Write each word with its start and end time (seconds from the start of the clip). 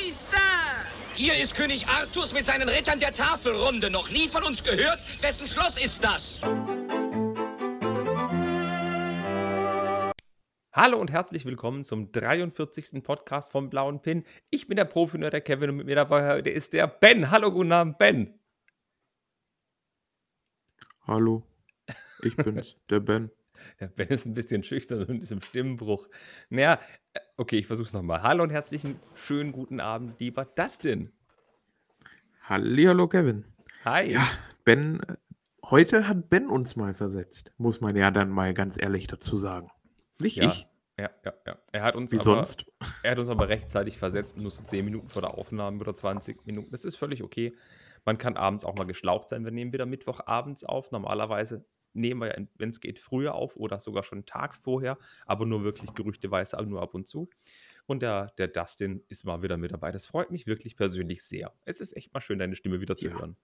Maristar! 0.00 0.86
Hier 1.14 1.34
ist 1.38 1.54
König 1.54 1.86
Artus 1.86 2.32
mit 2.32 2.44
seinen 2.46 2.68
Rittern 2.68 3.00
der 3.00 3.12
Tafelrunde. 3.12 3.90
Noch 3.90 4.10
nie 4.10 4.28
von 4.28 4.42
uns 4.44 4.62
gehört? 4.64 4.98
Wessen 5.20 5.46
Schloss 5.46 5.76
ist 5.82 6.02
das? 6.02 6.40
Hallo 10.72 10.98
und 10.98 11.10
herzlich 11.10 11.44
willkommen 11.44 11.84
zum 11.84 12.12
43. 12.12 13.02
Podcast 13.02 13.52
vom 13.52 13.68
Blauen 13.68 14.00
Pin. 14.00 14.24
Ich 14.48 14.68
bin 14.68 14.76
der 14.76 14.86
Profi-Nerd, 14.86 15.34
der 15.34 15.40
Kevin, 15.42 15.70
und 15.70 15.76
mit 15.76 15.86
mir 15.86 15.96
dabei 15.96 16.34
heute 16.34 16.48
ist 16.48 16.72
der 16.72 16.86
Ben. 16.86 17.30
Hallo, 17.30 17.52
guten 17.52 17.72
Abend, 17.72 17.98
Ben. 17.98 18.38
Hallo, 21.06 21.42
ich 22.22 22.36
bin's, 22.36 22.76
der 22.90 23.00
Ben. 23.00 23.30
Der 23.80 23.88
Ben 23.88 24.08
ist 24.08 24.26
ein 24.26 24.34
bisschen 24.34 24.62
schüchtern 24.62 25.04
und 25.04 25.22
ist 25.22 25.32
im 25.32 25.40
Stimmbruch. 25.42 26.08
Naja, 26.48 26.80
äh, 27.12 27.20
okay, 27.36 27.58
ich 27.58 27.66
versuch's 27.66 27.92
nochmal. 27.92 28.22
Hallo 28.22 28.42
und 28.42 28.50
herzlichen 28.50 29.00
schönen 29.14 29.52
guten 29.52 29.80
Abend, 29.80 30.18
lieber 30.20 30.44
Dustin. 30.44 31.12
Hallihallo, 32.42 33.08
Kevin. 33.08 33.44
Hi. 33.84 34.12
Ja, 34.12 34.26
Ben, 34.64 35.00
äh, 35.00 35.16
heute 35.64 36.08
hat 36.08 36.28
Ben 36.28 36.48
uns 36.48 36.76
mal 36.76 36.94
versetzt, 36.94 37.52
muss 37.58 37.80
man 37.80 37.96
ja 37.96 38.10
dann 38.10 38.30
mal 38.30 38.54
ganz 38.54 38.76
ehrlich 38.80 39.06
dazu 39.06 39.38
sagen. 39.38 39.70
Nicht 40.18 40.36
Ja, 40.36 40.48
ich, 40.48 40.66
Ja, 40.98 41.10
ja, 41.24 41.32
ja. 41.46 41.58
Er 41.72 41.82
hat 41.82 41.96
uns 41.96 42.12
wie 42.12 42.16
aber, 42.16 42.24
sonst. 42.24 42.66
Er 43.02 43.12
hat 43.12 43.18
uns 43.18 43.28
aber 43.28 43.48
rechtzeitig 43.48 43.98
versetzt, 43.98 44.36
nur 44.36 44.50
so 44.50 44.62
10 44.62 44.84
Minuten 44.84 45.08
vor 45.08 45.22
der 45.22 45.38
Aufnahme 45.38 45.78
oder 45.80 45.94
20 45.94 46.44
Minuten. 46.46 46.70
Das 46.70 46.84
ist 46.84 46.96
völlig 46.96 47.22
okay. 47.22 47.56
Man 48.04 48.18
kann 48.18 48.36
abends 48.36 48.64
auch 48.64 48.76
mal 48.76 48.84
geschlaucht 48.84 49.28
sein. 49.28 49.44
Wir 49.44 49.52
nehmen 49.52 49.72
wieder 49.72 49.86
Mittwochabends 49.86 50.64
auf. 50.64 50.90
Normalerweise 50.90 51.64
nehmen 51.92 52.20
wir 52.20 52.28
ja, 52.38 52.46
wenn 52.56 52.70
es 52.70 52.80
geht, 52.80 52.98
früher 52.98 53.34
auf 53.34 53.56
oder 53.56 53.80
sogar 53.80 54.02
schon 54.04 54.18
einen 54.18 54.26
Tag 54.26 54.54
vorher, 54.56 54.98
aber 55.26 55.46
nur 55.46 55.64
wirklich 55.64 55.94
gerüchteweise, 55.94 56.58
aber 56.58 56.66
nur 56.68 56.82
ab 56.82 56.94
und 56.94 57.06
zu. 57.06 57.30
Und 57.86 58.02
der, 58.02 58.28
der 58.38 58.48
Dustin 58.48 59.04
ist 59.08 59.24
mal 59.24 59.42
wieder 59.42 59.56
mit 59.56 59.72
dabei. 59.72 59.92
Das 59.92 60.06
freut 60.06 60.30
mich 60.30 60.46
wirklich 60.46 60.76
persönlich 60.76 61.24
sehr. 61.24 61.54
Es 61.64 61.80
ist 61.80 61.96
echt 61.96 62.12
mal 62.14 62.20
schön, 62.20 62.38
deine 62.38 62.56
Stimme 62.56 62.80
wieder 62.80 62.96
zu 62.96 63.10
Ja. 63.10 63.14
hören. 63.14 63.36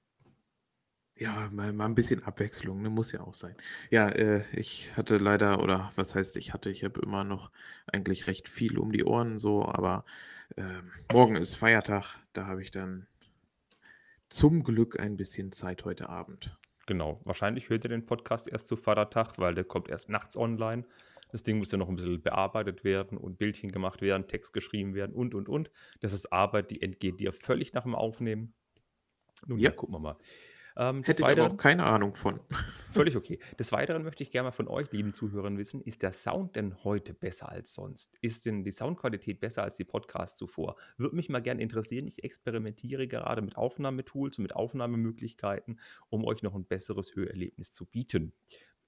Ja, 1.18 1.48
mal, 1.50 1.72
mal 1.72 1.86
ein 1.86 1.94
bisschen 1.94 2.22
Abwechslung, 2.24 2.82
ne, 2.82 2.90
muss 2.90 3.10
ja 3.12 3.20
auch 3.22 3.32
sein. 3.34 3.56
Ja, 3.90 4.08
äh, 4.10 4.44
ich 4.52 4.94
hatte 4.98 5.16
leider, 5.16 5.62
oder 5.62 5.90
was 5.96 6.14
heißt 6.14 6.36
ich 6.36 6.52
hatte, 6.52 6.68
ich 6.68 6.84
habe 6.84 7.00
immer 7.00 7.24
noch 7.24 7.50
eigentlich 7.86 8.26
recht 8.26 8.48
viel 8.50 8.78
um 8.78 8.92
die 8.92 9.02
Ohren 9.04 9.38
so, 9.38 9.64
aber 9.64 10.04
ähm, 10.58 10.92
morgen 11.10 11.36
ist 11.36 11.54
Feiertag, 11.56 12.18
da 12.34 12.46
habe 12.46 12.60
ich 12.62 12.70
dann 12.70 13.06
zum 14.28 14.62
Glück 14.62 15.00
ein 15.00 15.16
bisschen 15.16 15.50
Zeit 15.50 15.84
heute 15.84 16.08
Abend. 16.08 16.56
Genau. 16.86 17.20
Wahrscheinlich 17.24 17.68
hört 17.68 17.84
ihr 17.84 17.90
den 17.90 18.06
Podcast 18.06 18.48
erst 18.48 18.68
zu 18.68 18.76
Vatertag, 18.76 19.38
weil 19.38 19.54
der 19.54 19.64
kommt 19.64 19.88
erst 19.88 20.08
nachts 20.08 20.36
online. 20.36 20.84
Das 21.32 21.42
Ding 21.42 21.58
muss 21.58 21.72
ja 21.72 21.78
noch 21.78 21.88
ein 21.88 21.96
bisschen 21.96 22.22
bearbeitet 22.22 22.84
werden 22.84 23.18
und 23.18 23.38
Bildchen 23.38 23.72
gemacht 23.72 24.00
werden, 24.00 24.28
Text 24.28 24.52
geschrieben 24.52 24.94
werden 24.94 25.12
und, 25.14 25.34
und, 25.34 25.48
und. 25.48 25.70
Das 26.00 26.12
ist 26.12 26.32
Arbeit, 26.32 26.70
die 26.70 26.82
entgeht 26.82 27.18
dir 27.18 27.32
völlig 27.32 27.72
nach 27.72 27.82
dem 27.82 27.96
Aufnehmen. 27.96 28.54
Nun, 29.46 29.58
ja, 29.58 29.70
Ja. 29.70 29.76
gucken 29.76 29.94
wir 29.96 29.98
mal. 29.98 30.16
Ähm, 30.76 31.02
Hätte 31.02 31.12
ich 31.12 31.24
aber 31.24 31.32
Weiteren, 31.32 31.52
auch 31.52 31.56
keine 31.56 31.84
Ahnung 31.84 32.14
von. 32.14 32.40
völlig 32.96 33.16
okay. 33.16 33.38
Des 33.58 33.72
Weiteren 33.72 34.02
möchte 34.02 34.22
ich 34.22 34.30
gerne 34.30 34.48
mal 34.48 34.52
von 34.52 34.68
euch, 34.68 34.90
lieben 34.92 35.12
Zuhörern, 35.12 35.58
wissen, 35.58 35.80
ist 35.82 36.02
der 36.02 36.12
Sound 36.12 36.56
denn 36.56 36.82
heute 36.84 37.14
besser 37.14 37.48
als 37.50 37.74
sonst? 37.74 38.16
Ist 38.20 38.46
denn 38.46 38.64
die 38.64 38.72
Soundqualität 38.72 39.40
besser 39.40 39.62
als 39.62 39.76
die 39.76 39.84
Podcasts 39.84 40.38
zuvor? 40.38 40.76
Würde 40.96 41.16
mich 41.16 41.28
mal 41.28 41.42
gerne 41.42 41.62
interessieren. 41.62 42.06
Ich 42.06 42.24
experimentiere 42.24 43.06
gerade 43.06 43.42
mit 43.42 43.56
Aufnahmetools 43.56 44.38
und 44.38 44.42
mit 44.42 44.56
Aufnahmemöglichkeiten, 44.56 45.78
um 46.08 46.24
euch 46.24 46.42
noch 46.42 46.54
ein 46.54 46.64
besseres 46.64 47.14
Hörerlebnis 47.14 47.72
zu 47.72 47.86
bieten. 47.86 48.32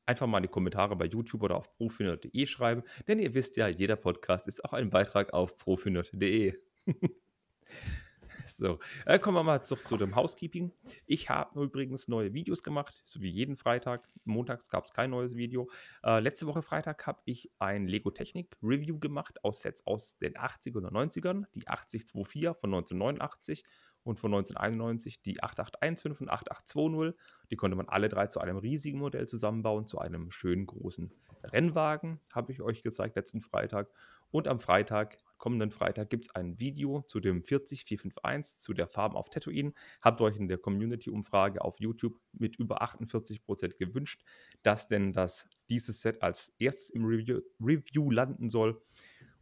Einfach 0.07 0.27
mal 0.27 0.39
in 0.39 0.45
die 0.45 0.49
Kommentare 0.49 0.97
bei 0.97 1.05
YouTube 1.05 1.43
oder 1.43 1.57
auf 1.57 1.71
profinerd.de 1.77 2.47
schreiben, 2.47 2.83
denn 3.09 3.19
ihr 3.19 3.35
wisst 3.35 3.59
ja, 3.59 3.69
jeder 3.69 3.97
Podcast 3.97 4.49
ist 4.49 4.65
auch 4.65 4.73
ein 4.73 4.89
Beitrag 4.89 5.35
auf 5.35 5.59
profinerd.de. 5.59 6.55
So, 8.49 8.79
äh, 9.07 9.19
kommen 9.19 9.37
wir 9.37 9.43
mal 9.43 9.65
zu, 9.65 9.77
zu 9.77 9.97
dem 9.97 10.17
Housekeeping. 10.17 10.73
Ich 11.07 11.29
habe 11.29 11.63
übrigens 11.63 12.09
neue 12.09 12.33
Videos 12.33 12.63
gemacht, 12.63 13.03
so 13.07 13.21
wie 13.21 13.29
jeden 13.29 13.57
Freitag. 13.57 14.09
Montags 14.25 14.71
gab 14.71 14.85
es 14.85 14.93
kein 14.93 15.11
neues 15.11 15.37
Video. 15.37 15.71
Äh, 16.03 16.21
letzte 16.21 16.47
Woche 16.47 16.63
Freitag 16.63 17.07
habe 17.07 17.21
ich 17.25 17.51
ein 17.59 17.87
Lego 17.87 18.11
Technik 18.11 18.57
Review 18.63 18.99
gemacht 18.99 19.45
aus 19.45 19.61
Sets 19.61 19.87
aus 19.87 20.19
den 20.19 20.35
80ern 20.35 20.87
und 20.87 20.93
90ern. 20.93 21.45
Die 21.55 21.69
8024 21.69 22.59
von 22.59 22.75
1989 22.75 23.65
und 24.05 24.19
von 24.19 24.33
1991 24.33 25.23
die 25.23 25.43
8815 25.43 26.23
und 26.23 26.31
8820. 26.31 27.21
Die 27.51 27.57
konnte 27.57 27.77
man 27.77 27.89
alle 27.89 28.09
drei 28.09 28.27
zu 28.27 28.41
einem 28.41 28.57
riesigen 28.57 28.99
Modell 28.99 29.27
zusammenbauen, 29.27 29.87
zu 29.87 29.99
einem 29.99 30.31
schönen 30.31 30.67
großen 30.67 31.13
Rennwagen, 31.45 32.21
habe 32.33 32.53
ich 32.53 32.63
euch 32.63 32.83
gezeigt 32.83 33.17
letzten 33.17 33.43
Freitag. 33.43 33.89
Und 34.31 34.49
am 34.49 34.61
Freitag, 34.61 35.19
kommenden 35.39 35.71
Freitag, 35.71 36.11
gibt 36.11 36.27
es 36.27 36.35
ein 36.35 36.59
Video 36.59 37.03
zu 37.03 37.21
dem 37.21 37.43
40451, 37.43 38.61
zu 38.61 38.75
der 38.75 38.87
Farben 38.87 39.17
auf 39.17 39.31
Tatooine. 39.31 39.73
Habt 40.03 40.21
euch 40.21 40.37
in 40.37 40.49
der 40.49 40.59
Community-Umfrage 40.59 41.63
auf 41.63 41.81
YouTube 41.81 42.21
mit 42.33 42.57
über 42.57 42.83
48% 42.83 43.77
gewünscht, 43.79 44.23
dass 44.63 44.89
denn 44.89 45.13
das, 45.13 45.49
dieses 45.71 46.03
Set 46.03 46.23
als 46.23 46.55
erstes 46.59 46.91
im 46.91 47.05
Review, 47.05 47.41
Review 47.61 48.11
landen 48.11 48.51
soll. 48.51 48.83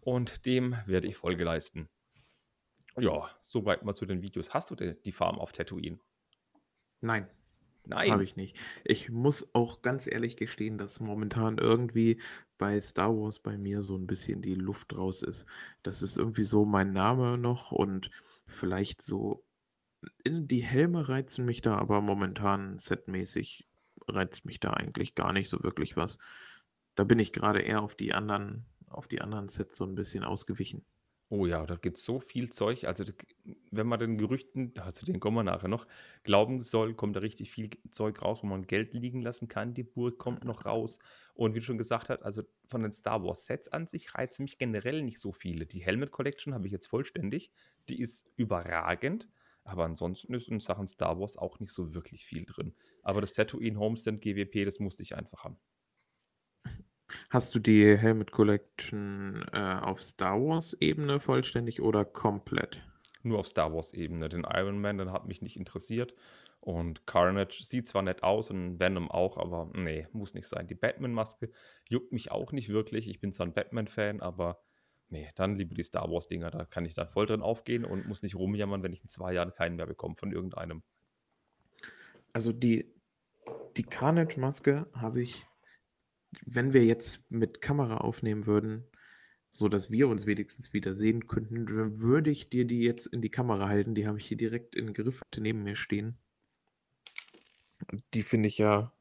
Und 0.00 0.46
dem 0.46 0.76
werde 0.86 1.08
ich 1.08 1.16
Folge 1.16 1.44
leisten. 1.44 1.88
Ja, 2.98 3.28
soweit 3.42 3.82
mal 3.82 3.94
zu 3.94 4.06
den 4.06 4.22
Videos. 4.22 4.54
Hast 4.54 4.70
du 4.70 4.74
denn 4.74 4.96
die 5.04 5.12
Farben 5.12 5.38
auf 5.38 5.52
Tatooine? 5.52 5.98
Nein, 7.00 7.28
Nein. 7.86 8.10
habe 8.10 8.24
ich 8.24 8.36
nicht. 8.36 8.56
Ich 8.84 9.10
muss 9.10 9.48
auch 9.54 9.82
ganz 9.82 10.06
ehrlich 10.06 10.36
gestehen, 10.36 10.78
dass 10.78 11.00
momentan 11.00 11.58
irgendwie 11.58 12.20
bei 12.58 12.80
Star 12.80 13.16
Wars 13.16 13.38
bei 13.38 13.56
mir 13.56 13.82
so 13.82 13.97
ein 13.97 14.06
bisschen 14.06 14.42
die 14.42 14.54
Luft 14.54 14.97
raus 14.97 15.22
ist. 15.22 15.47
Das 15.82 16.02
ist 16.02 16.16
irgendwie 16.16 16.44
so 16.44 16.64
mein 16.64 16.92
Name 16.92 17.38
noch 17.38 17.70
und 17.72 18.10
vielleicht 18.46 19.02
so 19.02 19.44
in 20.25 20.48
die 20.48 20.62
Helme 20.62 21.08
reizen 21.08 21.44
mich 21.44 21.60
da, 21.60 21.76
aber 21.76 22.00
momentan 22.00 22.78
setmäßig 22.78 23.66
reizt 24.08 24.44
mich 24.44 24.60
da 24.60 24.70
eigentlich 24.72 25.14
gar 25.14 25.32
nicht 25.32 25.48
so 25.48 25.62
wirklich 25.62 25.96
was. 25.96 26.19
Da 26.94 27.04
bin 27.04 27.19
ich 27.19 27.32
gerade 27.32 27.60
eher 27.60 27.82
auf 27.82 27.94
die 27.94 28.14
anderen, 28.14 28.66
auf 28.88 29.08
die 29.08 29.20
anderen 29.20 29.48
Sets 29.48 29.76
so 29.76 29.84
ein 29.84 29.94
bisschen 29.94 30.25
ausgewichen. 30.25 30.84
Oh 31.28 31.44
ja, 31.44 31.66
da 31.66 31.75
gibt 31.75 31.97
es 31.97 32.04
so 32.04 32.20
viel 32.20 32.50
Zeug. 32.50 32.84
Also, 32.84 33.03
d- 33.03 33.12
wenn 33.72 33.88
man 33.88 33.98
den 33.98 34.16
Gerüchten, 34.16 34.72
zu 34.92 35.04
denen 35.04 35.19
kommen 35.19 35.37
wir 35.38 35.42
nachher 35.42 35.66
noch, 35.66 35.87
glauben 36.22 36.62
soll, 36.62 36.94
kommt 36.94 37.16
da 37.16 37.20
richtig 37.20 37.50
viel 37.50 37.70
Zeug 37.91 38.22
raus, 38.22 38.42
wo 38.42 38.47
man 38.47 38.62
Geld 38.69 38.94
liegen 38.94 39.22
lassen 39.22 39.48
kann. 39.48 39.75
Die 39.75 39.82
Burg 39.82 40.19
kommt 40.19 40.44
noch 40.44 40.64
raus. 40.66 41.00
Und 41.34 41.54
wie 41.54 41.59
du 41.59 41.64
schon 41.64 41.78
gesagt 41.78 42.10
hast, 42.10 42.22
also 42.22 42.42
von 42.69 42.82
den 42.82 42.92
Star 42.92 43.25
Wars 43.25 43.44
Sets 43.47 43.66
an 43.69 43.88
sich 43.88 44.14
reizen 44.14 44.44
mich 44.44 44.56
generell 44.59 45.03
nicht 45.03 45.19
so 45.19 45.32
viele. 45.32 45.66
Die 45.66 45.81
Helmet 45.81 46.12
Collection 46.12 46.54
habe 46.54 46.66
ich 46.66 46.72
jetzt 46.72 46.87
vollständig. 46.87 47.50
Die 47.88 48.00
ist 48.00 48.31
überragend. 48.37 49.28
Aber 49.64 49.84
ansonsten 49.84 50.32
ist 50.32 50.47
in 50.48 50.60
Sachen 50.60 50.87
Star 50.87 51.19
Wars 51.19 51.37
auch 51.37 51.58
nicht 51.58 51.72
so 51.72 51.93
wirklich 51.93 52.25
viel 52.25 52.44
drin. 52.47 52.76
Aber 53.03 53.20
das 53.20 53.34
Tatooine 53.34 53.81
Homestand 53.81 54.20
GWP, 54.20 54.64
das 54.64 54.78
musste 54.78 55.03
ich 55.03 55.16
einfach 55.16 55.43
haben. 55.43 55.58
Hast 57.31 57.54
du 57.54 57.59
die 57.59 57.97
Helmet 57.97 58.32
Collection 58.32 59.44
äh, 59.53 59.78
auf 59.81 60.03
Star 60.03 60.41
Wars 60.41 60.77
Ebene 60.81 61.21
vollständig 61.21 61.81
oder 61.81 62.04
komplett? 62.04 62.82
Nur 63.22 63.41
auf 63.41 63.49
Star 63.49 63.75
Wars-Ebene. 63.75 64.28
Den 64.28 64.44
Iron 64.44 64.81
Man, 64.81 64.99
den 64.99 65.12
hat 65.12 65.26
mich 65.26 65.43
nicht 65.43 65.56
interessiert. 65.56 66.15
Und 66.60 67.06
Carnage 67.06 67.62
sieht 67.62 67.87
zwar 67.87 68.03
nett 68.03 68.22
aus 68.22 68.50
und 68.50 68.81
Venom 68.81 69.10
auch, 69.10 69.37
aber 69.37 69.71
nee, 69.75 70.06
muss 70.12 70.34
nicht 70.34 70.49
sein. 70.49 70.66
Die 70.66 70.75
Batman-Maske 70.75 71.50
juckt 71.88 72.12
mich 72.12 72.31
auch 72.31 72.53
nicht 72.53 72.69
wirklich. 72.69 73.09
Ich 73.09 73.21
bin 73.21 73.32
zwar 73.32 73.47
ein 73.47 73.53
Batman-Fan, 73.53 74.21
aber 74.21 74.60
nee, 75.09 75.31
dann 75.37 75.56
lieber 75.56 75.75
die 75.75 75.82
Star 75.82 76.10
Wars-Dinger. 76.10 76.50
Da 76.50 76.65
kann 76.65 76.84
ich 76.84 76.94
dann 76.94 77.09
voll 77.09 77.26
drin 77.26 77.43
aufgehen 77.43 77.84
und 77.84 78.06
muss 78.06 78.22
nicht 78.22 78.37
rumjammern, 78.37 78.82
wenn 78.82 78.93
ich 78.93 79.03
in 79.03 79.09
zwei 79.09 79.32
Jahren 79.32 79.53
keinen 79.53 79.76
mehr 79.76 79.87
bekomme 79.87 80.16
von 80.16 80.32
irgendeinem. 80.32 80.82
Also 82.32 82.53
die, 82.53 82.93
die 83.76 83.84
Carnage-Maske 83.84 84.87
habe 84.93 85.22
ich, 85.22 85.47
wenn 86.44 86.72
wir 86.72 86.84
jetzt 86.84 87.30
mit 87.30 87.60
Kamera 87.60 87.98
aufnehmen 87.98 88.47
würden, 88.47 88.84
so 89.52 89.69
dass 89.69 89.91
wir 89.91 90.08
uns 90.08 90.26
wenigstens 90.26 90.72
wieder 90.72 90.94
sehen 90.94 91.26
könnten, 91.26 91.66
dann 91.66 92.00
würde 92.00 92.30
ich 92.30 92.50
dir 92.50 92.66
die 92.66 92.82
jetzt 92.82 93.06
in 93.06 93.22
die 93.22 93.31
Kamera 93.31 93.69
halten. 93.69 93.94
Die 93.94 94.06
habe 94.06 94.19
ich 94.19 94.26
hier 94.26 94.37
direkt 94.37 94.76
in 94.76 94.93
Griff 94.93 95.22
neben 95.37 95.62
mir 95.62 95.76
stehen. 95.76 96.19
Die 98.12 98.22
finde 98.22 98.49
ich 98.49 98.58
ja 98.58 98.93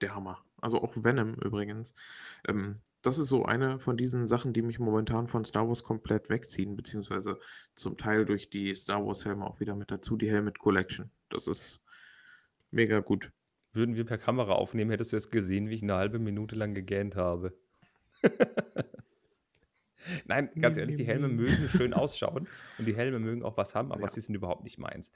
der 0.00 0.14
Hammer. 0.14 0.44
Also 0.60 0.82
auch 0.82 0.94
Venom 0.96 1.34
übrigens. 1.34 1.94
Ähm, 2.46 2.80
das 3.02 3.18
ist 3.18 3.28
so 3.28 3.44
eine 3.44 3.80
von 3.80 3.96
diesen 3.96 4.26
Sachen, 4.26 4.52
die 4.52 4.62
mich 4.62 4.78
momentan 4.78 5.26
von 5.26 5.44
Star 5.44 5.66
Wars 5.66 5.82
komplett 5.82 6.30
wegziehen, 6.30 6.76
beziehungsweise 6.76 7.38
zum 7.74 7.96
Teil 7.96 8.24
durch 8.24 8.48
die 8.48 8.74
Star 8.74 9.04
Wars 9.04 9.24
Helme 9.24 9.44
auch 9.44 9.58
wieder 9.58 9.74
mit 9.74 9.90
dazu, 9.90 10.16
die 10.16 10.30
Helmet 10.30 10.58
Collection. 10.58 11.10
Das 11.28 11.48
ist 11.48 11.82
mega 12.70 13.00
gut. 13.00 13.32
Würden 13.72 13.94
wir 13.96 14.04
per 14.04 14.18
Kamera 14.18 14.52
aufnehmen, 14.52 14.90
hättest 14.90 15.12
du 15.12 15.16
jetzt 15.16 15.30
gesehen, 15.30 15.68
wie 15.70 15.74
ich 15.76 15.82
eine 15.82 15.94
halbe 15.94 16.18
Minute 16.18 16.56
lang 16.56 16.74
gegähnt 16.74 17.16
habe. 17.16 17.56
Nein, 20.26 20.50
ganz 20.60 20.76
ehrlich, 20.76 20.96
die 20.96 21.06
Helme 21.06 21.28
mögen 21.28 21.68
schön 21.68 21.94
ausschauen 21.94 22.48
und 22.78 22.86
die 22.86 22.96
Helme 22.96 23.18
mögen 23.20 23.42
auch 23.44 23.56
was 23.56 23.74
haben, 23.74 23.92
aber 23.92 24.02
Ja. 24.02 24.08
sie 24.08 24.20
sind 24.20 24.34
überhaupt 24.34 24.64
nicht 24.64 24.78
meins. 24.78 25.12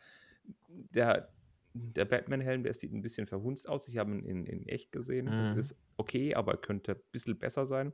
Der, 0.69 1.33
der 1.75 2.05
Batman-Helm, 2.05 2.63
der 2.63 2.73
sieht 2.73 2.93
ein 2.93 3.03
bisschen 3.03 3.27
verhunzt 3.27 3.69
aus. 3.69 3.89
Ich 3.89 3.99
habe 3.99 4.13
ihn 4.13 4.25
in, 4.25 4.47
in 4.47 4.67
echt 4.69 4.93
gesehen. 4.93 5.27
Das 5.37 5.53
Mhm. 5.53 5.59
ist 5.59 5.77
okay, 5.97 6.35
aber 6.35 6.53
er 6.53 6.59
könnte 6.59 6.93
ein 6.93 7.01
bisschen 7.11 7.37
besser 7.39 7.67
sein. 7.67 7.93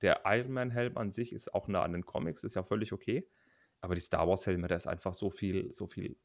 Der 0.00 0.22
Iron 0.26 0.52
Man-Helm 0.52 0.96
an 0.96 1.10
sich 1.10 1.32
ist 1.32 1.52
auch 1.54 1.66
nah 1.66 1.82
an 1.82 1.92
den 1.92 2.06
Comics, 2.06 2.44
ist 2.44 2.54
ja 2.54 2.62
völlig 2.62 2.92
okay. 2.92 3.28
Aber 3.80 3.94
die 3.96 4.00
Star 4.00 4.28
Wars-Helme, 4.28 4.68
da 4.68 4.76
ist 4.76 4.86
einfach 4.86 5.14
so 5.14 5.30
viel, 5.30 5.72
so 5.72 5.88
viel 5.88 6.16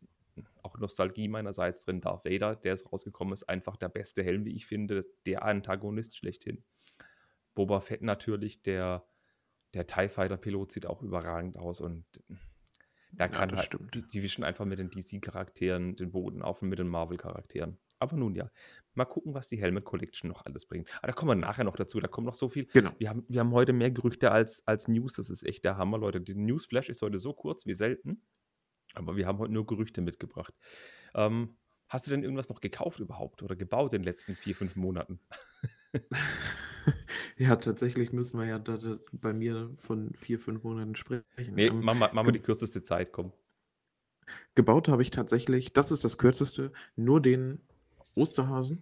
auch 0.62 0.78
Nostalgie 0.78 1.28
meinerseits 1.28 1.86
drin. 1.86 2.02
Darth 2.02 2.26
Vader, 2.26 2.56
der 2.56 2.74
ist 2.74 2.92
rausgekommen, 2.92 3.34
ist 3.34 3.44
einfach 3.50 3.78
der 3.78 3.90
beste 3.90 4.24
Helm, 4.24 4.46
wie 4.46 4.56
ich 4.56 4.66
finde, 4.66 5.06
der 5.26 5.44
Antagonist 5.44 6.18
schlechthin. 6.18 6.64
Boba 7.56 7.82
Fett 7.82 8.02
natürlich, 8.02 8.62
der, 8.64 9.06
der 9.74 9.86
TIE 9.88 10.10
Fighter-Pilot 10.10 10.72
sieht 10.72 10.86
auch 10.88 11.02
überragend 11.02 11.58
aus 11.58 11.80
und 11.82 12.06
da 13.12 13.28
Ja, 13.30 13.30
kann 13.30 13.50
das 13.50 13.60
halt, 13.60 13.66
stimmt. 13.68 13.94
die, 13.94 14.08
die 14.08 14.24
wischen 14.24 14.44
einfach 14.44 14.66
mit 14.66 14.80
den 14.80 14.90
DC-Charakteren 14.90 15.96
den 15.96 16.12
Boden 16.12 16.42
auf 16.42 16.62
und 16.64 16.70
mit 16.70 16.80
den 16.80 16.88
Marvel-Charakteren. 16.88 17.78
Aber 18.00 18.18
nun 18.18 18.36
ja, 18.36 18.52
mal 18.96 19.06
gucken, 19.06 19.34
was 19.34 19.48
die 19.48 19.58
Helmet 19.58 19.86
Collection 19.86 20.28
noch 20.30 20.46
alles 20.46 20.66
bringt. 20.66 20.90
Aber 20.98 21.08
da 21.08 21.14
kommen 21.14 21.30
wir 21.30 21.36
nachher 21.48 21.64
noch 21.64 21.76
dazu, 21.76 22.00
da 22.00 22.08
kommt 22.08 22.26
noch 22.26 22.36
so 22.36 22.50
viel. 22.50 22.66
Genau. 22.74 22.92
Wir 22.98 23.10
haben, 23.10 23.24
wir 23.30 23.40
haben 23.40 23.52
heute 23.54 23.72
mehr 23.72 23.92
Gerüchte 23.92 24.32
als, 24.32 24.68
als 24.68 24.88
News, 24.88 25.14
das 25.14 25.30
ist 25.30 25.44
echt 25.44 25.64
der 25.64 25.78
Hammer, 25.78 26.00
Leute. 26.00 26.20
Die 26.22 26.36
Newsflash 26.36 26.90
ist 26.90 27.02
heute 27.04 27.20
so 27.20 27.34
kurz 27.34 27.66
wie 27.66 27.76
selten, 27.76 28.24
aber 28.94 29.16
wir 29.16 29.26
haben 29.28 29.38
heute 29.40 29.54
nur 29.54 29.66
Gerüchte 29.66 30.02
mitgebracht. 30.02 30.54
Ähm, 31.16 31.56
hast 31.88 32.08
du 32.08 32.12
denn 32.12 32.24
irgendwas 32.24 32.50
noch 32.50 32.62
gekauft 32.62 33.00
überhaupt 33.00 33.44
oder 33.44 33.56
gebaut 33.56 33.94
in 33.94 34.02
den 34.02 34.06
letzten 34.06 34.36
vier, 34.36 34.56
fünf 34.56 34.76
Monaten? 34.76 35.20
Ja, 37.38 37.56
tatsächlich 37.56 38.12
müssen 38.12 38.38
wir 38.38 38.46
ja 38.46 38.60
da, 38.60 38.78
da 38.78 38.98
bei 39.14 39.34
mir 39.34 39.74
von 39.80 40.14
vier, 40.16 40.38
fünf 40.38 40.64
Monaten 40.64 40.96
sprechen. 40.96 41.24
Nee, 41.56 41.70
Ähm, 41.70 41.80
machen 41.80 42.00
wir, 42.00 42.14
machen 42.14 42.28
wir 42.28 42.32
ge- 42.34 42.42
die 42.42 42.46
kürzeste 42.46 42.84
Zeit, 42.84 43.14
komm. 43.14 43.32
gebaut 44.56 44.90
habe 44.90 45.02
ich 45.02 45.10
tatsächlich, 45.12 45.72
das 45.74 45.92
ist 45.92 46.04
das 46.04 46.18
kürzeste, 46.18 46.74
nur 46.98 47.22
den 47.22 47.62
Osterhasen, 48.16 48.82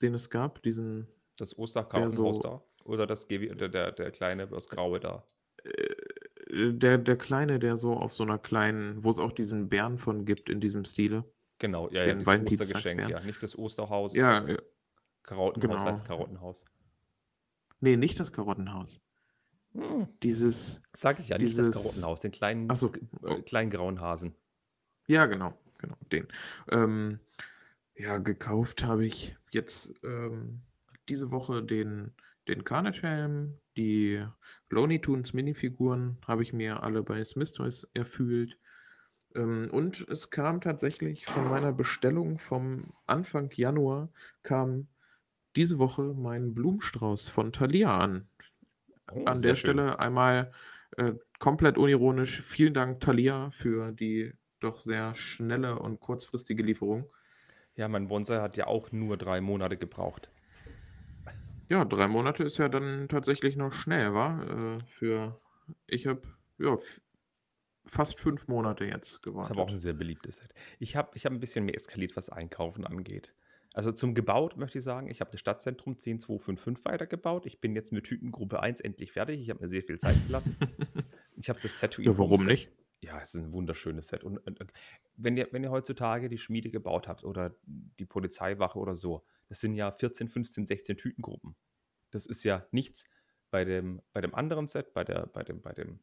den 0.00 0.14
es 0.14 0.30
gab, 0.30 0.62
diesen 0.62 1.08
Das 1.36 1.58
Osterkartenhaus 1.58 2.36
so- 2.36 2.42
da 2.42 2.62
oder 2.84 3.06
das 3.06 3.26
GW, 3.26 3.54
der, 3.56 3.68
der, 3.68 3.90
der 3.92 4.10
kleine, 4.12 4.46
das 4.46 4.68
graue 4.68 5.00
da. 5.00 5.24
äh, 5.64 5.70
der, 6.50 6.98
der 6.98 7.16
kleine, 7.16 7.58
der 7.58 7.76
so 7.76 7.94
auf 7.94 8.14
so 8.14 8.22
einer 8.22 8.38
kleinen, 8.38 9.02
wo 9.04 9.10
es 9.10 9.18
auch 9.18 9.32
diesen 9.32 9.68
Bären 9.68 9.98
von 9.98 10.24
gibt 10.24 10.48
in 10.48 10.60
diesem 10.60 10.84
Stile. 10.84 11.24
Genau, 11.58 11.90
ja, 11.90 12.04
ja, 12.04 12.14
das. 12.14 12.26
Ostergeschenk, 12.26 13.08
ja. 13.08 13.20
Nicht 13.20 13.42
das 13.42 13.58
Osterhaus. 13.58 14.14
Ja, 14.14 14.46
äh, 14.46 14.52
äh, 14.54 14.58
Karottenhaus 15.24 15.78
genau. 15.78 15.84
heißt 15.84 16.04
Karottenhaus. 16.06 16.64
nee, 17.80 17.96
nicht 17.96 18.18
das 18.18 18.32
Karottenhaus. 18.32 19.00
Hm, 19.74 20.08
Dieses, 20.22 20.82
sag 20.94 21.18
ich 21.20 21.28
ja, 21.28 21.38
nicht 21.38 21.58
das 21.58 21.66
Dieses- 21.66 21.82
Karottenhaus, 21.82 22.20
den 22.20 22.30
kleinen, 22.30 22.74
so, 22.74 22.92
äh, 23.24 23.42
kleinen 23.42 23.70
grauen 23.70 24.00
Hasen. 24.00 24.34
Ja, 25.06 25.26
genau, 25.26 25.52
genau, 25.78 25.96
den. 26.12 26.28
Ähm, 26.70 27.20
ja, 27.94 28.18
gekauft 28.18 28.84
habe 28.84 29.04
ich 29.04 29.36
jetzt 29.50 29.92
ähm, 30.04 30.62
diese 31.08 31.30
Woche 31.30 31.62
den, 31.62 32.14
den 32.46 32.64
Carnage-Helm, 32.64 33.58
die 33.78 34.22
Looney 34.68 35.00
Tunes 35.00 35.32
Minifiguren 35.32 36.18
habe 36.26 36.42
ich 36.42 36.52
mir 36.52 36.82
alle 36.82 37.02
bei 37.02 37.24
Smith 37.24 37.54
Toys 37.54 37.90
erfüllt. 37.94 38.58
Ähm, 39.34 39.70
und 39.70 40.06
es 40.08 40.30
kam 40.30 40.60
tatsächlich 40.60 41.24
von 41.24 41.48
meiner 41.48 41.72
Bestellung 41.72 42.38
vom 42.38 42.92
Anfang 43.06 43.50
Januar, 43.54 44.10
kam 44.42 44.88
diese 45.56 45.78
Woche 45.78 46.14
mein 46.14 46.54
Blumenstrauß 46.54 47.28
von 47.28 47.52
Thalia 47.52 47.96
an. 47.96 48.28
Oh, 49.10 49.24
An 49.24 49.40
der 49.40 49.56
schön. 49.56 49.72
Stelle 49.72 49.98
einmal 49.98 50.52
äh, 50.96 51.14
komplett 51.38 51.78
unironisch 51.78 52.40
vielen 52.40 52.74
Dank, 52.74 53.00
Thalia, 53.00 53.50
für 53.50 53.92
die 53.92 54.32
doch 54.60 54.80
sehr 54.80 55.14
schnelle 55.14 55.78
und 55.78 56.00
kurzfristige 56.00 56.62
Lieferung. 56.62 57.06
Ja, 57.76 57.88
mein 57.88 58.08
Bonsai 58.08 58.40
hat 58.40 58.56
ja 58.56 58.66
auch 58.66 58.90
nur 58.92 59.16
drei 59.16 59.40
Monate 59.40 59.76
gebraucht. 59.76 60.30
Ja, 61.68 61.84
drei 61.84 62.06
Monate 62.08 62.44
ist 62.44 62.58
ja 62.58 62.68
dann 62.68 63.08
tatsächlich 63.08 63.56
noch 63.56 63.72
schnell, 63.72 64.14
wa? 64.14 64.78
Äh, 64.78 64.84
für 64.86 65.40
ich 65.86 66.06
habe 66.06 66.22
ja 66.58 66.74
f- 66.74 67.02
fast 67.84 68.18
fünf 68.20 68.48
Monate 68.48 68.84
jetzt 68.86 69.16
Ist 69.16 69.26
aber 69.26 69.40
auch 69.42 69.50
ein 69.50 69.52
gewartet. 69.54 69.80
sehr 69.80 69.92
beliebtes 69.92 70.36
Set. 70.38 70.54
Ich 70.78 70.96
habe 70.96 71.10
ich 71.14 71.26
hab 71.26 71.32
ein 71.32 71.40
bisschen 71.40 71.64
mehr 71.66 71.74
eskaliert, 71.74 72.16
was 72.16 72.30
Einkaufen 72.30 72.86
angeht. 72.86 73.34
Also 73.74 73.92
zum 73.92 74.14
gebaut 74.14 74.56
möchte 74.56 74.78
ich 74.78 74.84
sagen, 74.84 75.08
ich 75.10 75.20
habe 75.20 75.30
das 75.30 75.40
Stadtzentrum 75.40 75.98
10255 75.98 76.84
weitergebaut. 76.86 77.44
Ich 77.46 77.60
bin 77.60 77.74
jetzt 77.76 77.92
mit 77.92 78.04
Tütengruppe 78.04 78.60
1 78.60 78.80
endlich 78.80 79.12
fertig. 79.12 79.40
Ich 79.40 79.50
habe 79.50 79.60
mir 79.60 79.68
sehr 79.68 79.82
viel 79.82 79.98
Zeit 79.98 80.16
gelassen. 80.26 80.56
Ich 81.40 81.48
habe 81.48 81.60
das 81.62 81.78
Tattoo 81.78 82.02
Ja, 82.02 82.18
warum 82.18 82.44
nicht? 82.46 82.72
Ja, 83.00 83.20
es 83.20 83.34
ist 83.34 83.42
ein 83.42 83.52
wunderschönes 83.52 84.08
Set. 84.08 84.24
Und, 84.24 84.38
und 84.38 84.72
wenn, 85.16 85.36
ihr, 85.36 85.48
wenn 85.52 85.62
ihr 85.62 85.70
heutzutage 85.70 86.28
die 86.28 86.38
Schmiede 86.38 86.70
gebaut 86.70 87.06
habt 87.06 87.24
oder 87.24 87.54
die 87.64 88.06
Polizeiwache 88.06 88.78
oder 88.78 88.94
so, 88.96 89.24
das 89.48 89.60
sind 89.60 89.74
ja 89.74 89.92
14, 89.92 90.28
15, 90.28 90.66
16 90.66 90.96
Tütengruppen. 90.96 91.54
Das 92.10 92.26
ist 92.26 92.44
ja 92.44 92.66
nichts. 92.72 93.04
Bei 93.50 93.64
dem, 93.64 94.02
bei 94.12 94.20
dem 94.20 94.34
anderen 94.34 94.66
Set, 94.66 94.92
bei, 94.92 95.04
der, 95.04 95.26
bei 95.26 95.42
dem, 95.42 95.62
bei 95.62 95.72
dem 95.72 96.00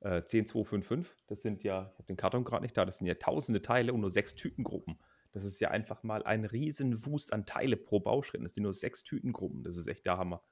äh, 0.00 0.22
10255, 0.22 1.10
das 1.26 1.42
sind 1.42 1.64
ja, 1.64 1.90
ich 1.92 1.98
habe 1.98 2.06
den 2.06 2.16
Karton 2.16 2.44
gerade 2.44 2.62
nicht 2.62 2.76
da, 2.76 2.84
das 2.84 2.98
sind 2.98 3.06
ja 3.06 3.14
tausende 3.14 3.62
Teile 3.62 3.94
und 3.94 4.00
nur 4.00 4.10
sechs 4.10 4.34
Tütengruppen. 4.34 4.98
Das 5.32 5.44
ist 5.44 5.60
ja 5.60 5.70
einfach 5.70 6.02
mal 6.02 6.22
ein 6.22 6.44
riesen 6.44 7.06
Wust 7.06 7.32
an 7.32 7.46
Teile 7.46 7.76
pro 7.76 7.98
Bauschritt. 7.98 8.44
Das 8.44 8.54
sind 8.54 8.62
nur 8.62 8.74
sechs 8.74 9.02
Tütengruppen. 9.02 9.64
Das 9.64 9.76
ist 9.76 9.88
echt 9.88 10.06
der 10.06 10.18
Hammer. 10.18 10.42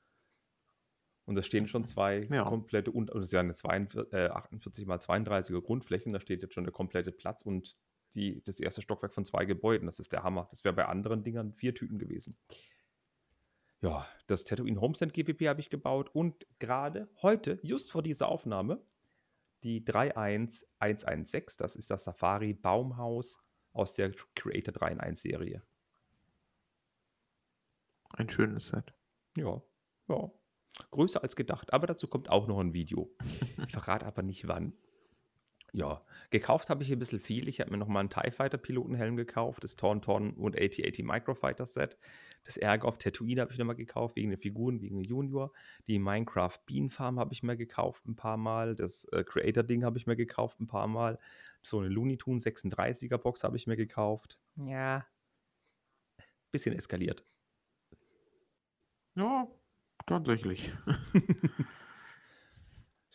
Und 1.24 1.36
da 1.36 1.42
stehen 1.42 1.68
schon 1.68 1.84
zwei 1.84 2.26
Ja. 2.30 2.44
komplette, 2.44 2.90
und 2.90 3.10
das 3.14 3.24
ist 3.24 3.32
ja 3.32 3.40
eine 3.40 3.54
42, 3.54 4.12
äh, 4.12 4.28
48 4.28 4.86
mal 4.86 4.98
32er 4.98 5.60
Grundflächen, 5.62 6.12
da 6.12 6.20
steht 6.20 6.42
jetzt 6.42 6.54
schon 6.54 6.64
der 6.64 6.72
komplette 6.72 7.12
Platz 7.12 7.42
und 7.42 7.76
die, 8.14 8.42
das 8.42 8.60
erste 8.60 8.82
Stockwerk 8.82 9.14
von 9.14 9.24
zwei 9.24 9.44
Gebäuden. 9.44 9.86
Das 9.86 9.98
ist 9.98 10.12
der 10.12 10.22
Hammer. 10.22 10.48
Das 10.50 10.64
wäre 10.64 10.74
bei 10.74 10.86
anderen 10.86 11.22
Dingern 11.22 11.52
vier 11.54 11.74
Tüten 11.74 11.98
gewesen. 11.98 12.36
Ja, 13.80 14.06
das 14.26 14.44
Tatooine 14.44 14.80
Homestead 14.80 15.12
GPP 15.12 15.48
habe 15.48 15.60
ich 15.60 15.70
gebaut 15.70 16.10
und 16.14 16.46
gerade 16.58 17.08
heute, 17.22 17.58
just 17.62 17.90
vor 17.90 18.02
dieser 18.02 18.28
Aufnahme, 18.28 18.80
die 19.64 19.84
31116, 19.84 21.56
das 21.58 21.76
ist 21.76 21.90
das 21.90 22.04
Safari 22.04 22.52
Baumhaus 22.52 23.40
aus 23.72 23.94
der 23.94 24.12
Creator 24.34 24.72
3 24.72 24.92
in 24.92 25.00
1 25.00 25.22
Serie. 25.22 25.62
Ein 28.10 28.28
schönes 28.28 28.68
Set. 28.68 28.92
Ja, 29.36 29.62
ja. 30.08 30.30
Größer 30.90 31.22
als 31.22 31.36
gedacht, 31.36 31.72
aber 31.72 31.86
dazu 31.86 32.08
kommt 32.08 32.30
auch 32.30 32.46
noch 32.46 32.58
ein 32.58 32.72
Video. 32.72 33.14
Ich 33.66 33.72
verrate 33.72 34.06
aber 34.06 34.22
nicht 34.22 34.48
wann. 34.48 34.74
Ja, 35.74 36.04
gekauft 36.28 36.68
habe 36.68 36.82
ich 36.82 36.92
ein 36.92 36.98
bisschen 36.98 37.20
viel. 37.20 37.48
Ich 37.48 37.60
habe 37.60 37.70
mir 37.70 37.78
nochmal 37.78 38.00
einen 38.00 38.10
TIE 38.10 38.30
Fighter 38.30 38.58
Pilotenhelm 38.58 39.16
gekauft, 39.16 39.64
das 39.64 39.74
Tauntaun 39.74 40.34
und 40.34 40.54
AT-AT 40.54 40.98
Microfighter 40.98 41.64
Set. 41.64 41.96
Das 42.44 42.58
Ärger 42.58 42.86
auf 42.86 42.98
Tatooine 42.98 43.40
habe 43.40 43.52
ich 43.52 43.58
nochmal 43.58 43.76
gekauft, 43.76 44.16
wegen 44.16 44.28
den 44.28 44.38
Figuren, 44.38 44.82
wegen 44.82 44.96
der 44.96 45.06
Junior. 45.06 45.50
Die 45.86 45.98
Minecraft 45.98 46.58
Bean 46.66 46.90
Farm 46.90 47.18
habe 47.18 47.32
ich 47.32 47.42
mir 47.42 47.56
gekauft 47.56 48.06
ein 48.06 48.16
paar 48.16 48.36
Mal. 48.36 48.74
Das 48.74 49.06
äh, 49.12 49.24
Creator 49.24 49.62
Ding 49.62 49.82
habe 49.82 49.96
ich 49.96 50.06
mir 50.06 50.16
gekauft 50.16 50.60
ein 50.60 50.66
paar 50.66 50.88
Mal. 50.88 51.18
So 51.62 51.78
eine 51.78 51.88
Looney 51.88 52.18
Tunes 52.18 52.44
36er 52.44 53.16
Box 53.16 53.42
habe 53.42 53.56
ich 53.56 53.66
mir 53.66 53.76
gekauft. 53.76 54.38
Ja, 54.56 55.06
bisschen 56.50 56.76
eskaliert. 56.76 57.24
Ja, 59.14 59.48
tatsächlich. 60.06 60.72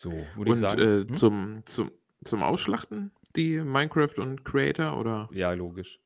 So, 0.00 0.12
würde 0.36 0.52
ich 0.52 0.58
sagen. 0.58 0.80
äh, 0.80 1.00
hm? 1.08 1.12
zum, 1.12 1.62
zum, 1.64 1.90
zum 2.22 2.42
Ausschlachten, 2.44 3.10
die 3.34 3.58
Minecraft 3.58 4.16
und 4.18 4.44
Creator 4.44 4.96
oder? 4.96 5.28
Ja, 5.32 5.52
logisch. 5.52 5.98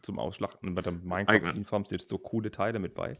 Zum 0.00 0.18
Ausschlachten 0.18 0.74
bei 0.74 0.80
der 0.80 0.94
Eigene. 0.94 1.52
Minecraft-Farm 1.52 1.84
sind 1.84 2.00
so 2.00 2.16
coole 2.16 2.50
Teile 2.50 2.78
mit 2.78 2.94
bei. 2.94 3.18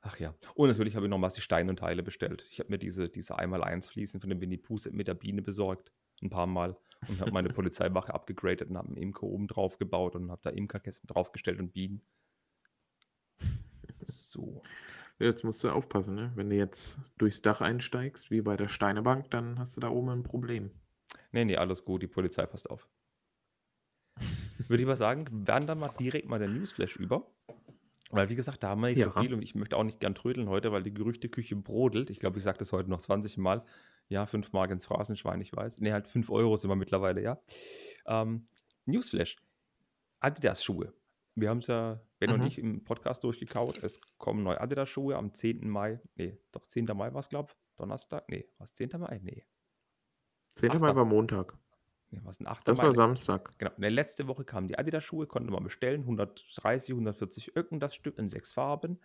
Ach 0.00 0.18
ja. 0.18 0.34
Und 0.54 0.68
natürlich 0.68 0.96
habe 0.96 1.04
ich 1.04 1.10
noch 1.10 1.18
massig 1.18 1.44
Steine 1.44 1.68
und 1.68 1.78
Teile 1.78 2.02
bestellt. 2.02 2.46
Ich 2.48 2.60
habe 2.60 2.70
mir 2.70 2.78
diese, 2.78 3.10
diese 3.10 3.38
1x1 3.38 3.90
Fliesen 3.90 4.20
von 4.22 4.30
dem 4.30 4.40
Winnie 4.40 4.56
Pooh 4.56 4.78
mit 4.90 5.06
der 5.06 5.14
Biene 5.14 5.42
besorgt. 5.42 5.92
Ein 6.22 6.30
paar 6.30 6.46
Mal. 6.46 6.78
Und 7.06 7.20
habe 7.20 7.32
meine 7.32 7.48
Polizeiwache 7.50 8.14
abgegradet 8.14 8.70
und 8.70 8.78
habe 8.78 8.88
einen 8.88 8.96
Imker 8.96 9.24
oben 9.24 9.48
drauf 9.48 9.76
gebaut 9.76 10.16
und 10.16 10.30
habe 10.30 10.40
da 10.42 10.48
Imkerkästen 10.48 11.08
draufgestellt 11.08 11.60
und 11.60 11.74
Bienen. 11.74 12.00
So. 14.08 14.62
Jetzt 15.18 15.44
musst 15.44 15.62
du 15.62 15.70
aufpassen, 15.70 16.14
ne? 16.14 16.32
Wenn 16.34 16.50
du 16.50 16.56
jetzt 16.56 16.98
durchs 17.18 17.40
Dach 17.40 17.60
einsteigst, 17.60 18.30
wie 18.30 18.40
bei 18.42 18.56
der 18.56 18.68
Steinebank, 18.68 19.30
dann 19.30 19.58
hast 19.58 19.76
du 19.76 19.80
da 19.80 19.88
oben 19.88 20.08
ein 20.10 20.22
Problem. 20.22 20.70
Nee, 21.30 21.44
nee, 21.44 21.56
alles 21.56 21.84
gut. 21.84 22.02
Die 22.02 22.06
Polizei 22.08 22.46
passt 22.46 22.68
auf. 22.68 22.88
Würde 24.68 24.82
ich 24.82 24.86
mal 24.86 24.96
sagen, 24.96 25.26
werden 25.46 25.66
dann 25.66 25.78
mal 25.78 25.90
direkt 26.00 26.28
mal 26.28 26.38
der 26.38 26.48
Newsflash 26.48 26.96
über. 26.96 27.30
Weil, 28.10 28.28
wie 28.28 28.34
gesagt, 28.36 28.62
da 28.62 28.68
haben 28.70 28.80
wir 28.80 28.88
nicht 28.90 29.02
so 29.02 29.10
Ja. 29.10 29.20
viel 29.20 29.34
und 29.34 29.42
ich 29.42 29.54
möchte 29.54 29.76
auch 29.76 29.82
nicht 29.82 29.98
gern 30.00 30.14
trödeln 30.14 30.48
heute, 30.48 30.70
weil 30.72 30.82
die 30.82 30.94
Gerüchteküche 30.94 31.56
brodelt. 31.56 32.10
Ich 32.10 32.20
glaube, 32.20 32.38
ich 32.38 32.44
sage 32.44 32.58
das 32.58 32.72
heute 32.72 32.88
noch 32.90 33.00
20 33.00 33.36
Mal. 33.38 33.64
Ja, 34.08 34.26
5 34.26 34.52
Mark 34.52 34.70
ins 34.70 34.84
Phrasenschwein, 34.84 35.40
ich 35.40 35.54
weiß. 35.54 35.80
Ne, 35.80 35.92
halt 35.92 36.06
5 36.06 36.30
Euro 36.30 36.56
sind 36.56 36.70
wir 36.70 36.76
mittlerweile, 36.76 37.22
ja. 37.22 37.40
Ähm, 38.06 38.46
Newsflash. 38.86 39.36
Adidas-Schuhe. 40.20 40.92
Wir 41.34 41.50
haben 41.50 41.58
es 41.58 41.66
ja, 41.66 42.00
wenn 42.20 42.30
noch 42.30 42.36
Mhm. 42.38 42.44
nicht, 42.44 42.58
im 42.58 42.84
Podcast 42.84 43.24
durchgekaut. 43.24 43.82
Es 43.82 44.00
kommen 44.18 44.42
neue 44.44 44.60
Adidas-Schuhe 44.60 45.16
am 45.16 45.34
10. 45.34 45.68
Mai. 45.68 46.00
Nee, 46.14 46.38
doch 46.52 46.66
10. 46.66 46.94
Mai 46.94 47.12
war 47.12 47.20
es, 47.20 47.28
glaube 47.28 47.50
ich. 47.52 47.58
Donnerstag? 47.76 48.28
Nee, 48.28 48.48
was 48.58 48.72
10. 48.74 48.98
Mai? 48.98 49.20
Nee. 49.22 49.44
10. 50.50 50.70
Ach, 50.72 50.80
Mai 50.80 50.88
da- 50.90 50.96
war 50.96 51.04
Montag. 51.04 51.56
nee 52.10 52.20
was 52.22 52.38
ein 52.40 52.46
8. 52.46 52.68
Das 52.68 52.78
Mai? 52.78 52.84
war 52.84 52.92
Samstag. 52.92 53.58
Genau. 53.58 53.72
In 53.74 53.82
der 53.82 53.90
letzte 53.90 54.28
Woche 54.28 54.44
kamen 54.44 54.68
die 54.68 54.78
Adidas-Schuhe, 54.78 55.26
konnte 55.26 55.50
man 55.50 55.64
bestellen. 55.64 56.02
130, 56.02 56.94
140 56.94 57.56
Öcken 57.56 57.80
das 57.80 57.94
Stück 57.96 58.18
in 58.18 58.28
sechs 58.28 58.52
Farben. 58.52 59.00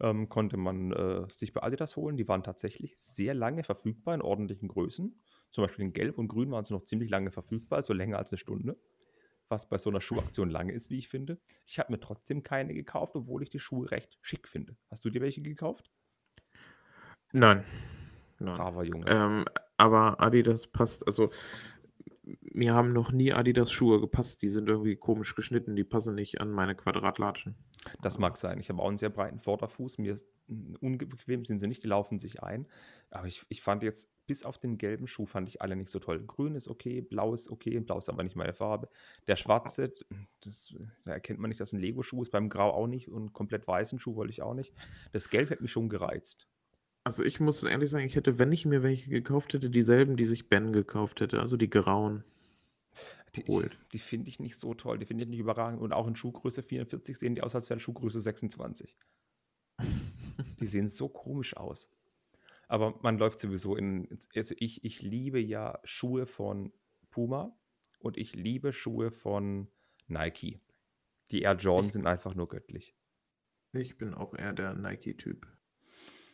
Ähm, 0.00 0.28
konnte 0.28 0.56
man 0.58 0.92
äh, 0.92 1.26
sich 1.30 1.52
bei 1.54 1.62
Adidas 1.62 1.96
holen. 1.96 2.16
Die 2.18 2.28
waren 2.28 2.42
tatsächlich 2.42 2.96
sehr 2.98 3.32
lange 3.34 3.64
verfügbar 3.64 4.14
in 4.14 4.20
ordentlichen 4.22 4.68
Größen. 4.68 5.18
Zum 5.52 5.64
Beispiel 5.64 5.86
in 5.86 5.92
Gelb 5.94 6.18
und 6.18 6.28
Grün 6.28 6.50
waren 6.50 6.64
sie 6.64 6.74
noch 6.74 6.84
ziemlich 6.84 7.08
lange 7.10 7.30
verfügbar, 7.30 7.78
also 7.78 7.94
länger 7.94 8.18
als 8.18 8.30
eine 8.30 8.38
Stunde. 8.38 8.78
Was 9.48 9.68
bei 9.68 9.78
so 9.78 9.90
einer 9.90 10.00
Schuhaktion 10.00 10.50
lange 10.50 10.72
ist, 10.72 10.90
wie 10.90 10.98
ich 10.98 11.08
finde. 11.08 11.38
Ich 11.64 11.78
habe 11.78 11.92
mir 11.92 12.00
trotzdem 12.00 12.42
keine 12.42 12.74
gekauft, 12.74 13.14
obwohl 13.14 13.42
ich 13.42 13.50
die 13.50 13.60
Schuhe 13.60 13.90
recht 13.90 14.18
schick 14.22 14.48
finde. 14.48 14.76
Hast 14.90 15.04
du 15.04 15.10
dir 15.10 15.20
welche 15.20 15.40
gekauft? 15.42 15.90
Nein. 17.32 17.64
Nein. 18.38 18.56
Braver 18.56 18.84
Junge. 18.84 19.06
Ähm, 19.08 19.44
aber 19.76 20.20
Adidas 20.20 20.66
passt, 20.66 21.06
also 21.06 21.30
mir 22.40 22.74
haben 22.74 22.92
noch 22.92 23.12
nie 23.12 23.32
Adidas 23.32 23.70
Schuhe 23.70 24.00
gepasst. 24.00 24.42
Die 24.42 24.48
sind 24.48 24.68
irgendwie 24.68 24.96
komisch 24.96 25.34
geschnitten, 25.34 25.76
die 25.76 25.84
passen 25.84 26.14
nicht 26.14 26.40
an 26.40 26.50
meine 26.50 26.74
Quadratlatschen. 26.74 27.54
Das 28.02 28.18
mag 28.18 28.36
sein. 28.36 28.58
Ich 28.60 28.68
habe 28.68 28.82
auch 28.82 28.88
einen 28.88 28.98
sehr 28.98 29.10
breiten 29.10 29.40
Vorderfuß. 29.40 29.98
Mir 29.98 30.16
unbequem 30.80 31.44
sind 31.44 31.58
sie 31.58 31.66
nicht, 31.66 31.82
die 31.82 31.88
laufen 31.88 32.18
sich 32.18 32.42
ein. 32.42 32.66
Aber 33.10 33.26
ich, 33.26 33.44
ich 33.48 33.62
fand 33.62 33.82
jetzt, 33.82 34.08
bis 34.26 34.44
auf 34.44 34.58
den 34.58 34.78
gelben 34.78 35.06
Schuh, 35.06 35.26
fand 35.26 35.48
ich 35.48 35.62
alle 35.62 35.76
nicht 35.76 35.90
so 35.90 35.98
toll. 35.98 36.22
Grün 36.24 36.54
ist 36.54 36.68
okay, 36.68 37.00
blau 37.00 37.34
ist 37.34 37.50
okay, 37.50 37.78
blau 37.80 37.98
ist 37.98 38.08
aber 38.08 38.22
nicht 38.22 38.36
meine 38.36 38.52
Farbe. 38.52 38.88
Der 39.26 39.36
schwarze, 39.36 39.92
das, 40.40 40.74
da 41.04 41.12
erkennt 41.12 41.38
man 41.38 41.48
nicht, 41.48 41.60
dass 41.60 41.72
ein 41.72 41.80
Lego-Schuh 41.80 42.22
ist, 42.22 42.30
beim 42.30 42.48
Grau 42.48 42.70
auch 42.70 42.86
nicht 42.86 43.08
und 43.08 43.32
komplett 43.32 43.66
weißen 43.66 43.98
Schuh 43.98 44.16
wollte 44.16 44.32
ich 44.32 44.42
auch 44.42 44.54
nicht. 44.54 44.72
Das 45.12 45.30
Gelb 45.30 45.50
hat 45.50 45.60
mich 45.60 45.72
schon 45.72 45.88
gereizt. 45.88 46.48
Also 47.04 47.22
ich 47.22 47.38
muss 47.38 47.62
ehrlich 47.62 47.90
sagen, 47.90 48.04
ich 48.04 48.16
hätte, 48.16 48.40
wenn 48.40 48.50
ich 48.50 48.66
mir 48.66 48.82
welche 48.82 49.08
gekauft 49.08 49.54
hätte, 49.54 49.70
dieselben, 49.70 50.16
die 50.16 50.26
sich 50.26 50.48
Ben 50.48 50.72
gekauft 50.72 51.20
hätte, 51.20 51.38
also 51.38 51.56
die 51.56 51.70
grauen. 51.70 52.24
Die, 53.36 53.52
Holt. 53.52 53.78
die 53.92 53.98
finde 53.98 54.28
ich 54.28 54.40
nicht 54.40 54.56
so 54.56 54.74
toll, 54.74 54.98
die 54.98 55.06
finde 55.06 55.24
ich 55.24 55.30
nicht 55.30 55.38
überragend. 55.40 55.80
Und 55.80 55.92
auch 55.92 56.06
in 56.06 56.16
Schuhgröße 56.16 56.62
44 56.62 57.18
sehen 57.18 57.34
die 57.34 57.42
aus, 57.42 57.54
als 57.54 57.68
wäre 57.70 57.80
Schuhgröße 57.80 58.20
26. 58.20 58.96
Die 60.60 60.66
sehen 60.66 60.88
so 60.88 61.08
komisch 61.08 61.56
aus. 61.56 61.90
Aber 62.68 62.98
man 63.02 63.18
läuft 63.18 63.40
sowieso 63.40 63.76
in. 63.76 64.18
Also 64.34 64.54
ich, 64.58 64.84
ich 64.84 65.00
liebe 65.02 65.38
ja 65.40 65.78
Schuhe 65.84 66.26
von 66.26 66.72
Puma 67.10 67.56
und 68.00 68.16
ich 68.16 68.34
liebe 68.34 68.72
Schuhe 68.72 69.10
von 69.12 69.68
Nike. 70.08 70.60
Die 71.30 71.42
Air 71.42 71.56
Jordan 71.56 71.86
Ich- 71.88 71.92
sind 71.92 72.06
einfach 72.06 72.34
nur 72.34 72.48
göttlich. 72.48 72.94
Ich 73.72 73.98
bin 73.98 74.14
auch 74.14 74.34
eher 74.34 74.52
der 74.52 74.74
Nike-Typ. 74.74 75.46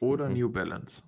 Oder 0.01 0.29
Mhm. 0.29 0.35
New 0.37 0.51
Balance. 0.51 1.03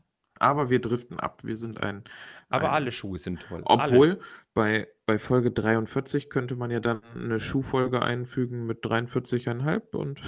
Aber 0.45 0.69
wir 0.69 0.79
driften 0.79 1.19
ab. 1.19 1.43
Wir 1.43 1.57
sind 1.57 1.83
ein. 1.83 2.05
Aber 2.51 2.69
ein 2.69 2.75
alle 2.75 2.93
Schuhe 2.93 3.19
sind 3.19 3.41
toll. 3.41 3.63
alle. 3.65 3.83
Obwohl, 3.83 4.21
bei, 4.53 4.87
bei 5.07 5.19
Folge 5.19 5.51
43 5.51 6.29
könnte 6.29 6.55
man 6.55 6.71
ja 6.71 6.81
dann 6.81 7.01
eine 7.15 7.41
Schuhfolge 7.41 8.03
einfügen 8.03 8.67
mit 8.67 8.85
43,5 8.85 9.97
und 9.97 10.21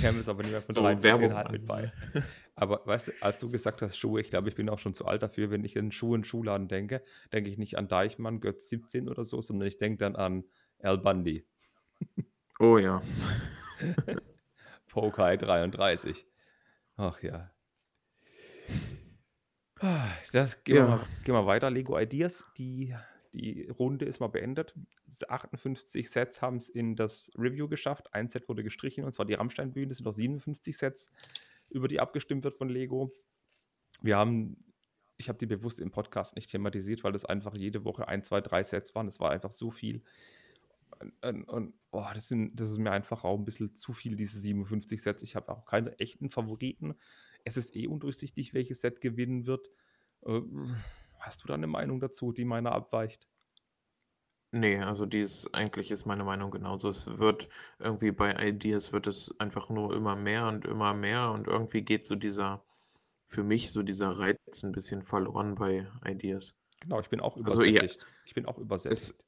Wir 0.00 0.08
haben 0.08 0.18
es 0.18 0.28
aber 0.28 0.42
nicht 0.42 0.52
mehr 0.52 0.62
von 0.62 0.74
So, 0.74 0.80
43,5 0.80 1.02
Werbung 1.02 1.52
mit 1.52 1.66
bei. 1.66 1.92
Aber 2.54 2.80
weißt 2.86 3.08
du, 3.08 3.12
als 3.20 3.40
du 3.40 3.50
gesagt 3.50 3.82
hast 3.82 3.98
Schuhe, 3.98 4.22
ich 4.22 4.30
glaube, 4.30 4.48
ich 4.48 4.54
bin 4.54 4.70
auch 4.70 4.78
schon 4.78 4.94
zu 4.94 5.04
alt 5.04 5.22
dafür, 5.22 5.50
wenn 5.50 5.62
ich 5.62 5.78
an 5.78 5.92
Schuhe 5.92 6.16
in 6.16 6.24
Schuhladen 6.24 6.66
denke, 6.66 7.02
denke 7.30 7.50
ich 7.50 7.58
nicht 7.58 7.76
an 7.76 7.88
Deichmann, 7.88 8.40
Götz 8.40 8.70
17 8.70 9.08
oder 9.10 9.26
so, 9.26 9.42
sondern 9.42 9.68
ich 9.68 9.76
denke 9.76 9.98
dann 9.98 10.16
an 10.16 10.44
Al 10.78 10.96
Bundy, 10.96 11.46
oh 12.58 12.78
ja. 12.78 13.02
Pokai 14.88 15.36
33. 15.36 16.26
Ach 16.96 17.20
ja. 17.22 17.50
Das 20.32 20.64
gehen, 20.64 20.76
wir 20.76 20.82
Ja. 20.82 20.88
mal, 20.96 21.06
gehen 21.24 21.34
wir 21.34 21.46
weiter. 21.46 21.70
Lego 21.70 21.98
Ideas. 21.98 22.44
Die, 22.56 22.94
die 23.32 23.68
Runde 23.68 24.04
ist 24.04 24.20
mal 24.20 24.28
beendet. 24.28 24.74
58 25.28 26.10
Sets 26.10 26.40
haben 26.42 26.56
es 26.56 26.68
in 26.68 26.96
das 26.96 27.30
Review 27.36 27.68
geschafft. 27.68 28.12
Ein 28.14 28.28
Set 28.30 28.48
wurde 28.48 28.62
gestrichen, 28.62 29.04
und 29.04 29.12
zwar 29.12 29.26
die 29.26 29.34
Rammstein-Bühne. 29.34 29.90
Es 29.90 29.98
sind 29.98 30.06
noch 30.06 30.12
57 30.12 30.76
Sets, 30.76 31.10
über 31.70 31.88
die 31.88 32.00
abgestimmt 32.00 32.44
wird 32.44 32.56
von 32.56 32.68
Lego. 32.68 33.12
Wir 34.00 34.16
haben, 34.16 34.56
ich 35.16 35.28
habe 35.28 35.38
die 35.38 35.46
bewusst 35.46 35.80
im 35.80 35.90
Podcast 35.90 36.36
nicht 36.36 36.50
thematisiert, 36.50 37.04
weil 37.04 37.12
das 37.12 37.24
einfach 37.24 37.54
jede 37.54 37.84
Woche 37.84 38.08
ein, 38.08 38.22
zwei, 38.22 38.40
drei 38.40 38.62
Sets 38.62 38.94
waren. 38.94 39.08
Es 39.08 39.20
war 39.20 39.30
einfach 39.30 39.52
so 39.52 39.70
viel. 39.70 40.02
Und, 41.00 41.12
und, 41.22 41.44
und 41.44 41.74
oh, 41.90 42.06
das, 42.14 42.28
sind, 42.28 42.58
das 42.58 42.70
ist 42.70 42.78
mir 42.78 42.92
einfach 42.92 43.24
auch 43.24 43.36
ein 43.38 43.44
bisschen 43.44 43.74
zu 43.74 43.92
viel, 43.92 44.16
diese 44.16 44.38
57 44.38 45.02
Sets. 45.02 45.22
Ich 45.22 45.36
habe 45.36 45.52
auch 45.52 45.64
keine 45.66 45.98
echten 45.98 46.30
Favoriten. 46.30 46.94
Es 47.44 47.56
ist 47.56 47.76
eh 47.76 47.86
undurchsichtig, 47.86 48.54
welches 48.54 48.80
Set 48.80 49.00
gewinnen 49.00 49.46
wird. 49.46 49.68
Äh, 50.26 50.40
hast 51.20 51.42
du 51.42 51.46
da 51.46 51.54
eine 51.54 51.66
Meinung 51.66 52.00
dazu, 52.00 52.32
die 52.32 52.44
meiner 52.44 52.72
abweicht? 52.72 53.28
Nee, 54.50 54.78
also 54.78 55.04
die 55.04 55.20
ist, 55.20 55.52
eigentlich 55.52 55.90
ist 55.90 56.06
meine 56.06 56.22
Meinung 56.22 56.50
genauso. 56.52 56.88
Es 56.88 57.06
wird 57.18 57.48
irgendwie 57.80 58.12
bei 58.12 58.32
Ideas 58.48 58.92
wird 58.92 59.08
es 59.08 59.34
einfach 59.40 59.68
nur 59.68 59.94
immer 59.96 60.14
mehr 60.14 60.46
und 60.46 60.64
immer 60.64 60.94
mehr 60.94 61.32
und 61.32 61.48
irgendwie 61.48 61.82
geht 61.82 62.04
so 62.04 62.14
dieser, 62.14 62.64
für 63.26 63.42
mich 63.42 63.72
so 63.72 63.82
dieser 63.82 64.10
Reiz 64.10 64.38
ein 64.62 64.70
bisschen 64.70 65.02
verloren 65.02 65.56
bei 65.56 65.88
Ideas. 66.06 66.54
Genau, 66.80 67.00
ich 67.00 67.08
bin 67.08 67.20
auch 67.20 67.36
Also, 67.36 67.64
ja. 67.64 67.70
übersättigt. 67.82 68.06
Ich 68.26 68.34
bin 68.34 68.46
auch 68.46 68.58
übersättigt. 68.58 69.18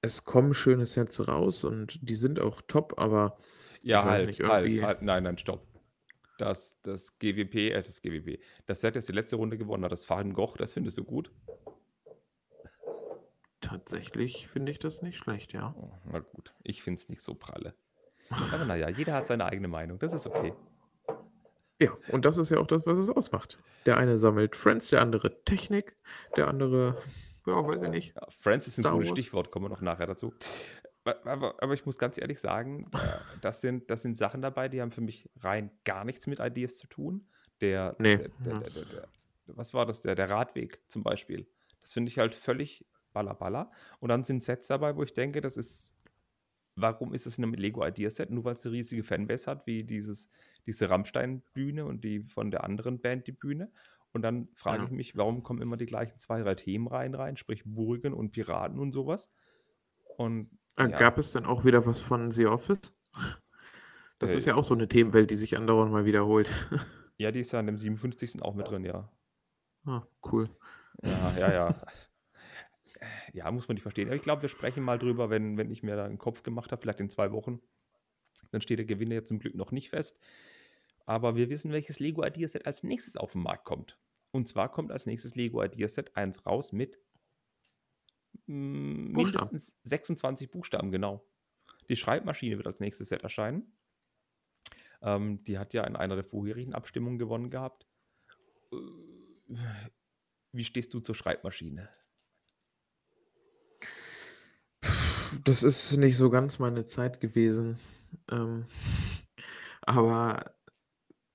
Es 0.00 0.24
kommen 0.24 0.54
schöne 0.54 0.86
Sets 0.86 1.26
raus 1.26 1.64
und 1.64 1.98
die 2.08 2.14
sind 2.14 2.40
auch 2.40 2.62
top, 2.62 3.00
aber 3.00 3.38
ja, 3.82 4.00
ich 4.00 4.06
weiß 4.06 4.20
halt, 4.20 4.26
nicht, 4.28 4.42
halt, 4.42 4.64
irgendwie- 4.66 4.84
halt, 4.84 5.02
nein, 5.02 5.24
nein, 5.24 5.38
stopp. 5.38 5.66
Das, 6.38 6.80
das 6.82 7.18
GWP, 7.18 7.70
äh, 7.70 7.82
das 7.82 8.00
GWP, 8.00 8.40
das 8.66 8.80
Set, 8.80 8.96
das 8.96 9.06
die 9.06 9.12
letzte 9.12 9.36
Runde 9.36 9.58
gewonnen 9.58 9.84
hat, 9.84 9.92
das 9.92 10.08
Van 10.08 10.32
Gogh, 10.32 10.56
das 10.56 10.72
findest 10.72 10.98
du 10.98 11.04
gut? 11.04 11.30
tatsächlich 13.72 14.48
finde 14.48 14.70
ich 14.70 14.78
das 14.78 15.00
nicht 15.02 15.16
schlecht, 15.16 15.52
ja. 15.52 15.74
Oh, 15.78 15.90
na 16.04 16.18
gut, 16.18 16.52
ich 16.62 16.82
finde 16.82 17.00
es 17.00 17.08
nicht 17.08 17.22
so 17.22 17.34
pralle. 17.34 17.74
Aber 18.52 18.64
naja, 18.66 18.88
jeder 18.88 19.14
hat 19.14 19.26
seine 19.26 19.46
eigene 19.46 19.68
Meinung, 19.68 19.98
das 19.98 20.12
ist 20.12 20.26
okay. 20.26 20.52
Ja, 21.80 21.90
und 22.08 22.24
das 22.24 22.38
ist 22.38 22.50
ja 22.50 22.58
auch 22.58 22.66
das, 22.66 22.82
was 22.86 22.98
es 22.98 23.10
ausmacht. 23.10 23.58
Der 23.86 23.96
eine 23.96 24.18
sammelt 24.18 24.56
Friends, 24.56 24.88
der 24.90 25.00
andere 25.00 25.42
Technik, 25.44 25.96
der 26.36 26.48
andere, 26.48 26.98
ja, 27.46 27.66
weiß 27.66 27.82
ich 27.82 27.90
nicht. 27.90 28.14
Ja, 28.14 28.26
Friends 28.38 28.68
ist 28.68 28.78
ein 28.78 28.82
Star 28.82 28.92
gutes 28.92 29.08
Wars. 29.08 29.18
Stichwort, 29.18 29.50
kommen 29.50 29.64
wir 29.64 29.70
noch 29.70 29.80
nachher 29.80 30.06
dazu. 30.06 30.34
Aber, 31.04 31.60
aber, 31.60 31.74
ich 31.74 31.84
muss 31.84 31.98
ganz 31.98 32.16
ehrlich 32.18 32.38
sagen, 32.38 32.88
äh, 32.94 32.98
das, 33.40 33.60
sind, 33.60 33.90
das 33.90 34.02
sind 34.02 34.16
Sachen 34.16 34.40
dabei, 34.40 34.68
die 34.68 34.80
haben 34.80 34.92
für 34.92 35.00
mich 35.00 35.28
rein 35.40 35.70
gar 35.84 36.04
nichts 36.04 36.26
mit 36.26 36.38
Ideas 36.38 36.76
zu 36.76 36.86
tun. 36.86 37.26
Der, 37.60 37.96
Nee, 37.98 38.16
der, 38.16 38.28
der, 38.38 38.60
der, 38.60 38.84
der, 38.84 39.08
was 39.46 39.74
war 39.74 39.86
das? 39.86 40.00
Der, 40.00 40.14
der 40.14 40.30
Radweg 40.30 40.80
zum 40.88 41.02
Beispiel. 41.02 41.48
Das 41.80 41.92
finde 41.92 42.08
ich 42.08 42.18
halt 42.18 42.34
völlig 42.34 42.86
balla 43.12 43.32
balla. 43.34 43.70
Und 44.00 44.08
dann 44.08 44.24
sind 44.24 44.42
Sets 44.42 44.68
dabei, 44.68 44.96
wo 44.96 45.02
ich 45.02 45.12
denke, 45.12 45.40
das 45.40 45.56
ist, 45.56 45.92
warum 46.76 47.14
ist 47.14 47.26
es 47.26 47.38
ein 47.38 47.52
Lego 47.52 47.84
Ideas 47.84 48.16
Set? 48.16 48.30
Nur 48.30 48.44
weil 48.44 48.54
es 48.54 48.64
eine 48.64 48.74
riesige 48.74 49.02
Fanbase 49.02 49.50
hat, 49.50 49.66
wie 49.66 49.84
dieses, 49.84 50.30
diese 50.66 50.88
Rammstein-Bühne 50.88 51.84
und 51.84 52.04
die 52.04 52.22
von 52.22 52.50
der 52.50 52.64
anderen 52.64 53.00
Band 53.00 53.26
die 53.26 53.32
Bühne. 53.32 53.70
Und 54.12 54.22
dann 54.22 54.48
frage 54.54 54.78
Ja. 54.78 54.84
ich 54.84 54.90
mich, 54.90 55.16
warum 55.16 55.42
kommen 55.42 55.62
immer 55.62 55.76
die 55.76 55.86
gleichen 55.86 56.18
zwei, 56.18 56.42
drei 56.42 56.54
Themen 56.54 56.86
rein, 56.86 57.14
rein, 57.14 57.36
sprich 57.36 57.62
Burgen 57.64 58.12
und 58.12 58.32
Piraten 58.32 58.78
und 58.78 58.92
sowas. 58.92 59.30
Und 60.16 60.50
ja, 60.78 60.86
Gab 60.88 61.18
es 61.18 61.32
dann 61.32 61.46
auch 61.46 61.64
wieder 61.64 61.86
was 61.86 62.00
von 62.00 62.30
The 62.30 62.46
Office? 62.46 62.94
Das 64.18 64.32
Äh, 64.32 64.36
ist 64.38 64.44
ja 64.46 64.54
auch 64.54 64.64
so 64.64 64.74
eine 64.74 64.88
Themenwelt, 64.88 65.30
die 65.30 65.36
sich 65.36 65.56
andauernd 65.56 65.92
mal 65.92 66.04
wiederholt. 66.04 66.50
ja, 67.18 67.30
die 67.30 67.40
ist 67.40 67.52
ja 67.52 67.58
an 67.58 67.66
dem 67.66 67.78
57. 67.78 68.42
auch 68.42 68.54
mit 68.54 68.68
drin, 68.68 68.84
ja. 68.84 69.10
Ah, 69.84 70.06
cool. 70.30 70.48
Ja, 71.02 71.32
ja, 71.38 71.52
ja. 71.52 71.74
Ja, 73.32 73.50
muss 73.50 73.66
man 73.66 73.74
nicht 73.74 73.82
verstehen. 73.82 74.08
Aber 74.08 74.14
ich 74.14 74.22
glaube, 74.22 74.42
wir 74.42 74.48
sprechen 74.48 74.84
mal 74.84 74.98
drüber, 74.98 75.28
wenn, 75.28 75.56
wenn 75.56 75.72
ich 75.72 75.82
mir 75.82 75.96
da 75.96 76.04
einen 76.04 76.18
Kopf 76.18 76.44
gemacht 76.44 76.70
habe, 76.70 76.82
vielleicht 76.82 77.00
in 77.00 77.10
zwei 77.10 77.32
Wochen. 77.32 77.60
Dann 78.52 78.60
steht 78.60 78.78
der 78.78 78.86
Gewinner 78.86 79.14
jetzt 79.14 79.28
zum 79.28 79.40
Glück 79.40 79.56
noch 79.56 79.72
nicht 79.72 79.90
fest. 79.90 80.20
Aber 81.04 81.34
wir 81.34 81.50
wissen, 81.50 81.72
welches 81.72 81.98
Lego 81.98 82.24
Ideas 82.24 82.52
Set 82.52 82.64
als 82.66 82.84
nächstes 82.84 83.16
auf 83.16 83.32
den 83.32 83.42
Markt 83.42 83.64
kommt. 83.64 83.98
Und 84.30 84.46
zwar 84.46 84.70
kommt 84.70 84.92
als 84.92 85.06
nächstes 85.06 85.34
Lego 85.34 85.62
Ideas 85.64 85.94
Set 85.94 86.16
1 86.16 86.46
raus 86.46 86.70
mit 86.70 86.98
Buchstaben. 89.12 89.50
mindestens 89.50 89.76
26 89.84 90.50
Buchstaben, 90.50 90.90
genau. 90.90 91.24
Die 91.88 91.96
Schreibmaschine 91.96 92.56
wird 92.56 92.66
als 92.66 92.80
nächstes 92.80 93.08
Set 93.08 93.22
erscheinen. 93.22 93.76
Ähm, 95.02 95.42
die 95.44 95.58
hat 95.58 95.74
ja 95.74 95.84
in 95.84 95.96
einer 95.96 96.14
der 96.14 96.24
vorherigen 96.24 96.74
Abstimmungen 96.74 97.18
gewonnen 97.18 97.50
gehabt. 97.50 97.86
Äh, 98.72 98.76
Wie 100.52 100.64
stehst 100.64 100.94
du 100.94 101.00
zur 101.00 101.14
Schreibmaschine? 101.14 101.88
Das 105.44 105.62
ist 105.62 105.96
nicht 105.96 106.16
so 106.16 106.30
ganz 106.30 106.58
meine 106.58 106.86
Zeit 106.86 107.20
gewesen. 107.20 107.78
Ähm, 108.30 108.66
aber 109.80 110.54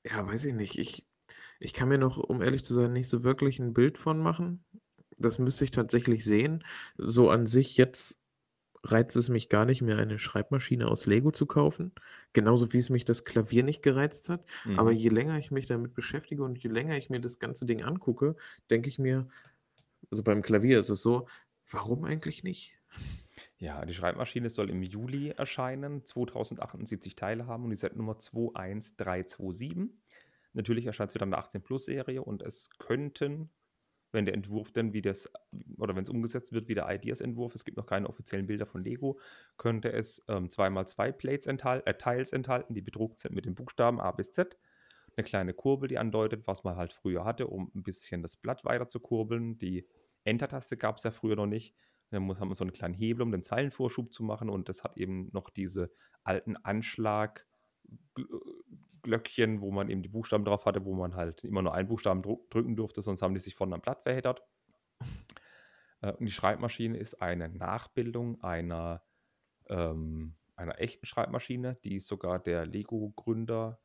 ja, 0.05 0.25
weiß 0.25 0.45
ich 0.45 0.53
nicht. 0.53 0.77
Ich, 0.77 1.07
ich 1.59 1.73
kann 1.73 1.89
mir 1.89 1.97
noch, 1.97 2.17
um 2.17 2.41
ehrlich 2.41 2.63
zu 2.63 2.73
sein, 2.73 2.93
nicht 2.93 3.09
so 3.09 3.23
wirklich 3.23 3.59
ein 3.59 3.73
Bild 3.73 3.97
von 3.97 4.19
machen. 4.19 4.63
Das 5.19 5.39
müsste 5.39 5.65
ich 5.65 5.71
tatsächlich 5.71 6.23
sehen. 6.23 6.63
So 6.97 7.29
an 7.29 7.47
sich 7.47 7.77
jetzt 7.77 8.21
reizt 8.83 9.15
es 9.17 9.29
mich 9.29 9.49
gar 9.49 9.65
nicht 9.65 9.81
mehr, 9.81 9.97
eine 9.97 10.19
Schreibmaschine 10.19 10.87
aus 10.87 11.07
Lego 11.07 11.31
zu 11.31 11.45
kaufen. 11.47 11.93
Genauso 12.33 12.73
wie 12.73 12.79
es 12.79 12.89
mich 12.89 13.05
das 13.05 13.25
Klavier 13.25 13.63
nicht 13.63 13.83
gereizt 13.83 14.29
hat. 14.29 14.45
Aber 14.73 14.91
Mhm. 14.91 14.93
je 14.93 15.09
länger 15.09 15.37
ich 15.39 15.51
mich 15.51 15.65
damit 15.67 15.93
beschäftige 15.93 16.43
und 16.43 16.57
je 16.59 16.69
länger 16.69 16.97
ich 16.97 17.09
mir 17.09 17.21
das 17.21 17.39
ganze 17.39 17.65
Ding 17.65 17.83
angucke, 17.83 18.35
denke 18.69 18.89
ich 18.89 18.99
mir, 18.99 19.29
also 20.11 20.23
beim 20.23 20.41
Klavier 20.43 20.79
ist 20.79 20.89
es 20.89 21.01
so, 21.03 21.27
warum 21.71 22.05
eigentlich 22.05 22.43
nicht? 22.43 22.75
Ja, 23.57 23.85
die 23.85 23.93
Schreibmaschine 23.93 24.49
soll 24.49 24.69
im 24.69 24.83
Juli 24.83 25.29
erscheinen, 25.29 26.05
2078 26.05 27.15
Teile 27.15 27.47
haben 27.47 27.63
und 27.65 27.69
die 27.71 27.75
Setnummer 27.75 28.17
21327. 28.17 29.97
Natürlich 30.53 30.85
erscheint 30.85 31.11
es 31.11 31.15
wieder 31.15 31.25
in 31.25 31.31
der 31.31 31.39
18 31.39 31.61
Plus 31.63 31.85
Serie 31.85 32.23
und 32.23 32.41
es 32.41 32.69
könnten 32.79 33.49
wenn 34.11 34.25
der 34.25 34.33
Entwurf 34.33 34.71
dann 34.71 34.93
wie 34.93 35.01
das, 35.01 35.31
oder 35.77 35.95
wenn 35.95 36.03
es 36.03 36.09
umgesetzt 36.09 36.53
wird, 36.53 36.67
wie 36.67 36.75
der 36.75 36.89
Ideas-Entwurf, 36.89 37.55
es 37.55 37.65
gibt 37.65 37.77
noch 37.77 37.85
keine 37.85 38.07
offiziellen 38.07 38.47
Bilder 38.47 38.65
von 38.65 38.83
Lego, 38.83 39.19
könnte 39.57 39.91
es 39.91 40.23
ähm, 40.27 40.47
2x2 40.47 41.11
Plates 41.11 41.47
enthal 41.47 41.83
äh, 41.85 41.93
Tiles 41.93 42.31
enthalten, 42.31 42.73
die 42.73 42.81
bedruckt 42.81 43.19
sind 43.19 43.35
mit 43.35 43.45
den 43.45 43.55
Buchstaben 43.55 43.99
A 43.99 44.11
bis 44.11 44.31
Z. 44.31 44.57
Eine 45.15 45.23
kleine 45.23 45.53
Kurbel, 45.53 45.89
die 45.89 45.97
andeutet, 45.97 46.45
was 46.47 46.63
man 46.63 46.75
halt 46.75 46.93
früher 46.93 47.25
hatte, 47.25 47.47
um 47.47 47.71
ein 47.75 47.83
bisschen 47.83 48.21
das 48.21 48.37
Blatt 48.37 48.63
weiter 48.65 48.87
zu 48.87 48.99
kurbeln. 48.99 49.57
Die 49.57 49.87
Enter-Taste 50.23 50.77
gab 50.77 50.97
es 50.97 51.03
ja 51.03 51.11
früher 51.11 51.35
noch 51.35 51.47
nicht. 51.47 51.75
Dann 52.11 52.23
muss, 52.23 52.39
haben 52.39 52.49
wir 52.49 52.55
so 52.55 52.63
einen 52.63 52.73
kleinen 52.73 52.93
Hebel, 52.93 53.23
um 53.23 53.31
den 53.31 53.43
Zeilenvorschub 53.43 54.13
zu 54.13 54.23
machen. 54.23 54.49
Und 54.49 54.69
das 54.69 54.83
hat 54.83 54.97
eben 54.97 55.29
noch 55.33 55.49
diese 55.49 55.91
alten 56.23 56.55
Anschlag-Glöckchen, 59.07 59.61
wo 59.61 59.71
man 59.71 59.89
eben 59.89 60.01
die 60.03 60.09
Buchstaben 60.09 60.45
drauf 60.45 60.65
hatte, 60.65 60.85
wo 60.85 60.93
man 60.93 61.15
halt 61.15 61.43
immer 61.43 61.61
nur 61.61 61.73
einen 61.73 61.87
Buchstaben 61.87 62.21
drücken 62.21 62.75
durfte, 62.75 63.01
sonst 63.01 63.21
haben 63.21 63.33
die 63.33 63.39
sich 63.39 63.55
von 63.55 63.73
einem 63.73 63.81
Blatt 63.81 64.03
verheddert. 64.03 64.41
Äh, 65.99 66.11
und 66.11 66.27
die 66.27 66.31
Schreibmaschine 66.31 66.95
ist 66.95 67.23
eine 67.23 67.49
Nachbildung 67.49 68.39
einer, 68.43 69.01
ähm, 69.65 70.35
einer 70.55 70.79
echten 70.79 71.07
Schreibmaschine, 71.07 71.79
die 71.83 71.99
sogar 72.01 72.37
der 72.37 72.67
Lego-Gründer 72.67 73.81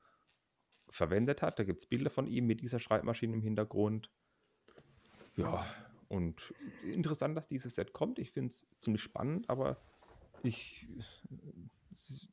verwendet 0.90 1.40
hat. 1.40 1.59
Da 1.59 1.64
gibt 1.64 1.78
es 1.78 1.87
Bilder 1.87 2.11
von 2.11 2.26
ihm 2.26 2.47
mit 2.47 2.61
dieser 2.61 2.80
Schreibmaschine 2.80 3.32
im 3.32 3.40
Hintergrund. 3.40 4.11
Ja, 5.37 5.64
und 6.09 6.52
interessant, 6.85 7.35
dass 7.35 7.49
dieses 7.49 7.76
Set 7.76 7.94
kommt. 7.94 8.18
Ich 8.18 8.32
finde 8.32 8.50
es 8.50 8.66
ziemlich 8.80 9.02
spannend, 9.02 9.49
aber 9.49 9.80
ich, 10.42 10.87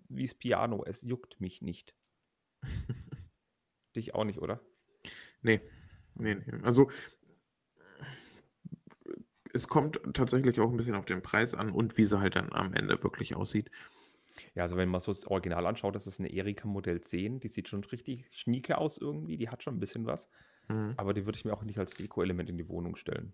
wie 0.10 0.26
das 0.26 0.34
Piano, 0.34 0.84
es 0.86 1.02
juckt 1.02 1.40
mich 1.42 1.62
nicht. 1.62 1.96
Dich 3.96 4.14
auch 4.14 4.24
nicht, 4.24 4.40
oder? 4.40 4.62
Nee. 5.42 5.62
Nee, 6.16 6.36
nee. 6.36 6.62
Also 6.64 6.90
es 9.54 9.68
kommt 9.68 10.00
tatsächlich 10.14 10.60
auch 10.60 10.70
ein 10.70 10.78
bisschen 10.78 10.96
auf 10.96 11.06
den 11.06 11.22
Preis 11.22 11.56
an 11.56 11.72
und 11.72 11.98
wie 11.98 12.06
sie 12.06 12.20
halt 12.20 12.36
dann 12.36 12.52
am 12.54 12.74
Ende 12.74 13.02
wirklich 13.04 13.36
aussieht. 13.36 13.72
Ja, 14.56 14.64
also 14.64 14.78
wenn 14.78 14.90
man 14.90 15.02
so 15.02 15.12
das 15.12 15.26
Original 15.26 15.66
anschaut, 15.66 15.96
das 15.96 16.08
ist 16.08 16.20
eine 16.20 16.32
Erika 16.32 16.68
Modell 16.68 17.02
10. 17.02 17.40
Die 17.40 17.48
sieht 17.48 17.68
schon 17.68 17.84
richtig 17.84 18.26
schnieke 18.32 18.78
aus 18.78 18.98
irgendwie. 18.98 19.38
Die 19.38 19.50
hat 19.50 19.64
schon 19.64 19.76
ein 19.76 19.80
bisschen 19.80 20.06
was. 20.06 20.30
Mhm. 20.68 20.94
Aber 20.98 21.14
die 21.14 21.26
würde 21.26 21.38
ich 21.38 21.46
mir 21.46 21.54
auch 21.54 21.64
nicht 21.64 21.80
als 21.80 21.92
Deko-Element 21.92 22.50
in 22.50 22.58
die 22.58 22.68
Wohnung 22.68 22.96
stellen. 22.96 23.34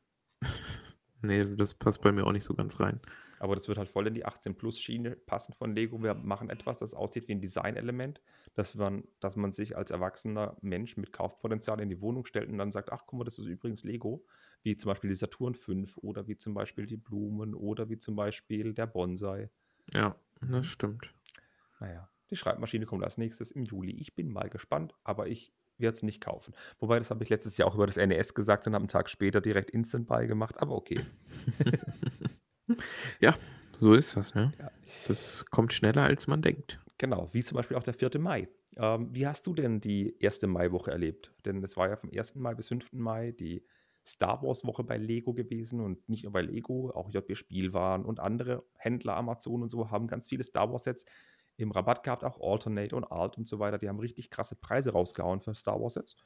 Nee, 1.25 1.45
das 1.55 1.73
passt 1.73 2.01
bei 2.01 2.11
mir 2.11 2.25
auch 2.25 2.31
nicht 2.31 2.43
so 2.43 2.53
ganz 2.53 2.79
rein. 2.79 2.99
Aber 3.39 3.55
das 3.55 3.67
wird 3.67 3.77
halt 3.77 3.89
voll 3.89 4.07
in 4.07 4.13
die 4.13 4.25
18-Plus-Schiene 4.25 5.11
passen 5.15 5.53
von 5.53 5.75
Lego. 5.75 6.01
Wir 6.01 6.13
machen 6.13 6.49
etwas, 6.49 6.77
das 6.77 6.93
aussieht 6.93 7.27
wie 7.27 7.33
ein 7.33 7.41
Design-Element, 7.41 8.21
dass 8.53 8.75
man, 8.75 9.03
dass 9.19 9.35
man 9.35 9.51
sich 9.51 9.75
als 9.75 9.91
erwachsener 9.91 10.55
Mensch 10.61 10.95
mit 10.97 11.11
Kaufpotenzial 11.11 11.81
in 11.81 11.89
die 11.89 12.01
Wohnung 12.01 12.25
stellt 12.25 12.49
und 12.49 12.57
dann 12.57 12.71
sagt, 12.71 12.91
ach 12.91 13.03
guck 13.05 13.19
mal, 13.19 13.25
das 13.25 13.37
ist 13.37 13.45
übrigens 13.45 13.83
Lego, 13.83 14.25
wie 14.63 14.77
zum 14.77 14.89
Beispiel 14.89 15.09
die 15.09 15.15
Saturn 15.15 15.53
5 15.53 15.97
oder 15.97 16.27
wie 16.27 16.37
zum 16.37 16.53
Beispiel 16.53 16.85
die 16.85 16.97
Blumen 16.97 17.53
oder 17.53 17.89
wie 17.89 17.97
zum 17.97 18.15
Beispiel 18.15 18.73
der 18.73 18.87
Bonsai. 18.87 19.49
Ja, 19.91 20.15
das 20.41 20.67
stimmt. 20.67 21.13
Naja, 21.79 22.09
die 22.29 22.35
Schreibmaschine 22.35 22.85
kommt 22.85 23.03
als 23.03 23.17
nächstes 23.17 23.51
im 23.51 23.63
Juli. 23.63 23.91
Ich 23.91 24.15
bin 24.15 24.31
mal 24.31 24.49
gespannt, 24.49 24.95
aber 25.03 25.27
ich 25.27 25.53
werde 25.77 25.95
es 25.95 26.03
nicht 26.03 26.21
kaufen. 26.21 26.53
Wobei, 26.79 26.97
das 26.97 27.09
habe 27.09 27.23
ich 27.23 27.29
letztes 27.29 27.57
Jahr 27.57 27.67
auch 27.67 27.75
über 27.75 27.85
das 27.85 27.97
NES 27.97 28.33
gesagt 28.33 28.67
und 28.67 28.73
habe 28.73 28.83
einen 28.83 28.89
Tag 28.89 29.09
später 29.09 29.41
direkt 29.41 29.71
Instant 29.71 30.07
Buy 30.07 30.27
gemacht, 30.27 30.55
aber 30.59 30.75
okay. 30.75 30.99
ja, 33.19 33.35
so 33.71 33.93
ist 33.93 34.15
das, 34.15 34.35
ne? 34.35 34.53
Ja. 34.59 34.71
Das 35.07 35.45
kommt 35.45 35.73
schneller, 35.73 36.03
als 36.03 36.27
man 36.27 36.41
denkt. 36.41 36.79
Genau, 36.97 37.29
wie 37.33 37.43
zum 37.43 37.57
Beispiel 37.57 37.77
auch 37.77 37.83
der 37.83 37.93
4. 37.93 38.19
Mai. 38.19 38.47
Ähm, 38.77 39.13
wie 39.13 39.27
hast 39.27 39.45
du 39.47 39.53
denn 39.53 39.81
die 39.81 40.15
erste 40.19 40.47
Maiwoche 40.47 40.91
erlebt? 40.91 41.33
Denn 41.45 41.63
es 41.63 41.75
war 41.77 41.89
ja 41.89 41.95
vom 41.97 42.09
1. 42.09 42.35
Mai 42.35 42.55
bis 42.55 42.69
5. 42.69 42.93
Mai 42.93 43.31
die 43.31 43.65
Star 44.05 44.41
Wars 44.43 44.65
Woche 44.65 44.83
bei 44.83 44.97
Lego 44.97 45.33
gewesen 45.33 45.81
und 45.81 46.07
nicht 46.07 46.23
nur 46.23 46.33
bei 46.33 46.41
Lego, 46.41 46.91
auch 46.91 47.09
JB 47.09 47.35
Spielwaren 47.35 48.05
und 48.05 48.19
andere 48.19 48.63
Händler, 48.75 49.17
Amazon 49.17 49.63
und 49.63 49.69
so, 49.69 49.89
haben 49.89 50.07
ganz 50.07 50.27
viele 50.29 50.43
Star 50.43 50.71
Wars 50.71 50.83
Sets 50.83 51.05
im 51.57 51.71
Rabatt 51.71 52.03
gehabt, 52.03 52.23
auch 52.23 52.39
Alternate 52.41 52.95
und 52.95 53.05
Alt 53.05 53.37
und 53.37 53.47
so 53.47 53.59
weiter. 53.59 53.77
Die 53.77 53.89
haben 53.89 53.99
richtig 53.99 54.29
krasse 54.29 54.55
Preise 54.55 54.91
rausgehauen 54.91 55.41
für 55.41 55.55
Star 55.55 55.81
Wars 55.81 55.93
Sets. 55.93 56.17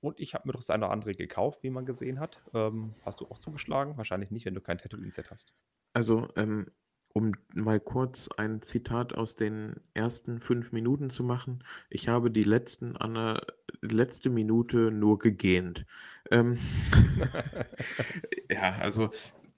Und 0.00 0.20
ich 0.20 0.34
habe 0.34 0.46
mir 0.46 0.52
doch 0.52 0.60
das 0.60 0.70
eine 0.70 0.84
oder 0.84 0.92
andere 0.92 1.14
gekauft, 1.14 1.62
wie 1.62 1.70
man 1.70 1.86
gesehen 1.86 2.20
hat. 2.20 2.40
Ähm, 2.54 2.94
hast 3.04 3.20
du 3.20 3.26
auch 3.26 3.38
zugeschlagen? 3.38 3.96
Wahrscheinlich 3.96 4.30
nicht, 4.30 4.46
wenn 4.46 4.54
du 4.54 4.60
kein 4.60 4.78
Tatooine-Set 4.78 5.30
hast. 5.30 5.54
Also, 5.92 6.28
ähm, 6.36 6.70
um 7.14 7.32
mal 7.54 7.80
kurz 7.80 8.28
ein 8.36 8.60
Zitat 8.60 9.12
aus 9.14 9.34
den 9.34 9.74
ersten 9.94 10.38
fünf 10.38 10.70
Minuten 10.70 11.10
zu 11.10 11.24
machen. 11.24 11.64
Ich 11.90 12.06
habe 12.06 12.30
die 12.30 12.44
letzten 12.44 12.96
eine, 12.96 13.40
letzte 13.80 14.30
Minute 14.30 14.92
nur 14.92 15.18
gegähnt. 15.18 15.84
Ähm, 16.30 16.56
ja, 18.50 18.76
also 18.76 19.10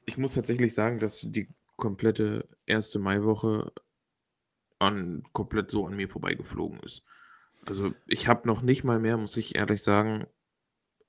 ich 0.06 0.16
muss 0.16 0.34
tatsächlich 0.34 0.72
sagen, 0.72 1.00
dass 1.00 1.20
die 1.20 1.48
komplette 1.76 2.48
erste 2.66 2.98
Maiwoche 2.98 3.72
an, 4.80 5.22
komplett 5.32 5.70
so 5.70 5.86
an 5.86 5.94
mir 5.94 6.08
vorbeigeflogen 6.08 6.80
ist. 6.80 7.04
Also 7.66 7.92
ich 8.06 8.26
habe 8.26 8.48
noch 8.48 8.62
nicht 8.62 8.84
mal 8.84 8.98
mehr, 8.98 9.16
muss 9.16 9.36
ich 9.36 9.56
ehrlich 9.56 9.82
sagen, 9.82 10.26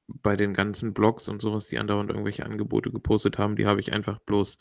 bei 0.07 0.35
den 0.35 0.53
ganzen 0.53 0.93
Blogs 0.93 1.29
und 1.29 1.41
sowas, 1.41 1.67
die 1.67 1.79
andauernd 1.79 2.09
irgendwelche 2.09 2.45
Angebote 2.45 2.91
gepostet 2.91 3.37
haben, 3.37 3.55
die 3.55 3.65
habe 3.65 3.79
ich 3.79 3.93
einfach 3.93 4.19
bloß 4.19 4.57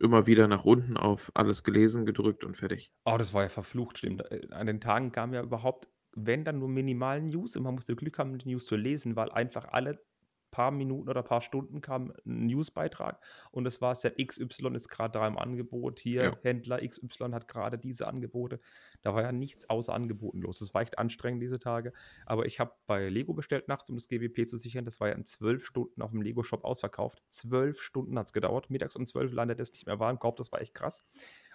immer 0.00 0.26
wieder 0.26 0.48
nach 0.48 0.64
unten 0.64 0.96
auf 0.96 1.30
alles 1.34 1.62
gelesen, 1.62 2.06
gedrückt 2.06 2.42
und 2.44 2.56
fertig. 2.56 2.92
Oh, 3.04 3.16
das 3.18 3.34
war 3.34 3.42
ja 3.42 3.48
verflucht, 3.48 3.98
stimmt. 3.98 4.22
Äh, 4.30 4.48
an 4.50 4.66
den 4.66 4.80
Tagen 4.80 5.12
kam 5.12 5.32
ja 5.32 5.42
überhaupt, 5.42 5.88
wenn 6.12 6.44
dann 6.44 6.58
nur 6.58 6.68
minimal 6.68 7.20
News 7.20 7.54
und 7.56 7.62
man 7.62 7.74
musste 7.74 7.94
Glück 7.94 8.18
haben, 8.18 8.36
die 8.38 8.48
News 8.48 8.64
zu 8.64 8.76
lesen, 8.76 9.14
weil 9.14 9.30
einfach 9.30 9.66
alle 9.66 10.02
paar 10.50 10.70
Minuten 10.70 11.08
oder 11.08 11.22
paar 11.22 11.40
Stunden 11.40 11.80
kam 11.80 12.12
ein 12.24 12.46
Newsbeitrag 12.46 13.20
und 13.50 13.66
es 13.66 13.80
war 13.80 13.94
Set 13.94 14.16
XY 14.18 14.74
ist 14.74 14.88
gerade 14.88 15.12
da 15.12 15.26
im 15.26 15.38
Angebot. 15.38 16.00
Hier, 16.00 16.22
ja. 16.22 16.38
Händler 16.42 16.86
XY 16.86 17.30
hat 17.32 17.48
gerade 17.48 17.78
diese 17.78 18.06
Angebote. 18.06 18.60
Da 19.02 19.14
war 19.14 19.22
ja 19.22 19.32
nichts 19.32 19.68
außer 19.68 19.94
Angeboten 19.94 20.40
los. 20.42 20.60
Es 20.60 20.74
war 20.74 20.82
echt 20.82 20.98
anstrengend 20.98 21.42
diese 21.42 21.58
Tage. 21.58 21.92
Aber 22.26 22.46
ich 22.46 22.60
habe 22.60 22.72
bei 22.86 23.08
Lego 23.08 23.32
bestellt 23.32 23.68
nachts, 23.68 23.88
um 23.88 23.96
das 23.96 24.08
GWP 24.08 24.46
zu 24.46 24.56
sichern. 24.56 24.84
Das 24.84 25.00
war 25.00 25.08
ja 25.08 25.14
in 25.14 25.24
zwölf 25.24 25.64
Stunden 25.64 26.02
auf 26.02 26.10
dem 26.10 26.22
Lego-Shop 26.22 26.64
ausverkauft. 26.64 27.22
Zwölf 27.28 27.80
Stunden 27.80 28.18
hat 28.18 28.26
es 28.26 28.32
gedauert. 28.32 28.70
Mittags 28.70 28.96
um 28.96 29.06
zwölf 29.06 29.32
landet 29.32 29.60
es 29.60 29.72
nicht 29.72 29.86
mehr 29.86 29.98
warm. 29.98 30.18
Korb, 30.18 30.36
das 30.36 30.52
war 30.52 30.60
echt 30.60 30.74
krass. 30.74 31.04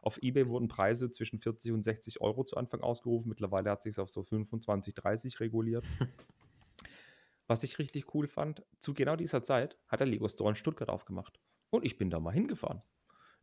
Auf 0.01 0.21
Ebay 0.21 0.47
wurden 0.47 0.67
Preise 0.67 1.09
zwischen 1.09 1.39
40 1.39 1.71
und 1.71 1.83
60 1.83 2.21
Euro 2.21 2.43
zu 2.43 2.57
Anfang 2.57 2.81
ausgerufen. 2.81 3.29
Mittlerweile 3.29 3.71
hat 3.71 3.83
sich 3.83 3.97
auf 3.99 4.09
so 4.09 4.23
25, 4.23 4.93
30 4.93 5.39
reguliert. 5.39 5.83
Was 7.47 7.63
ich 7.63 7.77
richtig 7.77 8.13
cool 8.15 8.27
fand, 8.27 8.63
zu 8.79 8.93
genau 8.93 9.15
dieser 9.15 9.43
Zeit 9.43 9.77
hat 9.87 9.99
der 9.99 10.07
Lego 10.07 10.27
Store 10.27 10.49
in 10.49 10.55
Stuttgart 10.55 10.89
aufgemacht. 10.89 11.39
Und 11.69 11.85
ich 11.85 11.97
bin 11.97 12.09
da 12.09 12.19
mal 12.19 12.31
hingefahren. 12.31 12.81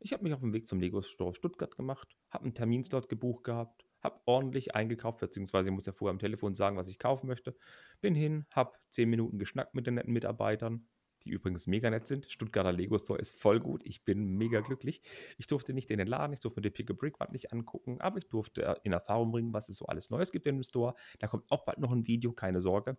Ich 0.00 0.12
habe 0.12 0.24
mich 0.24 0.34
auf 0.34 0.40
dem 0.40 0.52
Weg 0.52 0.66
zum 0.66 0.80
Lego 0.80 1.00
Store 1.02 1.32
Stuttgart 1.32 1.76
gemacht, 1.76 2.16
habe 2.30 2.44
einen 2.44 2.54
Terminslot 2.54 3.08
gebucht 3.08 3.44
gehabt, 3.44 3.84
habe 4.02 4.20
ordentlich 4.24 4.74
eingekauft, 4.74 5.20
beziehungsweise 5.20 5.68
ich 5.68 5.74
muss 5.74 5.86
ja 5.86 5.92
vorher 5.92 6.10
am 6.10 6.18
Telefon 6.18 6.54
sagen, 6.54 6.76
was 6.76 6.88
ich 6.88 6.98
kaufen 6.98 7.28
möchte. 7.28 7.54
Bin 8.00 8.16
hin, 8.16 8.46
habe 8.50 8.72
zehn 8.90 9.08
Minuten 9.08 9.38
geschnackt 9.38 9.74
mit 9.74 9.86
den 9.86 9.94
netten 9.94 10.12
Mitarbeitern, 10.12 10.88
die 11.24 11.30
übrigens 11.30 11.68
mega 11.68 11.88
nett 11.88 12.08
sind. 12.08 12.28
Stuttgarter 12.28 12.72
Lego 12.72 12.98
Store 12.98 13.20
ist 13.20 13.40
voll 13.40 13.60
gut. 13.60 13.82
Ich 13.84 14.04
bin 14.04 14.36
mega 14.36 14.60
glücklich. 14.60 15.02
Ich 15.38 15.46
durfte 15.46 15.72
nicht 15.72 15.92
in 15.92 15.98
den 15.98 16.08
Laden, 16.08 16.32
ich 16.32 16.40
durfte 16.40 16.58
mir 16.58 16.62
die 16.62 16.70
Pick 16.70 16.90
a 16.90 16.94
Brick 16.94 17.20
Wand 17.20 17.30
nicht 17.30 17.52
angucken, 17.52 18.00
aber 18.00 18.18
ich 18.18 18.28
durfte 18.28 18.80
in 18.82 18.92
Erfahrung 18.92 19.30
bringen, 19.30 19.52
was 19.52 19.68
es 19.68 19.76
so 19.76 19.86
alles 19.86 20.10
Neues 20.10 20.32
gibt 20.32 20.48
in 20.48 20.56
dem 20.56 20.64
Store. 20.64 20.94
Da 21.20 21.28
kommt 21.28 21.44
auch 21.52 21.64
bald 21.64 21.78
noch 21.78 21.92
ein 21.92 22.08
Video, 22.08 22.32
keine 22.32 22.60
Sorge. 22.60 22.98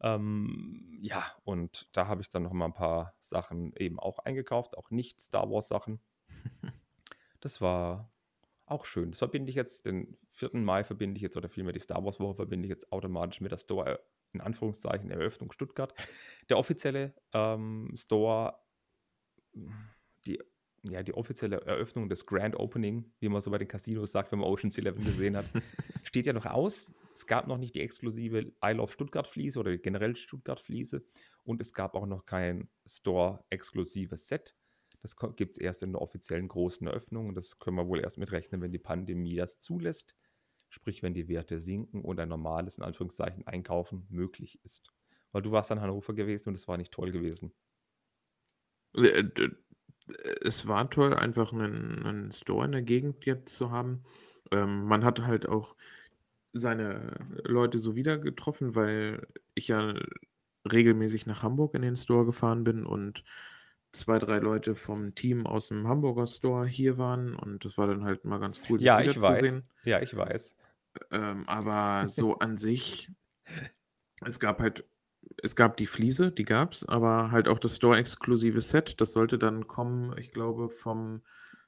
Ähm, 0.00 0.98
ja, 1.00 1.24
und 1.44 1.88
da 1.92 2.06
habe 2.06 2.20
ich 2.22 2.30
dann 2.30 2.44
noch 2.44 2.52
mal 2.52 2.66
ein 2.66 2.74
paar 2.74 3.14
Sachen 3.20 3.72
eben 3.76 3.98
auch 3.98 4.20
eingekauft, 4.20 4.76
auch 4.76 4.90
nicht 4.90 5.20
Star 5.20 5.50
Wars 5.50 5.68
Sachen. 5.68 6.00
Das 7.40 7.60
war 7.60 8.12
auch 8.66 8.84
schön. 8.84 9.12
Das 9.12 9.18
verbinde 9.18 9.50
ich 9.50 9.54
jetzt, 9.54 9.86
den 9.86 10.18
4. 10.26 10.50
Mai 10.54 10.82
verbinde 10.82 11.18
ich 11.18 11.22
jetzt, 11.22 11.36
oder 11.36 11.48
vielmehr 11.48 11.72
die 11.72 11.78
Star 11.78 12.04
Wars 12.04 12.18
Woche 12.18 12.34
verbinde 12.34 12.66
ich 12.66 12.70
jetzt 12.70 12.90
automatisch 12.92 13.40
mit 13.40 13.52
der 13.52 13.58
Store, 13.58 14.00
in 14.32 14.40
Anführungszeichen, 14.40 15.08
Eröffnung 15.10 15.52
Stuttgart. 15.52 15.94
Der 16.48 16.58
offizielle 16.58 17.14
ähm, 17.32 17.92
Store, 17.96 18.58
ja, 20.90 21.02
die 21.02 21.14
offizielle 21.14 21.60
Eröffnung 21.62 22.08
des 22.08 22.26
Grand 22.26 22.56
Opening, 22.56 23.12
wie 23.20 23.28
man 23.28 23.40
so 23.40 23.50
bei 23.50 23.58
den 23.58 23.68
Casinos 23.68 24.12
sagt, 24.12 24.32
wenn 24.32 24.38
man 24.38 24.48
Ocean's 24.48 24.78
Eleven 24.78 25.04
gesehen 25.04 25.36
hat, 25.36 25.46
steht 26.02 26.26
ja 26.26 26.32
noch 26.32 26.46
aus. 26.46 26.92
Es 27.12 27.26
gab 27.26 27.46
noch 27.46 27.58
nicht 27.58 27.74
die 27.74 27.80
exklusive 27.80 28.52
I 28.64 28.72
Love 28.72 28.92
Stuttgart-Fliese 28.92 29.58
oder 29.58 29.76
generell 29.78 30.16
Stuttgart-Fliese 30.16 31.04
und 31.44 31.60
es 31.60 31.72
gab 31.72 31.94
auch 31.94 32.06
noch 32.06 32.26
kein 32.26 32.68
Store-exklusives 32.86 34.28
Set. 34.28 34.54
Das 35.02 35.16
gibt 35.36 35.52
es 35.52 35.58
erst 35.58 35.82
in 35.82 35.92
der 35.92 36.02
offiziellen 36.02 36.48
großen 36.48 36.86
Eröffnung 36.86 37.28
und 37.28 37.34
das 37.34 37.58
können 37.58 37.76
wir 37.76 37.86
wohl 37.86 38.00
erst 38.00 38.18
mitrechnen, 38.18 38.60
wenn 38.60 38.72
die 38.72 38.78
Pandemie 38.78 39.36
das 39.36 39.60
zulässt. 39.60 40.16
Sprich, 40.70 41.02
wenn 41.02 41.14
die 41.14 41.28
Werte 41.28 41.60
sinken 41.60 42.02
und 42.02 42.20
ein 42.20 42.28
normales, 42.28 42.78
in 42.78 42.84
Anführungszeichen, 42.84 43.46
Einkaufen 43.46 44.06
möglich 44.10 44.60
ist. 44.64 44.92
Weil 45.32 45.42
du 45.42 45.50
warst 45.50 45.70
in 45.70 45.80
Hannover 45.80 46.14
gewesen 46.14 46.50
und 46.50 46.56
es 46.56 46.68
war 46.68 46.76
nicht 46.76 46.92
toll 46.92 47.10
gewesen. 47.10 47.54
Es 50.42 50.66
war 50.66 50.88
toll, 50.90 51.14
einfach 51.14 51.52
einen, 51.52 52.04
einen 52.06 52.32
Store 52.32 52.64
in 52.64 52.72
der 52.72 52.82
Gegend 52.82 53.24
jetzt 53.26 53.54
zu 53.54 53.70
haben. 53.70 54.04
Ähm, 54.50 54.84
man 54.84 55.04
hat 55.04 55.20
halt 55.20 55.48
auch 55.48 55.76
seine 56.52 57.16
Leute 57.44 57.78
so 57.78 57.94
wieder 57.94 58.18
getroffen, 58.18 58.74
weil 58.74 59.26
ich 59.54 59.68
ja 59.68 59.94
regelmäßig 60.70 61.26
nach 61.26 61.42
Hamburg 61.42 61.74
in 61.74 61.82
den 61.82 61.96
Store 61.96 62.24
gefahren 62.24 62.64
bin 62.64 62.84
und 62.86 63.24
zwei, 63.92 64.18
drei 64.18 64.38
Leute 64.38 64.74
vom 64.74 65.14
Team 65.14 65.46
aus 65.46 65.68
dem 65.68 65.88
Hamburger 65.88 66.26
Store 66.26 66.66
hier 66.66 66.98
waren 66.98 67.34
und 67.34 67.64
das 67.64 67.78
war 67.78 67.86
dann 67.86 68.04
halt 68.04 68.24
mal 68.24 68.38
ganz 68.38 68.60
cool, 68.68 68.80
Ja, 68.82 69.00
ich 69.00 69.08
weiß. 69.08 69.38
wiederzusehen. 69.38 69.68
Ja, 69.84 70.00
ich 70.00 70.16
weiß. 70.16 70.56
Ähm, 71.10 71.48
aber 71.48 72.08
so 72.08 72.38
an 72.38 72.56
sich, 72.56 73.10
es 74.24 74.40
gab 74.40 74.58
halt, 74.60 74.84
es 75.42 75.56
gab 75.56 75.76
die 75.76 75.86
Fliese, 75.86 76.32
die 76.32 76.44
gab's, 76.44 76.84
aber 76.84 77.30
halt 77.30 77.48
auch 77.48 77.58
das 77.58 77.76
Store-exklusive 77.76 78.60
Set, 78.60 79.00
das 79.00 79.12
sollte 79.12 79.38
dann 79.38 79.66
kommen, 79.66 80.16
ich 80.18 80.32
glaube, 80.32 80.68
vom 80.68 81.22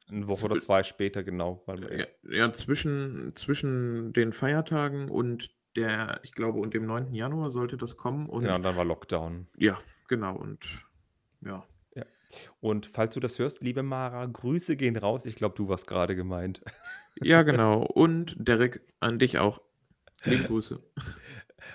Eine 0.09 0.29
Woche 0.29 0.45
oder 0.47 0.57
zw- 0.57 0.59
zwei 0.59 0.83
später, 0.83 1.23
genau. 1.23 1.65
Ja, 1.69 2.07
ja, 2.31 2.53
zwischen, 2.53 3.33
zwischen 3.37 4.13
den 4.13 4.33
Feiertagen 4.33 5.09
und 5.11 5.51
der, 5.77 6.21
ich 6.25 6.33
glaube, 6.33 6.59
und 6.59 6.75
dem 6.75 6.87
9. 6.87 7.15
Januar 7.15 7.51
sollte 7.51 7.77
das 7.77 7.97
kommen 7.97 8.27
genau, 8.39 8.57
und 8.57 8.57
und 8.57 8.63
dann 8.65 8.77
war 8.77 8.85
Lockdown. 8.85 9.47
ja, 9.57 9.79
genau 10.09 10.37
und 10.37 10.85
ja. 11.43 11.65
Ja. 11.95 12.05
Und 12.61 12.87
falls 12.87 13.15
du 13.15 13.21
das 13.21 13.39
hörst, 13.39 13.63
liebe 13.63 13.83
Mara, 13.83 14.27
Grüße 14.27 14.77
gehen 14.77 14.97
raus. 14.97 15.27
Ich 15.27 15.35
glaube, 15.37 15.57
du 15.57 15.69
warst 15.69 15.87
gerade 15.87 16.15
gemeint. 16.17 16.61
Ja, 17.21 17.43
genau. 17.45 17.83
Und 17.85 18.35
Derek, 18.39 18.81
an 19.01 19.19
dich 19.19 19.39
auch. 19.39 19.61
Liebe 20.25 20.45
Grüße. 20.45 20.83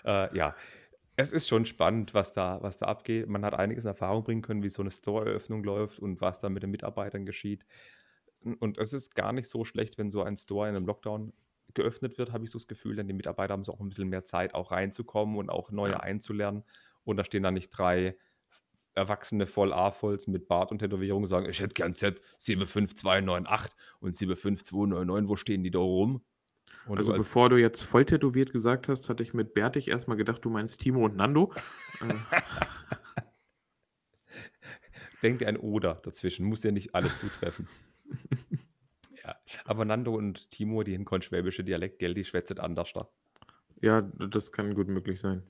Äh, 0.06 0.36
ja, 0.38 0.56
es 1.16 1.32
ist 1.32 1.48
schon 1.48 1.66
spannend, 1.66 2.14
was 2.14 2.34
da, 2.34 2.62
was 2.62 2.78
da 2.78 2.88
abgeht. 2.88 3.28
Man 3.28 3.46
hat 3.46 3.54
einiges 3.54 3.84
in 3.86 3.90
Erfahrung 3.90 4.24
bringen 4.24 4.42
können, 4.42 4.64
wie 4.64 4.70
so 4.70 4.82
eine 4.82 4.92
Store-Eröffnung 4.92 5.64
läuft 5.64 6.00
und 6.00 6.22
was 6.22 6.40
da 6.42 6.50
mit 6.50 6.64
den 6.64 6.72
Mitarbeitern 6.72 7.26
geschieht. 7.26 7.66
Und 8.60 8.78
es 8.78 8.94
ist 8.94 9.16
gar 9.16 9.34
nicht 9.34 9.50
so 9.50 9.66
schlecht, 9.66 9.98
wenn 9.98 10.10
so 10.10 10.22
ein 10.24 10.38
Store 10.38 10.70
in 10.70 10.76
einem 10.76 10.86
Lockdown 10.86 11.34
geöffnet 11.74 12.18
wird, 12.18 12.32
habe 12.32 12.46
ich 12.46 12.52
so 12.52 12.60
das 12.60 12.68
Gefühl, 12.68 12.96
denn 12.96 13.08
die 13.08 13.14
Mitarbeiter 13.14 13.54
haben 13.54 13.64
so 13.66 13.74
auch 13.74 13.80
ein 13.80 13.90
bisschen 13.90 14.10
mehr 14.10 14.24
Zeit, 14.24 14.54
auch 14.54 14.72
reinzukommen 14.72 15.38
und 15.38 15.50
auch 15.50 15.72
neue 15.72 15.94
Ja. 15.94 16.00
einzulernen. 16.00 16.64
Und 17.04 17.18
da 17.18 17.24
stehen 17.24 17.44
da 17.44 17.52
nicht 17.52 17.70
drei 17.72 18.18
Erwachsene 18.94 19.48
voll 19.48 19.74
A-Volls 19.74 20.28
mit 20.28 20.48
Bart 20.48 20.72
und 20.72 20.80
Tätowierung 20.80 21.24
und 21.24 21.28
sagen, 21.30 21.50
ich 21.50 21.60
hätte 21.60 21.74
gern 21.74 21.94
Z 21.94 22.22
75298 22.38 23.78
und 24.00 24.16
75299, 24.16 25.30
wo 25.30 25.36
stehen 25.36 25.64
die 25.64 25.72
da 25.72 25.80
rum? 25.80 26.24
Und 26.88 26.98
Also 26.98 27.12
du 27.12 27.18
als 27.18 27.28
bevor 27.28 27.50
du 27.50 27.58
jetzt 27.58 27.82
voll 27.82 28.06
tätowiert 28.06 28.52
gesagt 28.52 28.88
hast, 28.88 29.10
hatte 29.10 29.24
ich 29.24 29.34
mit 29.34 29.54
Bärtig 29.54 29.88
erstmal 29.88 30.18
gedacht, 30.18 30.46
du 30.46 30.50
meinst 30.50 30.80
Timo 30.80 31.06
und 31.06 31.16
Nando. 31.16 31.54
Äh, 32.02 32.14
Denk 35.24 35.40
dir 35.40 35.48
ein 35.48 35.58
Oder 35.58 35.96
dazwischen, 35.96 36.46
muss 36.46 36.64
ja 36.64 36.72
nicht 36.72 36.94
alles 36.94 37.18
zutreffen. 37.18 37.68
ja, 39.24 39.36
aber 39.64 39.86
Nando 39.86 40.14
und 40.14 40.52
Timo, 40.52 40.84
die 40.84 40.92
hinkommen 40.92 41.24
schwäbische 41.24 41.64
Dialekt, 41.64 42.00
gell, 42.00 42.14
die 42.14 42.24
schwätzen 42.24 42.60
anders 42.60 42.94
da. 42.94 43.10
ja, 43.82 44.02
das 44.02 44.52
kann 44.52 44.76
gut 44.76 44.88
möglich 44.88 45.20
sein. 45.20 45.44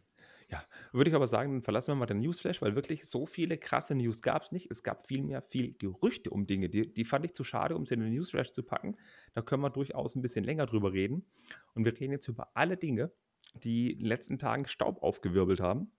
Ja, 0.51 0.63
würde 0.91 1.09
ich 1.09 1.15
aber 1.15 1.25
sagen, 1.25 1.53
dann 1.53 1.61
verlassen 1.63 1.91
wir 1.91 1.95
mal 1.95 2.05
den 2.05 2.19
Newsflash, 2.19 2.61
weil 2.61 2.75
wirklich 2.75 3.05
so 3.05 3.25
viele 3.25 3.57
krasse 3.57 3.95
News 3.95 4.21
gab 4.21 4.43
es 4.43 4.51
nicht. 4.51 4.69
Es 4.69 4.83
gab 4.83 5.07
vielmehr 5.07 5.41
viel 5.41 5.73
Gerüchte 5.73 6.29
um 6.29 6.45
Dinge. 6.45 6.69
Die, 6.69 6.93
die 6.93 7.05
fand 7.05 7.25
ich 7.25 7.33
zu 7.33 7.43
schade, 7.43 7.75
um 7.75 7.85
sie 7.85 7.95
in 7.95 8.01
den 8.01 8.13
Newsflash 8.13 8.51
zu 8.51 8.61
packen. 8.61 8.95
Da 9.33 9.41
können 9.41 9.63
wir 9.63 9.71
durchaus 9.71 10.15
ein 10.15 10.21
bisschen 10.21 10.45
länger 10.45 10.67
drüber 10.67 10.93
reden. 10.93 11.25
Und 11.73 11.83
wir 11.85 11.99
reden 11.99 12.11
jetzt 12.11 12.27
über 12.27 12.51
alle 12.53 12.77
Dinge, 12.77 13.11
die 13.55 13.91
in 13.91 13.99
den 13.99 14.07
letzten 14.07 14.37
Tagen 14.37 14.67
Staub 14.67 15.01
aufgewirbelt 15.01 15.61
haben. 15.61 15.91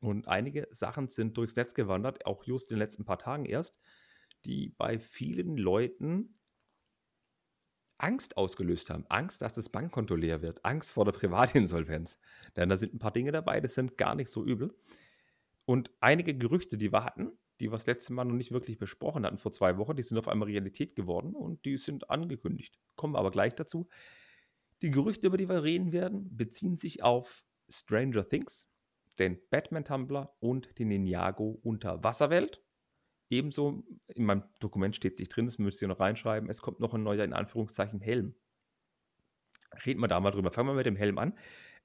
Und 0.00 0.26
einige 0.26 0.66
Sachen 0.72 1.08
sind 1.08 1.36
durchs 1.36 1.54
Netz 1.54 1.74
gewandert, 1.74 2.26
auch 2.26 2.44
just 2.44 2.70
in 2.70 2.76
den 2.76 2.80
letzten 2.80 3.04
paar 3.04 3.18
Tagen 3.18 3.44
erst, 3.44 3.78
die 4.44 4.70
bei 4.70 4.98
vielen 4.98 5.56
Leuten 5.56 6.40
Angst 7.98 8.36
ausgelöst 8.36 8.90
haben. 8.90 9.04
Angst, 9.08 9.42
dass 9.42 9.54
das 9.54 9.68
Bankkonto 9.68 10.14
leer 10.14 10.42
wird. 10.42 10.64
Angst 10.64 10.92
vor 10.92 11.04
der 11.04 11.12
Privatinsolvenz. 11.12 12.18
Denn 12.56 12.68
da 12.68 12.76
sind 12.76 12.94
ein 12.94 12.98
paar 12.98 13.12
Dinge 13.12 13.32
dabei, 13.32 13.60
das 13.60 13.74
sind 13.74 13.96
gar 13.96 14.14
nicht 14.14 14.30
so 14.30 14.44
übel. 14.44 14.74
Und 15.64 15.90
einige 16.00 16.36
Gerüchte, 16.36 16.76
die 16.76 16.92
wir 16.92 17.04
hatten, 17.04 17.32
die 17.60 17.68
wir 17.68 17.76
das 17.76 17.86
letzte 17.86 18.12
Mal 18.12 18.24
noch 18.24 18.34
nicht 18.34 18.50
wirklich 18.50 18.78
besprochen 18.78 19.24
hatten 19.24 19.38
vor 19.38 19.52
zwei 19.52 19.78
Wochen, 19.78 19.94
die 19.94 20.02
sind 20.02 20.18
auf 20.18 20.26
einmal 20.26 20.48
Realität 20.48 20.96
geworden 20.96 21.34
und 21.34 21.64
die 21.64 21.76
sind 21.76 22.10
angekündigt. 22.10 22.78
Kommen 22.96 23.14
wir 23.14 23.18
aber 23.18 23.30
gleich 23.30 23.54
dazu. 23.54 23.88
Die 24.82 24.90
Gerüchte, 24.90 25.28
über 25.28 25.36
die 25.36 25.48
wir 25.48 25.62
reden 25.62 25.92
werden, 25.92 26.36
beziehen 26.36 26.76
sich 26.76 27.04
auf 27.04 27.44
Stranger 27.68 28.28
Things, 28.28 28.68
den 29.18 29.38
Batman-Tumblr 29.50 30.34
und 30.40 30.76
die 30.78 30.84
Ninjago 30.84 31.60
Unterwasserwelt. 31.62 32.60
Ebenso, 33.32 33.82
in 34.08 34.26
meinem 34.26 34.42
Dokument 34.60 34.94
steht 34.94 35.16
sich 35.16 35.30
drin, 35.30 35.46
das 35.46 35.58
müsst 35.58 35.80
ihr 35.80 35.88
noch 35.88 36.00
reinschreiben, 36.00 36.50
es 36.50 36.60
kommt 36.60 36.80
noch 36.80 36.92
ein 36.92 37.02
neuer, 37.02 37.24
in 37.24 37.32
Anführungszeichen, 37.32 37.98
Helm. 37.98 38.34
Reden 39.86 40.00
wir 40.00 40.08
da 40.08 40.20
mal 40.20 40.32
drüber. 40.32 40.52
Fangen 40.52 40.68
wir 40.68 40.74
mit 40.74 40.84
dem 40.84 40.96
Helm 40.96 41.16
an. 41.16 41.38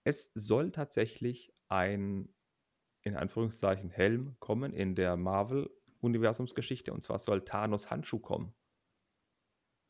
Es 0.04 0.30
soll 0.36 0.72
tatsächlich 0.72 1.54
ein, 1.70 2.28
in 3.02 3.16
Anführungszeichen, 3.16 3.90
Helm 3.90 4.36
kommen 4.40 4.74
in 4.74 4.94
der 4.94 5.16
Marvel-Universumsgeschichte. 5.16 6.92
Und 6.92 7.06
zwar 7.06 7.18
soll 7.18 7.46
Thanos 7.46 7.90
Handschuh 7.90 8.20
kommen. 8.20 8.54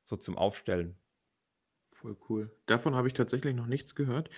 So 0.04 0.16
zum 0.16 0.38
Aufstellen. 0.38 0.96
Voll 1.92 2.18
cool. 2.30 2.56
Davon 2.68 2.94
habe 2.94 3.08
ich 3.08 3.16
tatsächlich 3.16 3.56
noch 3.56 3.66
nichts 3.66 3.96
gehört. 3.96 4.30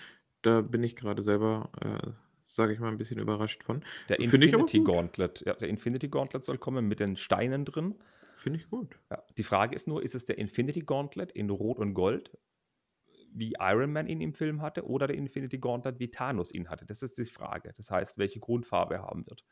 Da 0.41 0.61
bin 0.61 0.83
ich 0.83 0.95
gerade 0.95 1.21
selber, 1.21 1.69
äh, 1.81 2.11
sage 2.49 2.73
ich 2.73 2.79
mal, 2.79 2.89
ein 2.89 2.97
bisschen 2.97 3.19
überrascht 3.19 3.63
von. 3.63 3.83
Der 4.09 4.19
Infinity. 4.19 4.81
Gauntlet. 4.81 5.43
Ja, 5.45 5.53
der 5.53 5.69
Infinity 5.69 6.09
Gauntlet 6.09 6.43
soll 6.43 6.57
kommen 6.57 6.87
mit 6.87 6.99
den 6.99 7.15
Steinen 7.15 7.63
drin. 7.63 7.95
Finde 8.35 8.59
ich 8.59 8.69
gut. 8.69 8.97
Ja, 9.11 9.23
die 9.37 9.43
Frage 9.43 9.75
ist 9.75 9.87
nur, 9.87 10.03
ist 10.03 10.15
es 10.15 10.25
der 10.25 10.37
Infinity 10.37 10.81
Gauntlet 10.81 11.31
in 11.31 11.49
Rot 11.49 11.77
und 11.77 11.93
Gold, 11.93 12.37
wie 13.31 13.53
Iron 13.59 13.93
Man 13.93 14.07
ihn 14.07 14.21
im 14.21 14.33
Film 14.33 14.61
hatte, 14.61 14.87
oder 14.87 15.07
der 15.07 15.15
Infinity 15.15 15.59
Gauntlet, 15.59 15.99
wie 15.99 16.09
Thanos 16.09 16.51
ihn 16.51 16.69
hatte? 16.69 16.85
Das 16.85 17.03
ist 17.03 17.17
die 17.17 17.25
Frage. 17.25 17.71
Das 17.77 17.91
heißt, 17.91 18.17
welche 18.17 18.39
Grundfarbe 18.39 18.95
er 18.95 19.03
haben 19.03 19.27
wird. 19.27 19.45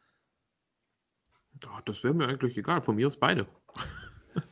Das 1.85 2.03
wäre 2.03 2.13
mir 2.13 2.27
eigentlich 2.27 2.57
egal. 2.57 2.81
Von 2.81 2.95
mir 2.95 3.07
aus 3.07 3.19
beide. 3.19 3.47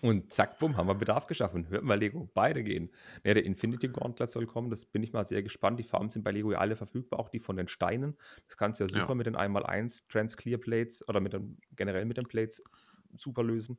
Und 0.01 0.31
zack, 0.33 0.59
bumm, 0.59 0.77
haben 0.77 0.87
wir 0.87 0.95
Bedarf 0.95 1.27
geschaffen. 1.27 1.69
Hört 1.69 1.83
mal 1.83 1.97
Lego, 1.99 2.29
beide 2.33 2.63
gehen. 2.63 2.91
Ja, 3.23 3.33
der 3.33 3.45
Infinity 3.45 3.87
Gauntlet 3.89 4.29
soll 4.29 4.45
kommen, 4.47 4.69
das 4.69 4.85
bin 4.85 5.03
ich 5.03 5.13
mal 5.13 5.23
sehr 5.25 5.43
gespannt. 5.43 5.79
Die 5.79 5.83
Farben 5.83 6.09
sind 6.09 6.23
bei 6.23 6.31
Lego 6.31 6.51
ja 6.51 6.59
alle 6.59 6.75
verfügbar, 6.75 7.19
auch 7.19 7.29
die 7.29 7.39
von 7.39 7.55
den 7.57 7.67
Steinen. 7.67 8.17
Das 8.47 8.57
kannst 8.57 8.79
du 8.79 8.83
ja 8.85 8.87
super 8.87 9.13
Ja. 9.13 9.15
mit 9.15 9.27
den 9.27 9.35
1x1 9.35 10.07
Trans 10.07 10.37
Clear 10.37 10.59
Plates 10.59 11.07
oder 11.07 11.19
mit 11.19 11.33
den, 11.33 11.59
generell 11.75 12.05
mit 12.05 12.17
den 12.17 12.27
Plates 12.27 12.63
super 13.15 13.43
lösen. 13.43 13.77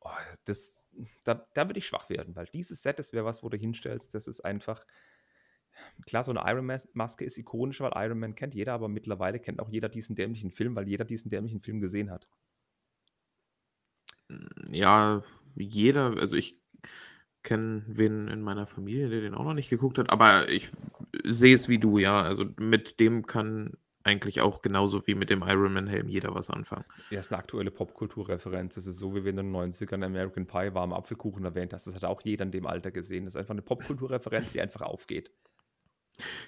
Oh, 0.00 0.10
das, 0.44 0.84
da, 1.24 1.46
da 1.54 1.68
würde 1.68 1.78
ich 1.78 1.86
schwach 1.86 2.08
werden, 2.08 2.36
weil 2.36 2.46
dieses 2.46 2.82
Set, 2.82 2.98
das 2.98 3.12
wäre 3.12 3.24
was, 3.24 3.42
wo 3.42 3.48
du 3.48 3.56
hinstellst, 3.56 4.14
das 4.14 4.28
ist 4.28 4.40
einfach. 4.40 4.84
Klar, 6.06 6.24
so 6.24 6.30
eine 6.32 6.42
Iron 6.50 6.66
Man-Maske 6.66 7.24
ist 7.24 7.38
ikonisch, 7.38 7.80
weil 7.80 7.92
Iron 7.94 8.18
Man 8.18 8.34
kennt 8.34 8.54
jeder, 8.54 8.72
aber 8.72 8.88
mittlerweile 8.88 9.38
kennt 9.38 9.60
auch 9.60 9.68
jeder 9.68 9.88
diesen 9.88 10.16
dämlichen 10.16 10.50
Film, 10.50 10.74
weil 10.76 10.88
jeder 10.88 11.04
diesen 11.04 11.28
dämlichen 11.30 11.60
Film 11.60 11.80
gesehen 11.80 12.10
hat. 12.10 12.28
Ja, 14.70 15.22
jeder, 15.56 16.16
also 16.18 16.36
ich 16.36 16.60
kenne 17.42 17.84
wen 17.86 18.28
in 18.28 18.42
meiner 18.42 18.66
Familie, 18.66 19.08
der 19.08 19.20
den 19.20 19.34
auch 19.34 19.44
noch 19.44 19.54
nicht 19.54 19.70
geguckt 19.70 19.98
hat, 19.98 20.10
aber 20.10 20.48
ich 20.48 20.68
sehe 21.24 21.54
es 21.54 21.68
wie 21.68 21.78
du, 21.78 21.98
ja. 21.98 22.22
Also 22.22 22.44
mit 22.58 23.00
dem 23.00 23.26
kann 23.26 23.76
eigentlich 24.04 24.40
auch 24.40 24.62
genauso 24.62 25.06
wie 25.06 25.14
mit 25.14 25.30
dem 25.30 25.42
Iron 25.42 25.72
Man 25.72 25.86
Helm 25.86 26.08
jeder 26.08 26.34
was 26.34 26.50
anfangen. 26.50 26.84
Ja, 27.10 27.20
ist 27.20 27.32
eine 27.32 27.38
aktuelle 27.38 27.70
Popkulturreferenz. 27.70 28.76
Es 28.76 28.86
ist 28.86 28.98
so, 28.98 29.14
wie 29.14 29.24
wir 29.24 29.30
in 29.30 29.36
den 29.36 29.54
90ern 29.54 30.04
American 30.04 30.46
Pie 30.46 30.72
warmen 30.72 30.94
Apfelkuchen 30.94 31.44
erwähnt 31.44 31.72
hast. 31.72 31.86
Das 31.86 31.94
hat 31.94 32.04
auch 32.04 32.22
jeder 32.22 32.44
in 32.44 32.50
dem 32.50 32.66
Alter 32.66 32.90
gesehen. 32.90 33.24
Das 33.24 33.34
ist 33.34 33.38
einfach 33.38 33.52
eine 33.52 33.62
Popkulturreferenz, 33.62 34.52
die 34.52 34.60
einfach 34.60 34.82
aufgeht. 34.82 35.30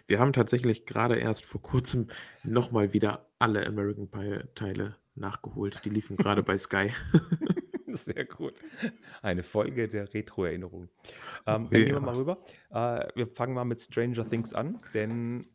Wir 0.07 0.19
haben 0.19 0.33
tatsächlich 0.33 0.87
gerade 0.87 1.17
erst 1.17 1.45
vor 1.45 1.63
kurzem 1.63 2.09
nochmal 2.43 2.93
wieder 2.93 3.31
alle 3.39 3.67
American 3.67 4.11
Pie 4.11 4.41
Teile 4.55 4.97
nachgeholt. 5.15 5.81
Die 5.85 5.91
liefen 5.91 6.17
gerade 6.17 6.43
bei 6.43 6.59
Sky. 6.59 6.93
Sehr 8.05 8.25
gut. 8.25 8.55
Eine 9.23 9.43
Folge 9.43 9.89
der 9.89 10.13
Retro-Erinnerung. 10.13 10.85
Ähm, 10.85 10.89
dann 11.45 11.65
Ja. 11.71 11.79
gehen 11.85 11.95
wir 11.95 12.01
mal 12.01 12.15
rüber. 12.15 12.43
Äh, 12.71 13.09
wir 13.15 13.27
fangen 13.29 13.55
mal 13.55 13.65
mit 13.65 13.81
Stranger 13.81 14.29
Things 14.29 14.53
an, 14.55 14.81
denn 14.95 15.47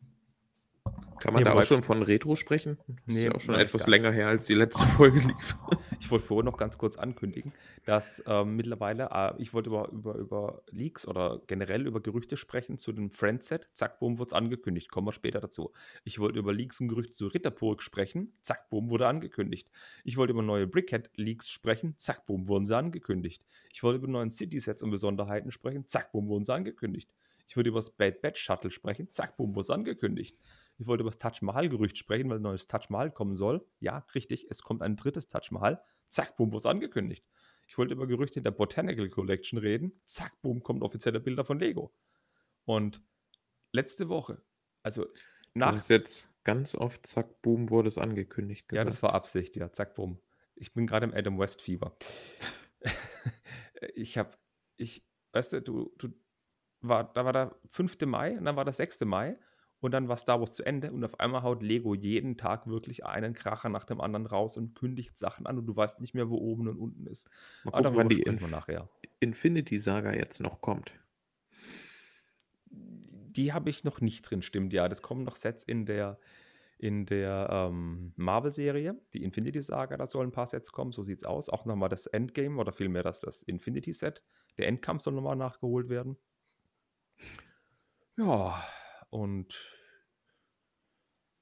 Kann 1.18 1.32
man 1.32 1.42
Nee, 1.42 1.48
da 1.48 1.54
auch 1.54 1.62
schon 1.62 1.82
von 1.82 2.02
Retro 2.02 2.36
sprechen? 2.36 2.76
Das 2.86 2.96
ist 2.96 3.06
Nee, 3.06 3.24
ja 3.24 3.32
auch 3.34 3.40
schon 3.40 3.54
etwas 3.54 3.82
ganz. 3.84 3.90
länger 3.90 4.12
her, 4.12 4.28
als 4.28 4.44
die 4.46 4.54
letzte 4.54 4.84
Folge 4.86 5.20
lief. 5.20 5.56
ich 5.98 6.10
wollte 6.10 6.26
vorher 6.26 6.44
noch 6.44 6.58
ganz 6.58 6.76
kurz 6.76 6.96
ankündigen, 6.96 7.52
dass 7.86 8.22
ähm, 8.26 8.54
mittlerweile, 8.56 9.08
äh, 9.10 9.32
ich 9.42 9.54
wollte 9.54 9.70
über, 9.70 9.90
über, 9.90 10.14
über 10.16 10.62
Leaks 10.70 11.08
oder 11.08 11.40
generell 11.46 11.86
über 11.86 12.00
Gerüchte 12.00 12.36
sprechen 12.36 12.76
zu 12.76 12.92
dem 12.92 13.10
Friendset. 13.10 13.68
Zack, 13.72 13.98
boom, 13.98 14.18
wurde 14.18 14.28
es 14.28 14.32
angekündigt. 14.34 14.90
Kommen 14.90 15.06
wir 15.06 15.12
später 15.12 15.40
dazu. 15.40 15.72
Ich 16.04 16.18
wollte 16.18 16.38
über 16.38 16.52
Leaks 16.52 16.80
und 16.80 16.88
Gerüchte 16.88 17.14
zu 17.14 17.28
Ritterburg 17.28 17.82
sprechen. 17.82 18.34
Zack, 18.42 18.68
boom, 18.68 18.90
wurde 18.90 19.06
angekündigt. 19.06 19.70
Ich 20.04 20.18
wollte 20.18 20.32
über 20.32 20.42
neue 20.42 20.66
Brickhead-Leaks 20.66 21.48
sprechen. 21.48 21.94
Zack, 21.96 22.26
boom, 22.26 22.46
wurden 22.46 22.66
sie 22.66 22.76
angekündigt. 22.76 23.42
Ich 23.72 23.82
wollte 23.82 23.98
über 23.98 24.08
neuen 24.08 24.30
City-Sets 24.30 24.82
und 24.82 24.90
Besonderheiten 24.90 25.50
sprechen. 25.50 25.86
Zack, 25.88 26.12
boom, 26.12 26.28
wurden 26.28 26.44
sie 26.44 26.52
angekündigt. 26.52 27.10
Ich 27.48 27.56
wollte 27.56 27.68
über 27.70 27.78
das 27.78 27.90
Bad 27.90 28.20
Batch 28.22 28.40
Shuttle 28.42 28.70
sprechen. 28.70 29.10
Zack, 29.12 29.36
boom, 29.36 29.54
wurde 29.54 29.60
es 29.62 29.70
angekündigt. 29.70 30.36
Ich 30.78 30.86
wollte 30.86 31.02
über 31.02 31.10
das 31.10 31.18
Taj 31.18 31.38
Mahal-Gerücht 31.42 31.96
sprechen, 31.96 32.28
weil 32.28 32.38
ein 32.38 32.42
neues 32.42 32.66
Taj 32.66 32.86
Mahal 32.90 33.10
kommen 33.10 33.34
soll. 33.34 33.66
Ja, 33.80 34.04
richtig, 34.14 34.46
es 34.50 34.62
kommt 34.62 34.82
ein 34.82 34.96
drittes 34.96 35.28
Taj 35.28 35.48
Mahal. 35.50 35.82
Zack, 36.08 36.36
boom, 36.36 36.48
wurde 36.50 36.58
es 36.58 36.66
angekündigt. 36.66 37.24
Ich 37.66 37.78
wollte 37.78 37.94
über 37.94 38.06
Gerüchte 38.06 38.38
in 38.38 38.44
der 38.44 38.50
Botanical 38.52 39.08
Collection 39.08 39.58
reden. 39.58 40.00
Zack, 40.04 40.40
boom, 40.42 40.62
kommt 40.62 40.82
offizielle 40.82 41.18
Bilder 41.20 41.44
von 41.44 41.58
Lego. 41.58 41.92
Und 42.64 43.02
letzte 43.72 44.08
Woche, 44.08 44.42
also 44.82 45.06
nach 45.54 45.72
Das 45.72 45.84
ist 45.84 45.88
jetzt 45.88 46.34
ganz 46.44 46.74
oft, 46.74 47.06
zack, 47.06 47.42
boom, 47.42 47.70
wurde 47.70 47.88
es 47.88 47.98
angekündigt 47.98 48.66
Ja, 48.70 48.84
das 48.84 48.96
gesagt. 48.96 49.02
war 49.04 49.14
Absicht, 49.14 49.56
ja, 49.56 49.72
zack, 49.72 49.94
bumm. 49.94 50.20
Ich 50.54 50.74
bin 50.74 50.86
gerade 50.86 51.06
im 51.06 51.14
Adam 51.14 51.38
West 51.38 51.62
Fieber. 51.62 51.96
Ich 53.94 54.16
habe 54.16 54.30
ich 54.76 55.06
weißt 55.32 55.52
du, 55.54 55.62
du 55.62 55.94
du 55.98 56.08
war 56.80 57.12
da 57.12 57.24
war 57.24 57.32
der 57.32 57.60
5. 57.70 57.98
Mai 58.06 58.38
und 58.38 58.44
dann 58.44 58.56
war 58.56 58.64
der 58.64 58.72
6. 58.72 59.00
Mai 59.04 59.38
und 59.80 59.92
dann 59.92 60.08
war 60.08 60.16
Star 60.16 60.40
Wars 60.40 60.52
zu 60.52 60.64
Ende 60.64 60.92
und 60.92 61.04
auf 61.04 61.20
einmal 61.20 61.42
haut 61.42 61.62
Lego 61.62 61.94
jeden 61.94 62.36
Tag 62.38 62.66
wirklich 62.66 63.04
einen 63.06 63.34
Kracher 63.34 63.68
nach 63.68 63.84
dem 63.84 64.00
anderen 64.00 64.26
raus 64.26 64.56
und 64.56 64.74
kündigt 64.74 65.18
Sachen 65.18 65.46
an 65.46 65.58
und 65.58 65.66
du 65.66 65.76
weißt 65.76 66.00
nicht 66.00 66.14
mehr, 66.14 66.28
wo 66.30 66.36
oben 66.36 66.68
und 66.68 66.78
unten 66.78 67.06
ist. 67.06 67.28
Mal 67.64 67.72
Aber 67.72 67.82
gucken, 67.82 67.98
wann 67.98 68.08
darüber 68.08 68.08
die 68.08 68.22
Inf 68.22 68.46
nachher. 68.48 68.88
Infinity-Saga 69.20 70.14
jetzt 70.14 70.40
noch 70.40 70.62
kommt. 70.62 70.94
Die 72.70 73.52
habe 73.52 73.70
ich 73.70 73.84
noch 73.84 74.00
nicht 74.00 74.22
drin, 74.22 74.42
stimmt, 74.42 74.72
ja. 74.72 74.88
Das 74.88 75.02
kommen 75.02 75.24
noch 75.24 75.36
Sets 75.36 75.62
in 75.64 75.86
der 75.86 76.18
in 76.78 77.06
der, 77.06 77.48
ähm, 77.50 78.12
Marvel-Serie, 78.16 79.00
die 79.14 79.24
Infinity-Saga, 79.24 79.96
da 79.96 80.06
sollen 80.06 80.28
'n 80.30 80.32
paar 80.32 80.46
Sets 80.46 80.72
kommen, 80.72 80.92
so 80.92 81.02
sieht's 81.02 81.24
aus. 81.24 81.48
Auch 81.48 81.64
noch 81.66 81.76
mal 81.76 81.88
das 81.88 82.06
Endgame 82.06 82.58
oder 82.60 82.72
vielmehr 82.72 83.02
das 83.02 83.20
das 83.20 83.42
Infinity-Set. 83.42 84.22
Der 84.58 84.68
Endkampf 84.68 85.02
soll 85.02 85.14
noch 85.14 85.22
mal 85.22 85.36
nachgeholt 85.36 85.88
werden. 85.88 86.18
Ja, 88.18 88.64
und 89.10 89.72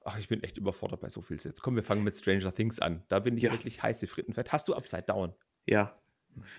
ach, 0.05 0.19
ich 0.19 0.29
bin 0.29 0.43
echt 0.43 0.59
überfordert 0.59 1.01
bei 1.01 1.09
so 1.09 1.23
viel 1.23 1.41
Sets. 1.41 1.61
Komm, 1.61 1.77
wir 1.77 1.85
fangen 1.85 2.05
mit 2.05 2.17
Stranger 2.17 2.53
Things 2.53 2.79
an. 2.79 3.05
Da 3.09 3.21
bin 3.21 3.37
ich 3.37 3.45
Ja. 3.45 3.53
wirklich 3.53 3.83
heiß 3.83 4.03
wie 4.03 4.07
Frittenfett. 4.07 4.53
Hast 4.53 4.69
du 4.69 4.75
Upside 4.75 5.05
Down? 5.05 5.35
Ja. 5.67 5.99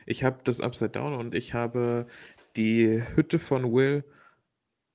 Ich 0.05 0.23
habe 0.23 0.39
das 0.43 0.61
Upside 0.61 0.91
Down 0.91 1.13
und 1.13 1.35
ich 1.35 1.53
habe 1.53 2.07
die 2.55 3.03
Hütte 3.15 3.39
von 3.39 3.71
Will 3.73 4.03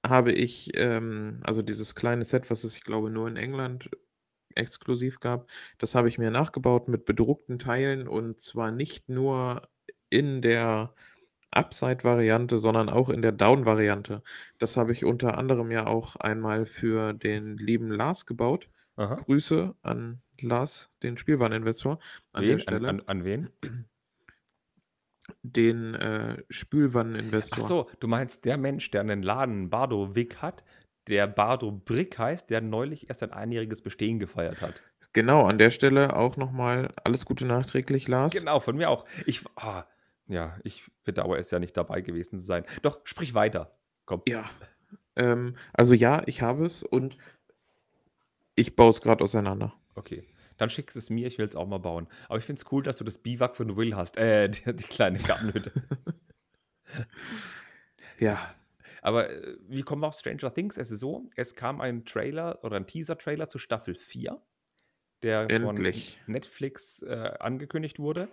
habe 0.07 0.33
ich, 0.33 0.71
ähm 0.75 1.41
also 1.45 1.63
dieses 1.63 1.95
kleine 1.95 2.25
Set, 2.25 2.51
was 2.51 2.65
es, 2.65 2.77
ich 2.77 2.85
glaube, 2.85 3.11
nur 3.11 3.29
in 3.29 3.37
England 3.37 3.91
exklusiv 4.55 5.21
gab, 5.21 5.51
das 5.79 5.95
habe 5.95 6.09
ich 6.09 6.19
mir 6.19 6.31
nachgebaut 6.31 6.89
mit 6.89 7.05
bedruckten 7.07 7.59
Teilen 7.59 8.09
und 8.09 8.41
zwar 8.41 8.73
nicht 8.73 9.09
nur 9.09 9.69
in 10.11 10.43
der 10.43 10.95
Upside-Variante, 11.51 12.59
sondern 12.59 12.89
auch 12.89 13.09
in 13.09 13.23
der 13.23 13.33
Down-Variante. 13.33 14.23
Das 14.59 14.77
habe 14.77 14.93
ich 14.93 15.05
unter 15.05 15.37
anderem 15.39 15.71
ja 15.71 15.87
auch 15.87 16.17
einmal 16.17 16.67
für 16.67 17.13
den 17.13 17.57
lieben 17.57 17.89
Lars 17.91 18.27
gebaut. 18.27 18.69
Aha. 18.97 19.15
Grüße 19.17 19.75
an 19.83 20.23
Lars, 20.41 20.91
den 21.03 21.17
Spielwareninvestor 21.17 21.99
an 22.33 22.43
der 22.43 22.51
Wen? 22.51 22.55
An 22.55 22.61
Stelle. 22.61 22.89
an 22.89 23.01
an 23.07 23.25
wen? 23.25 23.51
Den, 25.43 25.95
äh, 25.95 26.39
Ach 26.39 26.45
Spülwanneninvestor. 26.51 27.65
so, 27.65 27.91
du 28.01 28.09
meinst 28.09 28.45
der 28.45 28.57
Mensch, 28.57 28.91
der 28.91 29.05
'nen 29.05 29.23
Laden 29.23 29.71
Bardo 29.71 30.17
Wick 30.17 30.43
hat, 30.43 30.65
der 31.09 31.29
Bardo 31.29 31.71
Brick 31.71 32.19
heißt, 32.19 32.51
der 32.51 32.61
neulich 32.61 33.09
erst 33.09 33.21
sein 33.21 33.33
einjähriges 33.33 33.81
Bestehen 33.83 34.19
gefeiert 34.19 34.61
hat. 34.61 34.83
Genau, 35.13 35.45
an 35.45 35.59
der 35.59 35.71
Stelle 35.71 36.15
auch 36.17 36.37
noch 36.37 36.53
mal 36.53 36.93
alles 37.05 37.27
Gute 37.27 37.47
nachträglich, 37.47 38.07
Lars. 38.07 38.33
Genau, 38.33 38.61
von 38.61 38.77
mir 38.77 38.91
auch. 38.91 39.07
Ich 39.27 39.45
ah, 39.57 39.85
ja, 40.31 40.57
ich 40.65 40.91
bedauere 41.05 41.39
es 41.39 41.51
ja 41.51 41.59
nicht 41.59 41.77
dabei 41.77 42.01
gewesen 42.01 42.39
zu 42.39 42.45
sein. 42.45 42.65
Doch, 42.83 43.01
sprich 43.05 43.35
weiter. 43.35 43.77
Komm. 44.07 44.23
Ja. 44.27 44.49
Ähm, 45.17 45.57
also 45.73 45.95
ja, 45.95 46.23
ich 46.27 46.43
habe 46.43 46.65
es 46.65 46.83
und 46.83 47.17
ich 48.55 48.77
baue 48.77 48.91
es 48.91 49.01
grad 49.01 49.23
auseinander. 49.23 49.75
Okay. 49.95 50.23
Dann 50.57 50.71
schickst 50.71 50.97
es 50.97 51.11
mir, 51.11 51.27
ich 51.27 51.39
will 51.39 51.47
es 51.47 51.57
auch 51.57 51.67
mal 51.67 51.79
bauen. 51.79 52.07
Aber 52.29 52.39
ich 52.39 52.45
finde 52.45 52.61
es 52.61 52.71
cool, 52.73 52.83
dass 52.83 52.99
du 52.99 53.05
das 53.05 53.19
Biwak 53.19 53.57
von 53.57 53.77
Will 53.77 53.97
hast. 53.97 54.17
Äh, 54.19 54.49
die 54.51 54.77
die 54.77 54.85
kleine 54.85 55.19
Gartenhütte. 55.19 55.73
Ja. 58.19 58.55
Aber, 59.03 59.31
äh, 59.31 59.57
wie 59.67 59.83
kommen 59.83 60.03
wir 60.03 60.09
auf 60.09 60.15
Stranger 60.15 60.53
Things? 60.53 60.77
Es 60.77 60.91
ist 60.91 61.01
so, 61.01 61.31
es 61.35 61.55
kam 61.55 61.81
ein 61.81 62.05
Trailer 62.05 62.63
oder 62.63 62.77
ein 62.77 62.87
Teaser-Trailer 62.87 63.49
zu 63.49 63.59
Staffel 63.59 63.95
4, 63.95 64.41
der 65.23 65.49
Endlich. 65.49 66.19
von 66.25 66.33
Netflix, 66.33 67.03
äh, 67.03 67.33
angekündigt 67.41 67.99
wurde. 67.99 68.29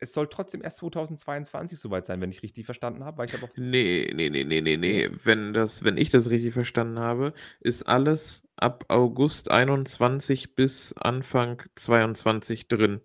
Es 0.00 0.14
soll 0.14 0.28
trotzdem 0.28 0.62
erst 0.62 0.78
2022 0.78 1.78
soweit 1.78 2.06
sein, 2.06 2.20
wenn 2.20 2.30
ich 2.30 2.42
richtig 2.42 2.64
verstanden 2.64 3.04
habe, 3.04 3.18
weil 3.18 3.26
ich 3.26 3.34
habe 3.34 3.44
auch 3.44 3.56
Ne, 3.56 4.10
ne, 4.14 4.30
ne, 4.30 4.44
ne, 4.44 4.62
ne, 4.62 4.76
Ne? 4.76 5.08
ne. 5.08 5.10
Wenn 5.24 5.52
das 5.52 5.84
wenn 5.84 5.96
ich 5.98 6.10
das 6.10 6.30
richtig 6.30 6.54
verstanden 6.54 6.98
habe, 6.98 7.34
ist 7.60 7.82
alles 7.82 8.42
ab 8.56 8.84
August 8.88 9.50
21 9.50 10.54
bis 10.54 10.94
Anfang 10.94 11.62
22 11.74 12.68
drin. 12.68 13.00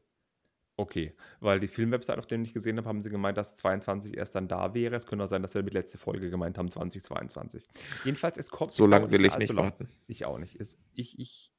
Okay, 0.77 1.13
weil 1.39 1.62
die 1.62 1.67
Filmwebsite, 1.67 2.17
auf 2.17 2.27
der 2.27 2.39
ich 2.39 2.53
gesehen 2.53 2.77
habe, 2.77 2.89
haben 2.89 3.01
sie 3.01 3.10
gemeint, 3.10 3.38
dass 3.38 3.55
22 3.55 4.17
erst 4.17 4.36
dann 4.36 4.49
da 4.49 4.73
wäre. 4.73 4.95
Es 4.95 5.08
könnte 5.08 5.23
auch 5.23 5.29
sein, 5.29 5.41
dass 5.41 5.53
sie 5.53 5.63
mit 5.63 5.73
letzte 5.73 5.97
Folge 5.97 6.29
gemeint 6.29 6.58
haben, 6.58 6.69
2022. 6.69 7.63
Jedenfalls, 8.03 8.38
es 8.38 8.49
kommt 8.49 8.71
So 8.71 8.86
lang 8.86 9.03
dauert 9.03 9.12
will 9.12 9.25
ich 9.25 9.38
nicht 9.38 9.55
warten. 9.55 9.88
Ich 10.08 10.25
auch 10.25 10.38
nicht. 10.38 10.60
Es 10.60 10.77
ich 10.93 11.17
ich 11.17 11.53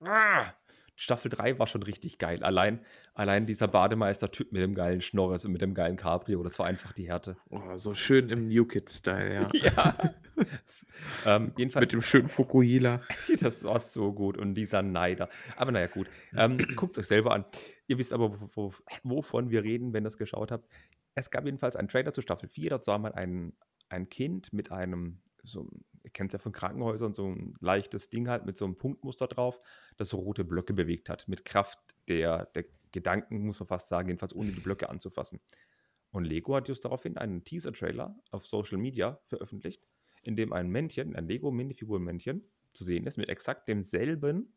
ah, 0.00 0.52
Staffel 0.96 1.30
3 1.30 1.58
war 1.58 1.66
schon 1.66 1.82
richtig 1.82 2.18
geil. 2.18 2.42
Allein 2.42 2.80
allein 3.14 3.46
dieser 3.46 3.68
Bademeister-Typ 3.68 4.52
mit 4.52 4.62
dem 4.62 4.74
geilen 4.74 5.00
Schnorres 5.00 5.44
und 5.44 5.52
mit 5.52 5.60
dem 5.60 5.74
geilen 5.74 5.96
Cabrio, 5.96 6.42
das 6.42 6.58
war 6.58 6.66
einfach 6.66 6.92
die 6.92 7.08
Härte. 7.08 7.36
Oh, 7.50 7.76
so 7.76 7.94
schön 7.94 8.30
im 8.30 8.48
New 8.48 8.64
Kid-Style, 8.64 9.34
ja. 9.34 9.50
Ja. 9.76 10.14
Ähm, 11.26 11.46
Mit 11.46 11.58
jedenfalls 11.58 11.90
dem 11.90 12.02
schönen 12.02 12.28
Fukuhila. 12.28 13.02
Das 13.40 13.64
war 13.64 13.78
so 13.78 14.12
gut 14.12 14.38
und 14.38 14.54
dieser 14.54 14.82
Neider. 14.82 15.28
Aber 15.56 15.70
na 15.70 15.80
ja, 15.80 15.86
gut. 15.86 16.08
Ähm, 16.34 16.56
guckt's 16.74 16.98
euch 16.98 17.06
selber 17.06 17.32
an. 17.32 17.44
Ihr 17.86 17.98
wisst 17.98 18.12
aber, 18.12 18.40
wo 18.40 18.50
wo 18.54 18.74
wovon 19.02 19.50
wir 19.50 19.62
reden, 19.62 19.92
wenn 19.92 20.04
ihr's 20.04 20.16
geschaut 20.16 20.50
habt. 20.50 20.68
Es 21.14 21.30
gab 21.30 21.44
jedenfalls 21.44 21.76
einen 21.76 21.88
Trailer 21.88 22.12
zu 22.12 22.22
Staffel 22.22 22.48
4, 22.48 22.70
dort 22.70 22.84
sah 22.84 22.98
man 22.98 23.12
ein 23.12 23.52
ein 23.88 24.08
Kind 24.08 24.52
mit 24.52 24.72
einem 24.72 25.20
so 25.44 25.68
'n 26.06 26.08
ihr 26.08 26.12
kennt's 26.12 26.32
ja 26.34 26.38
von 26.40 26.52
Krankenhäusern, 26.52 27.12
so 27.14 27.26
'n 27.28 27.54
leichtes 27.60 28.10
Ding 28.10 28.28
halt 28.28 28.46
mit 28.46 28.56
so 28.56 28.66
'nem 28.66 28.78
Punktmuster 28.78 29.26
drauf, 29.28 29.58
das 29.98 30.10
so 30.10 30.18
rote 30.18 30.44
Blöcke 30.44 30.74
bewegt 30.74 31.08
hat, 31.10 31.28
mit 31.28 31.44
Kraft 31.44 31.78
der 32.08 32.46
der 32.54 32.64
Gedanken, 32.92 33.44
muss 33.46 33.60
man 33.60 33.68
fast 33.68 33.88
sagen, 33.88 34.08
jedenfalls 34.08 34.34
ohne 34.34 34.52
die 34.52 34.60
Blöcke 34.60 34.88
anzufassen. 34.90 35.40
Und 36.12 36.24
Lego 36.24 36.56
hat 36.56 36.68
just 36.68 36.84
daraufhin 36.84 37.18
einen 37.18 37.44
Teaser-Trailer 37.44 38.16
auf 38.32 38.46
Social 38.46 38.78
Media 38.78 39.20
veröffentlicht, 39.26 39.86
in 40.22 40.36
dem 40.36 40.52
ein 40.52 40.68
Männchen, 40.70 41.14
ein 41.16 41.28
Lego-Minifiguren-Männchen 41.28 42.44
zu 42.74 42.84
sehen 42.84 43.06
ist 43.06 43.18
mit 43.18 43.28
exakt 43.30 43.68
demselben 43.68 44.54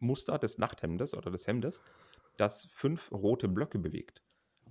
Muster 0.00 0.38
des 0.38 0.58
Nachthemdes 0.58 1.14
oder 1.14 1.30
des 1.30 1.46
Hemdes, 1.46 1.82
das 2.36 2.66
5 2.72 3.12
rote 3.12 3.48
Blöcke 3.48 3.78
bewegt. 3.78 4.23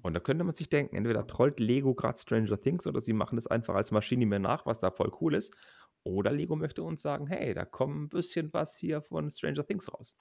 Und 0.04 0.13
da 0.16 0.20
könnte 0.22 0.44
man 0.44 0.54
sich 0.56 0.70
denken, 0.70 0.96
entweder 0.98 1.28
trollt 1.28 1.60
Lego 1.62 1.96
grad 1.96 2.20
Stranger 2.20 2.60
Things 2.62 2.86
oder 2.88 3.02
sie 3.02 3.13
machen 3.13 3.38
das 3.38 3.48
einfach 3.48 3.76
als 3.76 3.92
Maschine 3.92 4.26
mehr 4.28 4.39
nach, 4.39 4.66
was 4.68 4.80
da 4.80 4.92
voll 4.92 5.12
cool 5.22 5.34
ist. 5.36 5.56
Oder 6.04 6.32
Lego 6.32 6.56
möchte 6.58 6.84
uns 6.84 7.02
sagen: 7.02 7.28
„Hey, 7.28 7.54
da 7.56 7.66
kommt 7.66 7.96
'n 7.98 8.10
bisschen 8.10 8.54
was 8.54 8.78
hier 8.78 9.02
von 9.02 9.30
Stranger 9.32 9.66
Things 9.66 9.92
raus.“ 9.94 10.13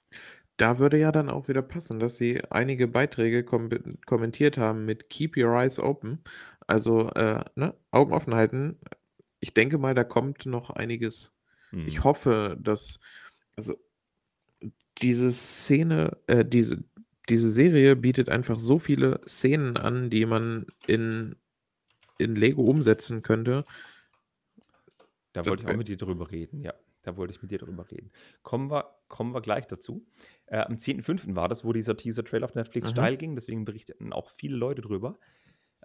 Da 0.59 0.77
würde 0.77 0.99
ja 0.99 1.11
dann 1.11 1.29
auch 1.29 1.47
wieder 1.47 1.61
passen, 1.63 1.99
dass 1.99 2.17
sie 2.17 2.41
einige 2.51 2.87
Beiträge 2.87 3.43
kom 3.43 3.69
kommentiert 4.05 4.57
haben 4.57 4.85
mit 4.85 5.09
„Keep 5.09 5.35
your 5.37 5.51
eyes 5.55 5.79
open“. 5.79 6.23
Also, 6.67 7.09
äh, 7.11 7.43
ne, 7.55 7.75
Augen 7.91 8.13
offen 8.13 8.35
halten. 8.35 8.79
Ich 9.39 9.53
denke 9.53 9.77
mal, 9.79 9.95
da 9.95 10.03
kommt 10.03 10.45
noch 10.45 10.69
einiges. 10.69 11.33
Ich 11.83 12.03
Mhm. 12.03 12.03
hoffe, 12.03 12.57
dass 12.61 12.99
also, 13.57 13.75
diese 15.01 15.31
Szene 15.33 16.17
äh, 16.27 16.45
diese 16.45 16.83
diese 17.29 17.49
Serie 17.51 17.95
bietet 17.95 18.29
einfach 18.29 18.59
so 18.59 18.79
viele 18.79 19.21
Szenen 19.27 19.77
an, 19.77 20.09
die 20.09 20.25
man 20.25 20.65
in 20.87 21.35
in 22.19 22.35
Lego 22.35 22.63
umsetzen 22.63 23.23
könnte. 23.23 23.65
Da 25.33 25.45
Das 25.45 25.47
wollte 25.47 25.63
ich 25.63 25.67
auch 25.69 25.73
wär 25.73 25.77
mit 25.77 25.87
dir 25.87 25.97
drüber 25.97 26.31
reden, 26.31 26.61
ja. 26.61 26.73
Da 27.01 27.17
wollte 27.17 27.33
ich 27.33 27.41
mit 27.41 27.51
dir 27.51 27.57
drüber 27.57 27.89
reden. 27.91 28.11
Kommen 28.43 28.71
wir 28.71 28.95
kommen 29.09 29.33
wir 29.33 29.41
gleich 29.41 29.67
dazu. 29.67 30.07
Äh, 30.45 30.59
am 30.59 30.77
10.05. 30.77 31.35
war 31.35 31.49
das, 31.49 31.65
wo 31.65 31.73
dieser 31.73 31.97
Teaser-Trailer 31.97 32.45
auf 32.45 32.55
Netflix 32.55 32.89
Mhm. 32.89 32.89
steil 32.89 33.17
ging, 33.17 33.35
deswegen 33.35 33.65
berichteten 33.65 34.13
auch 34.13 34.29
viele 34.29 34.55
Leute 34.55 34.81
drüber. 34.81 35.19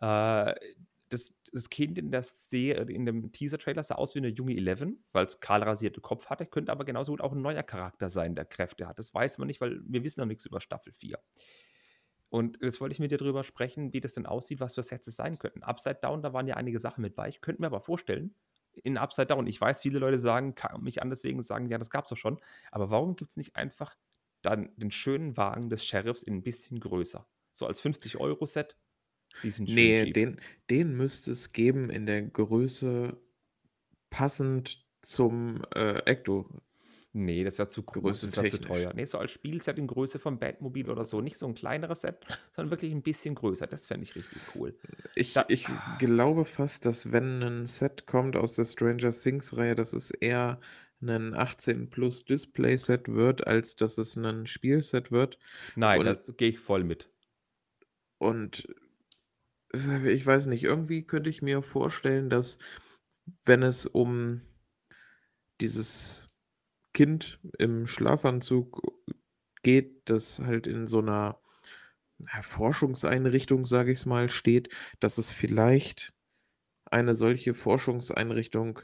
Äh, 0.00 0.54
das 1.08 1.34
das 1.52 1.70
Kind 1.70 1.98
in 1.98 2.10
der 2.10 2.22
Se 2.22 2.70
in 2.72 3.06
dem 3.06 3.32
Teaser-Trailer 3.32 3.82
sah 3.82 3.96
aus 3.96 4.14
wie 4.14 4.20
'ne 4.20 4.28
junge 4.28 4.56
Eleven, 4.56 5.04
weil's 5.12 5.40
kahl 5.40 5.62
rasierten 5.62 6.02
Kopf 6.02 6.26
hatte, 6.26 6.46
könnte 6.46 6.72
aber 6.72 6.84
genauso 6.84 7.12
gut 7.12 7.20
auch 7.22 7.32
'n 7.32 7.42
neuer 7.42 7.62
Charakter 7.62 8.10
sein, 8.10 8.34
der 8.34 8.44
Kräfte 8.46 8.86
hat. 8.88 8.98
Das 8.98 9.14
weiß 9.14 9.38
man 9.38 9.46
nicht, 9.48 9.60
weil 9.60 9.80
wir 9.86 10.04
wissen 10.04 10.20
noch 10.20 10.26
nix 10.28 10.46
über 10.46 10.60
Staffel 10.60 10.92
4. 10.92 11.18
Und 12.32 12.58
jetzt 12.62 12.80
wollte 12.80 12.92
ich 12.92 12.98
mit 13.00 13.10
dir 13.10 13.16
drüber 13.18 13.42
sprechen, 13.44 13.92
wie 13.92 14.00
das 14.00 14.14
denn 14.14 14.26
aussieht, 14.26 14.60
was 14.60 14.74
für 14.74 14.82
Sets 14.82 15.06
es 15.08 15.16
sein 15.16 15.38
könnten. 15.38 15.62
Upside 15.62 15.98
Down, 16.02 16.22
da 16.22 16.32
waren 16.32 16.46
ja 16.46 16.56
einige 16.56 16.78
Sachen 16.78 17.00
mit 17.02 17.14
bei. 17.16 17.28
Ich 17.28 17.40
könnte 17.40 17.62
mir 17.62 17.66
aber 17.68 17.80
vorstellen, 17.80 18.34
in 18.84 18.98
Upside 18.98 19.26
Down 19.26 19.46
ich 19.46 19.60
weiß, 19.60 19.80
viele 19.80 19.98
Leute 19.98 20.18
sagen 20.18 20.54
kacken 20.54 20.84
mich 20.84 21.00
an 21.02 21.10
deswegen 21.10 21.42
sagen: 21.42 21.68
„Ja, 21.70 21.78
das 21.78 21.90
gab's 21.90 22.10
doch 22.10 22.16
schon.“ 22.16 22.38
Aber 22.70 22.90
warum 22.90 23.16
gibt's 23.16 23.36
nicht 23.36 23.56
einfach 23.56 23.96
dann 24.42 24.70
den 24.76 24.90
schönen 24.90 25.36
Wagen 25.36 25.70
des 25.70 25.84
Sheriffs 25.86 26.22
in 26.22 26.34
'n 26.36 26.42
bisschen 26.42 26.80
größer? 26.80 27.26
So 27.52 27.66
als 27.66 27.80
50 27.80 28.20
€ 28.20 28.46
Set, 28.46 28.76
die 29.42 29.50
sind 29.50 29.68
Ne, 29.68 30.06
cheap. 30.06 30.16
den 30.16 30.40
den 30.70 30.96
müsste 30.96 31.32
es 31.32 31.52
geben 31.52 31.90
in 31.90 32.06
der 32.06 32.22
Größe 32.22 33.18
passend 34.10 34.86
zum, 35.02 35.64
äh, 35.74 36.00
Ecto. 36.06 36.50
Ne, 37.14 37.42
das 37.44 37.58
wäre 37.58 37.68
zu 37.68 37.82
groß, 37.84 38.20
das 38.20 38.36
wäre 38.36 38.46
zu 38.46 38.58
teuer. 38.58 38.92
Ne, 38.92 39.06
so 39.06 39.18
als 39.18 39.30
Spielset 39.30 39.78
in 39.78 39.86
Größe 39.86 40.18
vom 40.18 40.38
Batmobil 40.38 40.90
oder 40.90 41.04
so, 41.04 41.20
nicht 41.22 41.38
so 41.38 41.46
'n 41.46 41.54
kleineres 41.54 42.02
Set, 42.02 42.26
sondern 42.52 42.70
wirklich 42.70 42.92
'n 42.92 43.02
bisschen 43.02 43.34
größer. 43.34 43.66
Das 43.66 43.86
fände 43.86 44.04
ich 44.04 44.14
richtig 44.14 44.54
cool. 44.54 44.78
Ich 45.14 45.44
Da 45.46 45.48
ich 45.48 45.80
glaube 45.98 46.44
fast, 46.44 46.84
dass 46.86 47.12
wenn 47.12 47.38
'nen 47.40 47.66
Set 47.66 48.06
kommt 48.06 48.36
aus 48.36 48.54
der 48.54 48.64
Stranger 48.64 49.10
Things 49.12 49.56
Reihe, 49.56 49.74
dass 49.74 49.92
es 49.92 50.10
eher 50.10 50.60
ein 51.00 51.34
18 51.34 51.90
Plus 51.90 52.24
Display-Set 52.24 53.08
wird, 53.08 53.46
als 53.46 53.76
dass 53.76 53.98
es 53.98 54.16
ein 54.16 54.46
Spielset 54.46 55.10
wird. 55.12 55.38
Nein, 55.76 56.04
da 56.04 56.14
gehe 56.14 56.50
ich 56.50 56.58
voll 56.58 56.84
mit. 56.84 57.10
Und 58.20 58.66
ich 59.72 60.24
weiß 60.26 60.46
nicht, 60.46 60.64
irgendwie 60.64 61.04
könnte 61.06 61.30
ich 61.30 61.42
mir 61.42 61.62
vorstellen, 61.62 62.30
dass 62.30 62.58
wenn 63.44 63.62
es 63.62 63.86
um 63.86 64.42
dieses 65.60 66.26
Kind 66.94 67.40
im 67.58 67.86
Schlafanzug 67.86 68.82
geht, 69.62 70.08
das 70.10 70.40
halt 70.40 70.66
in 70.66 70.86
so 70.86 71.00
einer 71.00 71.40
Forschungseinrichtung, 72.42 73.66
sage 73.66 73.92
ich 73.92 74.00
es 74.00 74.06
mal, 74.06 74.30
steht, 74.30 74.70
dass 75.00 75.18
es 75.18 75.30
vielleicht 75.30 76.14
eine 76.86 77.14
solche 77.14 77.54
Forschungseinrichtung 77.54 78.80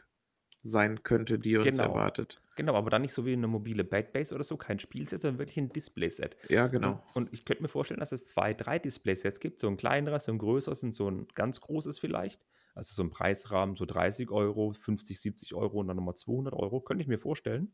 sein 0.63 1.05
könnte, 1.05 1.39
die 1.41 1.59
uns 1.59 1.79
Genau. 1.79 1.81
erwartet. 1.81 2.43
Genau, 2.57 2.75
aber 2.75 2.91
dann 2.91 3.03
nicht 3.03 3.13
so 3.13 3.27
wie 3.27 3.33
eine 3.33 3.47
mobile 3.47 3.85
Backbase 3.85 4.35
oder 4.35 4.45
so, 4.45 4.57
kein 4.57 4.79
Spielset, 4.79 5.23
sondern 5.23 5.39
wirklich 5.39 5.59
ein 5.59 5.73
Displayset. 5.73 6.37
Ja, 6.49 6.69
genau. 6.69 7.03
Und, 7.15 7.27
und 7.27 7.33
ich 7.33 7.45
könnte 7.45 7.63
mir 7.63 7.69
vorstellen, 7.69 8.01
dass 8.01 8.13
es 8.13 8.27
zwei, 8.27 8.55
drei 8.55 8.79
Displaysets 8.79 9.41
gibt, 9.41 9.61
so 9.61 9.69
ein 9.69 9.77
kleineres, 9.77 10.25
so 10.25 10.33
ein 10.33 10.39
größeres 10.39 10.83
und 10.85 10.93
so 10.93 11.11
ein 11.11 11.27
ganz 11.35 11.61
großes 11.61 11.99
vielleicht. 11.99 12.47
Also 12.75 12.95
so 12.95 13.03
ein 13.03 13.11
Preisrahmen, 13.11 13.77
so 13.77 13.85
30 13.85 14.31
Euro, 14.31 14.73
50, 14.73 15.21
70 15.21 15.55
Euro 15.55 15.79
und 15.79 15.89
dann 15.89 15.97
nochmal 15.97 16.17
200 16.17 16.55
Euro, 16.55 16.81
könnte 16.81 17.03
ich 17.03 17.09
mir 17.09 17.19
vorstellen. 17.19 17.73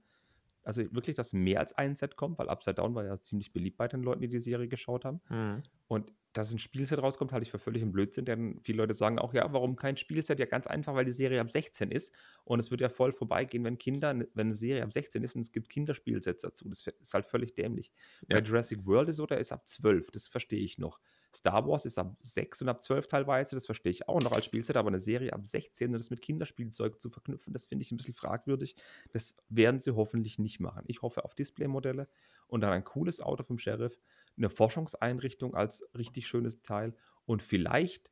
Also 0.63 0.83
wirklich, 0.93 1.17
dass 1.17 1.33
mehr 1.33 1.61
als 1.61 1.73
ein 1.73 1.97
Set 1.97 2.17
kommt, 2.17 2.39
weil 2.39 2.49
Upside 2.49 2.75
Down 2.75 2.95
war 2.95 3.05
ja 3.05 3.19
ziemlich 3.19 3.53
beliebt 3.53 3.79
bei 3.79 3.89
den 3.89 4.03
Leuten, 4.03 4.21
die 4.21 4.29
die 4.29 4.41
Serie 4.41 4.69
geschaut 4.69 5.05
haben. 5.05 5.21
Mhm. 5.31 5.63
Und 5.89 6.13
dass 6.33 6.53
ein 6.53 6.59
Spielset 6.59 7.01
rauskommt, 7.03 7.33
halte 7.33 7.43
ich 7.45 7.51
für 7.51 7.59
völlig 7.59 7.83
im 7.83 7.93
Blödsinn, 7.93 8.25
denn 8.25 8.61
viele 8.61 8.79
Leute 8.79 8.95
sagen 8.95 9.19
auch, 9.19 9.35
ja, 9.35 9.53
warum 9.53 9.77
kein 9.77 9.97
Spielset? 9.97 10.39
Ja, 10.39 10.47
ganz 10.47 10.67
einfach, 10.67 10.95
weil 10.95 11.05
die 11.05 11.13
Serie 11.13 11.41
ab 11.41 11.51
16 11.51 11.91
ist 11.91 12.15
und 12.45 12.61
es 12.61 12.71
wird 12.71 12.81
ja 12.81 12.89
voll 12.89 13.13
vorbeigehen, 13.13 13.65
wenn 13.65 13.79
Kinder, 13.79 14.15
wenn 14.35 14.47
eine 14.49 14.55
Serie 14.55 14.83
ab 14.85 14.93
16 14.93 15.23
ist 15.25 15.35
und 15.35 15.43
es 15.43 15.53
gibt 15.53 15.69
Kinderspielsets 15.69 16.43
dazu. 16.43 16.69
Das 16.69 16.87
ist 16.87 17.15
halt 17.15 17.27
völlig 17.27 17.55
dämlich. 17.55 17.93
Bei 18.31 18.39
Ja. 18.39 18.41
Jurassic 18.41 18.87
World 18.87 19.09
ist 19.09 19.17
so, 19.17 19.27
der 19.27 19.39
ist 19.39 19.53
ab 19.53 19.67
12, 19.67 20.11
das 20.11 20.29
verstehe 20.29 20.61
ich 20.61 20.79
noch. 20.79 21.01
Star 21.35 21.67
Wars 21.67 21.85
ist 21.85 21.97
ab 21.99 22.17
6 22.23 22.61
und 22.63 22.69
ab 22.69 22.83
12 22.83 23.07
teilweise, 23.07 23.55
das 23.55 23.67
verstehe 23.67 23.93
ich 23.93 24.09
auch 24.09 24.21
noch 24.21 24.33
als 24.33 24.45
Spielset, 24.45 24.77
aber 24.77 24.89
eine 24.89 24.99
Serie 25.01 25.33
ab 25.33 25.47
16 25.47 25.89
und 25.95 25.99
das 25.99 26.11
mit 26.11 26.23
Kinderspielzeug 26.23 27.01
zu 27.01 27.09
verknüpfen, 27.11 27.53
das 27.53 27.67
finde 27.67 27.85
ich 27.85 27.93
ein 27.93 27.97
bisschen 27.97 28.15
fragwürdig. 28.15 28.75
Das 29.13 29.37
werden 29.49 29.79
sie 29.81 29.95
hoffentlich 29.95 30.39
nicht 30.39 30.59
machen. 30.61 30.85
Ich 30.87 31.03
hoffe 31.03 31.25
auf 31.25 31.35
Displaymodelle 31.35 32.09
und 32.49 32.63
dann 32.63 32.73
ein 32.73 32.85
cooles 32.85 33.21
Auto 33.21 33.45
vom 33.45 33.59
Sheriff, 33.59 34.01
eine 34.41 34.51
Forschungseinrichtung 34.51 35.55
als 35.55 35.89
richtig 35.97 36.27
schönes 36.27 36.63
Teil 36.63 36.95
und 37.27 37.43
vielleicht, 37.43 38.11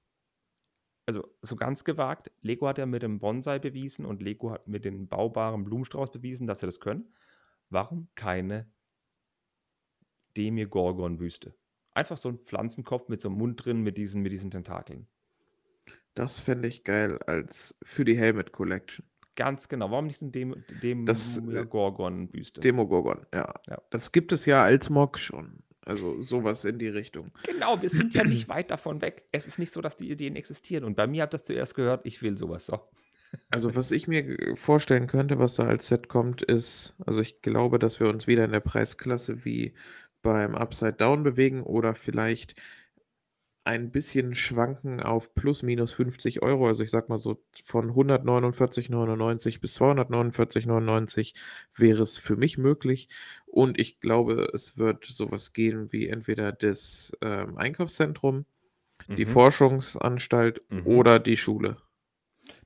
also 1.07 1.27
so 1.43 1.57
ganz 1.57 1.85
gewagt, 1.85 2.31
Lego 2.43 2.69
hat 2.69 2.79
ja 2.79 2.87
mit 2.87 3.03
dem 3.03 3.19
Bonsai 3.19 3.59
bewiesen 3.59 4.05
und 4.05 4.23
Lego 4.23 4.51
hat 4.53 4.69
mit 4.69 4.85
dem 4.85 5.09
baubaren 5.09 5.65
Blumenstrauß 5.65 6.13
bewiesen, 6.13 6.47
dass 6.47 6.61
sie 6.61 6.67
das 6.67 6.81
können. 6.81 7.13
Warum 7.71 8.09
keine 8.15 8.71
Demigorgon-Büste? 10.37 11.55
Einfach 11.93 12.17
so 12.17 12.29
ein 12.29 12.39
Pflanzenkopf 12.39 13.09
mit 13.09 13.21
so 13.21 13.29
einem 13.29 13.39
Mund 13.39 13.65
drin, 13.65 13.83
mit 13.83 13.99
diesen, 13.99 14.23
mit 14.23 14.33
diesen 14.33 14.51
Tentakeln. 14.51 15.09
Das 16.15 16.39
fände 16.39 16.69
ich 16.69 16.85
geil 16.85 17.19
als 17.27 17.77
für 17.83 18.05
die 18.05 18.17
Helmet 18.17 18.53
Collection. 18.53 19.07
Ganz 19.35 19.69
genau. 19.69 19.91
Warum 19.91 20.07
nicht 20.07 20.19
so 20.19 20.27
ein 20.27 20.33
Dem 20.33 21.07
Das, 21.07 21.39
äh, 21.39 21.43
Demogorgon-Büste? 21.43 22.61
Demogorgon, 22.61 23.25
ja. 23.33 23.55
Ja. 23.69 23.81
Das 23.91 24.11
gibt 24.11 24.33
es 24.33 24.47
ja 24.47 24.65
als 24.65 24.91
Mock 24.91 25.19
schon. 25.19 25.63
Also 25.89 26.21
sowas 26.23 26.65
in 26.65 26.79
die 26.79 26.89
Richtung. 26.89 27.33
Genau, 27.45 27.81
wir 27.81 27.89
sind 27.89 28.15
ja 28.15 28.23
nicht 28.23 28.49
weit 28.49 28.71
davon 28.71 29.01
weg. 29.01 29.25
Es 29.33 29.47
ist 29.47 29.59
nicht 29.59 29.73
so, 29.73 29.81
dass 29.81 29.97
die 29.97 30.11
Ideen 30.11 30.37
existieren. 30.37 30.85
Und 30.85 30.97
bei 30.97 31.07
mir 31.07 31.23
habt 31.23 31.33
ihr 31.33 31.39
das 31.39 31.45
zuerst 31.47 31.75
gehört, 31.75 32.05
ich 32.05 32.23
will 32.23 32.37
sowas. 32.37 32.67
So. 32.67 32.79
Also 33.51 33.75
was 33.75 33.91
ich 33.91 34.09
mir 34.09 34.23
g- 34.23 34.57
vorstellen 34.57 35.07
könnte, 35.07 35.39
was 35.39 35.57
da 35.57 35.65
als 35.65 35.87
Set 35.89 36.09
kommt, 36.09 36.41
ist, 36.41 36.95
also 37.07 37.21
ich 37.21 37.43
glaube, 37.43 37.79
dass 37.79 38.01
wir 38.01 38.09
uns 38.09 38.27
wieder 38.27 38.45
in 38.45 38.53
der 38.53 38.61
Preisklasse 38.61 39.45
wie 39.45 39.75
beim 40.23 40.55
Upside 40.55 40.95
Down 40.95 41.25
bewegen 41.25 41.63
oder 41.63 41.95
vielleicht 41.95 42.55
ein 43.69 43.91
bisschen 43.93 44.35
schwanken 44.35 45.01
auf 45.01 45.35
plus 45.35 45.63
minus 45.63 45.93
50 45.93 46.43
Euro. 46.43 46.67
Also 46.69 46.83
ich 46.85 46.91
sag 46.91 47.09
mal 47.09 47.19
so 47.19 47.43
von 47.65 47.91
149,99 47.93 49.61
bis 49.61 49.77
249,99 49.79 51.35
wäre 51.77 52.03
es 52.03 52.17
für 52.19 52.37
mich 52.37 52.59
möglich. 52.59 53.09
Und 53.47 53.79
ich 53.79 54.01
glaube, 54.01 54.51
es 54.55 54.79
wird 54.79 55.05
sowas 55.05 55.53
gehen 55.53 55.93
wie 55.93 56.09
entweder 56.09 56.53
das 56.53 57.13
ähm, 57.21 57.57
Einkaufszentrum, 57.59 58.47
die 59.17 59.27
Mhm. 59.27 59.31
Forschungsanstalt 59.31 60.63
Mhm. 60.71 60.87
oder 60.87 61.19
die 61.21 61.37
Schule. 61.37 61.77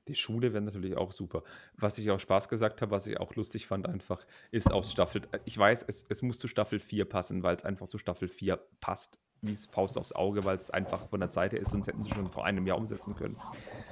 Die 0.07 0.15
Schule 0.15 0.53
wäre 0.53 0.63
natürlich 0.63 0.97
auch 0.97 1.11
super. 1.11 1.43
Was 1.77 1.97
ich 1.97 2.11
auch 2.11 2.19
Spaß 2.19 2.49
gesagt 2.49 2.81
habe, 2.81 2.91
was 2.91 3.07
ich 3.07 3.19
auch 3.19 3.35
lustig 3.35 3.67
fand, 3.67 3.87
einfach, 3.87 4.25
ist 4.51 4.71
aus 4.71 4.91
Staffel. 4.91 5.21
Ich 5.45 5.57
weiß, 5.57 5.83
es, 5.87 6.05
es 6.09 6.21
muss 6.21 6.39
zu 6.39 6.47
Staffel 6.47 6.79
4 6.79 7.05
passen, 7.05 7.43
weil 7.43 7.55
es 7.55 7.63
einfach 7.63 7.87
zu 7.87 7.97
Staffel 7.97 8.27
4 8.27 8.57
passt, 8.81 9.17
wie 9.43 9.53
es 9.53 9.65
Faust 9.65 9.97
aufs 9.97 10.13
Auge, 10.13 10.45
weil 10.45 10.57
es 10.57 10.69
einfach 10.69 11.07
von 11.09 11.19
der 11.19 11.31
Seite 11.31 11.57
ist, 11.57 11.71
sonst 11.71 11.87
hätten 11.87 12.01
sie 12.01 12.09
schon 12.09 12.31
vor 12.31 12.45
einem 12.45 12.65
Jahr 12.65 12.77
umsetzen 12.77 13.15
können. 13.15 13.37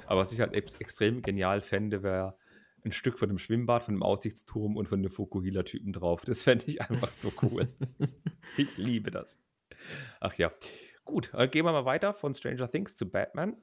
Aber 0.06 0.20
was 0.20 0.32
ich 0.32 0.40
halt 0.40 0.54
ex 0.54 0.76
extrem 0.76 1.22
genial 1.22 1.60
fände, 1.60 2.02
wäre 2.02 2.36
ein 2.84 2.92
Stück 2.92 3.18
von 3.18 3.28
dem 3.28 3.38
Schwimmbad, 3.38 3.84
von 3.84 3.94
dem 3.94 4.02
Aussichtsturm 4.02 4.76
und 4.76 4.88
von 4.88 5.02
dem 5.02 5.12
Fukuhila-Typen 5.12 5.92
drauf. 5.92 6.22
Das 6.24 6.42
fände 6.42 6.64
ich 6.66 6.80
einfach 6.82 7.10
so 7.10 7.32
cool. 7.42 7.68
ich 8.56 8.76
liebe 8.76 9.10
das. 9.10 9.38
Ach 10.20 10.34
ja. 10.34 10.50
Gut, 11.04 11.32
gehen 11.50 11.64
wir 11.64 11.72
mal 11.72 11.84
weiter 11.84 12.14
von 12.14 12.34
Stranger 12.34 12.70
Things 12.70 12.96
zu 12.96 13.08
Batman. 13.08 13.56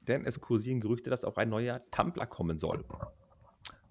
Denn 0.00 0.24
es 0.24 0.40
kursieren 0.40 0.80
Gerüchte, 0.80 1.10
dass 1.10 1.24
auch 1.24 1.36
ein 1.36 1.50
neuer 1.50 1.82
Tumblr 1.90 2.26
kommen 2.26 2.56
soll. 2.56 2.84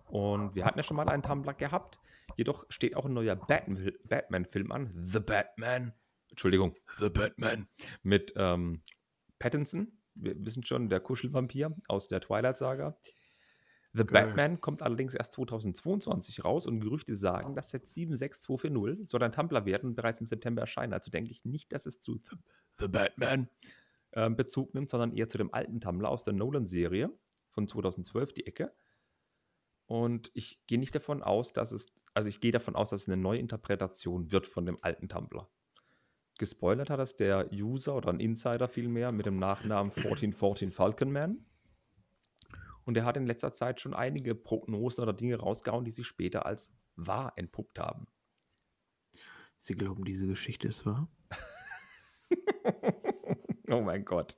Und 0.07 0.55
wir 0.55 0.65
hatten 0.65 0.79
ja 0.79 0.83
schon 0.83 0.97
mal 0.97 1.07
einen 1.07 1.21
Tumblr 1.21 1.53
gehabt. 1.53 1.99
Jedoch 2.35 2.65
steht 2.69 2.95
auch 2.95 3.05
ein 3.05 3.13
neuer 3.13 3.35
Batman- 3.35 3.91
Batman-Film 4.05 4.71
an. 4.71 4.91
The 4.95 5.19
Batman. 5.19 5.93
Entschuldigung, 6.29 6.75
The 6.97 7.09
Batman. 7.09 7.67
Mit 8.03 8.33
ähm, 8.35 8.81
Pattinson. 9.39 9.99
Wir 10.15 10.35
wissen 10.45 10.63
schon, 10.63 10.89
der 10.89 10.99
Kuschelvampir 10.99 11.75
aus 11.87 12.07
der 12.07 12.21
Twilight-Saga. 12.21 12.97
The 13.93 14.05
Geil. 14.05 14.27
Batman 14.27 14.61
kommt 14.61 14.83
allerdings 14.83 15.15
erst 15.15 15.33
2022 15.33 16.43
raus 16.45 16.67
und 16.67 16.79
Gerüchte 16.79 17.15
sagen, 17.15 17.55
dass 17.55 17.71
Set 17.71 17.87
76240 17.87 19.09
soll 19.09 19.23
ein 19.23 19.31
Tumblr 19.31 19.65
werden 19.65 19.89
und 19.89 19.95
bereits 19.95 20.21
im 20.21 20.27
September 20.27 20.61
erscheinen. 20.61 20.93
Also 20.93 21.09
denke 21.09 21.31
ich 21.31 21.43
nicht, 21.43 21.71
dass 21.73 21.87
es 21.87 21.99
zu 21.99 22.19
The, 22.21 22.37
The 22.79 22.87
Batman 22.87 23.49
ähm, 24.13 24.35
Bezug 24.35 24.75
nimmt, 24.75 24.89
sondern 24.89 25.13
eher 25.13 25.27
zu 25.27 25.39
dem 25.39 25.53
alten 25.53 25.81
Tumblr 25.81 26.07
aus 26.07 26.23
der 26.23 26.33
Nolan-Serie 26.33 27.11
von 27.49 27.67
2012, 27.67 28.33
die 28.33 28.45
Ecke. 28.45 28.73
Und 29.87 30.29
ich 30.35 30.61
gehe 30.67 30.77
nicht 30.77 30.93
davon 30.93 31.23
aus, 31.23 31.51
dass 31.51 31.71
es, 31.71 31.87
also 32.13 32.29
ich 32.29 32.41
gehe 32.41 32.51
davon 32.51 32.75
aus, 32.75 32.91
dass 32.91 33.01
es 33.01 33.07
eine 33.07 33.17
neue 33.17 33.39
Interpretation 33.39 34.31
wird 34.31 34.45
von 34.45 34.67
dem 34.67 34.77
alten 34.83 35.09
Tumblr. 35.09 35.49
Gespoilert 36.39 36.89
hat 36.89 36.99
das 36.99 37.15
der 37.15 37.51
User 37.53 37.95
oder 37.95 38.09
ein 38.09 38.19
Insider 38.19 38.67
vielmehr 38.67 39.11
mit 39.11 39.27
dem 39.27 39.37
Nachnamen 39.37 39.91
1414 39.91 40.71
Falcon 40.71 41.11
Man. 41.11 41.45
Und 42.85 42.97
er 42.97 43.05
hat 43.05 43.17
in 43.17 43.27
letzter 43.27 43.51
Zeit 43.51 43.81
schon 43.81 43.93
einige 43.93 44.33
Prognosen 44.33 45.03
oder 45.03 45.13
Dinge 45.13 45.35
rausgehauen, 45.35 45.85
die 45.85 45.91
sich 45.91 46.07
später 46.07 46.47
als 46.47 46.73
wahr 46.95 47.33
entpuppt 47.35 47.77
haben. 47.77 48.07
Sie 49.57 49.75
glauben, 49.75 50.05
diese 50.05 50.25
Geschichte 50.25 50.69
ist 50.69 50.85
wahr? 50.85 51.07
oh 53.69 53.81
mein 53.81 54.05
Gott. 54.05 54.37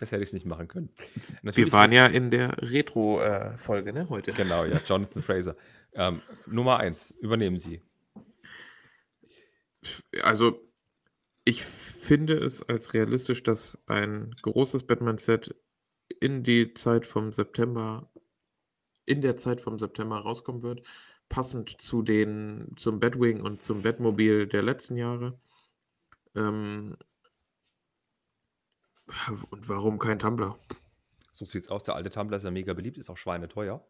Besser 0.00 0.16
hätte 0.16 0.22
ich 0.24 0.30
es 0.30 0.32
nicht 0.32 0.46
machen 0.46 0.66
können. 0.66 0.88
Wir 0.96 1.36
Natürlich 1.42 1.72
waren 1.72 1.90
wird's- 1.92 2.10
ja 2.12 2.16
in 2.16 2.30
der 2.30 2.56
Retro-Folge, 2.60 3.92
ne, 3.92 4.08
heute. 4.08 4.32
Genau, 4.32 4.64
ja, 4.64 4.80
Jonathan 4.84 5.22
Fraser. 5.22 5.56
Ähm, 5.92 6.22
Nummer 6.46 6.78
eins, 6.78 7.12
übernehmen 7.20 7.58
Sie. 7.58 7.82
Also, 10.22 10.64
ich 11.44 11.64
finde 11.64 12.34
es 12.34 12.62
als 12.62 12.94
realistisch, 12.94 13.42
dass 13.42 13.78
ein 13.86 14.34
großes 14.42 14.86
Batman-Set 14.86 15.54
in 16.20 16.44
die 16.44 16.74
Zeit 16.74 17.06
vom 17.06 17.32
September, 17.32 18.10
in 19.06 19.20
der 19.22 19.36
Zeit 19.36 19.60
vom 19.60 19.78
September 19.78 20.18
rauskommen 20.18 20.62
wird, 20.62 20.86
passend 21.28 21.80
zu 21.80 22.02
den, 22.02 22.74
zum 22.76 23.00
Batwing 23.00 23.40
und 23.40 23.62
zum 23.62 23.82
Batmobil 23.82 24.46
der 24.46 24.62
letzten 24.62 24.96
Jahre. 24.96 25.40
Ähm, 26.34 26.96
und 29.50 29.68
warum 29.68 29.98
kein 29.98 30.18
Tumblr? 30.18 30.58
So 31.32 31.44
sieht's 31.44 31.68
aus. 31.68 31.84
Der 31.84 31.96
alte 31.96 32.10
Tumblr 32.10 32.36
ist 32.36 32.44
ja 32.44 32.50
mega 32.50 32.72
beliebt, 32.74 32.98
ist 32.98 33.10
auch 33.10 33.16
schweineteuer. 33.16 33.84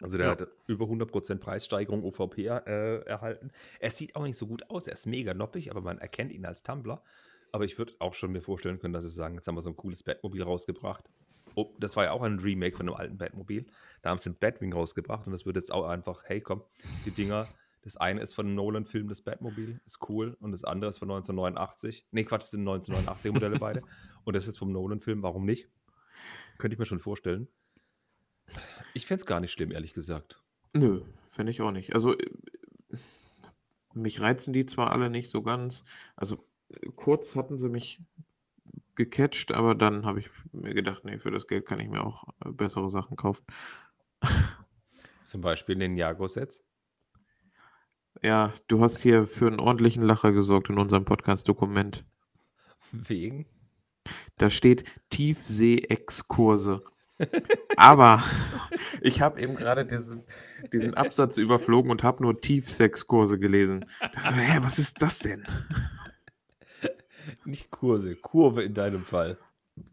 Also 0.00 0.18
der 0.18 0.26
Ja. 0.26 0.32
hat 0.32 0.48
über 0.66 0.86
100% 0.86 1.36
Preissteigerung 1.40 2.04
OVP 2.04 2.46
äh, 2.46 2.98
erhalten. 3.06 3.50
Er 3.80 3.90
sieht 3.90 4.14
auch 4.16 4.24
nicht 4.24 4.36
so 4.36 4.46
gut 4.46 4.68
aus. 4.70 4.86
Er 4.86 4.92
ist 4.92 5.06
mega 5.06 5.32
noppig, 5.34 5.70
aber 5.70 5.80
man 5.80 5.98
erkennt 5.98 6.32
ihn 6.32 6.44
als 6.44 6.62
Tumblr. 6.62 7.02
Aber 7.52 7.64
ich 7.64 7.78
würde 7.78 7.94
auch 8.00 8.12
schon 8.14 8.32
mir 8.32 8.42
vorstellen 8.42 8.78
können, 8.78 8.92
dass 8.92 9.04
sie 9.04 9.10
sagen, 9.10 9.36
jetzt 9.36 9.46
haben 9.48 9.54
wir 9.54 9.62
so 9.62 9.70
ein 9.70 9.76
cooles 9.76 10.02
Batmobil 10.02 10.42
rausgebracht. 10.42 11.08
Oh, 11.54 11.72
das 11.78 11.96
war 11.96 12.04
ja 12.04 12.10
auch 12.12 12.22
ein 12.22 12.38
Remake 12.38 12.76
von 12.76 12.84
dem 12.86 12.94
alten 12.94 13.16
Batmobil. 13.16 13.64
Da 14.02 14.10
haben 14.10 14.18
sie 14.18 14.28
ein 14.30 14.36
Batwing 14.36 14.74
rausgebracht 14.74 15.26
und 15.26 15.32
das 15.32 15.46
wird 15.46 15.56
jetzt 15.56 15.72
auch 15.72 15.86
einfach, 15.86 16.24
hey 16.26 16.42
komm, 16.42 16.62
die 17.06 17.12
Dinger, 17.12 17.48
das 17.80 17.96
eine 17.96 18.20
ist 18.20 18.34
von 18.34 18.44
einem 18.46 18.56
Nolan-Film, 18.56 19.08
das 19.08 19.22
Batmobil, 19.22 19.80
ist 19.86 20.00
cool. 20.10 20.36
Und 20.40 20.52
das 20.52 20.64
andere 20.64 20.90
ist 20.90 20.98
von 20.98 21.08
1989. 21.08 22.04
Nee, 22.10 22.24
Quatsch, 22.24 22.42
das 22.42 22.50
sind 22.50 22.60
1989 22.60 23.32
Modelle 23.32 23.58
beide. 23.58 23.82
Und 24.24 24.34
das 24.36 24.46
ist 24.48 24.58
vom 24.58 24.72
Nolan-Film, 24.72 25.22
warum 25.22 25.46
nicht? 25.46 25.70
Könnte 26.58 26.74
ich 26.74 26.78
mir 26.78 26.84
schon 26.86 26.98
vorstellen. 27.00 27.48
Ich 28.96 29.06
fände 29.06 29.20
es 29.20 29.26
gar 29.26 29.40
nicht 29.40 29.52
schlimm, 29.52 29.72
ehrlich 29.72 29.92
gesagt. 29.92 30.42
Nö, 30.72 31.02
finde 31.28 31.50
ich 31.50 31.60
auch 31.60 31.70
nicht. 31.70 31.92
Also, 31.92 32.16
äh, 32.16 32.30
mich 33.92 34.22
reizen 34.22 34.54
die 34.54 34.64
zwar 34.64 34.90
alle 34.90 35.10
nicht 35.10 35.28
so 35.28 35.42
ganz. 35.42 35.84
Also, 36.16 36.48
äh, 36.70 36.88
kurz 36.94 37.36
hatten 37.36 37.58
sie 37.58 37.68
mich 37.68 38.00
gecatcht, 38.94 39.52
aber 39.52 39.74
dann 39.74 40.06
habe 40.06 40.20
ich 40.20 40.30
mir 40.50 40.72
gedacht, 40.72 41.04
nee, 41.04 41.18
für 41.18 41.30
das 41.30 41.46
Geld 41.46 41.66
kann 41.66 41.78
ich 41.78 41.90
mir 41.90 42.02
auch 42.02 42.24
äh, 42.42 42.50
bessere 42.52 42.88
Sachen 42.88 43.18
kaufen. 43.18 43.44
Zum 45.22 45.42
Beispiel 45.42 45.76
den 45.76 45.98
Jago-Sets. 45.98 46.64
Ja, 48.22 48.54
du 48.66 48.80
hast 48.80 49.02
hier 49.02 49.26
für 49.26 49.46
einen 49.46 49.60
ordentlichen 49.60 50.04
Lacher 50.04 50.32
gesorgt 50.32 50.70
in 50.70 50.78
unserem 50.78 51.04
Podcast-Dokument. 51.04 52.06
Wegen? 52.92 53.46
Da 54.38 54.48
steht 54.48 54.84
Tiefsee-Exkurse. 55.10 56.82
Aber 57.76 58.22
ich 59.00 59.20
habe 59.20 59.40
eben 59.40 59.54
gerade 59.54 59.86
diesen, 59.86 60.24
diesen 60.72 60.94
Absatz 60.94 61.38
überflogen 61.38 61.90
und 61.90 62.02
habe 62.02 62.22
nur 62.22 62.40
Tiefsexkurse 62.40 63.38
gelesen. 63.38 63.86
Da 64.00 64.30
so, 64.30 64.36
hä, 64.36 64.58
was 64.62 64.78
ist 64.78 65.00
das 65.02 65.20
denn? 65.20 65.44
Nicht 67.44 67.70
Kurse, 67.70 68.14
Kurve 68.16 68.62
in 68.62 68.74
deinem 68.74 69.02
Fall. 69.02 69.38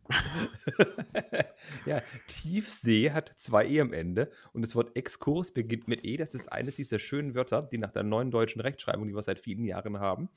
ja, 1.86 2.02
Tiefsee 2.28 3.12
hat 3.12 3.34
zwei 3.36 3.68
E 3.68 3.82
am 3.82 3.92
Ende 3.92 4.32
und 4.54 4.62
das 4.62 4.76
Wort 4.76 4.96
Exkurs 4.96 5.52
beginnt 5.52 5.88
mit 5.88 6.06
E. 6.06 6.18
Das 6.18 6.36
ist 6.36 6.52
eines 6.52 6.76
dieser 6.76 7.00
schönen 7.00 7.36
Wörter, 7.36 7.64
die 7.64 7.78
nach 7.78 7.92
der 7.92 8.04
neuen 8.04 8.32
deutschen 8.32 8.62
Rechtschreibung, 8.62 9.08
die 9.08 9.16
wir 9.16 9.22
seit 9.24 9.40
vielen 9.40 9.66
Jahren 9.66 10.00
haben, 10.00 10.30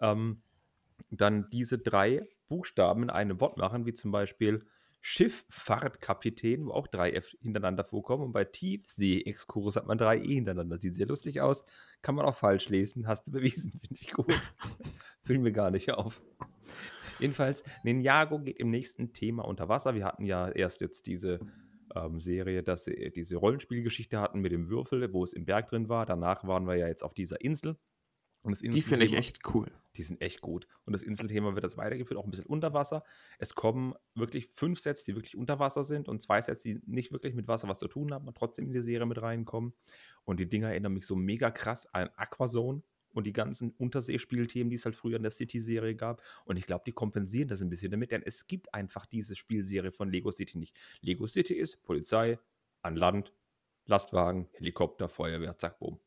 ähm, 0.00 0.42
dann 1.10 1.48
diese 1.50 1.78
drei 1.78 2.22
Buchstaben 2.48 3.04
in 3.04 3.10
einem 3.10 3.40
Wort 3.40 3.56
machen, 3.56 3.86
wie 3.86 3.94
zum 3.94 4.12
Beispiel 4.12 4.66
Schifffahrtkapitän, 5.04 6.66
wo 6.66 6.70
auch 6.70 6.86
drei 6.86 7.10
F 7.10 7.36
hintereinander 7.42 7.84
vorkommen. 7.84 8.22
Und 8.22 8.32
bei 8.32 8.44
Tiefsee-Exkurs 8.44 9.74
hat 9.76 9.86
man 9.86 9.98
drei 9.98 10.18
E 10.18 10.34
hintereinander. 10.34 10.78
Sieht 10.78 10.94
sehr 10.94 11.06
lustig 11.06 11.40
aus. 11.40 11.64
Kann 12.02 12.14
man 12.14 12.24
auch 12.24 12.36
falsch 12.36 12.68
lesen. 12.68 13.08
Hast 13.08 13.26
du 13.26 13.32
bewiesen, 13.32 13.72
finde 13.80 13.96
ich 14.00 14.12
gut. 14.12 14.52
Fiel 15.24 15.38
mir 15.38 15.52
gar 15.52 15.72
nicht 15.72 15.90
auf. 15.90 16.22
Jedenfalls, 17.18 17.64
Ninjago 17.82 18.38
geht 18.38 18.58
im 18.58 18.70
nächsten 18.70 19.12
Thema 19.12 19.44
unter 19.44 19.68
Wasser. 19.68 19.94
Wir 19.94 20.04
hatten 20.04 20.24
ja 20.24 20.48
erst 20.48 20.80
jetzt 20.80 21.06
diese 21.08 21.40
ähm, 21.96 22.20
Serie, 22.20 22.62
dass 22.62 22.84
sie 22.84 23.10
diese 23.14 23.36
Rollenspielgeschichte 23.36 24.20
hatten 24.20 24.40
mit 24.40 24.52
dem 24.52 24.70
Würfel, 24.70 25.12
wo 25.12 25.24
es 25.24 25.32
im 25.32 25.44
Berg 25.44 25.68
drin 25.68 25.88
war. 25.88 26.06
Danach 26.06 26.44
waren 26.46 26.66
wir 26.66 26.76
ja 26.76 26.86
jetzt 26.86 27.02
auf 27.02 27.12
dieser 27.12 27.40
Insel. 27.40 27.76
Und 28.42 28.52
das 28.52 28.60
die 28.60 28.82
finde 28.82 29.04
ich 29.04 29.14
echt 29.14 29.54
cool. 29.54 29.70
Die 29.96 30.02
sind 30.02 30.20
echt 30.20 30.40
gut. 30.40 30.66
Und 30.84 30.92
das 30.92 31.02
Inselthema 31.02 31.54
wird 31.54 31.64
das 31.64 31.76
weitergeführt, 31.76 32.18
auch 32.18 32.24
ein 32.24 32.30
bisschen 32.30 32.46
unter 32.46 32.74
Wasser. 32.74 33.04
Es 33.38 33.54
kommen 33.54 33.94
wirklich 34.14 34.46
fünf 34.46 34.80
Sets, 34.80 35.04
die 35.04 35.14
wirklich 35.14 35.36
unter 35.36 35.58
Wasser 35.60 35.84
sind 35.84 36.08
und 36.08 36.20
zwei 36.20 36.42
Sets, 36.42 36.62
die 36.62 36.80
nicht 36.86 37.12
wirklich 37.12 37.34
mit 37.34 37.46
Wasser 37.46 37.68
was 37.68 37.78
zu 37.78 37.88
tun 37.88 38.12
haben, 38.12 38.26
aber 38.26 38.34
trotzdem 38.34 38.66
in 38.66 38.72
die 38.72 38.80
Serie 38.80 39.06
mit 39.06 39.20
reinkommen. 39.22 39.74
Und 40.24 40.40
die 40.40 40.48
Dinger 40.48 40.70
erinnern 40.70 40.92
mich 40.92 41.06
so 41.06 41.14
mega 41.14 41.50
krass 41.50 41.86
an 41.92 42.10
Aquazone 42.16 42.82
und 43.12 43.26
die 43.26 43.32
ganzen 43.32 43.72
Unterseespielthemen, 43.72 44.70
die 44.70 44.76
es 44.76 44.84
halt 44.84 44.96
früher 44.96 45.16
in 45.16 45.22
der 45.22 45.30
City-Serie 45.30 45.94
gab. 45.94 46.22
Und 46.44 46.56
ich 46.56 46.66
glaube, 46.66 46.82
die 46.86 46.92
kompensieren 46.92 47.48
das 47.48 47.62
ein 47.62 47.70
bisschen 47.70 47.92
damit, 47.92 48.10
denn 48.10 48.22
es 48.24 48.48
gibt 48.48 48.74
einfach 48.74 49.06
diese 49.06 49.36
Spielserie 49.36 49.92
von 49.92 50.10
Lego 50.10 50.32
City 50.32 50.58
nicht. 50.58 50.74
Lego 51.00 51.26
City 51.26 51.54
ist 51.54 51.82
Polizei, 51.82 52.38
an 52.80 52.96
Land, 52.96 53.32
Lastwagen, 53.84 54.48
Helikopter, 54.54 55.08
Feuerwehr, 55.08 55.56
zack, 55.58 55.78
boom. 55.78 56.00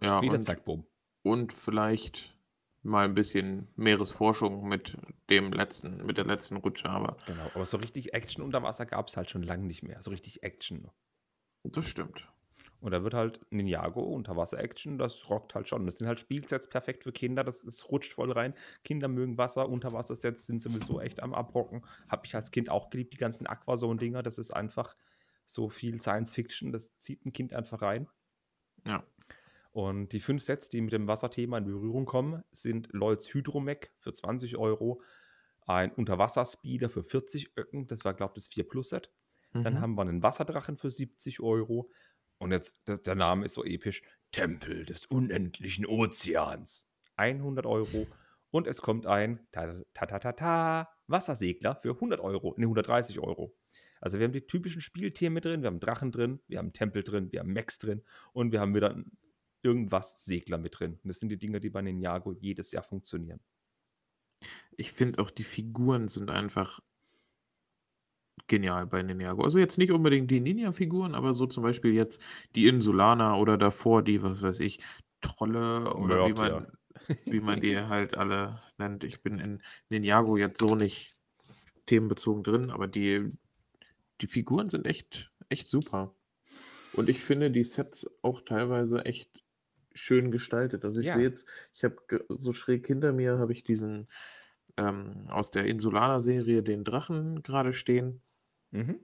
Ja, 0.00 0.22
Wieder 0.22 0.40
zack, 0.40 0.64
boom 0.64 0.86
und 1.26 1.52
vielleicht 1.52 2.36
mal 2.82 3.04
ein 3.04 3.14
bisschen 3.14 3.66
Meeresforschung 3.74 4.68
mit 4.68 4.96
dem 5.28 5.52
letzten, 5.52 6.06
mit 6.06 6.18
der 6.18 6.24
letzten 6.24 6.56
Rutsche, 6.56 6.88
aber. 6.88 7.16
Genau, 7.26 7.50
aber 7.52 7.66
so 7.66 7.78
richtig 7.78 8.14
Action 8.14 8.44
unter 8.44 8.62
Wasser 8.62 8.86
gab 8.86 9.08
es 9.08 9.16
halt 9.16 9.28
schon 9.28 9.42
lange 9.42 9.64
nicht 9.64 9.82
mehr. 9.82 10.00
So 10.02 10.10
richtig 10.10 10.44
Action. 10.44 10.88
Das 11.64 11.84
stimmt. 11.86 12.28
Und 12.78 12.92
da 12.92 13.02
wird 13.02 13.14
halt 13.14 13.40
Ninjago 13.50 14.02
Unterwasser-Action, 14.02 14.98
das 14.98 15.28
rockt 15.28 15.56
halt 15.56 15.68
schon. 15.68 15.84
Das 15.86 15.98
sind 15.98 16.06
halt 16.06 16.20
Spielsets 16.20 16.68
perfekt 16.68 17.02
für 17.02 17.12
Kinder, 17.12 17.42
das, 17.42 17.62
das 17.62 17.90
rutscht 17.90 18.12
voll 18.12 18.30
rein. 18.30 18.54
Kinder 18.84 19.08
mögen 19.08 19.36
Wasser, 19.36 19.68
Unterwassersets 19.68 20.46
sind 20.46 20.62
sowieso 20.62 21.00
echt 21.00 21.20
am 21.20 21.34
Abrocken. 21.34 21.84
Habe 22.08 22.26
ich 22.26 22.36
als 22.36 22.52
Kind 22.52 22.70
auch 22.70 22.90
geliebt, 22.90 23.14
die 23.14 23.18
ganzen 23.18 23.48
Aquazone-Dinger. 23.48 24.22
Das 24.22 24.38
ist 24.38 24.52
einfach 24.52 24.94
so 25.44 25.68
viel 25.68 26.00
Science-Fiction, 26.00 26.70
das 26.70 26.96
zieht 26.98 27.26
ein 27.26 27.32
Kind 27.32 27.52
einfach 27.52 27.82
rein. 27.82 28.08
Ja. 28.84 29.02
Und 29.76 30.12
die 30.12 30.20
fünf 30.20 30.42
Sets, 30.42 30.70
die 30.70 30.80
mit 30.80 30.94
dem 30.94 31.06
Wasserthema 31.06 31.58
in 31.58 31.66
Berührung 31.66 32.06
kommen, 32.06 32.42
sind 32.50 32.88
Lloyds 32.92 33.34
Hydromech 33.34 33.90
für 33.98 34.10
20 34.10 34.56
Euro, 34.56 35.02
ein 35.66 35.92
Unterwasserspeeder 35.92 36.88
für 36.88 37.04
40 37.04 37.58
Öcken, 37.58 37.86
das 37.86 38.02
war, 38.02 38.14
glaube 38.14 38.32
ich, 38.36 38.44
das 38.44 38.54
4 38.54 38.66
Plus 38.66 38.88
Set. 38.88 39.10
Mhm. 39.52 39.64
Dann 39.64 39.80
haben 39.82 39.94
wir 39.94 40.00
einen 40.00 40.22
Wasserdrachen 40.22 40.78
für 40.78 40.90
70 40.90 41.40
Euro. 41.40 41.90
Und 42.38 42.52
jetzt, 42.52 42.80
der, 42.86 43.14
Name 43.14 43.44
ist 43.44 43.52
so 43.52 43.66
episch: 43.66 44.00
Tempel 44.32 44.86
des 44.86 45.04
unendlichen 45.04 45.84
Ozeans. 45.84 46.88
100 47.16 47.66
Euro. 47.66 48.06
Und 48.50 48.66
es 48.66 48.80
kommt 48.80 49.04
ein 49.04 49.46
ta 49.52 49.74
ta 49.92 50.06
ta 50.06 50.18
ta, 50.18 50.32
ta 50.32 50.88
Wassersegler 51.06 51.74
für 51.74 51.90
100 51.90 52.18
Euro, 52.20 52.54
ne 52.56 52.64
130 52.64 53.20
Euro. 53.20 53.54
Also 54.00 54.18
wir 54.18 54.24
haben 54.24 54.32
die 54.32 54.46
typischen 54.46 54.80
Spielthemen 54.80 55.42
drin, 55.42 55.60
wir 55.60 55.66
haben 55.66 55.80
Drachen 55.80 56.12
drin, 56.12 56.40
wir 56.48 56.60
haben 56.60 56.72
Tempel 56.72 57.02
drin, 57.02 57.30
wir 57.30 57.40
haben 57.40 57.52
Mechs 57.52 57.78
drin 57.78 58.02
und 58.32 58.52
wir 58.52 58.60
haben 58.60 58.74
wieder 58.74 58.92
einen 58.92 59.10
irgendwas 59.66 60.24
Segler 60.24 60.58
mit 60.58 60.78
drin. 60.78 60.98
Und 61.02 61.08
das 61.08 61.18
sind 61.18 61.28
die 61.28 61.38
Dinge, 61.38 61.60
die 61.60 61.70
bei 61.70 61.82
Ninjago 61.82 62.32
jedes 62.32 62.70
Jahr 62.70 62.84
funktionieren. 62.84 63.40
Ich 64.76 64.92
finde 64.92 65.20
auch 65.20 65.30
die 65.30 65.44
Figuren 65.44 66.08
sind 66.08 66.30
einfach 66.30 66.80
genial 68.46 68.86
bei 68.86 69.02
Ninjago. 69.02 69.42
Also 69.42 69.58
jetzt 69.58 69.78
nicht 69.78 69.90
unbedingt 69.90 70.30
die 70.30 70.40
Ninja-Figuren, 70.40 71.14
aber 71.14 71.34
so 71.34 71.46
zum 71.46 71.62
Beispiel 71.62 71.92
jetzt 71.92 72.20
die 72.54 72.66
Insulaner 72.66 73.38
oder 73.38 73.58
davor 73.58 74.02
die, 74.02 74.22
was 74.22 74.42
weiß 74.42 74.60
ich, 74.60 74.78
Trolle 75.20 75.94
oder 75.94 76.16
Mörd, 76.16 76.28
wie 76.28 76.34
man, 76.34 76.50
ja. 76.50 77.16
wie 77.24 77.40
man 77.40 77.60
die 77.60 77.76
halt 77.88 78.16
alle 78.16 78.60
nennt. 78.78 79.04
Ich 79.04 79.22
bin 79.22 79.38
in 79.38 79.62
Ninjago 79.88 80.36
jetzt 80.36 80.60
so 80.60 80.76
nicht 80.76 81.12
themenbezogen 81.86 82.44
drin, 82.44 82.70
aber 82.70 82.86
die, 82.86 83.32
die 84.20 84.26
Figuren 84.26 84.70
sind 84.70 84.86
echt, 84.86 85.32
echt 85.48 85.68
super. 85.68 86.14
Und 86.92 87.08
ich 87.08 87.20
finde 87.20 87.50
die 87.50 87.64
Sets 87.64 88.10
auch 88.22 88.40
teilweise 88.40 89.04
echt 89.04 89.30
schön 89.96 90.30
gestaltet. 90.30 90.84
Also 90.84 91.00
ich 91.00 91.06
ja. 91.06 91.16
sehe 91.16 91.24
jetzt, 91.24 91.46
ich 91.74 91.84
habe 91.84 91.96
so 92.28 92.52
schräg 92.52 92.86
hinter 92.86 93.12
mir 93.12 93.38
habe 93.38 93.52
ich 93.52 93.64
diesen 93.64 94.08
ähm, 94.76 95.26
aus 95.28 95.50
der 95.50 95.66
Insulaner-Serie 95.66 96.62
den 96.62 96.84
Drachen 96.84 97.42
gerade 97.42 97.72
stehen. 97.72 98.20
Mhm. 98.70 99.00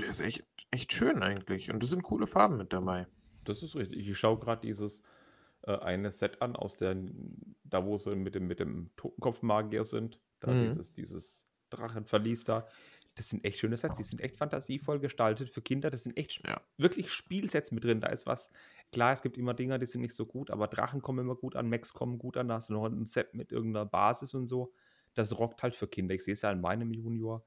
Der 0.00 0.08
ist 0.08 0.20
echt, 0.20 0.44
echt 0.70 0.92
schön 0.92 1.22
eigentlich. 1.22 1.70
Und 1.70 1.82
es 1.82 1.90
sind 1.90 2.02
coole 2.02 2.26
Farben 2.26 2.56
mit 2.56 2.72
dabei. 2.72 3.06
Das 3.44 3.62
ist 3.62 3.76
richtig. 3.76 4.08
Ich 4.08 4.18
schaue 4.18 4.38
gerade 4.38 4.60
dieses 4.60 5.02
äh, 5.62 5.76
eine 5.78 6.12
Set 6.12 6.42
an, 6.42 6.56
aus 6.56 6.76
der, 6.76 6.96
da 7.64 7.84
wo 7.84 7.96
sie 7.96 8.14
mit 8.14 8.34
dem, 8.34 8.46
mit 8.46 8.60
dem 8.60 8.90
Totenkopfmagier 8.96 9.84
sind. 9.84 10.20
Da 10.40 10.52
mhm. 10.52 10.68
dieses, 10.68 10.92
dieses 10.92 11.46
Drachenverlies 11.70 12.44
da 12.44 12.66
das 13.18 13.30
sind 13.30 13.44
echt 13.44 13.58
schöne 13.58 13.76
Sets, 13.76 13.96
die 13.96 14.04
sind 14.04 14.20
echt 14.20 14.36
fantasievoll 14.36 15.00
gestaltet 15.00 15.50
für 15.50 15.60
Kinder. 15.60 15.90
Das 15.90 16.04
sind 16.04 16.16
echt 16.16 16.40
ja. 16.46 16.60
wirklich 16.76 17.10
Spielsets 17.10 17.72
mit 17.72 17.82
drin. 17.82 18.00
Da 18.00 18.08
ist 18.08 18.26
was, 18.26 18.48
klar, 18.92 19.12
es 19.12 19.22
gibt 19.22 19.38
immer 19.38 19.54
Dinger, 19.54 19.78
die 19.78 19.86
sind 19.86 20.00
nicht 20.00 20.14
so 20.14 20.26
gut, 20.26 20.50
aber 20.50 20.68
Drachen 20.68 21.02
kommen 21.02 21.20
immer 21.20 21.36
gut 21.36 21.56
an, 21.56 21.68
Max 21.68 21.92
kommen 21.92 22.18
gut 22.18 22.36
an, 22.36 22.48
da 22.48 22.54
hast 22.54 22.68
du 22.68 22.74
noch 22.74 22.84
ein 22.84 23.06
Set 23.06 23.34
mit 23.34 23.52
irgendeiner 23.52 23.86
Basis 23.86 24.34
und 24.34 24.46
so. 24.46 24.72
Das 25.14 25.38
rockt 25.38 25.62
halt 25.62 25.74
für 25.74 25.88
Kinder. 25.88 26.14
Ich 26.14 26.24
sehe 26.24 26.34
es 26.34 26.42
ja 26.42 26.52
in 26.52 26.60
meinem 26.60 26.92
Junior. 26.92 27.44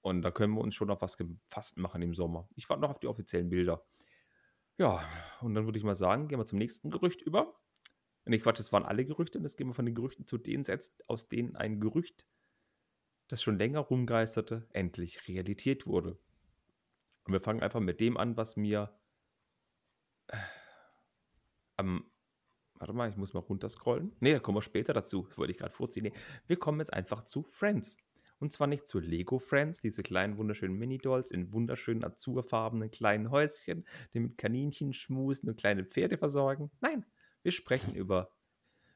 Und 0.00 0.22
da 0.22 0.30
können 0.30 0.54
wir 0.54 0.60
uns 0.60 0.74
schon 0.74 0.90
auf 0.90 1.00
was 1.00 1.16
gefasst 1.16 1.78
machen 1.78 2.02
im 2.02 2.14
Sommer. 2.14 2.48
Ich 2.56 2.68
warte 2.68 2.82
noch 2.82 2.90
auf 2.90 2.98
die 2.98 3.06
offiziellen 3.06 3.48
Bilder. 3.48 3.84
Ja, 4.76 5.00
und 5.40 5.54
dann 5.54 5.64
würde 5.66 5.78
ich 5.78 5.84
mal 5.84 5.94
sagen, 5.94 6.28
gehen 6.28 6.38
wir 6.38 6.44
zum 6.44 6.58
nächsten 6.58 6.90
Gerücht 6.90 7.22
über. 7.22 7.54
Nee, 8.26 8.38
Quatsch, 8.38 8.58
das 8.58 8.72
waren 8.72 8.84
alle 8.84 9.04
Gerüchte. 9.04 9.38
Und 9.38 9.44
jetzt 9.44 9.56
gehen 9.56 9.68
wir 9.68 9.74
von 9.74 9.86
den 9.86 9.94
Gerüchten 9.94 10.26
zu 10.26 10.36
den 10.38 10.64
Sets, 10.64 10.94
aus 11.06 11.28
denen 11.28 11.56
ein 11.56 11.80
Gerücht 11.80 12.26
das 13.28 13.42
schon 13.42 13.58
länger 13.58 13.80
rumgeisterte, 13.80 14.66
endlich 14.72 15.28
Realität 15.28 15.86
wurde. 15.86 16.18
Und 17.24 17.32
wir 17.32 17.40
fangen 17.40 17.62
einfach 17.62 17.80
mit 17.80 18.00
dem 18.00 18.16
an, 18.16 18.36
was 18.36 18.56
mir 18.56 18.94
äh, 21.76 21.80
am. 21.80 22.10
Warte 22.76 22.92
mal, 22.92 23.08
ich 23.08 23.16
muss 23.16 23.34
mal 23.34 23.40
runterscrollen. 23.40 24.16
Ne, 24.18 24.32
da 24.32 24.40
kommen 24.40 24.58
wir 24.58 24.62
später 24.62 24.92
dazu. 24.92 25.26
Das 25.28 25.38
wollte 25.38 25.52
ich 25.52 25.58
gerade 25.58 25.72
vorziehen. 25.72 26.02
Nee, 26.04 26.12
wir 26.48 26.56
kommen 26.56 26.80
jetzt 26.80 26.92
einfach 26.92 27.24
zu 27.24 27.44
Friends. 27.44 27.96
Und 28.40 28.52
zwar 28.52 28.66
nicht 28.66 28.86
zu 28.86 28.98
Lego 28.98 29.38
Friends, 29.38 29.80
diese 29.80 30.02
kleinen 30.02 30.36
wunderschönen 30.36 30.76
Mini-Dolls 30.76 31.30
in 31.30 31.52
wunderschönen 31.52 32.04
azurfarbenen 32.04 32.90
kleinen 32.90 33.30
Häuschen, 33.30 33.86
die 34.12 34.20
mit 34.20 34.38
Kaninchen 34.38 34.92
schmusen 34.92 35.48
und 35.48 35.56
kleine 35.56 35.84
Pferde 35.84 36.18
versorgen. 36.18 36.70
Nein, 36.80 37.06
wir 37.42 37.52
sprechen 37.52 37.94
über, 37.94 38.30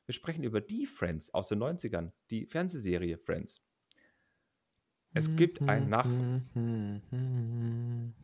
wir 0.07 0.13
sprechen 0.13 0.43
über 0.43 0.61
die 0.61 0.87
Friends 0.87 1.33
aus 1.33 1.49
den 1.49 1.63
90ern, 1.63 2.11
die 2.31 2.47
Fernsehserie 2.47 3.17
Friends. 3.17 3.63
Es 5.15 5.35
gibt 5.35 5.63
einen 5.63 5.89
Nach... 5.89 6.05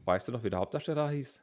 Weißt 0.04 0.28
du 0.28 0.32
noch, 0.32 0.44
wie 0.44 0.50
der 0.50 0.58
Hauptdarsteller 0.58 1.10
hieß? 1.10 1.42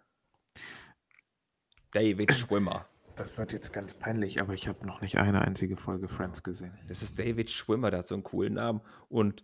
David 1.92 2.34
Schwimmer. 2.34 2.88
Das 3.22 3.38
wird 3.38 3.54
jetzt 3.54 3.72
ganz 3.72 3.94
peinlich, 3.94 4.42
aber 4.42 4.56
ich 4.56 4.68
habe 4.68 4.84
noch 4.84 5.00
nicht 5.02 5.20
eine 5.20 5.44
einzige 5.44 5.78
Folge 5.78 6.08
Friends 6.08 6.42
gesehen. 6.42 6.76
Das 6.88 7.04
ist 7.04 7.20
David 7.20 7.52
Schwimmer, 7.52 7.92
der 7.92 8.00
hat 8.00 8.08
so 8.08 8.16
einen 8.16 8.24
coolen 8.24 8.56
Namen. 8.56 8.82
Und 9.10 9.44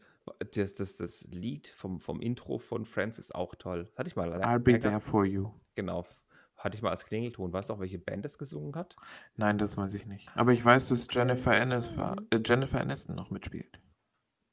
das, 0.55 0.73
das, 0.73 0.95
das 0.95 1.28
Lied 1.30 1.67
vom, 1.67 2.01
vom 2.01 2.19
Intro 2.19 2.57
von 2.57 2.86
Friends 2.86 3.19
ist 3.19 3.36
auch 3.36 3.53
toll. 3.53 3.88
Hatte 3.95 4.07
ich 4.07 4.15
mal. 4.15 4.34
I'll 4.41 4.57
be 4.57 4.80
there 4.80 4.99
for 4.99 5.25
you. 5.25 5.51
Genau. 5.75 6.07
hatte 6.57 6.75
ich 6.75 6.82
mal 6.82 6.89
als 6.89 7.05
Klingelton. 7.05 7.53
Weißt 7.53 7.69
du 7.69 7.75
auch, 7.75 7.80
welche 7.80 7.99
Band 7.99 8.25
das 8.25 8.39
gesungen 8.39 8.73
hat? 8.73 8.95
Nein, 9.36 9.59
das 9.59 9.78
weiß 9.78 9.93
ich 9.93 10.07
nicht. 10.07 10.28
Aber 10.34 10.53
ich 10.53 10.65
weiß, 10.65 10.89
dass 10.89 11.07
Jennifer 11.11 11.51
Aniston, 11.51 12.15
äh, 12.32 12.39
Jennifer 12.43 12.82
Aniston 12.82 13.15
noch 13.15 13.30
mitspielt. 13.30 13.80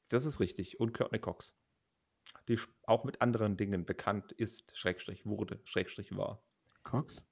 Das 0.09 0.25
ist 0.25 0.39
richtig. 0.39 0.79
Und 0.79 0.93
Courtney 0.93 1.17
Cox. 1.17 1.57
Die 2.47 2.59
auch 2.83 3.03
mit 3.03 3.23
anderen 3.23 3.57
Dingen 3.57 3.85
bekannt 3.85 4.33
ist, 4.33 4.77
Schrägstrich 4.77 5.25
wurde, 5.25 5.61
Schrägstrich 5.63 6.15
war. 6.15 6.43
Cox? 6.83 7.27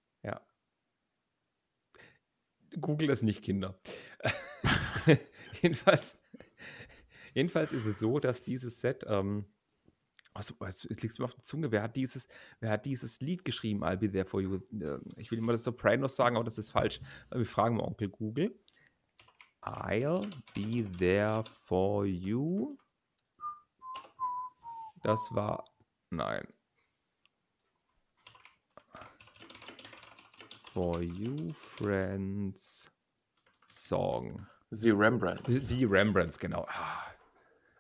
Google 2.80 3.10
es 3.10 3.22
nicht, 3.22 3.42
Kinder. 3.42 3.80
jedenfalls, 5.62 6.20
jedenfalls 7.34 7.72
ist 7.72 7.86
es 7.86 8.00
so, 8.00 8.20
dass 8.20 8.42
dieses 8.42 8.82
Set, 8.82 9.06
ähm, 9.08 9.46
also, 10.34 10.56
es 10.66 10.84
liegt 10.84 11.20
mir 11.20 11.26
auf 11.26 11.36
der 11.36 11.44
Zunge, 11.44 11.72
wer 11.72 11.84
hat 11.84 11.96
dieses, 11.96 12.28
wer 12.60 12.72
hat 12.72 12.86
dieses 12.86 13.22
Lied 13.22 13.46
geschrieben, 13.46 13.84
I'll 13.84 13.98
be 13.98 14.12
there 14.12 14.26
for 14.26 14.42
you? 14.42 14.56
Äh, 14.80 14.98
Ich 15.18 15.30
will 15.30 15.38
immer 15.38 15.52
das 15.52 15.64
Sopranos 15.64 16.16
sagen, 16.16 16.36
aber 16.36 16.46
das 16.46 16.58
ist 16.58 16.72
falsch. 16.72 17.00
Wir 17.32 17.46
fragen 17.46 17.76
mal 17.76 17.84
Onkel 17.84 18.10
Google. 18.10 18.58
I'll 19.62 20.28
be 20.56 20.84
there 20.98 21.44
for 21.62 22.06
you. 22.06 22.70
Das 25.04 25.20
war, 25.32 25.66
nein. 26.10 26.48
For 30.74 31.04
You 31.04 31.54
Friends 31.54 32.92
Song. 33.70 34.48
The 34.72 34.90
Rembrandts. 34.90 35.68
Die 35.68 35.86
Rembrandts, 35.86 36.40
genau. 36.40 36.66
Ah, 36.68 37.04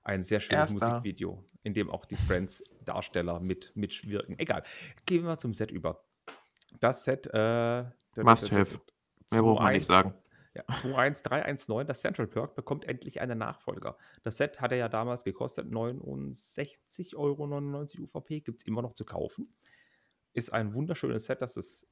Ein 0.03 0.21
sehr 0.21 0.39
schönes 0.39 0.71
Erster. 0.73 0.89
Musikvideo, 0.89 1.43
in 1.63 1.73
dem 1.73 1.89
auch 1.89 2.05
die 2.05 2.15
Friends-Darsteller 2.15 3.39
mit 3.39 3.71
mitwirken. 3.75 4.37
Egal. 4.37 4.61
Gehen 5.07 5.23
wir 5.23 5.29
mal 5.29 5.39
zum 5.39 5.55
Set 5.55 5.71
über. 5.71 6.03
Das 6.79 7.03
Set, 7.03 7.27
äh, 7.33 7.83
Must 8.17 8.51
have. 8.51 8.79
Mehr 9.31 9.41
braucht 9.41 9.61
man 9.61 9.73
nicht 9.73 9.85
2.1 9.85 9.87
sagen. 9.87 10.13
ja, 10.53 10.63
21319, 10.67 11.87
das 11.87 12.01
Central 12.01 12.27
Perk, 12.27 12.53
bekommt 12.53 12.85
endlich 12.85 13.21
einen 13.21 13.39
Nachfolger. 13.39 13.97
Das 14.21 14.37
Set 14.37 14.61
hatte 14.61 14.75
ja 14.75 14.87
damals 14.87 15.23
gekostet 15.23 15.65
69,99 15.65 17.15
Euro 17.15 17.45
UVP, 18.03 18.41
gibt 18.41 18.59
es 18.59 18.67
immer 18.67 18.83
noch 18.83 18.93
zu 18.93 19.03
kaufen. 19.03 19.51
Ist 20.33 20.53
ein 20.53 20.75
wunderschönes 20.75 21.25
Set, 21.25 21.41
das 21.41 21.55
das 21.55 21.87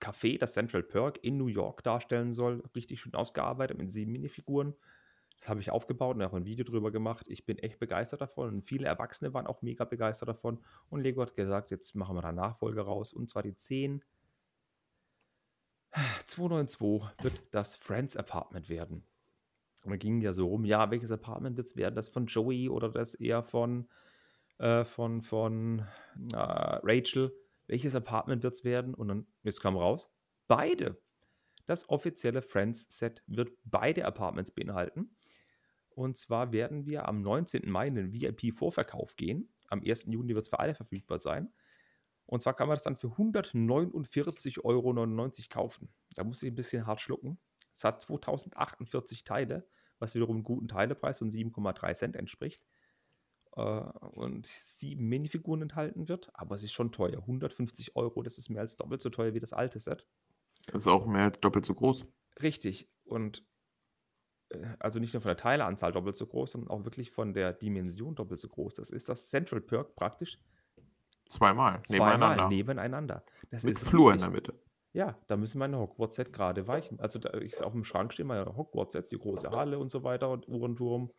Café, 0.00 0.38
das 0.38 0.54
Central 0.54 0.82
Perk 0.82 1.18
in 1.22 1.36
New 1.36 1.46
York 1.46 1.82
darstellen 1.82 2.32
soll. 2.32 2.62
Richtig 2.74 3.00
schön 3.00 3.14
ausgearbeitet 3.14 3.78
mit 3.78 3.92
sieben 3.92 4.12
Minifiguren. 4.12 4.74
Das 5.38 5.48
habe 5.48 5.60
ich 5.60 5.70
aufgebaut 5.70 6.16
und 6.16 6.22
habe 6.22 6.36
ein 6.36 6.44
Video 6.44 6.64
drüber 6.64 6.90
gemacht. 6.90 7.26
Ich 7.28 7.46
bin 7.46 7.58
echt 7.58 7.78
begeistert 7.78 8.20
davon 8.20 8.48
und 8.48 8.62
viele 8.62 8.86
Erwachsene 8.86 9.32
waren 9.32 9.46
auch 9.46 9.62
mega 9.62 9.84
begeistert 9.84 10.28
davon. 10.28 10.58
Und 10.90 11.00
Lego 11.00 11.22
hat 11.22 11.34
gesagt, 11.34 11.70
jetzt 11.70 11.94
machen 11.94 12.16
wir 12.16 12.22
da 12.22 12.32
Nachfolger 12.32 12.82
raus 12.82 13.12
und 13.12 13.28
zwar 13.28 13.42
die 13.42 13.54
10 13.54 14.04
292 16.26 17.10
wird 17.22 17.42
das 17.50 17.74
Friends 17.76 18.16
Apartment 18.16 18.68
werden. 18.68 19.02
Und 19.84 19.90
da 19.90 19.96
ging 19.96 20.20
ja 20.20 20.32
so 20.32 20.46
rum, 20.46 20.64
ja, 20.64 20.90
welches 20.90 21.10
Apartment 21.10 21.56
wird 21.56 21.66
es 21.66 21.76
werden? 21.76 21.94
Das 21.94 22.08
von 22.08 22.26
Joey 22.26 22.68
oder 22.68 22.90
das 22.90 23.14
eher 23.14 23.42
von, 23.42 23.88
äh, 24.58 24.84
von, 24.84 25.22
von 25.22 25.86
äh, 26.32 26.36
Rachel? 26.36 27.32
Welches 27.70 27.94
Apartment 27.94 28.42
wird 28.42 28.54
es 28.54 28.64
werden? 28.64 28.94
Und 28.94 29.06
dann, 29.06 29.26
jetzt 29.44 29.60
kam 29.60 29.76
raus, 29.76 30.10
beide. 30.48 31.00
Das 31.66 31.88
offizielle 31.88 32.42
Friends-Set 32.42 33.22
wird 33.28 33.52
beide 33.62 34.04
Apartments 34.06 34.50
beinhalten. 34.50 35.16
Und 35.90 36.16
zwar 36.16 36.50
werden 36.50 36.84
wir 36.84 37.06
am 37.06 37.22
19. 37.22 37.70
Mai 37.70 37.86
in 37.86 37.94
den 37.94 38.12
VIP-Vorverkauf 38.12 39.14
gehen. 39.14 39.54
Am 39.68 39.82
1. 39.86 40.06
Juni 40.06 40.34
wird 40.34 40.42
es 40.42 40.48
für 40.48 40.58
alle 40.58 40.74
verfügbar 40.74 41.20
sein. 41.20 41.52
Und 42.26 42.42
zwar 42.42 42.54
kann 42.54 42.66
man 42.66 42.74
das 42.74 42.82
dann 42.82 42.96
für 42.96 43.06
149,99 43.06 44.64
Euro 44.64 45.30
kaufen. 45.48 45.94
Da 46.16 46.24
muss 46.24 46.42
ich 46.42 46.50
ein 46.50 46.56
bisschen 46.56 46.88
hart 46.88 47.00
schlucken. 47.00 47.38
Es 47.76 47.84
hat 47.84 48.00
2048 48.00 49.22
Teile, 49.22 49.64
was 50.00 50.16
wiederum 50.16 50.38
einen 50.38 50.44
guten 50.44 50.66
Teilepreis 50.66 51.18
von 51.18 51.30
7,3 51.30 51.94
Cent 51.94 52.16
entspricht. 52.16 52.64
Äh, 53.56 53.60
und 53.60 54.46
sieben 54.46 55.08
Minifiguren 55.08 55.62
enthalten 55.62 56.08
wird. 56.08 56.30
Aber 56.34 56.54
es 56.54 56.62
ist 56.62 56.72
schon 56.72 56.92
teuer. 56.92 57.18
150 57.18 57.96
Euro, 57.96 58.22
das 58.22 58.38
ist 58.38 58.48
mehr 58.50 58.60
als 58.62 58.76
doppelt 58.76 59.00
so 59.00 59.10
teuer 59.10 59.34
wie 59.34 59.40
das 59.40 59.52
alte 59.52 59.80
Set. 59.80 60.06
Das 60.66 60.82
ist 60.82 60.86
auch 60.88 61.06
mehr 61.06 61.24
als 61.24 61.40
doppelt 61.40 61.64
so 61.66 61.74
groß. 61.74 62.06
Richtig. 62.42 62.88
Und 63.04 63.44
äh, 64.50 64.64
also 64.78 65.00
nicht 65.00 65.12
nur 65.14 65.20
von 65.22 65.30
der 65.30 65.36
Teileanzahl 65.36 65.92
doppelt 65.92 66.16
so 66.16 66.26
groß, 66.26 66.52
sondern 66.52 66.70
auch 66.70 66.84
wirklich 66.84 67.10
von 67.10 67.32
der 67.34 67.52
Dimension 67.52 68.14
doppelt 68.14 68.40
so 68.40 68.48
groß. 68.48 68.74
Das 68.74 68.90
ist 68.90 69.08
das 69.08 69.28
Central 69.28 69.60
Perk 69.60 69.94
praktisch 69.96 70.38
Zweimal. 71.26 71.80
zweimal 71.84 72.12
Nebeneinander. 72.18 72.48
nebeneinander. 72.48 73.24
Das 73.50 73.62
Mit 73.62 73.78
Flur 73.78 74.10
in 74.12 74.14
riesig. 74.20 74.26
der 74.26 74.34
Mitte. 74.34 74.54
Ja, 74.92 75.16
da 75.28 75.36
müssen 75.36 75.58
meine 75.60 75.78
Hogwarts-Set 75.78 76.32
gerade 76.32 76.66
weichen. 76.66 76.98
Also 76.98 77.20
da 77.20 77.30
ist 77.30 77.62
auf 77.62 77.72
dem 77.72 77.84
Schrank 77.84 78.12
stehen 78.12 78.26
meine 78.26 78.44
Hogwarts-Sets, 78.56 79.10
die 79.10 79.18
große 79.18 79.50
Halle 79.50 79.78
und 79.78 79.88
so 79.88 80.02
weiter 80.02 80.28
und 80.30 80.48
Uhrenturm. 80.48 81.12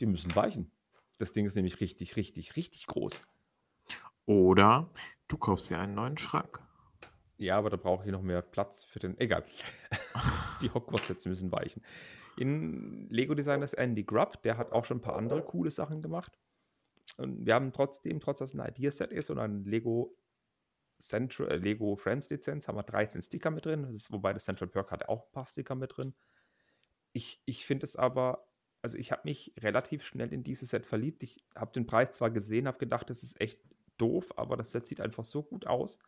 Die 0.00 0.04
müssen 0.06 0.34
weichen. 0.36 0.70
Das 1.18 1.32
Ding 1.32 1.46
ist 1.46 1.56
nämlich 1.56 1.80
richtig, 1.80 2.16
richtig, 2.16 2.56
richtig 2.56 2.86
groß. 2.86 3.22
Oder 4.26 4.90
du 5.26 5.36
kaufst 5.36 5.70
dir 5.70 5.78
einen 5.78 5.94
neuen 5.94 6.18
Schrank. 6.18 6.60
Ja, 7.36 7.56
aber 7.56 7.70
da 7.70 7.76
brauche 7.76 8.04
ich 8.04 8.12
noch 8.12 8.22
mehr 8.22 8.42
Platz 8.42 8.84
für 8.84 8.98
den. 8.98 9.18
Egal. 9.18 9.44
die 10.62 10.70
Hogwarts-Sets 10.70 11.26
müssen 11.26 11.52
weichen. 11.52 11.82
In 12.36 13.08
Lego 13.10 13.34
Design 13.34 13.62
ist 13.62 13.74
Andy 13.74 14.04
Grubb, 14.04 14.42
der 14.42 14.56
hat 14.56 14.72
auch 14.72 14.84
schon 14.84 14.98
ein 14.98 15.02
paar 15.02 15.16
andere 15.16 15.42
coole 15.42 15.70
Sachen 15.70 16.02
gemacht. 16.02 16.38
Und 17.16 17.46
wir 17.46 17.54
haben 17.54 17.72
trotzdem, 17.72 18.20
trotz 18.20 18.40
dass 18.40 18.54
es 18.54 18.58
ein 18.58 18.68
Idea-Set 18.68 19.12
ist 19.12 19.30
und 19.30 19.38
ein 19.38 19.64
Lego 19.64 20.16
Central, 21.00 21.48
äh, 21.48 21.56
Lego 21.56 21.96
Friends 21.96 22.28
Lizenz, 22.30 22.68
haben 22.68 22.76
wir 22.76 22.82
13 22.82 23.22
Sticker 23.22 23.50
mit 23.50 23.66
drin. 23.66 23.82
Das 23.82 23.92
ist, 23.92 24.12
wobei 24.12 24.32
das 24.32 24.44
Central 24.44 24.68
Perk 24.68 24.90
hat 24.90 25.08
auch 25.08 25.26
ein 25.26 25.32
paar 25.32 25.46
Sticker 25.46 25.74
mit 25.74 25.96
drin. 25.96 26.14
Ich, 27.12 27.40
ich 27.44 27.64
finde 27.64 27.86
es 27.86 27.96
aber, 27.96 28.47
also 28.88 28.96
ich 28.96 29.12
habe 29.12 29.20
mich 29.24 29.52
relativ 29.58 30.02
schnell 30.02 30.32
in 30.32 30.42
dieses 30.42 30.70
Set 30.70 30.86
verliebt. 30.86 31.22
Ich 31.22 31.44
habe 31.54 31.72
den 31.72 31.86
Preis 31.86 32.12
zwar 32.12 32.30
gesehen, 32.30 32.66
habe 32.66 32.78
gedacht, 32.78 33.10
das 33.10 33.22
ist 33.22 33.38
echt 33.38 33.60
doof, 33.98 34.32
aber 34.38 34.56
das 34.56 34.70
Set 34.70 34.86
sieht 34.86 35.02
einfach 35.02 35.26
so 35.26 35.42
gut 35.42 35.66
aus. 35.66 35.98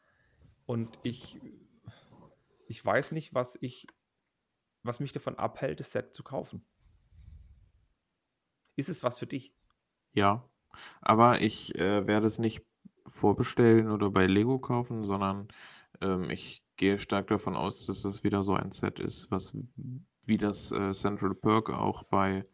Und 0.65 0.99
ich, 1.03 1.39
ich 2.69 2.83
weiß 2.83 3.13
nicht, 3.13 3.35
was 3.35 3.59
ich, 3.61 3.87
was 4.83 4.99
mich 4.99 5.13
davon 5.13 5.37
abhält, 5.37 5.81
das 5.81 5.93
Set 5.93 6.15
zu 6.15 6.23
kaufen. 6.23 6.65
Ist 8.77 8.89
es 8.89 9.05
was 9.05 9.19
für 9.19 9.27
dich? 9.27 9.53
Ja. 10.15 10.49
Aber 11.03 11.43
ich 11.43 11.75
äh, 11.75 12.07
werde 12.07 12.29
es 12.29 12.39
nicht 12.39 12.65
vorbestellen 13.05 13.91
oder 13.91 14.09
bei 14.09 14.27
Lego 14.27 14.59
kaufen, 14.59 15.05
sondern 15.05 15.49
ähm, 16.01 16.31
ich 16.31 16.65
gehe 16.77 16.99
stark 16.99 17.27
davon 17.27 17.57
aus, 17.57 17.85
dass 17.85 18.01
das 18.01 18.25
wieder 18.25 18.43
so 18.43 18.55
ein 18.55 18.71
Set 18.71 19.01
ist, 19.01 19.31
was 19.31 19.55
wie 20.25 20.39
das 20.39 20.71
äh, 20.71 20.93
Central 20.93 21.35
Perk 21.35 21.71
auch 21.71 22.05
bei, 22.05 22.47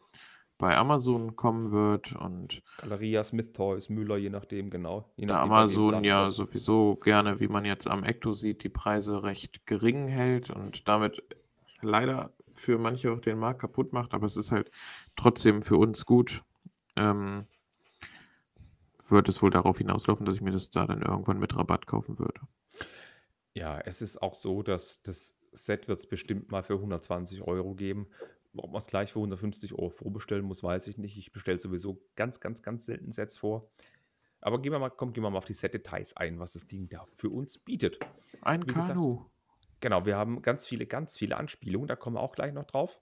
bei 0.59 0.77
Amazon 0.77 1.37
kommen 1.37 1.71
wird 1.71 2.13
und 2.15 2.63
Galeria, 2.79 3.25
Smith 3.25 3.53
Toys, 3.53 3.89
Müller, 3.89 4.17
je 4.17 4.31
nachdem, 4.31 4.71
genau. 4.71 5.13
Je 5.17 5.27
da 5.27 5.47
nachdem, 5.47 5.53
es 5.65 5.77
Amazon 5.77 6.05
ja 6.05 6.25
wird. 6.25 6.35
sowieso 6.35 6.97
gerne, 6.97 7.41
wie 7.41 7.49
man 7.49 7.65
jetzt 7.65 7.89
am 7.89 8.05
Ecto 8.05 8.33
sieht, 8.33 8.65
die 8.65 8.69
Preise 8.69 9.23
recht 9.23 9.67
gering 9.67 10.09
hält 10.09 10.51
und 10.51 10.89
damit 10.89 11.23
leider 11.83 12.33
für 12.55 12.79
manche 12.79 13.13
auch 13.13 13.21
den 13.21 13.39
Markt 13.39 13.61
kaputt 13.61 13.93
macht, 13.93 14.15
aber 14.15 14.27
es 14.27 14.37
ist 14.37 14.51
halt 14.51 14.71
trotzdem 15.17 15.63
für 15.63 15.77
uns 15.77 16.07
gut. 16.07 16.43
Ähm, 16.97 17.47
wird 19.09 19.29
es 19.29 19.43
wohl 19.43 19.51
darauf 19.51 19.79
hinauslaufen, 19.79 20.27
dass 20.27 20.35
ich 20.35 20.41
mir 20.41 20.53
das 20.53 20.71
da 20.71 20.87
dann 20.87 21.03
irgendwann 21.03 21.39
mit 21.39 21.55
Rabatt 21.57 21.87
kaufen 21.87 22.19
würde. 22.19 22.41
Ja, 23.55 23.79
es 23.81 24.03
ist 24.03 24.21
auch 24.21 24.35
so, 24.35 24.63
dass 24.63 25.03
das 25.03 25.37
Set 25.53 25.89
wird 25.89 25.99
es 26.01 26.07
bestimmt 26.07 26.51
mal 26.51 26.63
für 26.63 26.75
120 26.75 27.43
Euro 27.43 27.75
geben. 27.75 28.09
Ob 28.59 28.71
man 28.71 28.79
es 28.79 28.87
gleich 28.87 29.13
für 29.13 29.19
150 29.19 29.75
Euro 29.75 29.91
vorbestellen 29.91 30.45
muss, 30.45 30.63
weiß 30.63 30.87
ich 30.89 30.99
nicht. 30.99 31.17
Ich 31.17 31.33
bestelle 31.33 31.59
sowieso 31.59 32.03
ganz, 32.15 32.41
ganz, 32.41 32.63
ganz 32.63 32.87
selten 32.87 33.13
Sets 33.13 33.39
vor. 33.39 33.71
Aber 34.41 34.59
gehen 34.59 34.73
wir 34.73 34.79
mal, 34.79 34.91
komm, 34.91 35.13
gehen 35.13 35.25
wir 35.25 35.31
mal 35.31 35.39
auf 35.39 35.45
die 35.45 35.55
Set-Details 35.55 36.17
ein, 36.17 36.39
was 36.39 36.53
das 36.53 36.67
Ding 36.67 36.89
da 36.89 37.07
für 37.17 37.31
uns 37.31 37.59
bietet. 37.59 37.99
Ein 38.43 38.63
Wie 38.63 38.67
gesagt, 38.67 38.89
Kanu. 38.89 39.25
Genau, 39.81 40.07
wir 40.07 40.17
haben 40.17 40.43
ganz 40.43 40.67
viele, 40.67 40.87
ganz 40.87 41.17
viele 41.17 41.37
Anspielungen, 41.37 41.89
da 41.89 41.97
kommen 41.97 42.17
wir 42.17 42.21
auch 42.21 42.33
gleich 42.33 42.53
noch 42.53 42.65
drauf. 42.65 43.01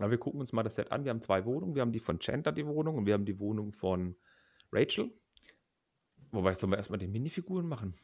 Aber 0.00 0.10
wir 0.10 0.18
gucken 0.18 0.40
uns 0.40 0.52
mal 0.52 0.62
das 0.62 0.76
Set 0.76 0.92
an. 0.92 1.04
Wir 1.04 1.10
haben 1.10 1.20
zwei 1.20 1.44
Wohnungen. 1.44 1.74
Wir 1.74 1.82
haben 1.82 1.92
die 1.92 2.00
von 2.00 2.18
Chandler, 2.20 2.52
die 2.52 2.66
Wohnung, 2.66 2.96
und 2.96 3.06
wir 3.06 3.14
haben 3.14 3.24
die 3.24 3.38
Wohnung 3.38 3.72
von 3.72 4.16
Rachel. 4.72 5.12
Wobei, 6.30 6.54
sollen 6.54 6.72
wir 6.72 6.76
erstmal 6.76 6.98
die 6.98 7.08
Minifiguren 7.08 7.66
machen? 7.66 7.94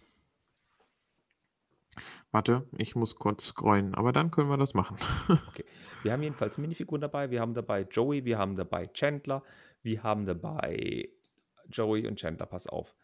Warte, 2.32 2.66
ich 2.76 2.96
muss 2.96 3.16
kurz 3.16 3.46
scrollen, 3.46 3.94
aber 3.94 4.12
dann 4.12 4.30
können 4.30 4.50
wir 4.50 4.57
das 4.57 4.74
machen. 4.74 4.96
Okay. 5.48 5.64
Wir 6.05 6.12
haben 6.12 6.22
jedenfalls 6.22 6.59
Minifiguren 6.59 7.00
dabei. 7.00 7.30
Wir 7.30 7.40
haben 7.40 7.55
dabei 7.55 7.82
Joey, 7.82 8.24
wir 8.24 8.38
haben 8.38 8.57
dabei 8.57 8.86
Chandler, 8.88 9.42
wir 9.82 10.02
haben 10.02 10.26
dabei 10.26 11.09
Joey 11.70 12.07
und 12.07 12.18
Chandler, 12.18 12.46
pass 12.46 12.66
auf. 12.66 12.94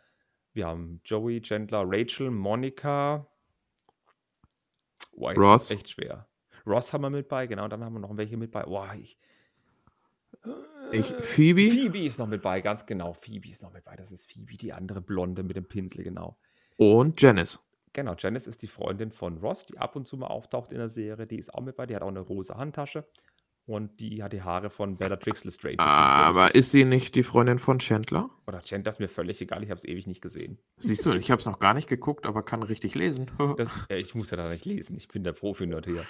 Wir 0.53 0.67
haben 0.67 1.01
Joey, 1.05 1.41
Chandler, 1.41 1.85
Rachel, 1.87 2.31
Monika. 2.31 3.27
Boah, 5.17 5.33
Ross. 5.33 5.71
ist 5.71 5.79
echt 5.79 5.91
schwer. 5.91 6.29
Ross 6.67 6.93
haben 6.93 7.03
wir 7.03 7.11
mit 7.11 7.29
bei, 7.29 7.47
genau, 7.47 7.69
dann 7.69 7.83
haben 7.83 7.95
wir 7.95 8.01
noch 8.01 8.17
welche 8.17 8.37
mit 8.37 8.51
bei. 8.51 8.65
Boah, 8.65 8.95
ich, 8.95 9.19
Ich, 10.93 11.07
Phoebe? 11.07 11.71
Phoebe 11.71 12.05
ist 12.05 12.19
noch 12.19 12.27
mit 12.27 12.43
bei, 12.43 12.61
ganz 12.61 12.85
genau. 12.85 13.13
Phoebe 13.13 13.49
ist 13.49 13.63
noch 13.63 13.73
mit 13.73 13.85
bei. 13.85 13.97
Das 13.97 14.13
ist 14.13 14.31
Phoebe, 14.31 14.57
die 14.57 14.73
andere 14.73 15.01
Blonde 15.01 15.43
mit 15.43 15.57
dem 15.57 15.67
Pinsel, 15.67 16.05
genau. 16.05 16.37
Und 16.77 17.21
Janice. 17.21 17.61
Genau, 17.93 18.15
Janice 18.17 18.47
ist 18.47 18.63
die 18.63 18.69
Freundin 18.69 19.11
von 19.11 19.39
Ross, 19.39 19.65
die 19.65 19.79
ab 19.79 19.97
und 19.97 20.07
zu 20.07 20.17
mal 20.17 20.29
auftaucht 20.29 20.73
in 20.73 20.79
der 20.79 20.89
Serie. 20.89 21.27
Die 21.27 21.39
ist 21.39 21.53
auch 21.53 21.63
mit 21.63 21.77
bei, 21.77 21.87
die 21.87 21.97
hat 21.97 22.03
auch 22.03 22.09
eine 22.09 22.21
rosa 22.21 22.57
Handtasche 22.57 23.05
und 23.67 24.01
die 24.01 24.23
hat 24.23 24.33
die 24.33 24.43
Haare 24.43 24.71
von 24.71 24.97
Bellatrix 24.97 25.45
Lestrange. 25.45 25.77
Sehr 25.79 25.87
Aber 25.87 26.55
ist 26.55 26.73
sie 26.73 26.85
nicht 26.85 27.15
die 27.15 27.23
Freundin 27.23 27.59
von 27.59 27.79
Chandler? 27.79 28.31
Oder 28.47 28.63
Chandler 28.63 28.91
ist 28.91 29.01
mir 29.01 29.09
völlig 29.09 29.41
egal, 29.41 29.63
ich 29.63 29.71
habe 29.71 29.79
es 29.79 29.85
ewig 29.85 30.07
nicht 30.07 30.21
gesehen. 30.21 30.59
Siehst 30.79 31.05
du, 31.07 31.13
ich 31.13 31.31
habe 31.31 31.41
es 31.41 31.47
noch 31.47 31.59
gar 31.59 31.75
nicht 31.75 31.89
geguckt, 31.89 32.27
aber 32.27 32.43
kann 32.43 32.63
richtig 32.63 32.95
lesen. 32.95 33.31
Das, 33.57 33.87
äh, 33.89 33.99
ich 33.99 34.15
muss 34.15 34.31
ja 34.31 34.37
da 34.37 34.49
nicht 34.49 34.65
lesen, 34.65 34.97
ich 34.97 35.09
bin 35.09 35.25
der 35.25 35.33
Profi-Nerd 35.33 35.87
hier. 35.87 36.05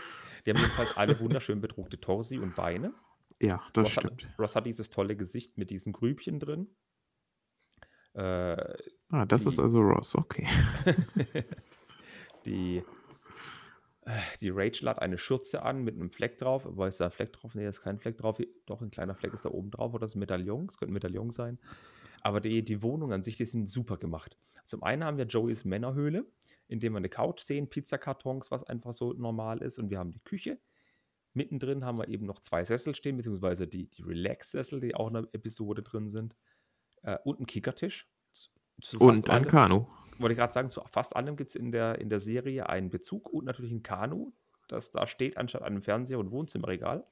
Die 0.44 0.50
haben 0.50 0.58
jedenfalls 0.58 0.96
alle 0.96 1.18
wunderschön 1.20 1.60
bedruckte 1.60 2.00
Torsi 2.00 2.38
und 2.38 2.54
Beine. 2.54 2.92
ja, 3.40 3.62
das 3.72 3.84
Ross 3.84 3.92
stimmt. 3.92 4.24
Hat, 4.24 4.38
Ross 4.38 4.56
hat 4.56 4.66
dieses 4.66 4.90
tolle 4.90 5.16
Gesicht 5.16 5.58
mit 5.58 5.70
diesen 5.70 5.92
Grübchen 5.92 6.38
drin. 6.38 6.68
Äh, 8.14 8.74
Ah, 9.12 9.26
das 9.26 9.46
ist 9.46 9.58
die- 9.58 9.62
also 9.62 9.80
Ross, 9.80 10.14
okay. 10.14 10.46
die, 12.46 12.82
äh, 14.02 14.18
die 14.40 14.50
Rachel 14.50 14.88
hat 14.88 15.00
eine 15.00 15.18
Schürze 15.18 15.62
an 15.62 15.82
mit 15.82 15.96
einem 15.96 16.10
Fleck 16.10 16.38
drauf. 16.38 16.66
Aber 16.66 16.88
ist 16.88 17.00
da 17.00 17.06
ein 17.06 17.10
Fleck 17.12 17.32
drauf? 17.32 17.54
Nee, 17.54 17.62
da 17.64 17.68
ist 17.70 17.82
kein 17.82 17.98
Fleck 17.98 18.18
drauf. 18.18 18.38
Doch, 18.66 18.80
ein 18.82 18.90
kleiner 18.90 19.14
Fleck 19.14 19.34
ist 19.34 19.44
da 19.44 19.50
oben 19.50 19.70
drauf. 19.70 19.92
Oder 19.94 20.02
das 20.02 20.12
ist 20.12 20.16
ein 20.16 20.20
Medaillon? 20.20 20.66
Es 20.70 20.76
könnte 20.78 20.92
ein 20.92 20.94
Medaillon 20.94 21.30
sein. 21.30 21.58
Aber 22.22 22.40
die, 22.40 22.62
die 22.64 22.82
Wohnung 22.82 23.12
an 23.12 23.22
sich, 23.22 23.36
die 23.36 23.46
sind 23.46 23.68
super 23.68 23.96
gemacht. 23.96 24.36
Zum 24.64 24.82
einen 24.82 25.04
haben 25.04 25.16
wir 25.18 25.24
Joeys 25.26 25.64
Männerhöhle, 25.64 26.26
in 26.68 26.78
dem 26.80 26.92
wir 26.92 26.98
eine 26.98 27.08
Couch 27.08 27.40
sehen, 27.40 27.68
Pizzakartons, 27.68 28.50
was 28.50 28.62
einfach 28.64 28.92
so 28.92 29.12
normal 29.14 29.62
ist. 29.62 29.78
Und 29.78 29.90
wir 29.90 29.98
haben 29.98 30.12
die 30.12 30.20
Küche. 30.20 30.58
Mittendrin 31.32 31.84
haben 31.84 31.98
wir 31.98 32.08
eben 32.08 32.26
noch 32.26 32.40
zwei 32.40 32.64
Sessel 32.64 32.94
stehen, 32.94 33.16
beziehungsweise 33.16 33.66
die, 33.66 33.88
die 33.88 34.02
Relax-Sessel, 34.02 34.80
die 34.80 34.94
auch 34.94 35.08
in 35.08 35.14
der 35.14 35.28
Episode 35.32 35.82
drin 35.82 36.10
sind. 36.10 36.36
Äh, 37.02 37.18
und 37.24 37.38
einen 37.38 37.46
Kickertisch. 37.46 38.08
Zu- 38.32 38.50
zu 38.80 38.98
Und 38.98 39.24
ein 39.26 39.30
allem- 39.30 39.46
Kanu. 39.48 39.86
wollte 40.18 40.32
ich 40.32 40.38
gerade 40.38 40.52
sagen, 40.52 40.68
zu 40.70 40.80
fast 40.90 41.16
allem 41.16 41.36
gibt 41.36 41.50
es 41.50 41.54
in 41.56 41.72
der, 41.72 41.98
in 41.98 42.08
der 42.10 42.20
Serie 42.20 42.68
einen 42.68 42.90
Bezug 42.90 43.28
und 43.32 43.44
natürlich 43.44 43.72
ein 43.72 43.82
Kanu, 43.82 44.32
das 44.68 44.90
da 44.90 45.06
steht 45.06 45.36
anstatt 45.36 45.62
einem 45.62 45.82
Fernseher 45.82 46.18
und 46.18 46.30
Wohnzimmerregal. 46.30 47.06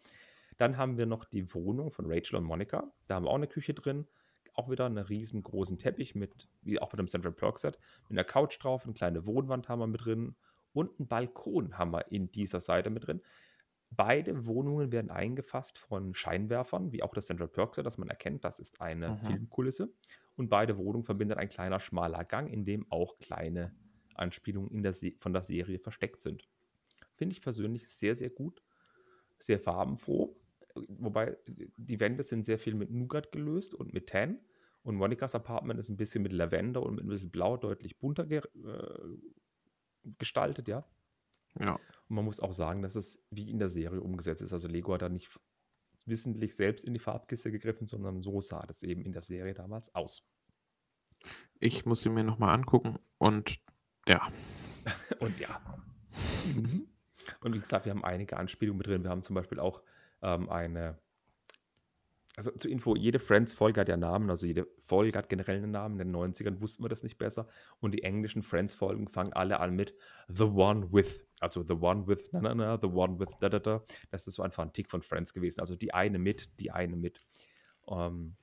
Dann 0.58 0.76
haben 0.76 0.98
wir 0.98 1.06
noch 1.06 1.24
die 1.24 1.54
Wohnung 1.54 1.90
von 1.92 2.06
Rachel 2.10 2.36
und 2.36 2.44
Monica. 2.44 2.90
Da 3.06 3.14
haben 3.16 3.24
wir 3.24 3.30
auch 3.30 3.34
eine 3.36 3.46
Küche 3.46 3.74
drin. 3.74 4.06
Auch 4.54 4.68
wieder 4.70 4.86
einen 4.86 4.98
riesengroßen 4.98 5.78
Teppich 5.78 6.14
mit, 6.16 6.48
wie 6.62 6.80
auch 6.80 6.90
mit 6.92 6.98
dem 6.98 7.06
Central 7.08 7.32
Perk 7.32 7.60
Set, 7.60 7.78
mit 8.08 8.18
einer 8.18 8.24
Couch 8.24 8.58
drauf, 8.62 8.84
eine 8.84 8.92
kleine 8.94 9.24
Wohnwand 9.24 9.68
haben 9.68 9.78
wir 9.78 9.86
mit 9.86 10.04
drin 10.04 10.34
und 10.72 10.98
einen 10.98 11.06
Balkon 11.06 11.78
haben 11.78 11.92
wir 11.92 12.10
in 12.10 12.32
dieser 12.32 12.60
Seite 12.60 12.90
mit 12.90 13.06
drin. 13.06 13.22
Beide 13.90 14.46
Wohnungen 14.46 14.92
werden 14.92 15.10
eingefasst 15.10 15.78
von 15.78 16.14
Scheinwerfern, 16.14 16.92
wie 16.92 17.02
auch 17.02 17.14
das 17.14 17.26
Central 17.26 17.48
Perk 17.48 17.74
Set, 17.74 17.86
das 17.86 17.98
man 17.98 18.08
erkennt, 18.08 18.44
das 18.44 18.58
ist 18.58 18.80
eine 18.80 19.14
Mhm. 19.14 19.22
Filmkulisse. 19.22 19.94
Und 20.36 20.50
beide 20.50 20.76
Wohnungen 20.76 21.04
verbindet 21.04 21.38
ein 21.38 21.48
kleiner 21.48 21.80
schmaler 21.80 22.24
Gang, 22.24 22.52
in 22.52 22.64
dem 22.64 22.90
auch 22.92 23.18
kleine 23.18 23.74
Anspielungen 24.14 24.82
der 24.82 24.94
von 25.20 25.32
der 25.32 25.42
Serie 25.42 25.78
versteckt 25.78 26.22
sind. 26.22 26.48
Finde 27.14 27.32
ich 27.32 27.42
persönlich 27.42 27.88
sehr, 27.88 28.14
sehr 28.14 28.30
gut, 28.30 28.62
sehr 29.38 29.60
farbenfroh. 29.60 30.36
Wobei 30.88 31.38
die 31.46 32.00
Wände 32.00 32.22
sind 32.22 32.44
sehr 32.44 32.58
viel 32.58 32.74
mit 32.74 32.90
Nougat 32.90 33.32
gelöst 33.32 33.74
und 33.74 33.92
mit 33.94 34.08
Tan. 34.08 34.40
Und 34.82 34.96
Monikas 34.96 35.34
Apartment 35.34 35.80
ist 35.80 35.88
ein 35.88 35.96
bisschen 35.96 36.22
mit 36.22 36.32
Lavender 36.32 36.82
und 36.82 36.94
mit 36.96 37.04
ein 37.04 37.08
bisschen 37.08 37.30
Blau 37.30 37.56
deutlich 37.56 37.98
bunter 37.98 38.26
ge 38.26 38.38
äh, 38.64 39.18
gestaltet, 40.18 40.68
ja. 40.68 40.84
Ja. 41.60 41.74
Und 42.08 42.16
man 42.16 42.24
muss 42.24 42.40
auch 42.40 42.54
sagen, 42.54 42.82
dass 42.82 42.96
es 42.96 43.22
wie 43.30 43.50
in 43.50 43.58
der 43.58 43.68
Serie 43.68 44.00
umgesetzt 44.00 44.42
ist. 44.42 44.52
Also 44.52 44.68
Lego 44.68 44.94
hat 44.94 45.02
da 45.02 45.08
nicht 45.08 45.38
wissentlich 46.06 46.56
selbst 46.56 46.84
in 46.84 46.94
die 46.94 47.00
Farbkiste 47.00 47.50
gegriffen, 47.50 47.86
sondern 47.86 48.20
so 48.20 48.40
sah 48.40 48.64
das 48.66 48.82
eben 48.82 49.02
in 49.02 49.12
der 49.12 49.22
Serie 49.22 49.54
damals 49.54 49.94
aus. 49.94 50.28
Ich 51.60 51.84
muss 51.84 52.02
sie 52.02 52.08
mir 52.08 52.24
nochmal 52.24 52.54
angucken 52.54 52.98
und 53.18 53.60
ja. 54.06 54.26
Und 55.20 55.38
ja. 55.38 55.60
Mhm. 56.54 56.88
Und 57.40 57.54
wie 57.54 57.60
gesagt, 57.60 57.84
wir 57.84 57.90
haben 57.90 58.04
einige 58.04 58.38
Anspielungen 58.38 58.78
mit 58.78 58.86
drin. 58.86 59.02
Wir 59.02 59.10
haben 59.10 59.22
zum 59.22 59.34
Beispiel 59.34 59.60
auch 59.60 59.82
ähm, 60.22 60.48
eine, 60.48 60.98
also 62.36 62.50
zur 62.52 62.70
Info, 62.70 62.96
jede 62.96 63.18
Friends-Folge 63.18 63.80
hat 63.80 63.88
ja 63.90 63.98
Namen, 63.98 64.30
also 64.30 64.46
jede 64.46 64.66
Folge 64.82 65.18
hat 65.18 65.28
generell 65.28 65.58
einen 65.58 65.72
Namen. 65.72 66.00
In 66.00 66.12
den 66.12 66.16
90ern 66.16 66.60
wussten 66.60 66.82
wir 66.84 66.88
das 66.88 67.02
nicht 67.02 67.18
besser. 67.18 67.48
Und 67.80 67.92
die 67.92 68.02
englischen 68.02 68.42
Friends-Folgen 68.42 69.08
fangen 69.08 69.34
alle 69.34 69.60
an 69.60 69.76
mit 69.76 69.94
The 70.28 70.44
One 70.44 70.90
With. 70.92 71.27
Also 71.40 71.62
The 71.62 71.74
One 71.74 72.06
With, 72.06 72.32
na, 72.32 72.40
na, 72.40 72.54
na, 72.54 72.78
The 72.80 72.88
One 72.88 73.20
With, 73.20 73.36
da, 73.40 73.48
da, 73.48 73.58
da. 73.58 73.82
Das 74.10 74.26
ist 74.26 74.34
so 74.34 74.42
einfach 74.42 74.62
ein 74.62 74.72
Tick 74.72 74.90
von 74.90 75.02
Friends 75.02 75.32
gewesen. 75.32 75.60
Also 75.60 75.76
die 75.76 75.94
eine 75.94 76.18
mit, 76.18 76.50
die 76.60 76.70
eine 76.70 76.96
mit. 76.96 77.24
Ähm, 77.88 78.36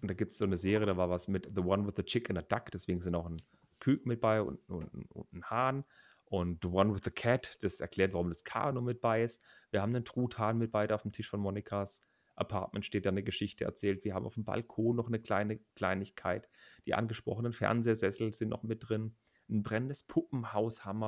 und 0.00 0.08
da 0.08 0.14
gibt 0.14 0.32
es 0.32 0.38
so 0.38 0.44
eine 0.44 0.56
Serie, 0.56 0.86
da 0.86 0.96
war 0.96 1.10
was 1.10 1.28
mit 1.28 1.50
The 1.54 1.62
One 1.62 1.86
with 1.86 1.94
the 1.96 2.02
Chick 2.02 2.28
and 2.28 2.38
a 2.38 2.42
Duck, 2.42 2.70
deswegen 2.72 3.00
sind 3.00 3.14
auch 3.14 3.26
ein 3.26 3.40
Küken 3.78 4.08
mit 4.08 4.20
bei 4.20 4.42
und, 4.42 4.58
und, 4.68 4.88
und 5.12 5.32
ein 5.32 5.44
Hahn. 5.44 5.84
Und 6.24 6.60
The 6.62 6.68
One 6.68 6.94
with 6.94 7.02
the 7.04 7.10
Cat, 7.10 7.58
das 7.62 7.80
erklärt, 7.80 8.14
warum 8.14 8.28
das 8.30 8.42
Kano 8.42 8.80
mit 8.80 9.00
bei 9.00 9.22
ist. 9.22 9.42
Wir 9.70 9.82
haben 9.82 9.94
einen 9.94 10.04
Truthahn 10.04 10.56
mit 10.56 10.72
bei, 10.72 10.86
der 10.86 10.94
auf 10.96 11.02
dem 11.02 11.12
Tisch 11.12 11.28
von 11.28 11.40
Monikas 11.40 12.00
Apartment 12.36 12.86
steht, 12.86 13.04
da 13.04 13.10
eine 13.10 13.22
Geschichte 13.22 13.64
erzählt. 13.64 14.04
Wir 14.04 14.14
haben 14.14 14.24
auf 14.24 14.34
dem 14.34 14.44
Balkon 14.44 14.96
noch 14.96 15.08
eine 15.08 15.20
kleine 15.20 15.58
Kleinigkeit. 15.76 16.48
Die 16.86 16.94
angesprochenen 16.94 17.52
Fernsehsessel 17.52 18.32
sind 18.32 18.48
noch 18.48 18.62
mit 18.62 18.88
drin. 18.88 19.14
Ein 19.50 19.62
brennendes 19.62 20.04
Puppenhaus 20.04 20.84
haben 20.84 21.00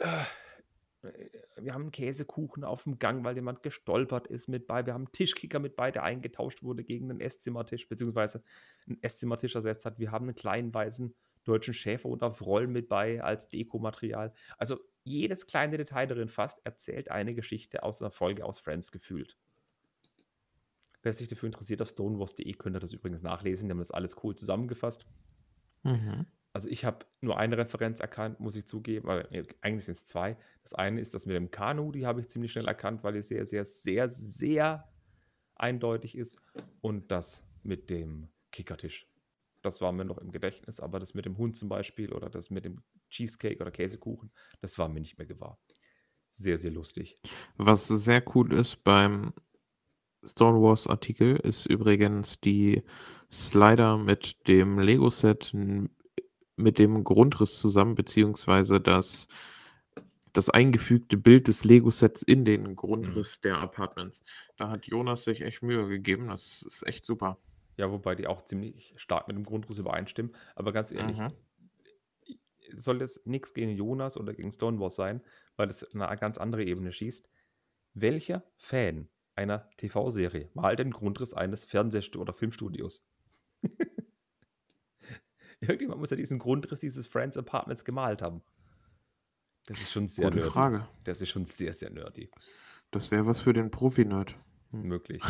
wir. 0.00 0.26
Äh, 1.02 1.28
wir 1.56 1.74
haben 1.74 1.82
einen 1.82 1.92
Käsekuchen 1.92 2.64
auf 2.64 2.84
dem 2.84 2.98
Gang, 2.98 3.24
weil 3.24 3.34
jemand 3.34 3.62
gestolpert 3.62 4.26
ist 4.26 4.48
mit 4.48 4.66
bei. 4.66 4.86
Wir 4.86 4.94
haben 4.94 5.06
einen 5.06 5.12
Tischkicker 5.12 5.58
mit 5.58 5.76
bei, 5.76 5.90
der 5.90 6.02
eingetauscht 6.02 6.62
wurde 6.62 6.84
gegen 6.84 7.10
einen 7.10 7.20
Esszimmertisch, 7.20 7.88
beziehungsweise 7.88 8.42
einen 8.86 9.02
Esszimmertisch 9.02 9.54
ersetzt 9.54 9.84
hat. 9.84 9.98
Wir 9.98 10.10
haben 10.10 10.26
einen 10.26 10.34
kleinen 10.34 10.72
weißen 10.72 11.14
deutschen 11.44 11.74
Schäferhund 11.74 12.22
auf 12.22 12.44
Rollen 12.44 12.70
mit 12.72 12.88
bei 12.88 13.22
als 13.22 13.48
Dekomaterial. 13.48 14.32
Also 14.58 14.78
jedes 15.04 15.46
kleine 15.46 15.78
Detail 15.78 16.06
darin 16.06 16.28
fast 16.28 16.64
erzählt 16.64 17.10
eine 17.10 17.34
Geschichte 17.34 17.82
aus 17.82 18.02
einer 18.02 18.10
Folge 18.10 18.44
aus 18.44 18.58
Friends 18.58 18.92
gefühlt. 18.92 19.38
Wer 21.02 21.14
sich 21.14 21.28
dafür 21.28 21.46
interessiert, 21.46 21.80
auf 21.80 21.88
stonewars.de 21.88 22.52
könnt 22.54 22.76
ihr 22.76 22.80
das 22.80 22.92
übrigens 22.92 23.22
nachlesen. 23.22 23.68
Die 23.68 23.72
haben 23.72 23.78
das 23.78 23.90
alles 23.90 24.16
cool 24.22 24.34
zusammengefasst. 24.34 25.06
Mhm. 25.82 26.26
Also 26.52 26.68
ich 26.68 26.84
habe 26.84 27.06
nur 27.20 27.38
eine 27.38 27.56
Referenz 27.58 28.00
erkannt, 28.00 28.40
muss 28.40 28.56
ich 28.56 28.66
zugeben. 28.66 29.06
Weil, 29.06 29.28
nee, 29.30 29.44
eigentlich 29.60 29.84
sind 29.84 29.96
es 29.96 30.06
zwei. 30.06 30.36
Das 30.62 30.74
eine 30.74 31.00
ist 31.00 31.14
das 31.14 31.26
mit 31.26 31.36
dem 31.36 31.50
Kanu, 31.50 31.92
die 31.92 32.06
habe 32.06 32.20
ich 32.20 32.28
ziemlich 32.28 32.52
schnell 32.52 32.66
erkannt, 32.68 33.04
weil 33.04 33.12
die 33.12 33.22
sehr, 33.22 33.46
sehr, 33.46 33.64
sehr, 33.64 34.08
sehr 34.08 34.88
eindeutig 35.54 36.16
ist. 36.16 36.40
Und 36.80 37.10
das 37.10 37.44
mit 37.62 37.90
dem 37.90 38.28
Kickertisch. 38.50 39.06
Das 39.62 39.80
war 39.80 39.92
mir 39.92 40.04
noch 40.04 40.18
im 40.18 40.32
Gedächtnis, 40.32 40.80
aber 40.80 40.98
das 40.98 41.14
mit 41.14 41.26
dem 41.26 41.36
Hund 41.36 41.54
zum 41.54 41.68
Beispiel 41.68 42.12
oder 42.12 42.30
das 42.30 42.50
mit 42.50 42.64
dem 42.64 42.82
Cheesecake 43.10 43.60
oder 43.60 43.70
Käsekuchen, 43.70 44.30
das 44.60 44.78
war 44.78 44.88
mir 44.88 45.00
nicht 45.00 45.18
mehr 45.18 45.26
gewahr. 45.26 45.58
Sehr, 46.32 46.58
sehr 46.58 46.70
lustig. 46.70 47.18
Was 47.56 47.88
sehr 47.88 48.22
cool 48.34 48.54
ist 48.54 48.82
beim 48.84 49.34
Star 50.24 50.54
Wars 50.54 50.86
Artikel, 50.86 51.36
ist 51.36 51.66
übrigens 51.66 52.40
die 52.40 52.82
Slider 53.30 53.98
mit 53.98 54.36
dem 54.48 54.78
Lego-Set 54.78 55.54
mit 56.60 56.78
dem 56.78 57.04
Grundriss 57.04 57.58
zusammen, 57.58 57.94
beziehungsweise 57.94 58.80
das, 58.80 59.28
das 60.32 60.50
eingefügte 60.50 61.16
Bild 61.16 61.48
des 61.48 61.64
Lego-Sets 61.64 62.22
in 62.22 62.44
den 62.44 62.76
Grundriss 62.76 63.40
der 63.40 63.58
Apartments. 63.58 64.22
Da 64.56 64.68
hat 64.70 64.86
Jonas 64.86 65.24
sich 65.24 65.42
echt 65.42 65.62
Mühe 65.62 65.88
gegeben. 65.88 66.28
Das 66.28 66.62
ist 66.62 66.86
echt 66.86 67.04
super. 67.04 67.38
Ja, 67.76 67.90
wobei 67.90 68.14
die 68.14 68.26
auch 68.26 68.42
ziemlich 68.42 68.92
stark 68.96 69.26
mit 69.26 69.36
dem 69.36 69.44
Grundriss 69.44 69.78
übereinstimmen. 69.78 70.32
Aber 70.54 70.72
ganz 70.72 70.92
ehrlich, 70.92 71.18
Mhm. 71.18 71.28
soll 72.76 73.00
jetzt 73.00 73.26
nichts 73.26 73.54
gegen 73.54 73.72
Jonas 73.72 74.16
oder 74.16 74.32
gegen 74.34 74.52
Stonewall 74.52 74.90
sein, 74.90 75.22
weil 75.56 75.68
es 75.70 75.84
eine 75.94 76.16
ganz 76.16 76.38
andere 76.38 76.64
Ebene 76.64 76.92
schießt. 76.92 77.28
Welcher 77.94 78.44
Fan 78.56 79.08
einer 79.34 79.68
TV-Serie 79.78 80.50
malt 80.54 80.78
den 80.78 80.90
Grundriss 80.92 81.34
eines 81.34 81.64
Fernseh- 81.64 82.16
oder 82.16 82.32
Filmstudios? 82.32 83.04
Irgendjemand 85.68 86.00
muss 86.00 86.10
ja 86.10 86.16
diesen 86.16 86.38
Grundriss 86.38 86.80
dieses 86.80 87.06
Friends 87.06 87.36
Apartments 87.36 87.84
gemalt 87.84 88.22
haben. 88.22 88.42
Das 89.66 89.80
ist 89.80 89.92
schon 89.92 90.08
sehr 90.08 90.24
Gute 90.24 90.38
nerdy. 90.38 90.50
Frage. 90.50 90.88
Das 91.04 91.20
ist 91.20 91.28
schon 91.28 91.44
sehr, 91.44 91.72
sehr 91.72 91.90
nerdy. 91.90 92.30
Das 92.90 93.10
wäre 93.10 93.26
was 93.26 93.40
für 93.40 93.52
den 93.52 93.70
Profi-Nerd. 93.70 94.34
Möglich. 94.72 95.22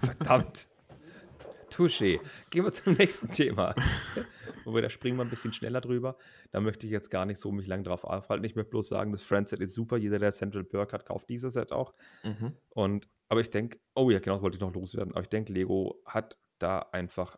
Verdammt. 0.00 0.68
Touché. 1.70 2.20
Gehen 2.50 2.64
wir 2.64 2.72
zum 2.72 2.94
nächsten 2.94 3.30
Thema. 3.30 3.74
Wobei, 4.64 4.80
da 4.80 4.90
springen 4.90 5.16
wir 5.16 5.24
ein 5.24 5.30
bisschen 5.30 5.52
schneller 5.52 5.80
drüber. 5.80 6.16
Da 6.50 6.60
möchte 6.60 6.86
ich 6.86 6.92
jetzt 6.92 7.10
gar 7.10 7.26
nicht 7.26 7.38
so 7.38 7.52
mich 7.52 7.66
lang 7.66 7.84
drauf 7.84 8.04
aufhalten. 8.04 8.44
Ich 8.44 8.54
möchte 8.54 8.70
bloß 8.70 8.88
sagen, 8.88 9.12
das 9.12 9.22
Friends-Set 9.22 9.60
ist 9.60 9.74
super. 9.74 9.96
Jeder, 9.96 10.18
der 10.18 10.32
Central 10.32 10.64
Perk 10.64 10.92
hat, 10.92 11.06
kauft 11.06 11.28
dieses 11.28 11.54
Set 11.54 11.72
auch. 11.72 11.94
Mhm. 12.24 12.52
Und, 12.70 13.08
aber 13.28 13.40
ich 13.40 13.50
denke, 13.50 13.78
oh 13.94 14.10
ja, 14.10 14.18
genau, 14.18 14.36
das 14.36 14.42
wollte 14.42 14.56
ich 14.56 14.60
noch 14.60 14.74
loswerden. 14.74 15.12
Aber 15.12 15.22
ich 15.22 15.28
denke, 15.28 15.52
Lego 15.52 16.00
hat 16.04 16.38
da 16.58 16.80
einfach 16.92 17.36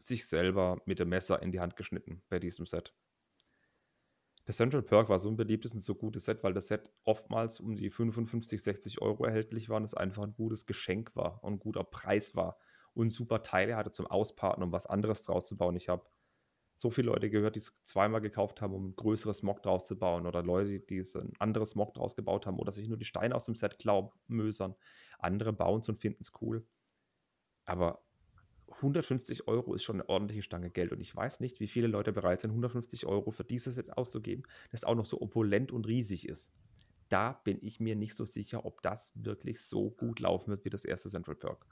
sich 0.00 0.26
selber 0.26 0.80
mit 0.84 0.98
dem 0.98 1.08
Messer 1.08 1.42
in 1.42 1.52
die 1.52 1.60
Hand 1.60 1.76
geschnitten 1.76 2.22
bei 2.28 2.38
diesem 2.38 2.66
Set. 2.66 2.94
Das 4.46 4.56
Central 4.56 4.82
Perk 4.82 5.08
war 5.08 5.18
so 5.18 5.28
ein 5.28 5.36
beliebtes 5.36 5.74
und 5.74 5.80
so 5.80 5.94
gutes 5.94 6.24
Set, 6.24 6.42
weil 6.42 6.54
das 6.54 6.68
Set 6.68 6.90
oftmals 7.04 7.60
um 7.60 7.76
die 7.76 7.90
55, 7.90 8.62
60 8.62 9.00
Euro 9.00 9.24
erhältlich 9.24 9.68
war 9.68 9.76
und 9.76 9.84
es 9.84 9.94
einfach 9.94 10.24
ein 10.24 10.34
gutes 10.34 10.66
Geschenk 10.66 11.14
war 11.14 11.42
und 11.44 11.54
ein 11.54 11.58
guter 11.60 11.84
Preis 11.84 12.34
war 12.34 12.58
und 12.94 13.10
super 13.10 13.42
Teile 13.42 13.76
hatte 13.76 13.90
zum 13.90 14.06
Ausparten, 14.06 14.62
um 14.62 14.72
was 14.72 14.86
anderes 14.86 15.22
draus 15.22 15.46
zu 15.46 15.56
bauen. 15.56 15.76
Ich 15.76 15.88
habe 15.88 16.04
so 16.76 16.90
viele 16.90 17.08
Leute 17.08 17.28
gehört, 17.28 17.56
die 17.56 17.60
es 17.60 17.72
zweimal 17.82 18.22
gekauft 18.22 18.62
haben, 18.62 18.72
um 18.72 18.88
ein 18.88 18.96
größeres 18.96 19.42
Mock 19.42 19.62
draus 19.62 19.86
zu 19.86 19.98
bauen 19.98 20.26
oder 20.26 20.42
Leute, 20.42 20.80
die 20.80 20.98
es 20.98 21.14
ein 21.14 21.32
anderes 21.38 21.74
Mock 21.74 21.92
draus 21.92 22.16
gebaut 22.16 22.46
haben 22.46 22.58
oder 22.58 22.72
sich 22.72 22.88
nur 22.88 22.96
die 22.96 23.04
Steine 23.04 23.34
aus 23.34 23.44
dem 23.44 23.54
Set 23.54 23.78
klauen, 23.78 24.10
mösern. 24.26 24.74
Andere 25.18 25.52
bauen 25.52 25.80
es 25.80 25.88
und 25.90 26.00
finden 26.00 26.22
es 26.22 26.32
cool. 26.40 26.66
Aber 27.66 28.02
150 28.80 29.46
Euro 29.46 29.74
ist 29.74 29.84
schon 29.84 29.96
eine 29.96 30.08
ordentliche 30.08 30.42
Stange 30.42 30.70
Geld 30.70 30.92
und 30.92 31.00
ich 31.00 31.14
weiß 31.14 31.40
nicht, 31.40 31.60
wie 31.60 31.68
viele 31.68 31.86
Leute 31.86 32.12
bereit 32.12 32.40
sind, 32.40 32.50
150 32.50 33.06
Euro 33.06 33.30
für 33.30 33.44
dieses 33.44 33.74
Set 33.74 33.96
auszugeben, 33.96 34.44
das 34.70 34.84
auch 34.84 34.94
noch 34.94 35.06
so 35.06 35.20
opulent 35.20 35.72
und 35.72 35.86
riesig 35.86 36.28
ist. 36.28 36.52
Da 37.08 37.32
bin 37.44 37.58
ich 37.60 37.80
mir 37.80 37.96
nicht 37.96 38.14
so 38.14 38.24
sicher, 38.24 38.64
ob 38.64 38.82
das 38.82 39.12
wirklich 39.14 39.62
so 39.62 39.90
gut 39.90 40.20
laufen 40.20 40.50
wird 40.50 40.64
wie 40.64 40.70
das 40.70 40.84
erste 40.84 41.10
Central 41.10 41.36
Perk. 41.36 41.66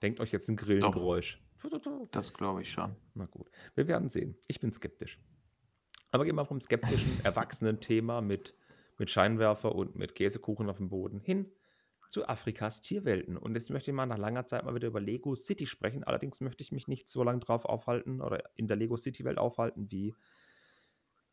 Denkt 0.00 0.18
euch 0.18 0.32
jetzt 0.32 0.48
ein 0.48 0.56
Grillengeräusch. 0.56 1.40
Das 2.10 2.34
glaube 2.34 2.62
ich 2.62 2.72
schon. 2.72 2.96
Na 3.14 3.26
gut, 3.26 3.48
wir 3.76 3.86
werden 3.86 4.08
sehen. 4.08 4.36
Ich 4.48 4.58
bin 4.58 4.72
skeptisch. 4.72 5.20
Aber 6.10 6.24
gehen 6.24 6.34
wir 6.34 6.44
vom 6.44 6.60
skeptischen, 6.60 7.20
erwachsenen 7.24 7.80
Thema 7.80 8.20
mit, 8.20 8.56
mit 8.98 9.10
Scheinwerfer 9.10 9.72
und 9.74 9.94
mit 9.94 10.16
Käsekuchen 10.16 10.68
auf 10.68 10.78
dem 10.78 10.88
Boden 10.88 11.20
hin 11.20 11.46
zu 12.12 12.28
Afrikas 12.28 12.82
Tierwelten. 12.82 13.38
Und 13.38 13.54
jetzt 13.54 13.70
möchte 13.70 13.90
ich 13.90 13.94
mal 13.94 14.04
nach 14.04 14.18
langer 14.18 14.46
Zeit 14.46 14.66
mal 14.66 14.74
wieder 14.74 14.88
über 14.88 15.00
Lego 15.00 15.34
City 15.34 15.64
sprechen. 15.64 16.04
Allerdings 16.04 16.42
möchte 16.42 16.62
ich 16.62 16.70
mich 16.70 16.86
nicht 16.86 17.08
so 17.08 17.22
lange 17.22 17.40
drauf 17.40 17.64
aufhalten 17.64 18.20
oder 18.20 18.44
in 18.54 18.68
der 18.68 18.76
Lego 18.76 18.98
City 18.98 19.24
Welt 19.24 19.38
aufhalten 19.38 19.90
wie 19.90 20.14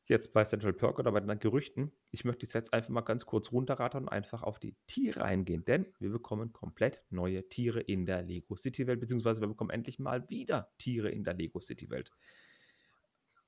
jetzt 0.05 0.31
bei 0.31 0.45
Central 0.45 0.71
Perk 0.71 0.97
oder 0.97 1.11
bei 1.11 1.19
den 1.19 1.37
Gerüchten. 1.37 1.91
Ich 2.11 2.23
möchte 2.23 2.45
die 2.45 2.51
Sets 2.51 2.71
einfach 2.71 2.91
mal 2.91 3.01
ganz 3.01 3.25
kurz 3.25 3.51
runterrattern 3.51 4.03
und 4.03 4.09
einfach 4.09 4.41
auf 4.41 4.57
die 4.57 4.77
Tiere 4.87 5.21
eingehen, 5.21 5.65
denn 5.65 5.85
wir 5.99 6.11
bekommen 6.11 6.53
komplett 6.53 7.03
neue 7.09 7.49
Tiere 7.49 7.81
in 7.81 8.05
der 8.05 8.21
Lego 8.21 8.55
City 8.55 8.87
Welt, 8.87 9.01
beziehungsweise 9.01 9.41
wir 9.41 9.49
bekommen 9.49 9.71
endlich 9.71 9.99
mal 9.99 10.29
wieder 10.29 10.71
Tiere 10.77 11.09
in 11.09 11.25
der 11.25 11.33
Lego 11.33 11.59
City 11.59 11.89
Welt. 11.89 12.09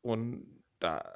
Und 0.01 0.65
da 0.79 1.09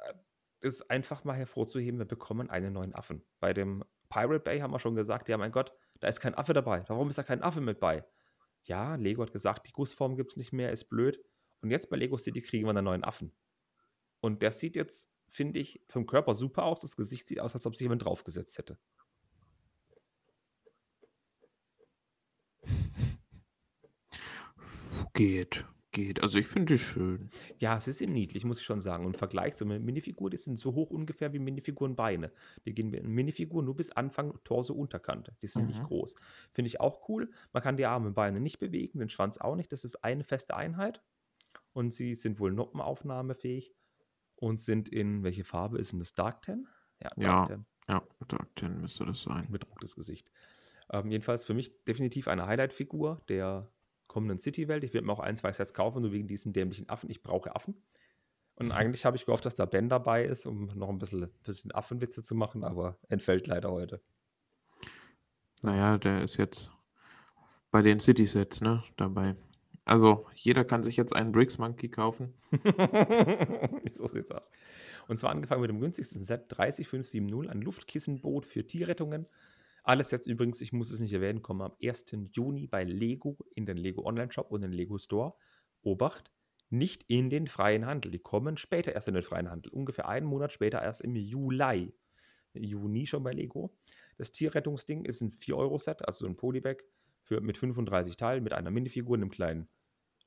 ist 0.62 0.90
einfach 0.90 1.24
mal 1.24 1.36
hervorzuheben, 1.36 2.00
wir 2.00 2.06
bekommen 2.06 2.48
einen 2.48 2.72
neuen 2.72 2.94
Affen. 2.94 3.22
Bei 3.38 3.52
dem 3.52 3.84
Pirate 4.08 4.40
Bay 4.40 4.60
haben 4.60 4.72
wir 4.72 4.78
schon 4.78 4.94
gesagt, 4.94 5.28
ja 5.28 5.36
mein 5.36 5.52
Gott, 5.52 5.72
da 6.00 6.08
ist 6.08 6.20
kein 6.20 6.34
Affe 6.34 6.52
dabei. 6.52 6.84
Warum 6.88 7.08
ist 7.08 7.18
da 7.18 7.22
kein 7.22 7.42
Affe 7.42 7.60
mit 7.60 7.80
bei? 7.80 8.04
Ja, 8.64 8.96
Lego 8.96 9.22
hat 9.22 9.32
gesagt, 9.32 9.66
die 9.66 9.72
Gussform 9.72 10.16
gibt 10.16 10.30
es 10.30 10.36
nicht 10.36 10.52
mehr, 10.52 10.72
ist 10.72 10.88
blöd. 10.88 11.20
Und 11.62 11.70
jetzt 11.70 11.88
bei 11.88 11.96
Lego 11.96 12.16
City 12.18 12.42
kriegen 12.42 12.66
wir 12.66 12.70
einen 12.70 12.84
neuen 12.84 13.04
Affen. 13.04 13.32
Und 14.20 14.42
der 14.42 14.52
sieht 14.52 14.76
jetzt 14.76 15.10
finde 15.28 15.60
ich, 15.60 15.80
vom 15.88 16.06
Körper 16.06 16.34
super 16.34 16.64
aus. 16.64 16.80
Das 16.80 16.96
Gesicht 16.96 17.28
sieht 17.28 17.40
aus, 17.40 17.54
als 17.54 17.66
ob 17.66 17.76
sich 17.76 17.84
jemand 17.84 18.04
draufgesetzt 18.04 18.58
hätte. 18.58 18.78
Geht, 25.12 25.66
geht. 25.96 26.22
Also 26.22 26.38
ich 26.38 26.46
finde 26.46 26.74
die 26.74 26.78
schön. 26.78 27.30
Ja, 27.58 27.80
sie 27.80 27.92
sind 27.92 28.12
niedlich, 28.12 28.44
muss 28.44 28.60
ich 28.60 28.66
schon 28.66 28.82
sagen. 28.82 29.06
Und 29.06 29.14
im 29.14 29.18
Vergleich 29.18 29.56
zu 29.56 29.64
einer 29.64 29.78
Minifigur, 29.78 30.28
die 30.28 30.36
sind 30.36 30.58
so 30.58 30.74
hoch 30.74 30.90
ungefähr 30.90 31.32
wie 31.32 31.38
Minifigurenbeine. 31.38 32.30
Die 32.66 32.74
gehen 32.74 32.90
mit 32.90 33.02
Minifigur 33.04 33.62
nur 33.62 33.74
bis 33.74 33.90
Anfang 33.90 34.38
Torso 34.44 34.74
Unterkante. 34.74 35.34
Die 35.40 35.46
sind 35.46 35.62
mhm. 35.62 35.68
nicht 35.68 35.82
groß. 35.84 36.14
Finde 36.52 36.66
ich 36.66 36.80
auch 36.80 37.08
cool. 37.08 37.30
Man 37.54 37.62
kann 37.62 37.78
die 37.78 37.86
Arme 37.86 38.08
und 38.08 38.14
Beine 38.14 38.40
nicht 38.40 38.58
bewegen, 38.58 38.98
den 38.98 39.08
Schwanz 39.08 39.38
auch 39.38 39.56
nicht. 39.56 39.72
Das 39.72 39.84
ist 39.84 40.04
eine 40.04 40.22
feste 40.22 40.54
Einheit. 40.54 41.02
Und 41.72 41.94
sie 41.94 42.14
sind 42.14 42.38
wohl 42.40 42.52
noppenaufnahmefähig 42.52 43.74
und 44.34 44.60
sind 44.60 44.90
in, 44.90 45.24
welche 45.24 45.44
Farbe 45.44 45.78
ist 45.78 45.92
denn 45.92 45.98
das? 45.98 46.14
Dark 46.14 46.42
Ten? 46.42 46.68
Ja, 47.02 47.08
Dark 47.08 47.18
ja, 47.18 47.44
Ten. 47.46 47.66
Ja, 47.88 48.02
Dark 48.28 48.54
Ten 48.54 48.80
müsste 48.82 49.06
das 49.06 49.22
sein. 49.22 49.46
Bedrucktes 49.50 49.96
Gesicht. 49.96 50.30
Ähm, 50.92 51.10
jedenfalls 51.10 51.46
für 51.46 51.54
mich 51.54 51.84
definitiv 51.84 52.28
eine 52.28 52.46
Highlight-Figur 52.46 53.22
der 53.28 53.72
kommenden 54.08 54.38
City-Welt. 54.38 54.84
Ich 54.84 54.94
werde 54.94 55.06
mir 55.06 55.12
auch 55.12 55.20
ein, 55.20 55.36
zwei 55.36 55.52
Sets 55.52 55.74
kaufen, 55.74 56.02
nur 56.02 56.12
wegen 56.12 56.26
diesem 56.26 56.52
dämlichen 56.52 56.88
Affen. 56.88 57.10
Ich 57.10 57.22
brauche 57.22 57.54
Affen. 57.54 57.82
Und 58.56 58.70
eigentlich 58.72 59.04
habe 59.04 59.16
ich 59.16 59.26
gehofft, 59.26 59.44
dass 59.44 59.54
da 59.54 59.66
Ben 59.66 59.88
dabei 59.88 60.24
ist, 60.24 60.46
um 60.46 60.66
noch 60.74 60.88
ein 60.88 60.98
bisschen, 60.98 61.28
bisschen 61.44 61.72
Affenwitze 61.72 62.22
zu 62.22 62.34
machen, 62.34 62.64
aber 62.64 62.98
entfällt 63.08 63.46
leider 63.46 63.70
heute. 63.70 64.00
Naja, 65.62 65.98
der 65.98 66.22
ist 66.22 66.36
jetzt 66.36 66.70
bei 67.70 67.82
den 67.82 68.00
City-Sets, 68.00 68.60
ne, 68.60 68.84
dabei. 68.96 69.36
Also, 69.84 70.26
jeder 70.34 70.64
kann 70.64 70.82
sich 70.82 70.96
jetzt 70.96 71.14
einen 71.14 71.30
Bricks 71.30 71.58
Monkey 71.58 71.88
kaufen. 71.88 72.34
so 73.92 74.08
sieht's 74.08 74.32
aus. 74.32 74.50
Und 75.06 75.20
zwar 75.20 75.30
angefangen 75.30 75.60
mit 75.60 75.70
dem 75.70 75.80
günstigsten 75.80 76.24
Set 76.24 76.48
30570, 76.48 77.48
ein 77.48 77.62
Luftkissenboot 77.62 78.46
für 78.46 78.66
Tierrettungen. 78.66 79.26
Alle 79.86 80.02
Sets 80.02 80.26
übrigens, 80.26 80.60
ich 80.60 80.72
muss 80.72 80.90
es 80.90 80.98
nicht 80.98 81.12
erwähnen, 81.12 81.42
kommen 81.42 81.62
am 81.62 81.76
1. 81.80 82.06
Juni 82.32 82.66
bei 82.66 82.82
Lego 82.82 83.38
in 83.54 83.66
den 83.66 83.76
Lego 83.76 84.04
Online 84.04 84.32
Shop 84.32 84.50
und 84.50 84.62
den 84.62 84.72
Lego 84.72 84.98
Store. 84.98 85.34
Obacht, 85.80 86.32
nicht 86.70 87.04
in 87.06 87.30
den 87.30 87.46
freien 87.46 87.86
Handel. 87.86 88.10
Die 88.10 88.18
kommen 88.18 88.56
später 88.56 88.92
erst 88.92 89.06
in 89.06 89.14
den 89.14 89.22
freien 89.22 89.48
Handel. 89.48 89.70
Ungefähr 89.70 90.08
einen 90.08 90.26
Monat 90.26 90.52
später, 90.52 90.82
erst 90.82 91.02
im 91.02 91.14
Juli. 91.14 91.94
Juni 92.52 93.06
schon 93.06 93.22
bei 93.22 93.30
Lego. 93.30 93.76
Das 94.18 94.32
Tierrettungsding 94.32 95.04
ist 95.04 95.20
ein 95.20 95.30
4-Euro-Set, 95.30 96.04
also 96.04 96.26
ein 96.26 96.34
Polybag 96.34 96.78
mit 97.30 97.56
35 97.56 98.16
Teilen, 98.16 98.42
mit 98.42 98.54
einer 98.54 98.72
Minifigur, 98.72 99.16
einem 99.16 99.30
kleinen 99.30 99.68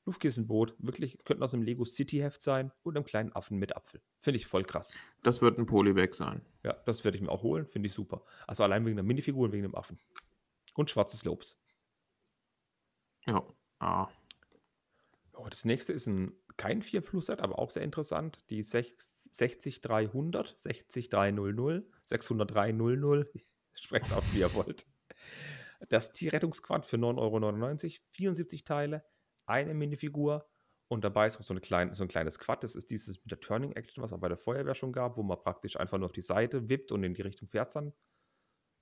Luftkissenboot, 0.10 0.74
wirklich, 0.80 1.24
könnten 1.24 1.44
aus 1.44 1.54
einem 1.54 1.62
Lego 1.62 1.86
City 1.86 2.18
Heft 2.18 2.42
sein 2.42 2.72
und 2.82 2.98
einem 2.98 3.06
kleinen 3.06 3.32
Affen 3.36 3.60
mit 3.60 3.76
Apfel. 3.76 4.02
Finde 4.18 4.38
ich 4.38 4.48
voll 4.48 4.64
krass. 4.64 4.92
Das 5.22 5.44
wird 5.44 5.60
ein 5.60 5.68
Polybag 5.68 6.16
sein. 6.16 6.42
Ja, 6.64 6.74
das 6.86 7.04
werde 7.06 7.16
ich 7.16 7.22
mir 7.22 7.30
auch 7.30 7.44
holen, 7.44 7.68
finde 7.68 7.86
ich 7.88 7.94
super. 7.94 8.24
Also 8.48 8.64
allein 8.64 8.84
wegen 8.88 8.96
der 8.96 9.04
Minifigur 9.04 9.46
und 9.46 9.52
wegen 9.52 9.62
dem 9.64 9.76
Affen. 9.76 10.00
Und 10.74 10.90
schwarzes 10.90 11.24
Lobs. 11.26 11.62
Ja. 13.28 13.46
Ah. 13.78 14.08
Oh, 15.34 15.48
das 15.48 15.64
nächste 15.64 15.94
ist 15.94 16.08
ein 16.08 16.34
kein 16.58 16.82
4 16.82 17.02
Plus 17.02 17.28
Set, 17.28 17.40
aber 17.40 17.60
auch 17.60 17.70
sehr 17.70 17.84
interessant. 17.84 18.44
Die 18.50 18.64
60300, 18.64 20.56
60300, 20.58 21.86
60300. 22.06 23.30
Sprecht 23.76 24.12
aus, 24.12 24.34
wie 24.34 24.40
ihr 24.40 24.52
wollt. 24.56 24.88
Das 25.88 26.12
Tierrettungsquad 26.12 26.86
für 26.86 26.98
9,99 26.98 27.86
Euro, 27.86 28.04
74 28.12 28.66
Teile, 28.66 29.06
eine 29.50 29.74
Minifigur 29.74 30.48
und 30.88 31.04
dabei 31.04 31.28
ist 31.28 31.40
auch 31.40 31.44
so, 31.44 31.54
eine 31.54 31.62
kleine, 31.62 31.94
so 31.94 32.04
ein 32.04 32.08
kleines 32.08 32.40
Quad. 32.40 32.64
Das 32.64 32.76
ist 32.76 32.90
dieses 32.90 33.18
mit 33.18 33.32
der 33.32 33.40
Turning 33.40 33.74
Action, 33.74 34.04
was 34.04 34.12
es 34.12 34.16
auch 34.18 34.22
bei 34.22 34.28
der 34.28 34.38
Feuerwehr 34.38 34.76
schon 34.76 34.92
gab, 34.92 35.18
wo 35.18 35.24
man 35.24 35.38
praktisch 35.40 35.80
einfach 35.80 35.98
nur 35.98 36.08
auf 36.08 36.12
die 36.12 36.22
Seite 36.22 36.68
wippt 36.68 36.92
und 36.92 37.04
in 37.04 37.14
die 37.14 37.22
Richtung 37.22 37.48
fährt 37.48 37.76
dann. 37.76 37.94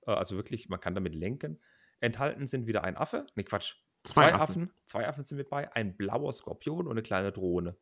Äh, 0.06 0.12
also 0.12 0.36
wirklich, 0.36 0.68
man 0.68 0.80
kann 0.80 0.94
damit 0.94 1.14
lenken. 1.14 1.60
Enthalten 2.00 2.46
sind 2.46 2.66
wieder 2.66 2.84
ein 2.84 2.96
Affe, 2.96 3.26
ne 3.34 3.44
Quatsch, 3.44 3.74
zwei, 4.04 4.30
zwei 4.30 4.34
Affen. 4.34 4.62
Affen. 4.62 4.72
Zwei 4.86 5.08
Affen 5.08 5.24
sind 5.24 5.38
mit 5.38 5.50
bei, 5.50 5.70
ein 5.74 5.96
blauer 5.96 6.32
Skorpion 6.32 6.86
und 6.86 6.92
eine 6.92 7.02
kleine 7.02 7.32
Drohne. 7.32 7.76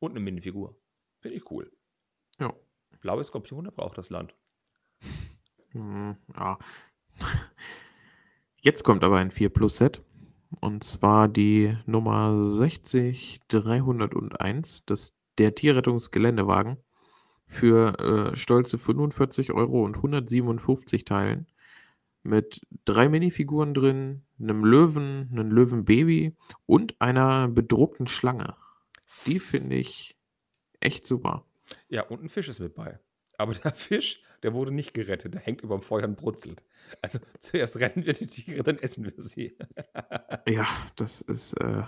Und 0.00 0.12
eine 0.12 0.20
Minifigur. 0.20 0.80
Finde 1.20 1.36
ich 1.36 1.50
cool. 1.50 1.72
Ja. 2.38 2.52
Blaue 3.00 3.22
Skorpione 3.22 3.72
braucht 3.72 3.98
das 3.98 4.10
Land. 4.10 4.34
Hm, 5.70 6.16
ja. 6.34 6.58
Jetzt 8.60 8.82
kommt 8.82 9.04
aber 9.04 9.18
ein 9.18 9.30
4 9.30 9.50
Plus 9.50 9.76
Set. 9.76 10.00
Und 10.50 10.84
zwar 10.84 11.28
die 11.28 11.76
Nummer 11.86 12.44
60301, 12.44 14.82
das, 14.86 15.14
der 15.38 15.54
Tierrettungsgeländewagen, 15.54 16.76
für 17.46 17.98
äh, 17.98 18.36
stolze 18.36 18.78
45 18.78 19.52
Euro 19.52 19.84
und 19.84 19.96
157 19.96 21.04
Teilen. 21.04 21.46
Mit 22.22 22.60
drei 22.84 23.08
Minifiguren 23.08 23.74
drin, 23.74 24.22
einem 24.38 24.64
Löwen, 24.64 25.28
einem 25.32 25.50
Löwenbaby 25.50 26.36
und 26.66 26.94
einer 27.00 27.48
bedruckten 27.48 28.06
Schlange. 28.06 28.54
Die 29.26 29.38
finde 29.38 29.76
ich 29.76 30.18
echt 30.80 31.06
super. 31.06 31.46
Ja, 31.88 32.02
und 32.02 32.22
ein 32.22 32.28
Fisch 32.28 32.48
ist 32.48 32.60
mit 32.60 32.74
bei. 32.74 32.98
Aber 33.38 33.54
der 33.54 33.72
Fisch, 33.74 34.22
der 34.42 34.54
wurde 34.54 34.70
nicht 34.70 34.94
gerettet. 34.94 35.34
Der 35.34 35.40
hängt 35.40 35.62
über 35.62 35.76
dem 35.76 35.82
Feuer 35.82 36.04
und 36.04 36.16
brutzelt. 36.16 36.62
Also 37.02 37.18
zuerst 37.40 37.76
retten 37.76 38.06
wir 38.06 38.12
die 38.12 38.26
Tiere, 38.26 38.62
dann 38.62 38.78
essen 38.78 39.04
wir 39.04 39.12
sie. 39.16 39.56
ja, 40.48 40.66
das 40.96 41.20
ist 41.20 41.54
äh, 41.54 41.82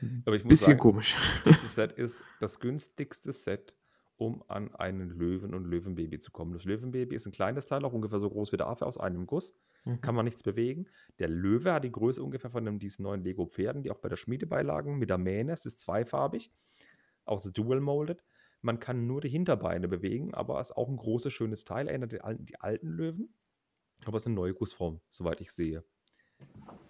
ein 0.00 0.22
bisschen 0.24 0.56
sagen, 0.56 0.78
komisch. 0.78 1.16
Das 1.44 1.74
Set 1.74 1.92
ist 1.92 2.24
das 2.40 2.60
günstigste 2.60 3.32
Set, 3.32 3.74
um 4.16 4.42
an 4.48 4.74
einen 4.74 5.10
Löwen 5.10 5.54
und 5.54 5.64
Löwenbaby 5.64 6.18
zu 6.18 6.30
kommen. 6.30 6.52
Das 6.52 6.64
Löwenbaby 6.64 7.14
ist 7.14 7.26
ein 7.26 7.32
kleines 7.32 7.66
Teil, 7.66 7.84
auch 7.84 7.92
ungefähr 7.92 8.18
so 8.18 8.30
groß 8.30 8.52
wie 8.52 8.56
der 8.56 8.68
Affe 8.68 8.86
aus 8.86 8.98
einem 8.98 9.26
Guss. 9.26 9.54
Mhm. 9.84 10.00
Kann 10.00 10.14
man 10.14 10.24
nichts 10.24 10.42
bewegen. 10.42 10.88
Der 11.18 11.28
Löwe 11.28 11.72
hat 11.72 11.84
die 11.84 11.92
Größe 11.92 12.22
ungefähr 12.22 12.50
von 12.50 12.66
einem, 12.66 12.78
diesen 12.78 13.02
neuen 13.02 13.22
Lego-Pferden, 13.22 13.82
die 13.82 13.90
auch 13.90 13.98
bei 13.98 14.08
der 14.08 14.16
Schmiede 14.16 14.46
beilagen, 14.46 14.98
mit 14.98 15.10
der 15.10 15.18
Mähne. 15.18 15.52
Es 15.52 15.66
ist 15.66 15.80
zweifarbig, 15.80 16.50
auch 17.24 17.40
so 17.40 17.50
dual-molded. 17.50 18.22
Man 18.66 18.80
kann 18.80 19.06
nur 19.06 19.20
die 19.20 19.28
Hinterbeine 19.28 19.86
bewegen, 19.86 20.34
aber 20.34 20.60
ist 20.60 20.76
auch 20.76 20.88
ein 20.88 20.96
großes, 20.96 21.32
schönes 21.32 21.64
Teil. 21.64 21.86
Erinnert 21.86 22.10
die 22.10 22.20
alten, 22.20 22.46
die 22.46 22.60
alten 22.60 22.88
Löwen, 22.88 23.32
aber 24.04 24.16
es 24.16 24.24
ist 24.24 24.26
eine 24.26 24.34
neue 24.34 24.54
Gussform, 24.54 25.00
soweit 25.08 25.40
ich 25.40 25.52
sehe. 25.52 25.84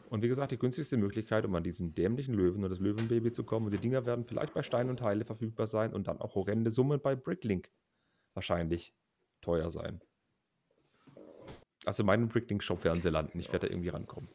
Und 0.08 0.22
wie 0.22 0.28
gesagt, 0.28 0.52
die 0.52 0.58
günstigste 0.58 0.96
Möglichkeit, 0.96 1.44
um 1.44 1.54
an 1.54 1.62
diesen 1.62 1.94
dämlichen 1.94 2.32
Löwen 2.32 2.64
und 2.64 2.70
das 2.70 2.80
Löwenbaby 2.80 3.30
zu 3.30 3.44
kommen. 3.44 3.66
Und 3.66 3.74
die 3.74 3.78
Dinger 3.78 4.06
werden 4.06 4.24
vielleicht 4.24 4.54
bei 4.54 4.62
Stein 4.62 4.88
und 4.88 5.00
Teile 5.00 5.26
verfügbar 5.26 5.66
sein 5.66 5.92
und 5.92 6.08
dann 6.08 6.18
auch 6.18 6.34
horrende 6.34 6.70
Summen 6.70 6.98
bei 6.98 7.14
Bricklink 7.14 7.70
wahrscheinlich 8.32 8.94
teuer 9.42 9.68
sein. 9.68 10.00
Also 11.84 12.04
in 12.04 12.06
meinem 12.06 12.28
Bricklink-Shop 12.28 12.84
werden 12.84 13.02
sie 13.02 13.10
landen. 13.10 13.38
Ich 13.38 13.52
werde 13.52 13.66
da 13.66 13.72
irgendwie 13.74 13.90
rankommen. 13.90 14.30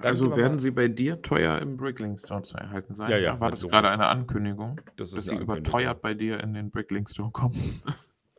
Also 0.00 0.36
werden 0.36 0.58
sie 0.58 0.70
bei 0.70 0.88
dir 0.88 1.22
teuer 1.22 1.58
im 1.60 1.76
Bricklink 1.76 2.20
Store 2.20 2.42
zu 2.42 2.56
erhalten 2.56 2.94
sein? 2.94 3.10
Ja, 3.10 3.16
ja, 3.18 3.40
War 3.40 3.50
das 3.50 3.62
gerade 3.66 3.88
eine 3.90 4.06
Ankündigung, 4.06 4.80
Das 4.96 5.10
dass 5.12 5.24
sie 5.24 5.30
Ankündigung. 5.32 5.56
überteuert 5.58 6.02
bei 6.02 6.14
dir 6.14 6.40
in 6.40 6.52
den 6.54 6.70
Bricklink 6.70 7.08
Store 7.10 7.30
kommen? 7.30 7.82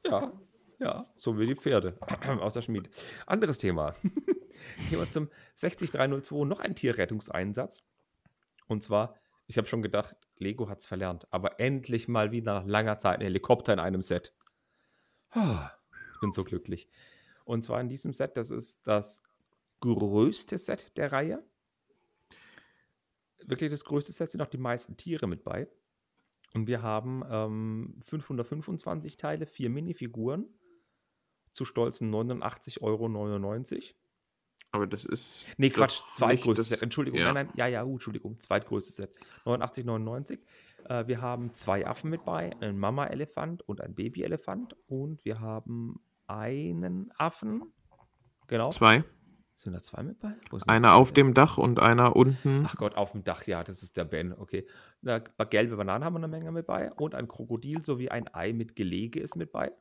Ja, 0.06 0.32
ja, 0.80 1.04
so 1.16 1.40
wie 1.40 1.48
die 1.48 1.56
Pferde 1.56 1.98
aus 2.40 2.54
der 2.54 2.62
Schmied. 2.62 2.90
Anderes 3.26 3.58
Thema. 3.58 3.96
Gehen 4.04 5.00
wir 5.00 5.10
zum 5.10 5.30
60302, 5.56 6.46
noch 6.46 6.60
ein 6.60 6.76
Tierrettungseinsatz. 6.76 7.84
Und 8.68 8.84
zwar, 8.84 9.16
ich 9.48 9.58
habe 9.58 9.68
schon 9.68 9.82
gedacht, 9.82 10.16
Lego 10.38 10.70
hat 10.70 10.80
es 10.80 10.86
verlernt, 10.86 11.28
aber 11.32 11.60
endlich 11.60 12.08
mal 12.08 12.32
wieder 12.32 12.54
nach 12.62 12.66
langer 12.68 12.98
Zeit 13.00 13.20
ein 13.20 13.24
Helikopter 13.24 13.74
in 13.74 13.80
einem 13.80 14.02
Set. 14.02 14.34
Ah, 15.32 15.72
Ich 16.14 16.20
bin 16.22 16.32
so 16.32 16.44
glücklich. 16.44 16.90
Und 17.46 17.64
zwar 17.64 17.80
in 17.82 17.90
diesem 17.90 18.14
Set, 18.14 18.38
das 18.38 18.52
ist 18.52 18.86
das 18.86 19.24
größte 19.80 20.58
Set 20.58 20.98
der 20.98 21.12
Reihe. 21.12 21.44
Wirklich 23.46 23.72
das 23.72 23.86
größte 23.86 24.12
Set 24.12 24.32
sind 24.32 24.42
auch 24.42 24.48
die 24.48 24.58
meisten 24.58 24.98
Tiere 24.98 25.28
mit 25.28 25.44
bei. 25.44 25.68
Und 26.54 26.68
wir 26.68 26.82
haben 26.82 27.24
ähm, 27.30 28.00
525 28.06 29.18
Teile, 29.18 29.46
vier 29.46 29.70
Minifiguren 29.70 30.48
zu 31.52 31.66
stolzen 31.66 32.14
89,99 32.14 32.82
Euro. 32.82 33.10
Aber 34.72 34.88
das 34.88 35.06
ist. 35.06 35.48
Nee, 35.58 35.70
Quatsch, 35.70 36.02
zweitgrößtes 36.16 36.70
Set. 36.70 36.82
Entschuldigung, 36.82 37.20
ja. 37.20 37.32
nein, 37.32 37.48
nein, 37.48 37.56
ja, 37.56 37.68
ja, 37.68 37.86
uh, 37.86 37.94
Entschuldigung, 37.94 38.40
zweitgrößtes 38.40 38.96
Set. 38.98 39.16
89,99. 39.46 40.40
Äh, 40.86 41.08
wir 41.08 41.22
haben 41.22 41.54
zwei 41.54 41.86
Affen 41.88 42.10
mit 42.10 42.26
bei, 42.26 42.56
einen 42.60 42.78
Mama-Elefant 42.78 43.62
und 43.68 43.82
ein 43.82 43.96
Baby-Elefant. 43.96 44.76
Und 44.88 45.24
wir 45.26 45.40
haben 45.40 46.02
einen 46.28 47.12
Affen. 47.18 47.74
Genau. 48.48 48.70
Zwei. 48.70 49.04
Sind 49.58 49.74
da 49.74 49.82
zwei 49.82 50.04
mit 50.04 50.20
bei? 50.20 50.34
Einer 50.68 50.94
auf 50.94 51.12
dem 51.12 51.34
Dach 51.34 51.58
und 51.58 51.80
einer 51.80 52.16
unten. 52.16 52.64
Ach 52.68 52.76
Gott, 52.78 52.96
auf 52.96 53.12
dem 53.14 53.24
Dach, 53.24 53.44
ja, 53.48 53.64
das 53.64 53.82
ist 53.82 53.98
der 53.98 54.06
Ben, 54.06 54.32
okay. 54.34 54.68
Ba- 55.02 55.20
gelbe 55.50 55.76
Bananen 55.78 56.06
haben 56.06 56.14
wir 56.14 56.20
eine 56.20 56.28
Menge 56.28 56.52
mit 56.52 56.68
bei 56.68 56.92
und 56.94 57.16
ein 57.16 57.28
Krokodil 57.28 57.84
sowie 57.84 58.10
ein 58.10 58.32
Ei 58.34 58.54
mit 58.54 58.76
Gelege 58.76 59.20
ist 59.20 59.36
mit 59.36 59.52
bei 59.52 59.72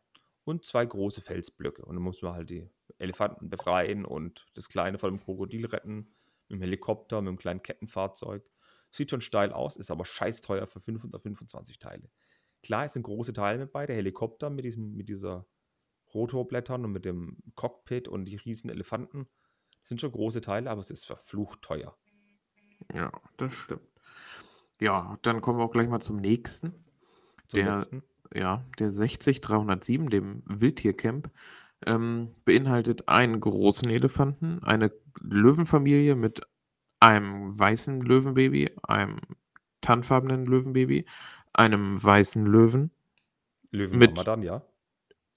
und 0.45 0.65
zwei 0.65 0.87
große 0.87 1.21
Felsblöcke. 1.21 1.85
Und 1.85 1.95
dann 1.97 2.03
muss 2.03 2.23
man 2.23 2.33
halt 2.33 2.49
die 2.49 2.71
Elefanten 2.99 3.51
befreien 3.51 4.07
und 4.07 4.47
das 4.55 4.69
Kleine 4.71 4.97
von 4.99 5.11
dem 5.11 5.21
Krokodil 5.21 5.67
retten, 5.67 6.09
mit 6.49 6.59
dem 6.59 6.61
Helikopter, 6.63 7.21
mit 7.21 7.29
dem 7.33 7.39
kleinen 7.39 7.63
Kettenfahrzeug. 7.63 8.49
Sieht 8.91 9.11
schon 9.11 9.21
steil 9.21 9.53
aus, 9.53 9.77
ist 9.77 9.91
aber 9.91 10.07
scheiß 10.07 10.41
teuer 10.41 10.67
für 10.67 10.81
525 10.81 11.79
Teile. 11.79 12.09
Klar, 12.63 12.85
es 12.87 12.95
sind 12.95 13.03
große 13.03 13.35
Teile 13.35 13.59
mit 13.59 13.73
bei, 13.73 13.85
der 13.85 13.97
Helikopter 13.97 14.49
mit, 14.49 14.65
diesem, 14.65 14.95
mit 14.95 15.09
dieser 15.11 15.47
Rotorblättern 16.15 16.85
und 16.85 16.93
mit 16.93 17.05
dem 17.05 17.37
Cockpit 17.57 18.09
und 18.09 18.25
die 18.25 18.37
riesen 18.37 18.71
Elefanten. 18.71 19.27
Sind 19.87 20.01
schon 20.01 20.11
große 20.11 20.41
Teile, 20.41 20.69
aber 20.69 20.81
es 20.81 20.91
ist 20.91 21.07
verflucht 21.07 21.63
teuer. 21.63 21.97
Ja, 22.93 23.13
das 23.37 23.55
stimmt. 23.55 23.89
Ja, 24.81 25.17
dann 25.23 25.41
kommen 25.41 25.61
wir 25.61 25.65
auch 25.65 25.71
gleich 25.71 25.89
mal 25.89 26.01
zum 26.01 26.17
nächsten. 26.17 26.85
Zum 27.47 27.61
Der- 27.61 27.77
letzten. 27.77 28.03
Ja, 28.35 28.65
der 28.81 28.91
60307, 28.91 30.11
dem 30.11 30.43
Wildtiercamp, 30.47 31.31
ähm, 31.87 32.35
beinhaltet 32.45 33.09
einen 33.09 33.39
großen 33.39 33.89
Elefanten, 33.89 34.61
eine 34.65 34.93
Löwenfamilie 35.21 36.17
mit 36.17 36.41
einem 36.99 37.57
weißen 37.57 38.01
Löwenbaby, 38.01 38.73
einem 38.83 39.21
tannfarbenen 39.83 40.47
Löwenbaby, 40.47 41.07
einem 41.53 42.03
weißen 42.03 42.45
Löwen. 42.45 42.91
Löwenmama 43.71 44.13
mit- 44.19 44.27
dann, 44.27 44.43
ja. 44.43 44.63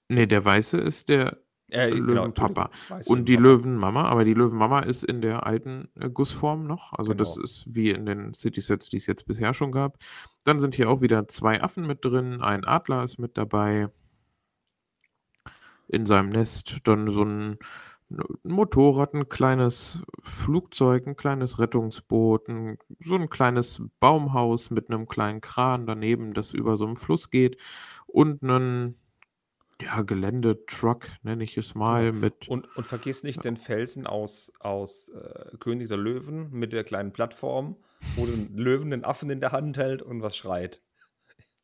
Ne, 0.08 0.26
der 0.26 0.44
weiße 0.44 0.78
ist 0.78 1.08
der 1.08 1.38
Äh, 1.70 1.90
Löwenpapa. 1.90 2.64
Entschuldigung, 2.64 2.98
weiß 2.98 3.06
und 3.08 3.28
die 3.28 3.36
Löwenmama. 3.36 4.04
Aber 4.04 4.24
die 4.24 4.34
Löwenmama 4.34 4.80
ist 4.80 5.04
in 5.04 5.20
der 5.20 5.46
alten 5.46 5.88
äh, 5.98 6.10
Gussform 6.10 6.66
noch. 6.66 6.92
Also 6.94 7.14
das 7.14 7.34
Genau. 7.34 7.44
ist 7.44 7.74
wie 7.74 7.90
in 7.90 8.06
den 8.06 8.34
City-Sets, 8.34 8.88
die 8.90 8.96
es 8.98 9.06
jetzt 9.06 9.26
bisher 9.26 9.54
schon 9.54 9.72
gab. 9.72 9.98
Dann 10.44 10.58
sind 10.60 10.74
hier 10.74 10.90
auch 10.90 11.00
wieder 11.00 11.28
zwei 11.28 11.62
Affen 11.62 11.86
mit 11.86 12.04
drin, 12.04 12.40
ein 12.42 12.64
Adler 12.64 13.04
ist 13.04 13.18
mit 13.18 13.36
dabei 13.38 13.88
in 15.88 16.06
seinem 16.06 16.28
Nest. 16.30 16.78
Dann 16.84 17.08
so 17.08 17.24
ein, 17.24 17.58
ein 18.10 18.24
Motorrad, 18.44 19.14
ein 19.14 19.28
kleines 19.28 20.02
Flugzeug, 20.20 21.06
ein 21.06 21.16
kleines 21.16 21.58
Rettungsboot, 21.58 22.48
ein, 22.48 22.78
so 23.00 23.16
ein 23.16 23.28
kleines 23.28 23.82
Baumhaus 24.00 24.70
mit 24.70 24.90
einem 24.90 25.06
kleinen 25.06 25.40
Kran 25.40 25.86
daneben, 25.86 26.32
das 26.34 26.52
über 26.52 26.76
so 26.76 26.86
einen 26.86 26.96
Fluss 26.96 27.30
geht 27.30 27.56
und 28.06 28.42
einen 28.42 28.99
ja, 29.82 30.02
Geländetruck, 30.02 31.06
nenne 31.22 31.44
ich 31.44 31.56
es 31.56 31.74
mal, 31.74 32.12
mit 32.12 32.48
Und, 32.48 32.74
und 32.76 32.86
vergiss 32.86 33.22
nicht 33.24 33.44
den 33.44 33.56
Felsen 33.56 34.06
aus, 34.06 34.52
aus 34.60 35.08
äh, 35.10 35.56
König 35.58 35.88
der 35.88 35.96
Löwen 35.98 36.50
mit 36.50 36.72
der 36.72 36.84
kleinen 36.84 37.12
Plattform, 37.12 37.76
wo 38.16 38.26
den 38.26 38.56
Löwen 38.56 38.90
den 38.90 39.04
Affen 39.04 39.30
in 39.30 39.40
der 39.40 39.52
Hand 39.52 39.76
hält 39.78 40.02
und 40.02 40.22
was 40.22 40.36
schreit. 40.36 40.82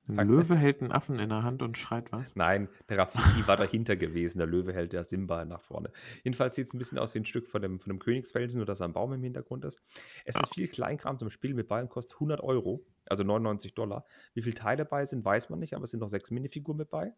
Ein 0.09 0.29
Löwe 0.29 0.55
hält 0.55 0.83
einen 0.83 0.93
Affen 0.93 1.19
in 1.19 1.31
der 1.31 1.43
Hand 1.43 1.63
und 1.63 1.77
schreit 1.77 2.13
was? 2.13 2.37
Nein, 2.37 2.69
der 2.89 2.99
Rafiki 2.99 3.49
war 3.49 3.57
dahinter 3.57 3.97
gewesen. 3.97 4.39
Der 4.39 4.47
Löwe 4.47 4.73
hält 4.73 4.93
der 4.93 5.03
Simba 5.03 5.45
nach 5.45 5.63
vorne. 5.63 5.91
Jedenfalls 6.23 6.55
sieht 6.55 6.67
es 6.69 6.75
ein 6.75 6.79
bisschen 6.79 6.99
aus 6.99 7.13
wie 7.15 7.19
ein 7.19 7.25
Stück 7.25 7.49
von 7.49 7.61
dem, 7.61 7.81
von 7.81 7.91
dem 7.91 7.99
Königsfelsen, 7.99 8.59
nur 8.59 8.67
dass 8.67 8.81
ein 8.81 8.93
Baum 8.93 9.13
im 9.15 9.23
Hintergrund 9.25 9.65
ist. 9.65 9.83
Es 10.25 10.37
Ja. 10.37 10.43
ist 10.43 10.55
viel 10.55 10.69
Kleinkram 10.69 11.19
zum 11.19 11.29
Spiel 11.29 11.55
mit 11.55 11.67
bei 11.67 11.83
und 11.83 11.89
kostet 11.89 12.15
100 12.17 12.41
Euro, 12.41 12.87
also 13.07 13.25
99 13.25 13.75
Dollar. 13.75 14.05
Wie 14.33 14.43
viele 14.43 14.55
Teile 14.55 14.85
dabei 14.85 15.05
sind, 15.07 15.25
weiß 15.25 15.51
man 15.51 15.59
nicht, 15.59 15.75
aber 15.75 15.83
es 15.83 15.91
sind 15.91 15.99
noch 15.99 16.09
sechs 16.09 16.31
Minifiguren 16.31 16.79
mit 16.79 16.89
bei. 16.89 17.13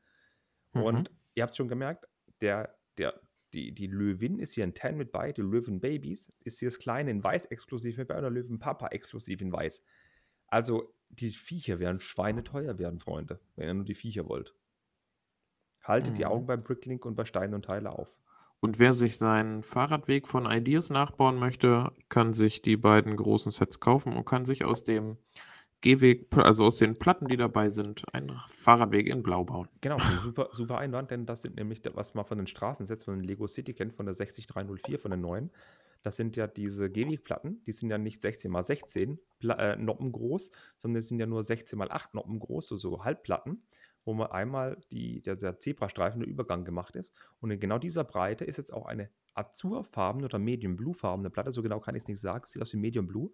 Mhm. 0.73 0.83
Und 0.83 1.11
ihr 1.35 1.43
habt 1.43 1.57
schon 1.57 1.69
gemerkt, 1.69 2.07
der, 2.41 2.75
der, 2.99 3.21
die, 3.53 3.73
die 3.73 3.87
Löwin 3.87 4.39
ist 4.39 4.55
hier 4.55 4.64
in 4.64 4.75
Tan 4.75 4.97
mit 4.97 5.12
bei, 5.12 5.33
die 5.33 5.43
Löwenbabys 5.43 6.33
ist 6.45 6.59
hier 6.59 6.69
das 6.69 6.79
Kleine 6.79 7.11
in 7.11 7.25
Weiß 7.25 7.47
exklusiv 7.47 7.97
mit 7.97 8.09
bei 8.09 8.16
und 8.16 8.23
der 8.23 8.31
Löwenpapa 8.31 8.89
exklusiv 8.89 9.41
in 9.41 9.53
Weiß. 9.53 9.83
Also 10.47 10.95
die 11.11 11.31
Viecher 11.31 11.79
werden 11.79 12.01
schweineteuer 12.01 12.79
werden, 12.79 13.01
Freunde, 13.01 13.41
wenn 13.57 13.69
ihr 13.69 13.75
nur 13.75 13.85
die 13.85 13.95
Viecher 13.95 14.29
wollt. 14.29 14.55
Haltet 15.83 16.19
die 16.19 16.25
Mhm. 16.25 16.31
Augen 16.31 16.47
beim 16.47 16.62
Bricklink 16.62 17.05
und 17.07 17.14
bei 17.14 17.25
Steine 17.25 17.57
und 17.57 17.64
Teile 17.64 17.91
auf. 17.91 18.09
Und 18.61 18.79
wer 18.79 18.93
sich 18.93 19.16
seinen 19.16 19.62
Fahrradweg 19.62 20.27
von 20.27 20.51
Ideas 20.51 20.91
nachbauen 20.91 21.39
möchte, 21.39 21.93
kann 22.09 22.33
sich 22.33 22.61
die 22.61 22.77
beiden 22.77 23.16
großen 23.16 23.53
Sets 23.53 23.79
kaufen 23.79 24.16
und 24.16 24.25
kann 24.25 24.47
sich 24.47 24.64
aus 24.64 24.83
dem 24.85 25.16
Gehweg, 25.81 26.26
also 26.37 26.64
aus 26.64 26.79
den 26.79 26.99
Platten, 26.99 27.26
die 27.26 27.37
dabei 27.37 27.70
sind, 27.70 28.03
einen 28.12 28.41
Fahrradweg 28.49 29.07
in 29.07 29.22
Blau 29.22 29.45
bauen. 29.45 29.68
Genau, 29.81 29.99
super, 30.22 30.49
super 30.53 30.79
Einwand, 30.79 31.12
denn 31.12 31.24
das 31.24 31.43
sind 31.43 31.57
nämlich, 31.57 31.83
das, 31.83 31.95
was 31.95 32.14
man 32.14 32.24
von 32.24 32.39
den 32.39 32.49
Straßensets 32.49 33.05
von 33.05 33.20
Lego 33.20 33.47
City 33.47 33.74
kennt, 33.74 33.95
von 33.95 34.07
der 34.07 34.14
60304, 34.14 34.99
von 34.99 35.12
den 35.12 35.20
neuen. 35.20 35.51
Das 36.03 36.16
sind 36.16 36.37
ja 36.37 36.47
diese 36.47 36.91
Gehwegplatten, 36.91 37.62
die 37.64 37.72
sind 37.72 37.91
ja 37.91 37.99
nicht 37.99 38.22
16 38.22 38.53
x 38.55 38.66
16 38.66 39.18
Pla 39.39 39.55
äh, 39.55 39.76
Noppen 39.76 40.11
groß, 40.12 40.51
sondern 40.76 41.01
die 41.01 41.07
sind 41.07 41.20
ja 41.20 41.26
nur 41.26 41.45
16 41.45 41.79
x 41.81 41.91
8 41.91 42.14
Noppen 42.14 42.39
groß, 42.41 42.68
so, 42.68 42.76
so 42.76 43.05
Halbplatten, 43.05 43.62
wo 44.05 44.14
man 44.14 44.31
einmal 44.33 44.81
die, 44.91 45.22
der, 45.22 45.37
der 45.37 45.61
Zebrastreifen 45.61 46.20
der 46.20 46.29
Übergang 46.29 46.64
gemacht 46.64 46.97
ist. 46.97 47.14
Und 47.41 47.51
in 47.51 47.61
genau 47.61 47.79
dieser 47.79 48.05
Breite 48.05 48.45
ist 48.45 48.57
jetzt 48.57 48.72
auch 48.72 48.87
eine 48.87 49.11
azurfarbene 49.35 50.26
oder 50.26 50.39
Medium 50.39 50.76
Blue 50.76 50.95
farbene 50.95 51.31
Platte, 51.31 51.53
so 51.53 51.62
genau 51.62 51.79
kann 51.79 51.95
ich 51.95 52.03
es 52.03 52.09
nicht 52.09 52.20
sagen, 52.20 52.47
sieht 52.47 52.62
aus 52.62 52.72
wie 52.72 52.79
Medium 52.79 53.07
Blue, 53.07 53.31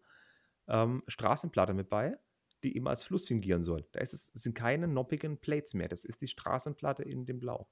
ähm, 0.66 1.02
Straßenplatte 1.06 1.74
mit 1.74 1.88
bei, 1.88 2.18
die 2.64 2.76
immer 2.76 2.90
als 2.90 3.02
Fluss 3.02 3.26
fingieren 3.26 3.62
soll. 3.62 3.86
Da 3.92 4.00
ist 4.00 4.14
es, 4.14 4.26
sind 4.34 4.54
keine 4.54 4.88
noppigen 4.88 5.38
Plates 5.38 5.74
mehr. 5.74 5.88
Das 5.88 6.04
ist 6.04 6.20
die 6.22 6.28
Straßenplatte 6.28 7.02
in 7.02 7.26
dem 7.26 7.38
Blau. 7.38 7.68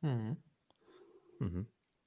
Mhm. 0.00 0.36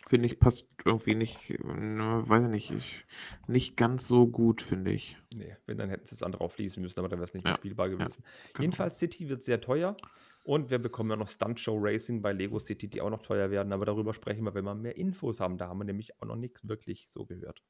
Finde 0.07 0.25
ich, 0.25 0.39
passt 0.39 0.67
irgendwie 0.83 1.13
nicht, 1.13 1.51
ne, 1.63 2.23
weiß 2.25 2.45
ich 2.45 2.49
nicht, 2.49 2.71
ich, 2.71 3.05
nicht 3.47 3.77
ganz 3.77 4.07
so 4.07 4.27
gut, 4.27 4.61
finde 4.61 4.91
ich. 4.91 5.17
Nee, 5.33 5.55
wenn, 5.67 5.77
dann 5.77 5.89
hätten 5.89 6.05
sie 6.05 6.15
es 6.15 6.23
andere 6.23 6.43
aufließen 6.43 6.81
müssen, 6.81 6.99
aber 6.99 7.07
dann 7.07 7.19
wäre 7.19 7.25
es 7.25 7.33
nicht 7.33 7.43
mehr 7.43 7.53
Ja, 7.53 7.57
spielbar 7.57 7.87
ja, 7.87 7.95
gewesen. 7.95 8.23
Genau. 8.53 8.63
Jedenfalls, 8.63 8.97
City 8.97 9.29
wird 9.29 9.43
sehr 9.43 9.61
teuer. 9.61 9.95
Und 10.43 10.71
wir 10.71 10.79
bekommen 10.79 11.11
ja 11.11 11.15
noch 11.15 11.29
Stunt 11.29 11.59
Show 11.59 11.77
Racing 11.79 12.23
bei 12.23 12.33
Lego 12.33 12.57
City, 12.57 12.87
die 12.87 12.99
auch 12.99 13.11
noch 13.11 13.21
teuer 13.21 13.51
werden. 13.51 13.71
Aber 13.73 13.85
darüber 13.85 14.13
sprechen 14.15 14.43
wir, 14.43 14.55
wenn 14.55 14.65
wir 14.65 14.73
mehr 14.73 14.97
Infos 14.97 15.39
haben. 15.39 15.59
Da 15.59 15.67
haben 15.67 15.77
wir 15.77 15.85
nämlich 15.85 16.19
auch 16.19 16.25
noch 16.25 16.35
nichts 16.35 16.67
wirklich 16.67 17.05
so 17.09 17.27
gehört. 17.27 17.61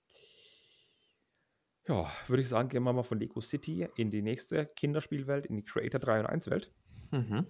Ja, 1.87 2.11
würde 2.27 2.41
ich 2.41 2.49
sagen, 2.49 2.69
gehen 2.69 2.83
wir 2.83 2.93
mal 2.93 3.03
von 3.03 3.19
Lego 3.19 3.41
City 3.41 3.87
in 3.95 4.11
die 4.11 4.21
nächste 4.21 4.67
Kinderspielwelt, 4.67 5.45
in 5.45 5.55
die 5.55 5.65
Creator 5.65 5.99
3 5.99 6.19
und 6.21 6.25
1 6.27 6.49
Welt. 6.49 6.71
Mhm. 7.11 7.45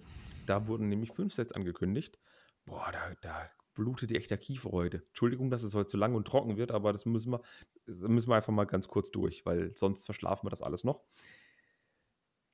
Da 0.46 0.66
wurden 0.66 0.88
nämlich 0.88 1.12
fünf 1.12 1.34
Sets 1.34 1.52
angekündigt. 1.52 2.18
Boah, 2.64 2.90
da, 2.92 3.14
da 3.20 3.50
blutet 3.74 4.10
die 4.10 4.16
echt 4.16 4.30
der 4.30 4.38
Kiefer 4.38 4.70
heute. 4.70 5.02
Entschuldigung, 5.08 5.50
dass 5.50 5.62
es 5.62 5.74
heute 5.74 5.86
zu 5.86 5.96
lang 5.96 6.14
und 6.14 6.26
trocken 6.26 6.56
wird, 6.56 6.72
aber 6.72 6.92
das 6.92 7.06
müssen 7.06 7.32
wir, 7.32 7.42
das 7.86 8.08
müssen 8.08 8.30
wir 8.30 8.36
einfach 8.36 8.52
mal 8.52 8.64
ganz 8.64 8.88
kurz 8.88 9.10
durch, 9.10 9.44
weil 9.44 9.76
sonst 9.76 10.06
verschlafen 10.06 10.46
wir 10.46 10.50
das 10.50 10.62
alles 10.62 10.84
noch. 10.84 11.02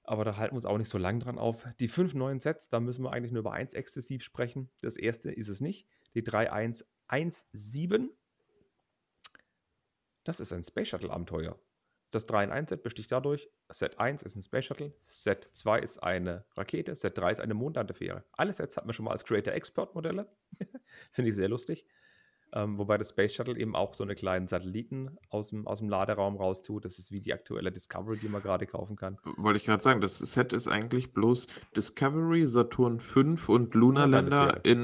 Aber 0.02 0.24
da 0.24 0.36
halten 0.36 0.54
wir 0.54 0.56
uns 0.56 0.66
auch 0.66 0.78
nicht 0.78 0.88
so 0.88 0.96
lang 0.96 1.20
dran 1.20 1.38
auf. 1.38 1.68
Die 1.80 1.88
fünf 1.88 2.14
neuen 2.14 2.40
Sets, 2.40 2.70
da 2.70 2.80
müssen 2.80 3.04
wir 3.04 3.12
eigentlich 3.12 3.32
nur 3.32 3.40
über 3.40 3.52
eins 3.52 3.74
exzessiv 3.74 4.22
sprechen. 4.22 4.70
Das 4.80 4.96
erste 4.96 5.30
ist 5.30 5.48
es 5.48 5.60
nicht. 5.60 5.86
Die 6.14 6.22
3117. 6.22 8.10
Das 10.24 10.40
ist 10.40 10.52
ein 10.52 10.64
Space 10.64 10.88
Shuttle 10.88 11.10
Abenteuer. 11.10 11.58
Das 12.10 12.24
3 12.26 12.44
in 12.44 12.50
1 12.50 12.70
Set 12.70 12.82
besticht 12.82 13.12
dadurch, 13.12 13.50
Set 13.68 13.98
1 13.98 14.22
ist 14.22 14.34
ein 14.34 14.42
Space 14.42 14.64
Shuttle, 14.64 14.94
Set 15.00 15.50
2 15.52 15.80
ist 15.80 16.02
eine 16.02 16.44
Rakete, 16.56 16.94
Set 16.94 17.18
3 17.18 17.32
ist 17.32 17.40
eine 17.40 17.54
Mondlandefähre. 17.54 18.24
Alle 18.32 18.52
Sets 18.54 18.76
hatten 18.76 18.88
wir 18.88 18.94
schon 18.94 19.04
mal 19.04 19.12
als 19.12 19.24
Creator 19.24 19.52
Expert 19.52 19.94
Modelle. 19.94 20.26
Finde 21.12 21.30
ich 21.30 21.36
sehr 21.36 21.48
lustig. 21.48 21.84
Ähm, 22.52 22.78
wobei 22.78 22.96
das 22.96 23.10
Space 23.10 23.34
Shuttle 23.34 23.58
eben 23.58 23.76
auch 23.76 23.92
so 23.92 24.04
eine 24.04 24.14
kleinen 24.14 24.48
Satelliten 24.48 25.18
aus 25.28 25.50
dem, 25.50 25.66
aus 25.66 25.80
dem 25.80 25.90
Laderaum 25.90 26.36
raustut. 26.36 26.86
Das 26.86 26.98
ist 26.98 27.12
wie 27.12 27.20
die 27.20 27.34
aktuelle 27.34 27.70
Discovery, 27.70 28.16
die 28.16 28.28
man 28.28 28.42
gerade 28.42 28.66
kaufen 28.66 28.96
kann. 28.96 29.18
Wollte 29.36 29.58
ich 29.58 29.66
gerade 29.66 29.82
sagen, 29.82 30.00
das 30.00 30.18
Set 30.18 30.54
ist 30.54 30.66
eigentlich 30.66 31.12
bloß 31.12 31.46
Discovery, 31.76 32.46
Saturn 32.46 33.00
5 33.00 33.50
und 33.50 33.74
Lunar 33.74 34.06
Lander 34.06 34.64
in 34.64 34.78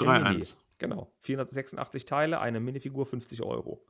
In 0.00 0.06
Mini. 0.06 0.40
3.1. 0.40 0.56
Genau. 0.78 1.12
486 1.18 2.06
Teile, 2.06 2.40
eine 2.40 2.60
Minifigur, 2.60 3.04
50 3.04 3.42
Euro. 3.42 3.84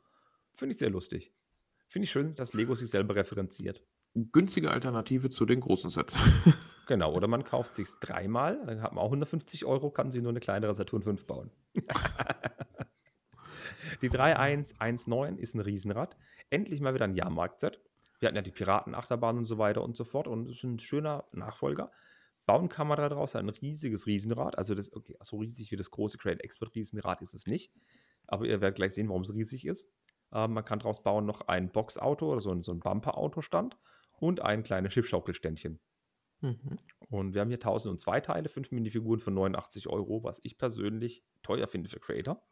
Finde 0.54 0.72
ich 0.72 0.78
sehr 0.78 0.90
lustig. 0.90 1.32
Finde 1.88 2.04
ich 2.04 2.10
schön, 2.10 2.34
dass 2.34 2.52
Lego 2.52 2.74
sich 2.74 2.90
selber 2.90 3.16
referenziert. 3.16 3.82
Günstige 4.14 4.70
Alternative 4.70 5.30
zu 5.30 5.46
den 5.46 5.60
großen 5.60 5.90
Sets. 5.90 6.16
Genau, 6.88 7.12
oder 7.12 7.28
man 7.28 7.44
kauft 7.44 7.74
sich 7.74 7.86
dreimal, 8.00 8.64
dann 8.64 8.80
hat 8.80 8.94
man 8.94 9.04
auch 9.04 9.08
150 9.08 9.66
Euro, 9.66 9.90
kann 9.90 10.10
sich 10.10 10.22
nur 10.22 10.32
eine 10.32 10.40
kleinere 10.40 10.72
Saturn 10.72 11.02
5 11.02 11.26
bauen. 11.26 11.50
die 14.02 14.08
3119 14.08 15.36
ist 15.36 15.54
ein 15.54 15.60
Riesenrad. 15.60 16.16
Endlich 16.48 16.80
mal 16.80 16.94
wieder 16.94 17.04
ein 17.04 17.14
Jahrmarkt-Set. 17.14 17.78
Wir 18.18 18.28
hatten 18.28 18.36
ja 18.36 18.42
die 18.42 18.50
Piratenachterbahn 18.50 19.36
und 19.36 19.44
so 19.44 19.58
weiter 19.58 19.84
und 19.84 19.96
so 19.96 20.04
fort 20.04 20.26
und 20.26 20.46
das 20.46 20.56
ist 20.56 20.64
ein 20.64 20.78
schöner 20.78 21.24
Nachfolger. 21.32 21.92
Bauen 22.46 22.70
kann 22.70 22.88
man 22.88 22.96
daraus 22.96 23.36
ein 23.36 23.50
riesiges 23.50 24.06
Riesenrad. 24.06 24.56
Also 24.56 24.74
das, 24.74 24.90
okay, 24.96 25.18
so 25.20 25.36
riesig 25.36 25.70
wie 25.70 25.76
das 25.76 25.90
große 25.90 26.16
Create 26.16 26.42
Expert 26.42 26.74
Riesenrad 26.74 27.20
ist 27.20 27.34
es 27.34 27.46
nicht. 27.46 27.70
Aber 28.26 28.46
ihr 28.46 28.62
werdet 28.62 28.76
gleich 28.76 28.94
sehen, 28.94 29.10
warum 29.10 29.22
es 29.22 29.34
riesig 29.34 29.66
ist. 29.66 29.90
Ähm, 30.32 30.54
man 30.54 30.64
kann 30.64 30.78
daraus 30.78 31.02
bauen 31.02 31.26
noch 31.26 31.42
ein 31.48 31.70
Boxauto 31.70 32.30
oder 32.32 32.40
so 32.40 32.50
ein, 32.50 32.62
so 32.62 32.72
ein 32.72 32.80
Bumper-Autostand 32.80 33.78
und 34.18 34.40
ein 34.40 34.62
kleines 34.62 34.92
Schiffschaukelständchen. 34.92 35.80
Mhm. 36.40 36.76
Und 37.10 37.34
wir 37.34 37.40
haben 37.40 37.48
hier 37.48 37.58
1002 37.58 38.20
Teile, 38.20 38.48
5 38.48 38.70
Minifiguren 38.70 39.20
für 39.20 39.30
89 39.30 39.88
Euro, 39.88 40.22
was 40.22 40.40
ich 40.42 40.56
persönlich 40.56 41.24
teuer 41.42 41.66
finde 41.66 41.88
für 41.88 42.00
Creator. 42.00 42.42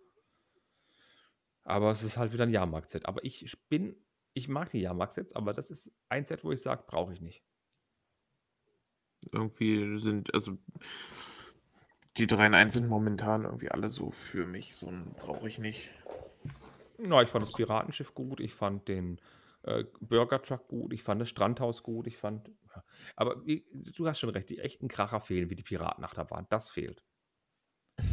Aber 1.63 1.91
es 1.91 2.03
ist 2.03 2.17
halt 2.17 2.33
wieder 2.33 2.45
ein 2.45 2.53
Jahrmarkt-Set. 2.53 3.07
Aber 3.07 3.25
ich 3.25 3.57
bin, 3.69 3.97
ich 4.35 4.49
mag 4.49 4.71
die 4.71 4.81
Jahrmarkt-Sets, 4.81 5.35
aber 5.35 5.53
das 5.53 5.71
ist 5.71 5.93
ein 6.09 6.25
Set, 6.25 6.45
wo 6.45 6.53
ich 6.53 6.63
sage, 6.63 6.85
brauche 6.87 7.13
ich 7.13 7.21
nicht. 7.21 7.45
Irgendwie 9.33 9.99
sind, 9.99 10.33
also 10.33 10.57
die 12.17 12.27
3 12.27 12.47
in 12.47 12.55
1 12.55 12.73
sind 12.73 12.89
momentan 12.89 13.45
irgendwie 13.45 13.71
alle 13.71 13.89
so 13.89 14.11
für 14.11 14.47
mich, 14.47 14.75
so 14.75 14.87
ein 14.87 15.13
brauche 15.19 15.49
ich 15.49 15.59
nicht. 15.59 15.93
Na, 16.99 17.23
ich 17.23 17.29
fand 17.29 17.43
das 17.45 17.53
Piratenschiff 17.53 18.15
gut, 18.15 18.41
ich 18.41 18.55
fand 18.55 18.89
den 18.89 19.21
äh, 19.63 19.85
Burger 20.01 20.43
Truck 20.43 20.69
gut, 20.69 20.93
ich 20.93 21.03
fand 21.03 21.21
das 21.21 21.29
Strandhaus 21.29 21.83
gut, 21.83 22.07
ich 22.07 22.17
fand. 22.17 22.49
Ja. 22.75 22.85
Aber 23.17 23.47
wie, 23.47 23.65
du 23.73 24.07
hast 24.07 24.21
schon 24.21 24.31
recht, 24.31 24.49
die 24.49 24.59
echten 24.59 24.89
Kracher 24.89 25.21
fehlen, 25.21 25.51
wie 25.51 25.57
die 25.57 25.63
Piratenachterbahn. 25.63 26.47
Das 26.51 26.71
fehlt. 26.71 27.05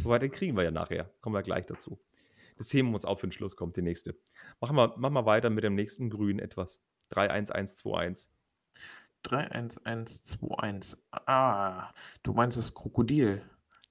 Wobei, 0.02 0.18
den 0.18 0.30
kriegen 0.30 0.56
wir 0.56 0.64
ja 0.64 0.70
nachher. 0.70 1.10
Kommen 1.20 1.34
wir 1.34 1.42
gleich 1.42 1.66
dazu. 1.66 2.00
Das 2.56 2.72
heben 2.72 2.90
wir 2.90 2.94
uns 2.94 3.04
auf 3.04 3.20
den 3.20 3.32
Schluss, 3.32 3.56
kommt 3.56 3.76
die 3.76 3.82
nächste. 3.82 4.16
Machen 4.60 4.76
wir, 4.76 4.96
machen 4.96 5.14
wir 5.14 5.26
weiter 5.26 5.50
mit 5.50 5.64
dem 5.64 5.74
nächsten 5.74 6.10
Grün 6.10 6.38
etwas. 6.38 6.82
31121. 7.10 8.30
31121. 9.22 11.00
Ah, 11.10 11.92
du 12.22 12.32
meinst 12.32 12.58
das 12.58 12.74
Krokodil. 12.74 13.42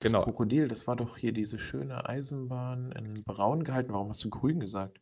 Das 0.04 0.12
Genau. 0.12 0.24
Krokodil, 0.24 0.68
das 0.68 0.88
war 0.88 0.96
doch 0.96 1.18
hier 1.18 1.34
diese 1.34 1.60
schöne 1.60 2.08
Eisenbahn 2.08 2.92
in 2.92 3.24
Braun 3.24 3.64
gehalten. 3.64 3.94
Warum 3.94 4.10
hast 4.10 4.24
du 4.24 4.30
grün 4.30 4.60
gesagt? 4.60 5.00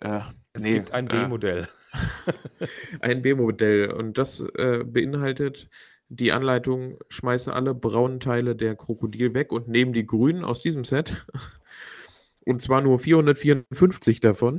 Äh, 0.00 0.20
Es 0.52 0.62
nee, 0.62 0.72
gibt 0.74 0.92
ein 0.92 1.08
äh, 1.08 1.10
B-Modell. 1.10 1.68
Ein 3.00 3.22
B-Modell 3.22 3.90
und 3.92 4.18
das 4.18 4.40
äh, 4.40 4.84
beinhaltet 4.84 5.68
die 6.08 6.32
Anleitung, 6.32 6.98
schmeiße 7.08 7.52
alle 7.52 7.74
braunen 7.74 8.20
Teile 8.20 8.54
der 8.54 8.76
Krokodil 8.76 9.34
weg 9.34 9.52
und 9.52 9.68
nehme 9.68 9.92
die 9.92 10.06
grünen 10.06 10.44
aus 10.44 10.60
diesem 10.60 10.84
Set. 10.84 11.26
Und 12.44 12.60
zwar 12.60 12.80
nur 12.80 12.98
454 12.98 14.18
davon 14.18 14.58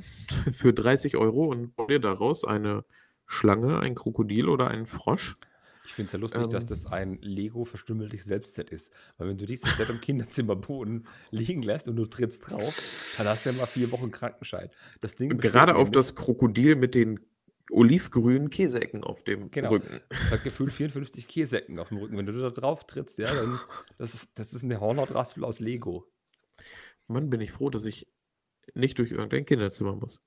für 0.54 0.74
30 0.74 1.18
Euro 1.18 1.48
und 1.48 1.76
bau 1.76 1.88
dir 1.88 2.00
daraus 2.00 2.46
eine 2.46 2.86
Schlange, 3.28 3.80
ein 3.80 3.94
Krokodil 3.94 4.48
oder 4.48 4.70
einen 4.70 4.86
Frosch. 4.86 5.38
Ich 5.86 5.94
finde 5.94 6.08
es 6.08 6.14
ja 6.14 6.20
lustig, 6.20 6.48
dass 6.48 6.64
Ähm. 6.64 6.70
das 6.70 6.86
ein 6.86 7.18
Lego 7.22 7.66
verstümmeltes 7.66 8.24
Selbstset 8.24 8.70
ist. 8.70 8.92
Weil 9.18 9.28
wenn 9.30 9.38
du 9.38 9.46
dieses 9.46 9.76
Set 9.76 9.90
im 9.90 10.00
Kinderzimmerboden 10.00 11.06
liegen 11.32 11.62
lässt 11.62 11.88
und 11.88 11.98
du 11.98 12.06
trittst 12.06 12.50
drauf, 12.50 13.16
dann 13.18 13.28
hast 13.28 13.46
du 13.46 13.50
ja 13.50 13.58
mal 13.58 13.66
vier 13.66 13.92
Wochen 13.92 14.12
Krankenschein. 14.12 14.70
Das 15.02 15.16
Ding 15.16 15.38
Gerade 15.38 15.76
auf 15.76 15.92
das 15.92 16.16
Krokodil 16.16 16.76
mit 16.76 16.96
den 16.96 17.20
olivgrünen 17.72 18.50
Käseecken 18.50 19.04
auf 19.04 19.24
dem 19.24 19.50
Genau. 19.52 19.70
Rücken. 19.72 20.00
Das 20.10 20.32
hat 20.32 20.44
gefühlt 20.44 20.72
54 20.72 21.28
Käseecken 21.28 21.80
auf 21.80 21.90
dem 21.90 21.98
Rücken. 21.98 22.18
Wenn 22.18 22.26
du 22.26 22.34
da 22.34 22.50
drauf 22.50 22.86
trittst, 22.86 23.18
ja, 23.20 23.34
dann 23.34 23.60
das 23.98 24.14
ist, 24.14 24.38
das 24.40 24.54
ist 24.54 24.64
eine 24.64 24.80
Hornhautraspel 24.80 25.44
aus 25.44 25.60
Lego. 25.60 26.10
Mann, 27.08 27.30
bin 27.30 27.42
ich 27.42 27.52
froh, 27.52 27.70
dass 27.70 27.86
ich 27.86 28.08
nicht 28.74 28.98
durch 29.00 29.12
irgendein 29.12 29.46
Kinderzimmer 29.46 29.96
muss. 29.96 30.22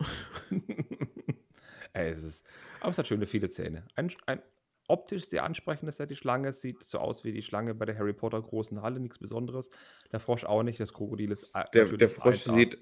Ey, 1.93 2.11
es 2.11 2.23
ist, 2.23 2.45
aber 2.81 2.91
es 2.91 2.99
hat 2.99 3.07
schöne 3.07 3.27
viele 3.27 3.49
Zähne. 3.49 3.87
Ein, 3.95 4.13
ein 4.27 4.43
optisch 4.89 5.26
sehr 5.26 5.45
ansprechendes 5.45 5.97
Set, 5.97 6.11
die 6.11 6.16
Schlange. 6.16 6.53
Sieht 6.53 6.84
so 6.84 6.99
aus 6.99 7.24
wie 7.24 7.32
die 7.32 7.43
Schlange 7.43 7.74
bei 7.74 7.84
der 7.84 7.99
Harry 7.99 8.12
Potter 8.12 8.41
großen 8.41 8.82
Halle, 8.82 9.01
nichts 9.01 9.18
Besonderes. 9.18 9.70
Der 10.12 10.20
Frosch 10.20 10.45
auch 10.45 10.62
nicht, 10.62 10.78
das 10.80 10.93
Krokodil 10.93 11.32
ist 11.32 11.51
äh, 11.55 11.64
Der, 11.74 11.87
der 11.87 12.09
Frosch 12.09 12.47
1A. 12.47 12.53
sieht, 12.53 12.78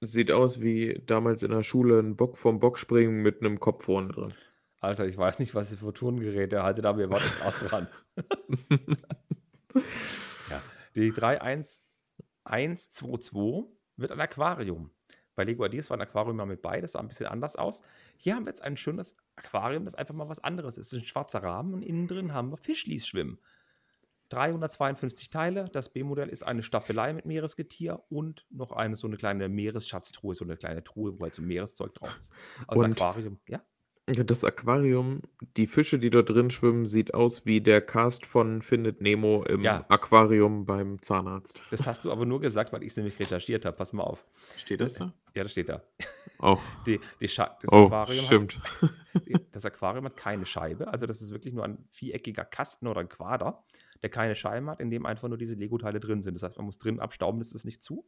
sieht 0.00 0.32
aus 0.32 0.60
wie 0.60 1.02
damals 1.06 1.42
in 1.42 1.50
der 1.50 1.62
Schule 1.62 1.98
ein 1.98 2.16
Bock 2.16 2.36
vom 2.36 2.60
Bock 2.60 2.78
springen 2.78 3.22
mit 3.22 3.40
einem 3.40 3.60
Kopf 3.60 3.84
vorne 3.84 4.12
drin. 4.12 4.34
Alter, 4.80 5.06
ich 5.06 5.16
weiß 5.16 5.38
nicht, 5.38 5.54
was 5.54 5.72
ihr 5.72 5.78
für 5.78 5.94
Turngeräte 5.94 6.62
haltet, 6.62 6.84
aber 6.84 7.00
ihr 7.00 7.10
wart 7.10 7.22
jetzt 7.22 7.42
auch 7.42 7.56
dran. 7.68 7.88
ja, 10.50 10.62
die 10.94 11.10
31122 11.10 13.64
wird 13.96 14.12
ein 14.12 14.20
Aquarium. 14.20 14.90
Bei 15.34 15.44
Lego 15.44 15.64
Ideas 15.64 15.90
war 15.90 15.96
ein 15.96 16.00
Aquarium 16.00 16.36
mal 16.36 16.46
mit 16.46 16.62
bei, 16.62 16.80
das 16.80 16.92
sah 16.92 17.00
ein 17.00 17.08
bisschen 17.08 17.26
anders 17.26 17.56
aus. 17.56 17.82
Hier 18.16 18.36
haben 18.36 18.44
wir 18.44 18.50
jetzt 18.50 18.62
ein 18.62 18.76
schönes 18.76 19.16
Aquarium, 19.36 19.84
das 19.84 19.94
einfach 19.94 20.14
mal 20.14 20.28
was 20.28 20.38
anderes 20.42 20.78
ist. 20.78 20.88
Es 20.88 20.92
ist 20.92 21.02
ein 21.02 21.06
schwarzer 21.06 21.42
Rahmen 21.42 21.74
und 21.74 21.82
innen 21.82 22.06
drin 22.06 22.32
haben 22.32 22.50
wir 22.50 22.56
Fischlis 22.56 23.06
schwimmen. 23.06 23.38
352 24.30 25.30
Teile. 25.30 25.68
Das 25.72 25.92
B-Modell 25.92 26.28
ist 26.28 26.42
eine 26.42 26.62
Staffelei 26.62 27.12
mit 27.12 27.26
Meeresgetier 27.26 28.02
und 28.08 28.46
noch 28.50 28.72
eine 28.72 28.96
so 28.96 29.06
eine 29.06 29.16
kleine 29.16 29.48
Meeresschatztruhe, 29.48 30.34
so 30.34 30.44
eine 30.44 30.56
kleine 30.56 30.82
Truhe, 30.82 31.18
wo 31.18 31.24
halt 31.24 31.34
so 31.34 31.42
Meereszeug 31.42 31.94
drauf 31.94 32.16
ist. 32.18 32.32
Also 32.66 32.84
Und- 32.84 32.92
Aquarium, 32.92 33.38
ja. 33.48 33.62
Das 34.06 34.44
Aquarium, 34.44 35.22
die 35.56 35.66
Fische, 35.66 35.98
die 35.98 36.10
dort 36.10 36.28
drin 36.28 36.50
schwimmen, 36.50 36.84
sieht 36.86 37.14
aus 37.14 37.46
wie 37.46 37.62
der 37.62 37.80
Cast 37.80 38.26
von 38.26 38.60
Findet 38.60 39.00
Nemo 39.00 39.44
im 39.44 39.62
Ja. 39.62 39.86
Aquarium 39.88 40.66
beim 40.66 41.00
Zahnarzt. 41.00 41.58
Das 41.70 41.86
hast 41.86 42.04
du 42.04 42.12
aber 42.12 42.26
nur 42.26 42.38
gesagt, 42.40 42.70
weil 42.74 42.82
ich 42.82 42.88
es 42.88 42.96
nämlich 42.98 43.18
recherchiert 43.18 43.64
habe. 43.64 43.74
Pass 43.78 43.94
mal 43.94 44.02
auf. 44.02 44.22
Steht 44.58 44.82
das 44.82 44.94
da? 44.94 45.14
Ja, 45.34 45.42
das 45.42 45.52
steht 45.52 45.70
da. 45.70 45.82
Oh, 46.40 46.58
Die, 46.86 47.00
die 47.18 47.28
Scha 47.28 47.56
das, 47.62 47.72
oh 47.72 47.86
Aquarium 47.86 48.24
stimmt. 48.26 48.58
Hat, 48.82 48.90
die- 49.26 49.36
das 49.50 49.64
Aquarium 49.64 50.04
hat 50.04 50.18
keine 50.18 50.44
Scheibe. 50.44 50.88
Also, 50.88 51.06
das 51.06 51.22
ist 51.22 51.30
wirklich 51.32 51.54
nur 51.54 51.64
ein 51.64 51.86
viereckiger 51.88 52.44
Kasten 52.44 52.86
oder 52.88 53.00
ein 53.00 53.08
Quader, 53.08 53.64
der 54.02 54.10
keine 54.10 54.34
Scheibe 54.34 54.66
hat, 54.66 54.80
in 54.80 54.90
dem 54.90 55.06
einfach 55.06 55.28
nur 55.28 55.38
diese 55.38 55.54
Lego-Teile 55.54 55.98
drin 56.00 56.20
sind. 56.20 56.34
Das 56.34 56.42
heißt, 56.42 56.58
man 56.58 56.66
muss 56.66 56.76
drin 56.76 57.00
abstauben, 57.00 57.38
das 57.40 57.52
ist 57.52 57.64
nicht 57.64 57.82
zu. 57.82 58.04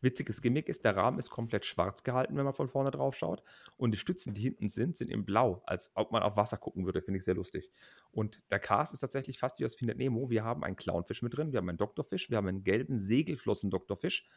Witziges 0.00 0.42
Gimmick 0.42 0.68
ist, 0.68 0.84
der 0.84 0.96
Rahmen 0.96 1.18
ist 1.18 1.30
komplett 1.30 1.64
schwarz 1.64 2.02
gehalten, 2.02 2.36
wenn 2.36 2.44
man 2.44 2.54
von 2.54 2.68
vorne 2.68 2.90
drauf 2.90 3.16
schaut. 3.16 3.42
Und 3.76 3.92
die 3.92 3.98
Stützen, 3.98 4.34
die 4.34 4.42
hinten 4.42 4.68
sind, 4.68 4.96
sind 4.96 5.10
in 5.10 5.24
blau, 5.24 5.62
als 5.66 5.90
ob 5.94 6.12
man 6.12 6.22
auf 6.22 6.36
Wasser 6.36 6.56
gucken 6.56 6.86
würde. 6.86 7.02
Finde 7.02 7.18
ich 7.18 7.24
sehr 7.24 7.34
lustig. 7.34 7.70
Und 8.10 8.42
der 8.50 8.58
Cast 8.58 8.94
ist 8.94 9.00
tatsächlich 9.00 9.38
fast 9.38 9.58
wie 9.58 9.64
aus 9.64 9.74
Findet 9.74 9.98
Nemo. 9.98 10.30
Wir 10.30 10.44
haben 10.44 10.64
einen 10.64 10.76
Clownfisch 10.76 11.22
mit 11.22 11.36
drin, 11.36 11.52
wir 11.52 11.58
haben 11.58 11.68
einen 11.68 11.78
Doktorfisch, 11.78 12.30
wir 12.30 12.38
haben 12.38 12.48
einen 12.48 12.64
gelben 12.64 12.98
Segelflossen-Doktorfisch. 12.98 14.28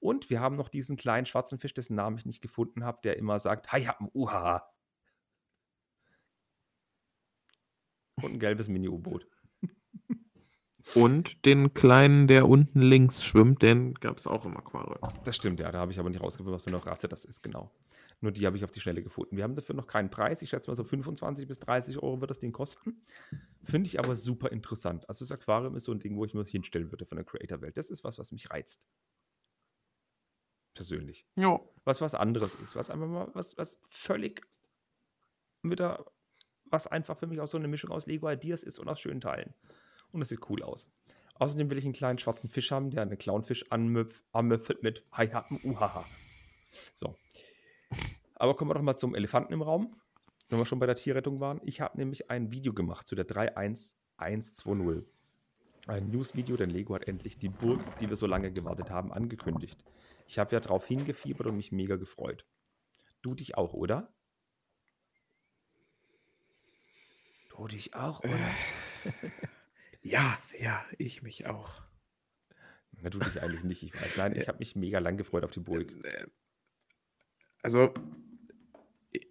Und 0.00 0.30
wir 0.30 0.40
haben 0.40 0.56
noch 0.56 0.68
diesen 0.68 0.96
kleinen 0.96 1.26
schwarzen 1.26 1.58
Fisch, 1.58 1.74
dessen 1.74 1.94
Namen 1.94 2.18
ich 2.18 2.26
nicht 2.26 2.42
gefunden 2.42 2.84
habe, 2.84 2.98
der 3.04 3.16
immer 3.16 3.38
sagt, 3.38 3.70
Hi, 3.72 3.84
happen, 3.84 4.10
uha. 4.12 4.68
Und 8.16 8.32
ein 8.34 8.40
gelbes 8.40 8.68
Mini-U-Boot. 8.68 9.26
Und 10.94 11.44
den 11.44 11.74
kleinen, 11.74 12.26
der 12.26 12.48
unten 12.48 12.80
links 12.80 13.24
schwimmt, 13.24 13.62
den 13.62 13.94
gab 13.94 14.18
es 14.18 14.26
auch 14.26 14.44
im 14.44 14.56
Aquarium. 14.56 14.98
Das 15.24 15.36
stimmt, 15.36 15.60
ja. 15.60 15.70
Da 15.70 15.78
habe 15.78 15.92
ich 15.92 15.98
aber 15.98 16.10
nicht 16.10 16.22
rausgefunden, 16.22 16.54
was 16.54 16.64
für 16.64 16.70
eine 16.70 16.84
Rasse 16.84 17.08
das 17.08 17.24
ist, 17.24 17.42
genau. 17.42 17.70
Nur 18.22 18.30
die 18.30 18.46
habe 18.46 18.56
ich 18.56 18.64
auf 18.64 18.70
die 18.70 18.80
Schnelle 18.80 19.02
gefunden. 19.02 19.36
Wir 19.36 19.42
haben 19.42 19.56
dafür 19.56 19.74
noch 19.74 19.88
keinen 19.88 20.08
Preis. 20.08 20.42
Ich 20.42 20.50
schätze 20.50 20.70
mal 20.70 20.76
so 20.76 20.84
25 20.84 21.48
bis 21.48 21.58
30 21.58 21.98
Euro 21.98 22.20
wird 22.20 22.30
das 22.30 22.38
Ding 22.38 22.52
kosten. 22.52 23.04
Finde 23.64 23.88
ich 23.88 23.98
aber 23.98 24.14
super 24.14 24.52
interessant. 24.52 25.08
Also 25.08 25.24
das 25.24 25.32
Aquarium 25.32 25.74
ist 25.74 25.84
so 25.84 25.92
ein 25.92 25.98
Ding, 25.98 26.16
wo 26.16 26.24
ich 26.24 26.32
mir 26.32 26.40
das 26.40 26.50
hinstellen 26.50 26.92
würde 26.92 27.04
von 27.04 27.16
der 27.16 27.24
Creator-Welt. 27.24 27.76
Das 27.76 27.90
ist 27.90 28.04
was, 28.04 28.18
was 28.18 28.30
mich 28.30 28.50
reizt. 28.50 28.86
Persönlich. 30.74 31.26
Ja. 31.36 31.60
Was 31.84 32.00
was 32.00 32.14
anderes 32.14 32.54
ist. 32.54 32.76
Was 32.76 32.90
einfach 32.90 33.08
mal, 33.08 33.28
was, 33.34 33.58
was 33.58 33.80
völlig 33.88 34.46
wieder, 35.62 36.06
was 36.64 36.86
einfach 36.86 37.18
für 37.18 37.26
mich 37.26 37.40
auch 37.40 37.48
so 37.48 37.58
eine 37.58 37.68
Mischung 37.68 37.90
aus 37.90 38.06
Lego 38.06 38.30
Ideas 38.30 38.62
ist 38.62 38.78
und 38.78 38.88
aus 38.88 39.00
schönen 39.00 39.20
Teilen. 39.20 39.52
Und 40.12 40.22
es 40.22 40.28
sieht 40.28 40.48
cool 40.50 40.62
aus. 40.62 40.90
Außerdem 41.34 41.70
will 41.70 41.78
ich 41.78 41.84
einen 41.84 41.94
kleinen 41.94 42.18
schwarzen 42.18 42.48
Fisch 42.48 42.70
haben, 42.70 42.90
der 42.90 43.02
einen 43.02 43.18
Clownfisch 43.18 43.70
anmüffelt 43.70 44.82
mit 44.82 45.04
Hi 45.12 45.28
Happen 45.28 45.58
Uhaha. 45.64 46.04
So. 46.94 47.16
Aber 48.34 48.54
kommen 48.54 48.70
wir 48.70 48.74
doch 48.74 48.82
mal 48.82 48.96
zum 48.96 49.14
Elefanten 49.14 49.52
im 49.52 49.62
Raum, 49.62 49.90
wenn 50.48 50.58
wir 50.58 50.66
schon 50.66 50.78
bei 50.78 50.86
der 50.86 50.96
Tierrettung 50.96 51.40
waren. 51.40 51.60
Ich 51.64 51.80
habe 51.80 51.98
nämlich 51.98 52.30
ein 52.30 52.50
Video 52.52 52.72
gemacht 52.72 53.08
zu 53.08 53.14
der 53.14 53.24
31120. 53.24 55.06
Ein 55.88 56.10
News-Video, 56.10 56.56
denn 56.56 56.70
Lego 56.70 56.94
hat 56.94 57.08
endlich 57.08 57.38
die 57.38 57.48
Burg, 57.48 57.84
auf 57.88 57.96
die 57.96 58.08
wir 58.08 58.16
so 58.16 58.26
lange 58.26 58.52
gewartet 58.52 58.90
haben, 58.90 59.12
angekündigt. 59.12 59.82
Ich 60.28 60.38
habe 60.38 60.54
ja 60.54 60.60
drauf 60.60 60.86
hingefiebert 60.86 61.48
und 61.48 61.56
mich 61.56 61.72
mega 61.72 61.96
gefreut. 61.96 62.46
Du 63.20 63.34
dich 63.34 63.56
auch, 63.56 63.72
oder? 63.72 64.14
Du 67.50 67.66
dich 67.66 67.94
auch, 67.94 68.20
oder? 68.20 68.38
Ja, 70.02 70.36
ja, 70.58 70.84
ich 70.98 71.22
mich 71.22 71.46
auch. 71.46 71.80
Na, 73.00 73.10
du 73.10 73.18
dich 73.18 73.40
eigentlich 73.42 73.64
nicht, 73.64 73.82
ich 73.82 73.94
weiß. 73.94 74.16
Nein, 74.16 74.36
ich 74.36 74.48
habe 74.48 74.58
mich 74.58 74.76
mega 74.76 74.98
lang 74.98 75.16
gefreut 75.16 75.44
auf 75.44 75.50
die 75.50 75.60
Burg. 75.60 75.90
Äh, 76.04 76.26
Also, 77.62 77.92
i- 79.14 79.26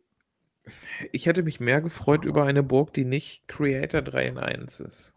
ich 1.11 1.25
hätte 1.25 1.43
mich 1.43 1.59
mehr 1.59 1.81
gefreut 1.81 2.23
über 2.25 2.45
eine 2.45 2.63
Burg, 2.63 2.93
die 2.93 3.05
nicht 3.05 3.47
Creator 3.47 4.01
3 4.01 4.27
in 4.27 4.37
1 4.37 4.79
ist. 4.79 5.13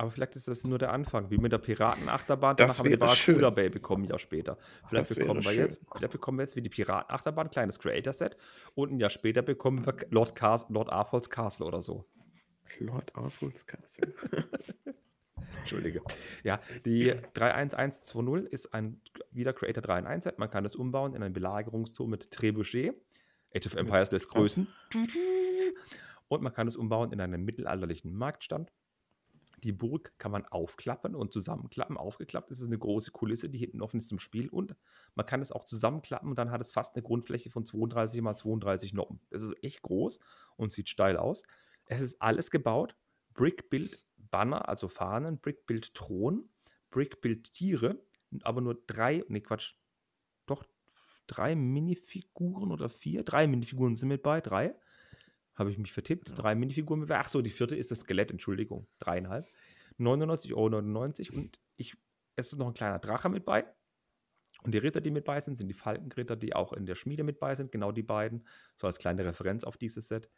Aber 0.00 0.10
vielleicht 0.12 0.36
ist 0.36 0.46
das 0.48 0.64
nur 0.64 0.78
der 0.78 0.92
Anfang, 0.92 1.28
wie 1.30 1.38
mit 1.38 1.50
der 1.50 1.58
Piratenachterbahn. 1.58 2.56
Das 2.56 2.76
Danach 2.76 2.78
haben 2.78 2.90
wir 2.90 2.98
Barracuda 2.98 3.16
schön. 3.48 3.54
Bay 3.54 3.68
bekommen, 3.68 4.04
ein 4.04 4.10
Jahr 4.10 4.18
später. 4.20 4.56
Vielleicht 4.88 5.10
Das 5.10 5.16
bekommen, 5.16 5.42
wir 5.44 5.50
schön. 5.50 5.62
jetzt, 5.64 5.82
vielleicht 5.92 6.12
bekommen 6.12 6.38
wir 6.38 6.42
jetzt 6.44 6.54
wie 6.56 6.62
die 6.62 6.68
Piratenachterbahn 6.70 7.48
ein 7.48 7.50
kleines 7.50 7.78
Creator-Set 7.80 8.36
und 8.76 8.92
ein 8.92 9.00
Jahr 9.00 9.10
später 9.10 9.42
bekommen 9.42 9.84
wir 9.84 9.94
Lord, 10.10 10.36
Cas 10.36 10.66
Lord 10.68 10.88
Arthal's 10.90 11.28
Castle 11.28 11.66
oder 11.66 11.82
so. 11.82 12.06
Lord 12.78 13.14
Artful's 13.14 13.66
Castle. 13.66 14.14
Entschuldige. 15.60 16.02
Ja, 16.44 16.60
die 16.84 17.10
31120 17.34 18.52
ist 18.52 18.74
ein 18.74 19.00
wieder 19.30 19.52
Creator 19.52 19.82
3 19.82 19.98
in 20.00 20.06
1 20.06 20.24
Set. 20.24 20.38
Man 20.38 20.50
kann 20.50 20.64
es 20.64 20.76
umbauen 20.76 21.14
in 21.14 21.22
einen 21.22 21.34
Belagerungsturm 21.34 22.10
mit 22.10 22.30
Trebuchet. 22.30 22.94
Age 23.54 23.66
of 23.66 23.76
Empires 23.76 24.10
lässt 24.10 24.28
Größen. 24.28 24.66
Und 26.28 26.42
man 26.42 26.52
kann 26.52 26.68
es 26.68 26.76
umbauen 26.76 27.12
in 27.12 27.20
einen 27.20 27.44
mittelalterlichen 27.44 28.14
Marktstand. 28.14 28.70
Die 29.64 29.72
Burg 29.72 30.12
kann 30.18 30.30
man 30.30 30.46
aufklappen 30.46 31.14
und 31.14 31.32
zusammenklappen. 31.32 31.96
Aufgeklappt 31.96 32.50
ist 32.50 32.60
es 32.60 32.66
eine 32.66 32.78
große 32.78 33.10
Kulisse, 33.10 33.48
die 33.48 33.58
hinten 33.58 33.80
offen 33.80 33.98
ist 33.98 34.08
zum 34.08 34.20
Spiel. 34.20 34.48
Und 34.48 34.76
man 35.14 35.26
kann 35.26 35.40
es 35.40 35.50
auch 35.50 35.64
zusammenklappen 35.64 36.28
und 36.28 36.38
dann 36.38 36.50
hat 36.50 36.60
es 36.60 36.70
fast 36.70 36.94
eine 36.94 37.02
Grundfläche 37.02 37.50
von 37.50 37.64
32 37.64 38.22
mal 38.22 38.36
32 38.36 38.94
Noppen. 38.94 39.20
Das 39.30 39.42
ist 39.42 39.54
echt 39.64 39.82
groß 39.82 40.20
und 40.56 40.70
sieht 40.70 40.88
steil 40.88 41.16
aus. 41.16 41.42
Es 41.88 42.00
ist 42.00 42.20
alles 42.20 42.50
gebaut. 42.50 42.94
Brick-Build 43.34 44.02
Banner, 44.16 44.68
also 44.68 44.88
Fahnen, 44.88 45.38
Brick-Build 45.38 45.94
Thron, 45.94 46.48
Brick-Build 46.90 47.52
Tiere, 47.52 48.02
aber 48.42 48.60
nur 48.60 48.82
drei, 48.86 49.24
nee 49.28 49.40
Quatsch, 49.40 49.74
doch 50.46 50.64
drei 51.26 51.54
Minifiguren 51.54 52.72
oder 52.72 52.88
vier? 52.88 53.22
Drei 53.22 53.46
Minifiguren 53.46 53.94
sind 53.94 54.08
mit 54.08 54.22
bei, 54.22 54.40
drei. 54.40 54.74
Habe 55.54 55.70
ich 55.70 55.78
mich 55.78 55.92
vertippt. 55.92 56.32
Drei 56.36 56.54
Minifiguren 56.54 57.00
mit 57.00 57.08
bei. 57.08 57.18
Ach 57.18 57.28
so, 57.28 57.42
die 57.42 57.50
vierte 57.50 57.76
ist 57.76 57.90
das 57.90 58.00
Skelett, 58.00 58.30
Entschuldigung. 58.30 58.86
Dreieinhalb. 58.98 59.46
99,99 59.98 60.54
Euro. 60.54 61.40
Und 61.40 61.60
ich, 61.76 61.96
es 62.36 62.52
ist 62.52 62.58
noch 62.58 62.68
ein 62.68 62.74
kleiner 62.74 62.98
Drache 62.98 63.28
mit 63.28 63.44
bei. 63.44 63.66
Und 64.62 64.72
die 64.72 64.78
Ritter, 64.78 65.00
die 65.00 65.10
mit 65.10 65.24
bei 65.24 65.40
sind, 65.40 65.56
sind 65.56 65.68
die 65.68 65.74
Falkenritter, 65.74 66.36
die 66.36 66.54
auch 66.54 66.72
in 66.72 66.86
der 66.86 66.94
Schmiede 66.94 67.24
mit 67.24 67.38
bei 67.38 67.54
sind. 67.54 67.72
Genau 67.72 67.92
die 67.92 68.02
beiden. 68.02 68.46
So 68.76 68.86
als 68.86 68.98
kleine 68.98 69.24
Referenz 69.24 69.64
auf 69.64 69.76
dieses 69.76 70.08
Set. 70.08 70.30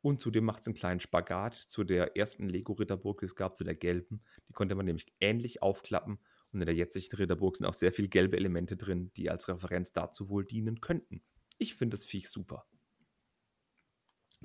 Und 0.00 0.20
zudem 0.20 0.44
macht 0.44 0.60
es 0.60 0.66
einen 0.66 0.76
kleinen 0.76 1.00
Spagat 1.00 1.54
zu 1.54 1.84
der 1.84 2.16
ersten 2.16 2.48
Lego-Ritterburg, 2.48 3.20
die 3.20 3.26
es 3.26 3.34
gab, 3.34 3.56
zu 3.56 3.64
der 3.64 3.74
gelben. 3.74 4.22
Die 4.48 4.52
konnte 4.52 4.74
man 4.74 4.86
nämlich 4.86 5.12
ähnlich 5.20 5.62
aufklappen. 5.62 6.18
Und 6.52 6.60
in 6.60 6.66
der 6.66 6.74
jetzigen 6.74 7.16
Ritterburg 7.16 7.56
sind 7.56 7.66
auch 7.66 7.74
sehr 7.74 7.92
viele 7.92 8.08
gelbe 8.08 8.36
Elemente 8.36 8.76
drin, 8.76 9.10
die 9.16 9.30
als 9.30 9.48
Referenz 9.48 9.92
dazu 9.92 10.28
wohl 10.28 10.44
dienen 10.44 10.80
könnten. 10.80 11.22
Ich 11.58 11.74
finde 11.74 11.96
das 11.96 12.04
Viech 12.04 12.28
super. 12.28 12.66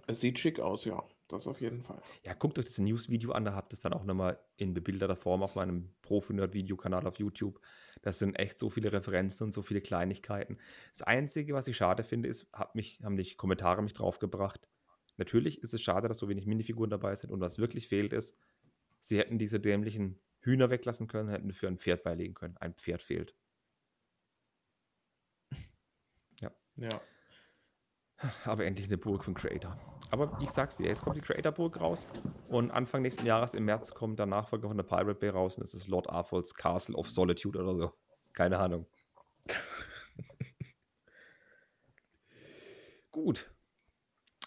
Es 0.08 0.22
sieht 0.22 0.40
schick 0.40 0.60
aus, 0.60 0.86
ja. 0.86 1.04
Das 1.28 1.48
auf 1.48 1.62
jeden 1.62 1.82
Fall. 1.82 2.02
Ja, 2.24 2.34
guckt 2.34 2.60
euch 2.60 2.66
das 2.66 2.78
News-Video 2.78 3.32
an, 3.32 3.46
da 3.46 3.56
habt 3.56 3.74
ihr 3.74 3.76
es 3.76 3.82
dann 3.82 3.94
auch 3.94 4.04
nochmal 4.04 4.40
in 4.58 4.74
bebilderter 4.74 5.16
Form 5.16 5.42
auf 5.42 5.56
meinem 5.56 5.90
Profi-Nerd-Videokanal 6.02 7.08
auf 7.08 7.18
YouTube. 7.18 7.60
Das 8.02 8.20
sind 8.20 8.36
echt 8.36 8.60
so 8.60 8.70
viele 8.70 8.92
Referenzen 8.92 9.46
und 9.46 9.52
so 9.52 9.62
viele 9.62 9.82
Kleinigkeiten. 9.82 10.60
Das 10.92 11.02
Einzige, 11.04 11.54
was 11.54 11.68
ich 11.68 11.78
schade 11.78 12.04
finde, 12.04 12.30
ist, 12.30 12.52
hat 12.54 12.76
mich, 12.76 13.00
haben 13.04 13.16
nicht 13.16 13.38
Kommentare 13.38 13.82
mich 13.82 13.94
draufgebracht. 13.94 14.68
Natürlich 15.18 15.62
ist 15.62 15.74
es 15.74 15.82
schade, 15.82 16.08
dass 16.08 16.18
so 16.18 16.30
wenig 16.30 16.46
Minifiguren 16.46 16.90
dabei 16.90 17.16
sind 17.16 17.32
und 17.32 17.40
was 17.40 17.60
wirklich 17.60 17.88
fehlt 17.88 18.14
ist, 18.14 18.38
sie 19.00 19.20
hätten 19.20 19.38
diese 19.38 19.60
dämlichen 19.60 20.20
Hühner 20.40 20.70
weglassen 20.70 21.08
können, 21.08 21.30
hätten 21.30 21.54
für 21.54 21.68
ein 21.68 21.78
Pferd 21.78 22.04
beilegen 22.04 22.34
können. 22.34 22.58
Ein 22.58 22.74
Pferd 22.74 23.02
fehlt. 23.02 23.36
Ja. 26.76 27.00
Aber 28.46 28.66
endlich 28.66 28.88
eine 28.88 28.98
Burg 28.98 29.24
von 29.24 29.36
Creator. 29.36 29.78
Aber 30.10 30.40
ich 30.42 30.50
sag's 30.50 30.78
dir, 30.78 30.88
jetzt 30.88 31.04
kommt 31.04 31.18
die 31.18 31.22
Creator-Burg 31.22 31.80
raus 31.80 32.08
und 32.48 32.72
Anfang 32.72 33.04
nächsten 33.04 33.26
Jahres 33.26 33.54
im 33.54 33.66
März 33.66 33.94
kommt 33.94 34.18
der 34.18 34.26
Nachfolger 34.26 34.70
von 34.70 34.78
der 34.78 34.84
Pirate 34.84 35.16
Bay 35.16 35.30
raus 35.30 35.58
und 35.58 35.64
das 35.64 35.74
ist 35.74 35.88
Lord 35.88 36.10
Arthal's 36.10 36.56
Castle 36.56 36.96
of 36.96 37.12
Solitude 37.12 37.60
oder 37.60 37.76
so. 37.76 37.92
Keine 38.34 38.60
Ahnung. 38.60 38.88
Gut. 43.12 43.53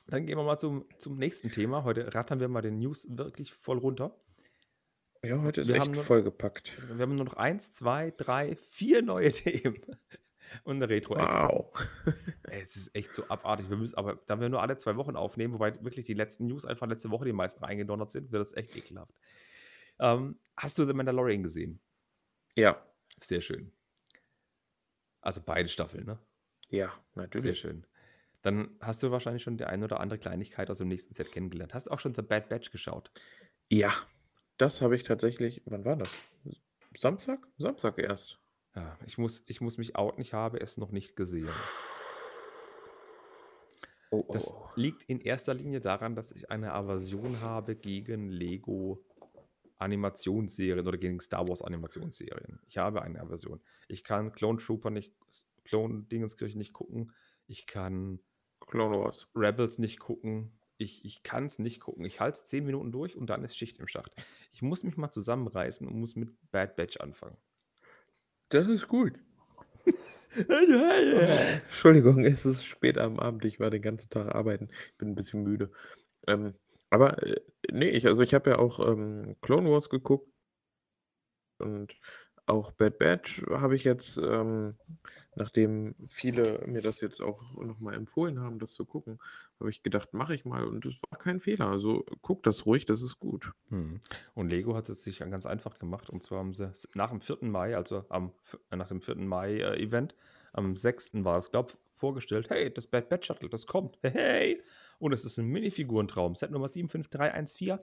Dann 0.09 0.27
gehen 0.27 0.37
wir 0.39 0.45
mal 0.45 0.59
zum, 0.59 0.87
zum 0.99 1.17
nächsten 1.19 1.51
Thema. 1.51 1.85
Heute 1.85 2.15
rattern 2.15 2.39
wir 2.41 2.49
mal 2.49 2.63
den 2.63 2.79
News 2.79 3.07
wirklich 3.11 3.53
voll 3.53 3.79
runter. 3.79 4.17
Ja, 5.25 5.43
heute 5.43 5.63
ist 5.63 5.69
Wir 5.69 5.77
echt 5.77 5.91
nur- 5.93 6.03
vollgepackt. 6.05 6.73
Wir 6.97 7.03
haben 7.03 7.17
nur 7.17 7.25
noch 7.25 7.35
eins, 7.35 7.73
zwei, 7.73 8.13
drei, 8.17 8.57
vier 8.57 9.03
neue 9.03 9.31
Themen. 9.33 9.81
Und 10.63 10.77
eine 10.77 10.89
retro 10.89 11.17
-Ecke. 11.17 11.49
Wow. 11.49 11.89
Es 12.45 12.77
ist 12.77 12.95
echt 12.95 13.13
so 13.13 13.27
abartig. 13.29 13.69
Wir 13.69 13.77
müssen, 13.77 13.97
aber 13.97 14.15
da 14.27 14.41
wir 14.41 14.49
nur 14.49 14.63
alle 14.63 14.77
zwei 14.79 14.95
Wochen 14.97 15.17
aufnehmen, 15.17 15.55
wobei 15.55 15.83
wirklich 15.85 16.07
die 16.07 16.15
letzten 16.15 16.47
News 16.47 16.65
einfach 16.65 16.87
letzte 16.87 17.11
Woche 17.11 17.25
die 17.25 17.33
meisten 17.33 17.63
reingedonnert 17.65 18.11
sind, 18.11 18.31
wird 18.31 18.41
das 18.41 18.55
echt 18.57 18.77
ekelhaft. 18.77 19.13
Ähm, 19.99 20.39
hast 20.57 20.79
du 20.79 20.85
The 20.87 20.93
Mandalorian 20.93 21.43
gesehen? 21.43 21.81
Ja. 22.55 22.81
Sehr 23.21 23.41
schön. 23.41 23.73
Also 25.21 25.41
beide 25.45 25.69
Staffeln, 25.69 26.07
ne? 26.07 26.19
Ja, 26.69 26.87
Sehr 27.15 27.23
natürlich. 27.25 27.59
schön. 27.59 27.85
Dann 28.47 28.71
hast 28.79 29.03
du 29.03 29.11
wahrscheinlich 29.11 29.43
schon 29.43 29.57
die 29.57 29.65
eine 29.65 29.87
oder 29.87 29.99
andere 29.99 30.21
Kleinigkeit 30.21 30.71
aus 30.71 30.79
dem 30.79 30.87
nächsten 30.87 31.13
Set 31.15 31.33
kennengelernt. 31.33 31.75
Hast 31.75 31.89
du 31.89 31.91
auch 31.91 31.99
schon 31.99 32.15
The 32.15 32.23
Bad 32.23 32.49
Batch 32.49 32.71
geschaut? 32.71 33.11
Ja. 33.69 33.93
Das 34.57 34.81
habe 34.81 34.95
ich 34.95 35.03
tatsächlich. 35.03 35.63
Wann 35.67 35.85
war 35.85 35.97
das? 35.97 36.09
Samstag? 36.97 37.41
Samstag 37.59 37.99
erst. 37.99 38.39
Ja, 38.77 38.97
ich 39.05 39.19
muss, 39.19 39.43
ich 39.49 39.61
muss 39.61 39.79
mich 39.79 39.97
outen, 39.97 40.23
ich 40.23 40.33
habe 40.33 40.61
es 40.61 40.77
noch 40.77 40.93
nicht 40.93 41.17
gesehen. 41.17 41.51
Oh, 44.13 44.25
oh, 44.25 44.33
Das 44.33 44.55
liegt 44.77 45.03
in 45.11 45.21
erster 45.21 45.53
Linie 45.53 45.81
daran, 45.81 46.15
dass 46.15 46.31
ich 46.31 46.49
eine 46.49 46.73
Aversion 46.73 47.41
habe 47.41 47.75
gegen 47.75 48.29
Lego 48.29 49.05
Animationsserien 49.79 50.87
oder 50.87 50.99
gegen 50.99 51.19
Star 51.19 51.49
Wars 51.49 51.63
Animationsserien. 51.63 52.61
Ich 52.69 52.79
habe 52.79 53.03
eine 53.03 53.21
Aversion. 53.21 53.61
Ich 53.89 54.05
kann 54.05 54.31
Clone 54.31 54.59
Trooper 54.59 54.91
nicht, 54.91 55.13
Clone 55.65 56.05
Dingenskirchen 56.05 56.59
nicht 56.59 56.73
gucken. 56.73 57.13
Ich 57.49 57.67
kann 57.67 58.21
Clone 58.67 58.99
Wars. 58.99 59.29
Rebels 59.35 59.79
nicht 59.79 59.99
gucken. 59.99 60.53
Ich, 60.79 61.05
ich 61.05 61.23
kann 61.23 61.47
es 61.47 61.59
nicht 61.59 61.81
gucken. 61.81 62.05
Ich 62.05 62.21
halte 62.21 62.39
es 62.39 62.45
zehn 62.45 62.65
Minuten 62.65 62.93
durch 62.93 63.17
und 63.17 63.31
dann 63.31 63.45
ist 63.45 63.57
Schicht 63.57 63.79
im 63.79 63.89
Schacht. 63.89 64.13
Ich 64.53 64.63
muss 64.63 64.85
mich 64.85 64.97
mal 64.97 65.11
zusammenreißen 65.11 65.87
und 65.87 65.99
muss 65.99 66.17
mit 66.17 66.31
Bad 66.51 66.77
Batch 66.77 66.99
anfangen. 66.99 67.39
Das 68.51 68.69
ist 68.69 68.87
gut. 68.87 69.19
Entschuldigung, 70.37 72.25
es 72.25 72.45
ist 72.45 72.65
spät 72.65 72.99
am 72.99 73.19
Abend. 73.19 73.45
Ich 73.45 73.59
war 73.59 73.71
den 73.71 73.83
ganzen 73.83 74.11
Tag 74.11 74.35
arbeiten. 74.35 74.69
Ich 74.91 74.99
bin 74.99 75.11
ein 75.11 75.15
bisschen 75.15 75.43
müde. 75.43 75.71
Ähm, 76.27 76.55
aber 76.91 77.23
äh, 77.23 77.41
nee, 77.71 77.89
ich, 77.89 78.07
also 78.07 78.23
ich 78.23 78.35
habe 78.35 78.51
ja 78.51 78.59
auch 78.59 78.81
ähm, 78.81 79.37
Clone 79.41 79.71
Wars 79.71 79.89
geguckt 79.89 80.31
und 81.59 81.95
auch 82.47 82.71
Bad 82.73 82.99
Batch 82.99 83.45
habe 83.51 83.77
ich 83.77 83.85
jetzt, 83.85 84.17
ähm, 84.17 84.77
nachdem 85.35 85.95
viele 86.09 86.65
mir 86.67 86.81
das 86.81 87.01
jetzt 87.01 87.21
auch 87.21 87.43
nochmal 87.55 87.95
empfohlen 87.95 88.41
haben, 88.41 88.59
das 88.59 88.73
zu 88.73 88.85
gucken, 88.85 89.19
habe 89.59 89.71
ich 89.71 89.83
gedacht, 89.83 90.15
mache 90.15 90.35
ich 90.35 90.45
mal 90.45 90.65
und 90.65 90.87
es 90.87 90.97
war 91.11 91.19
kein 91.19 91.41
Fehler. 91.41 91.69
Also 91.69 92.07
guck 92.23 92.43
das 92.45 92.65
ruhig, 92.65 92.87
das 92.87 93.03
ist 93.03 93.19
gut. 93.19 93.53
Hm. 93.71 94.01
Und 94.35 94.49
Lego 94.49 94.77
hat 94.77 94.89
es 94.89 95.03
sich 95.03 95.19
ganz 95.19 95.45
einfach 95.45 95.79
gemacht. 95.79 96.09
Und 96.09 96.23
zwar 96.23 96.39
haben 96.39 96.55
sie 96.55 96.73
nach 96.95 97.11
dem 97.11 97.21
4. 97.21 97.39
Mai, 97.43 97.77
also 97.77 98.05
am, 98.09 98.33
äh, 98.71 98.77
nach 98.77 98.89
dem 98.89 99.01
4. 99.01 99.17
Mai-Event, 99.17 100.15
am 100.53 100.77
6. 100.77 101.25
war 101.25 101.39
es, 101.39 101.51
glaube 101.51 101.73
ich, 101.73 101.79
vorgestellt, 101.97 102.49
hey, 102.51 102.73
das 102.73 102.87
Bad 102.87 103.09
Batch 103.09 103.27
Shuttle, 103.27 103.49
das 103.49 103.67
kommt. 103.67 103.99
Hey. 104.03 104.63
Und 104.99 105.13
es 105.13 105.25
ist 105.25 105.37
ein 105.39 105.47
Minifigurentraum. 105.47 106.35
Set 106.37 106.51
Nummer 106.51 106.69
75314. 106.69 107.79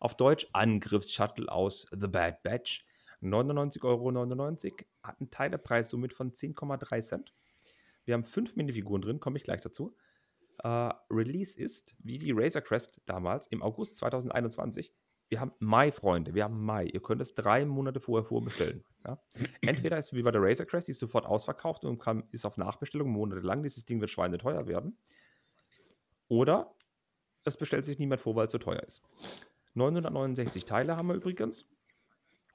Auf 0.00 0.16
Deutsch 0.16 0.46
Angriffs-Shuttle 0.52 1.50
aus 1.50 1.86
The 1.90 2.08
Bad 2.08 2.42
Batch. 2.42 2.86
99,99 3.24 3.84
Euro. 3.84 4.86
Hat 5.02 5.20
einen 5.20 5.30
Teilepreis 5.30 5.88
somit 5.88 6.12
von 6.12 6.32
10,3 6.32 7.00
Cent. 7.00 7.34
Wir 8.04 8.14
haben 8.14 8.24
fünf 8.24 8.56
Minifiguren 8.56 9.02
drin, 9.02 9.20
komme 9.20 9.38
ich 9.38 9.44
gleich 9.44 9.60
dazu. 9.60 9.96
Äh, 10.62 10.90
Release 11.10 11.58
ist, 11.58 11.94
wie 11.98 12.18
die 12.18 12.32
Razor 12.32 12.62
Crest 12.62 13.00
damals, 13.06 13.46
im 13.48 13.62
August 13.62 13.96
2021. 13.96 14.92
Wir 15.28 15.40
haben 15.40 15.52
Mai, 15.58 15.90
Freunde, 15.90 16.34
wir 16.34 16.44
haben 16.44 16.64
Mai. 16.64 16.84
Ihr 16.84 17.00
könnt 17.00 17.22
es 17.22 17.34
drei 17.34 17.64
Monate 17.64 17.98
vorher 17.98 18.24
vorbestellen. 18.24 18.84
Ja? 19.06 19.18
Entweder 19.62 19.98
ist 19.98 20.06
es 20.06 20.12
wie 20.12 20.22
bei 20.22 20.30
der 20.30 20.42
Razor 20.42 20.66
Crest, 20.66 20.88
die 20.88 20.92
ist 20.92 21.00
sofort 21.00 21.26
ausverkauft 21.26 21.84
und 21.84 21.98
kann, 21.98 22.24
ist 22.30 22.44
auf 22.44 22.56
Nachbestellung 22.56 23.08
monatelang. 23.10 23.62
Dieses 23.62 23.84
Ding 23.84 24.00
wird 24.00 24.10
schweineteuer 24.10 24.66
werden. 24.66 24.98
Oder 26.28 26.74
es 27.44 27.56
bestellt 27.56 27.84
sich 27.84 27.98
niemand 27.98 28.20
vor, 28.20 28.36
weil 28.36 28.46
es 28.46 28.52
so 28.52 28.58
teuer 28.58 28.82
ist. 28.82 29.02
969 29.74 30.64
Teile 30.64 30.96
haben 30.96 31.08
wir 31.08 31.16
übrigens. 31.16 31.66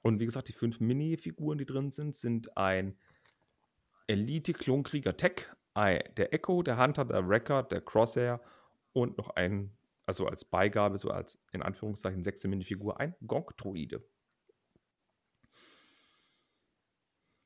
Und 0.02 0.20
wie 0.20 0.24
gesagt, 0.26 0.48
die 0.48 0.52
fünf 0.52 0.80
Minifiguren, 0.80 1.58
die 1.58 1.66
drin 1.66 1.90
sind, 1.90 2.14
sind 2.14 2.56
ein 2.56 2.98
Elite 4.06 4.52
Klonkrieger 4.52 5.16
Tech, 5.16 5.46
der 5.76 6.34
Echo, 6.34 6.62
der 6.62 6.78
Hunter, 6.78 7.04
der 7.04 7.26
Wrecker, 7.28 7.62
der 7.62 7.80
Crosshair 7.80 8.40
und 8.92 9.16
noch 9.18 9.30
ein, 9.30 9.76
also 10.06 10.26
als 10.26 10.44
Beigabe, 10.44 10.98
so 10.98 11.10
als 11.10 11.42
in 11.52 11.62
Anführungszeichen 11.62 12.22
sechste 12.22 12.48
Minifigur, 12.48 13.00
ein 13.00 13.14
Gonk-Droide. 13.26 14.04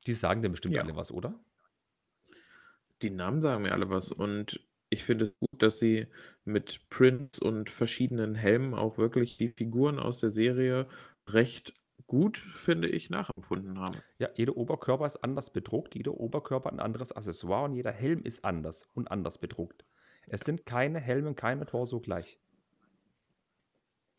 Die 0.07 0.13
sagen 0.13 0.41
dir 0.41 0.49
bestimmt 0.49 0.75
Ja. 0.75 0.81
alle 0.83 0.95
was, 0.95 1.11
oder? 1.11 1.39
Die 3.01 3.09
Namen 3.09 3.41
sagen 3.41 3.63
mir 3.63 3.73
alle 3.73 3.89
was 3.89 4.11
und 4.11 4.59
ich 4.89 5.03
finde 5.03 5.25
es 5.25 5.39
gut, 5.39 5.61
dass 5.61 5.79
sie 5.79 6.07
mit 6.45 6.87
Prints 6.89 7.39
und 7.39 7.69
verschiedenen 7.69 8.35
Helmen 8.35 8.73
auch 8.73 8.97
wirklich 8.97 9.37
die 9.37 9.49
Figuren 9.49 9.99
aus 9.99 10.19
der 10.19 10.31
Serie 10.31 10.87
recht 11.27 11.73
gut, 12.07 12.37
finde 12.37 12.87
ich, 12.87 13.09
nachempfunden 13.09 13.79
haben. 13.79 13.97
Ja, 14.19 14.29
jeder 14.35 14.57
Oberkörper 14.57 15.05
ist 15.05 15.17
anders 15.17 15.51
bedruckt, 15.51 15.95
jeder 15.95 16.13
Oberkörper 16.13 16.67
hat 16.67 16.73
ein 16.73 16.79
anderes 16.79 17.11
Accessoire 17.11 17.65
und 17.65 17.73
jeder 17.73 17.91
Helm 17.91 18.21
ist 18.23 18.45
anders 18.45 18.87
und 18.93 19.09
anders 19.11 19.37
bedruckt. 19.37 19.85
Es 20.27 20.41
sind 20.41 20.65
keine 20.65 20.99
Helme, 20.99 21.33
keine 21.35 21.65
Torso 21.65 21.99
gleich. 21.99 22.39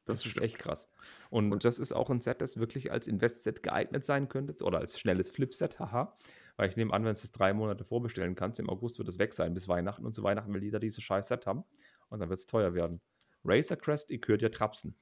Das, 0.05 0.25
ist 0.25 0.31
stimmt. 0.31 0.47
echt 0.47 0.59
krass. 0.59 0.89
Und, 1.31 1.53
Und- 1.53 1.65
das 1.65 1.79
ist 1.81 1.93
auch 1.93 2.11
ein 2.11 2.21
Set, 2.21 2.41
das 2.41 2.59
wirklich 2.59 2.93
als 2.93 3.09
Invest-Set 3.09 3.63
geeignet 3.65 4.05
sein 4.05 4.29
könnte 4.29 4.65
oder 4.65 4.79
als 4.79 5.01
schnelles 5.01 5.31
Flip-Set, 5.33 5.81
haha. 5.81 6.17
Weil 6.57 6.69
ich 6.71 6.77
nehme 6.77 6.93
an, 6.95 7.05
wenn 7.05 7.15
du 7.15 7.21
es 7.21 7.33
drei 7.33 7.53
Monate 7.53 7.85
vorbestellen 7.85 8.35
kannst, 8.37 8.61
im 8.61 8.71
August 8.71 8.99
wird 8.99 9.09
es 9.09 9.19
weg 9.19 9.35
sein 9.35 9.53
bis 9.53 9.67
Weihnachten 9.69 10.07
und 10.07 10.15
zu 10.15 10.23
Weihnachten 10.23 10.55
will 10.55 10.63
jeder 10.63 10.79
dieses 10.79 11.03
scheiß 11.03 11.29
Set 11.29 11.47
haben 11.47 11.65
und 12.09 12.21
dann 12.21 12.29
wird 12.29 12.39
es 12.39 12.47
teuer 12.47 12.73
werden. 12.73 13.01
Razor 13.45 13.77
Crest, 13.77 14.11
ihr 14.11 14.21
könnt 14.21 14.43
ja 14.43 14.49
trapsen. 14.49 14.97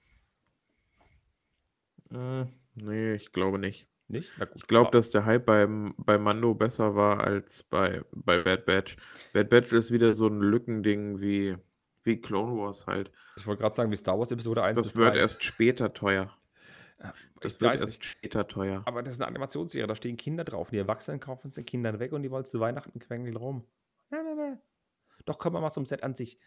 Äh, 2.10 2.46
nee, 2.74 3.14
ich 3.14 3.32
glaube 3.32 3.58
nicht. 3.58 3.86
Nicht? 4.08 4.30
Na 4.38 4.44
gut. 4.44 4.56
Ich 4.56 4.66
glaube, 4.66 4.90
dass 4.90 5.10
der 5.10 5.24
Hype 5.24 5.46
beim, 5.46 5.94
bei 5.96 6.18
Mando 6.18 6.54
besser 6.54 6.94
war 6.94 7.20
als 7.24 7.62
bei, 7.62 8.02
bei 8.12 8.42
Bad 8.42 8.66
Batch. 8.66 8.96
Bad 9.32 9.48
Batch 9.48 9.72
ist 9.72 9.90
wieder 9.92 10.12
so 10.14 10.26
ein 10.26 10.40
Lückending 10.40 11.20
wie, 11.20 11.56
wie 12.02 12.20
Clone 12.20 12.56
Wars 12.60 12.86
halt. 12.86 13.10
Ich 13.36 13.46
wollte 13.46 13.62
gerade 13.62 13.74
sagen, 13.74 13.90
wie 13.90 13.96
Star 13.96 14.18
Wars 14.18 14.30
Episode 14.30 14.62
1 14.62 14.76
Das 14.76 14.94
wird 14.94 15.14
3. 15.14 15.18
erst 15.18 15.42
später 15.42 15.94
teuer. 15.94 16.36
Das 17.40 17.54
Ich 17.54 17.60
wird 17.60 17.80
erst 17.80 17.84
nicht. 17.98 18.04
später 18.04 18.46
teuer. 18.46 18.82
Aber 18.84 19.02
das 19.02 19.14
ist 19.14 19.20
eine 19.20 19.28
Animationsserie, 19.28 19.86
da 19.86 19.94
stehen 19.94 20.16
Kinder 20.16 20.44
drauf. 20.44 20.68
Die 20.70 20.78
Erwachsenen 20.78 21.18
kaufen 21.20 21.48
es 21.48 21.54
den 21.54 21.64
Kindern 21.66 21.98
weg 21.98 22.12
und 22.12 22.22
die 22.22 22.30
wollen 22.30 22.44
zu 22.44 22.60
Weihnachten 22.60 22.98
quengeln 22.98 23.36
rum. 23.36 23.64
Doch 25.24 25.38
kommen 25.38 25.56
wir 25.56 25.60
mal 25.60 25.70
zum 25.70 25.86
Set 25.86 26.02
an 26.02 26.14
sich. 26.14 26.38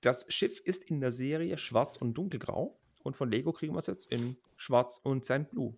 Das 0.00 0.26
Schiff 0.32 0.60
ist 0.60 0.84
in 0.84 1.00
der 1.00 1.10
Serie 1.10 1.56
schwarz 1.58 1.96
und 1.96 2.14
dunkelgrau. 2.14 2.78
Und 3.04 3.16
von 3.16 3.30
Lego 3.30 3.52
kriegen 3.52 3.74
wir 3.74 3.78
es 3.78 3.86
jetzt 3.86 4.10
in 4.10 4.36
schwarz 4.56 4.98
und 5.02 5.24
Sandblue. 5.24 5.76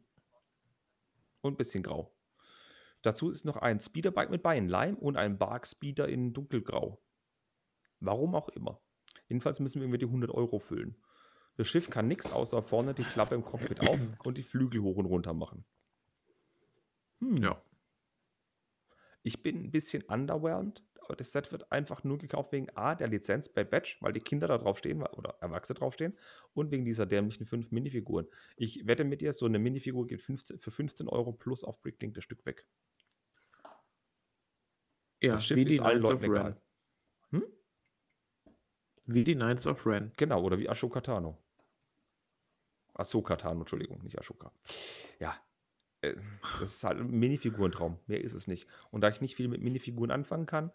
Und 1.42 1.54
ein 1.54 1.56
bisschen 1.56 1.82
grau. 1.82 2.14
Dazu 3.02 3.30
ist 3.30 3.44
noch 3.44 3.56
ein 3.56 3.78
Speederbike 3.78 4.30
mit 4.30 4.42
Beinleim 4.42 4.96
und 4.96 5.16
ein 5.16 5.36
Bark 5.36 5.66
Speeder 5.66 6.08
in 6.08 6.32
dunkelgrau. 6.32 7.00
Warum 8.00 8.34
auch 8.34 8.48
immer. 8.48 8.80
Jedenfalls 9.28 9.60
müssen 9.60 9.80
wir 9.80 9.84
irgendwie 9.84 9.98
die 9.98 10.06
100 10.06 10.30
Euro 10.30 10.58
füllen. 10.58 10.96
Das 11.56 11.68
Schiff 11.68 11.90
kann 11.90 12.06
nichts 12.06 12.30
außer 12.30 12.62
vorne 12.62 12.94
die 12.94 13.02
Klappe 13.02 13.34
im 13.34 13.44
Cockpit 13.44 13.88
auf 13.88 13.98
und 14.24 14.38
die 14.38 14.42
Flügel 14.42 14.82
hoch 14.82 14.96
und 14.96 15.06
runter 15.06 15.34
machen. 15.34 15.64
Hm. 17.20 17.38
Ja. 17.38 17.60
Ich 19.22 19.42
bin 19.42 19.64
ein 19.64 19.70
bisschen 19.72 20.04
underwhelmed, 20.04 20.84
das 21.14 21.32
Set 21.32 21.52
wird 21.52 21.70
einfach 21.70 22.04
nur 22.04 22.18
gekauft 22.18 22.52
wegen 22.52 22.68
A, 22.76 22.94
der 22.94 23.08
Lizenz 23.08 23.48
bei 23.48 23.64
Batch, 23.64 24.02
weil 24.02 24.12
die 24.12 24.20
Kinder 24.20 24.48
da 24.48 24.58
drauf 24.58 24.78
stehen 24.78 25.02
oder 25.02 25.36
Erwachsene 25.40 25.78
draufstehen 25.78 26.16
und 26.54 26.70
wegen 26.70 26.84
dieser 26.84 27.06
dämlichen 27.06 27.46
fünf 27.46 27.70
Minifiguren. 27.70 28.26
Ich 28.56 28.86
wette 28.86 29.04
mit 29.04 29.20
dir, 29.20 29.32
so 29.32 29.46
eine 29.46 29.58
Minifigur 29.58 30.06
geht 30.06 30.22
15, 30.22 30.58
für 30.58 30.70
15 30.70 31.08
Euro 31.08 31.32
plus 31.32 31.64
auf 31.64 31.80
Bricklink 31.80 32.14
das 32.14 32.24
Stück 32.24 32.44
weg. 32.46 32.66
Ja, 35.22 35.34
das 35.34 35.46
Schiff 35.46 35.56
wie 35.56 35.64
die 35.64 35.74
ist 35.74 35.80
allen 35.80 36.00
Knights 36.00 36.14
of 36.14 36.22
Leuten 36.22 36.32
Ren. 36.32 36.46
egal. 36.46 36.62
Hm? 37.30 37.44
Wie 39.06 39.24
die 39.24 39.34
Knights 39.34 39.66
of 39.66 39.86
Ren. 39.86 40.12
Genau, 40.16 40.42
oder 40.42 40.58
wie 40.58 40.68
Ashoka 40.68 41.00
Tano. 41.00 41.38
Ahsoka 42.94 43.36
Tano, 43.36 43.60
Entschuldigung, 43.60 44.02
nicht 44.02 44.18
Ashoka. 44.18 44.52
Ja, 45.20 45.36
äh, 46.00 46.14
das 46.42 46.62
ist 46.62 46.84
halt 46.84 46.98
ein 46.98 47.10
Minifigurentraum. 47.10 47.98
Mehr 48.06 48.22
ist 48.22 48.32
es 48.32 48.46
nicht. 48.46 48.66
Und 48.90 49.02
da 49.02 49.08
ich 49.08 49.20
nicht 49.20 49.36
viel 49.36 49.48
mit 49.48 49.62
Minifiguren 49.62 50.10
anfangen 50.10 50.46
kann, 50.46 50.72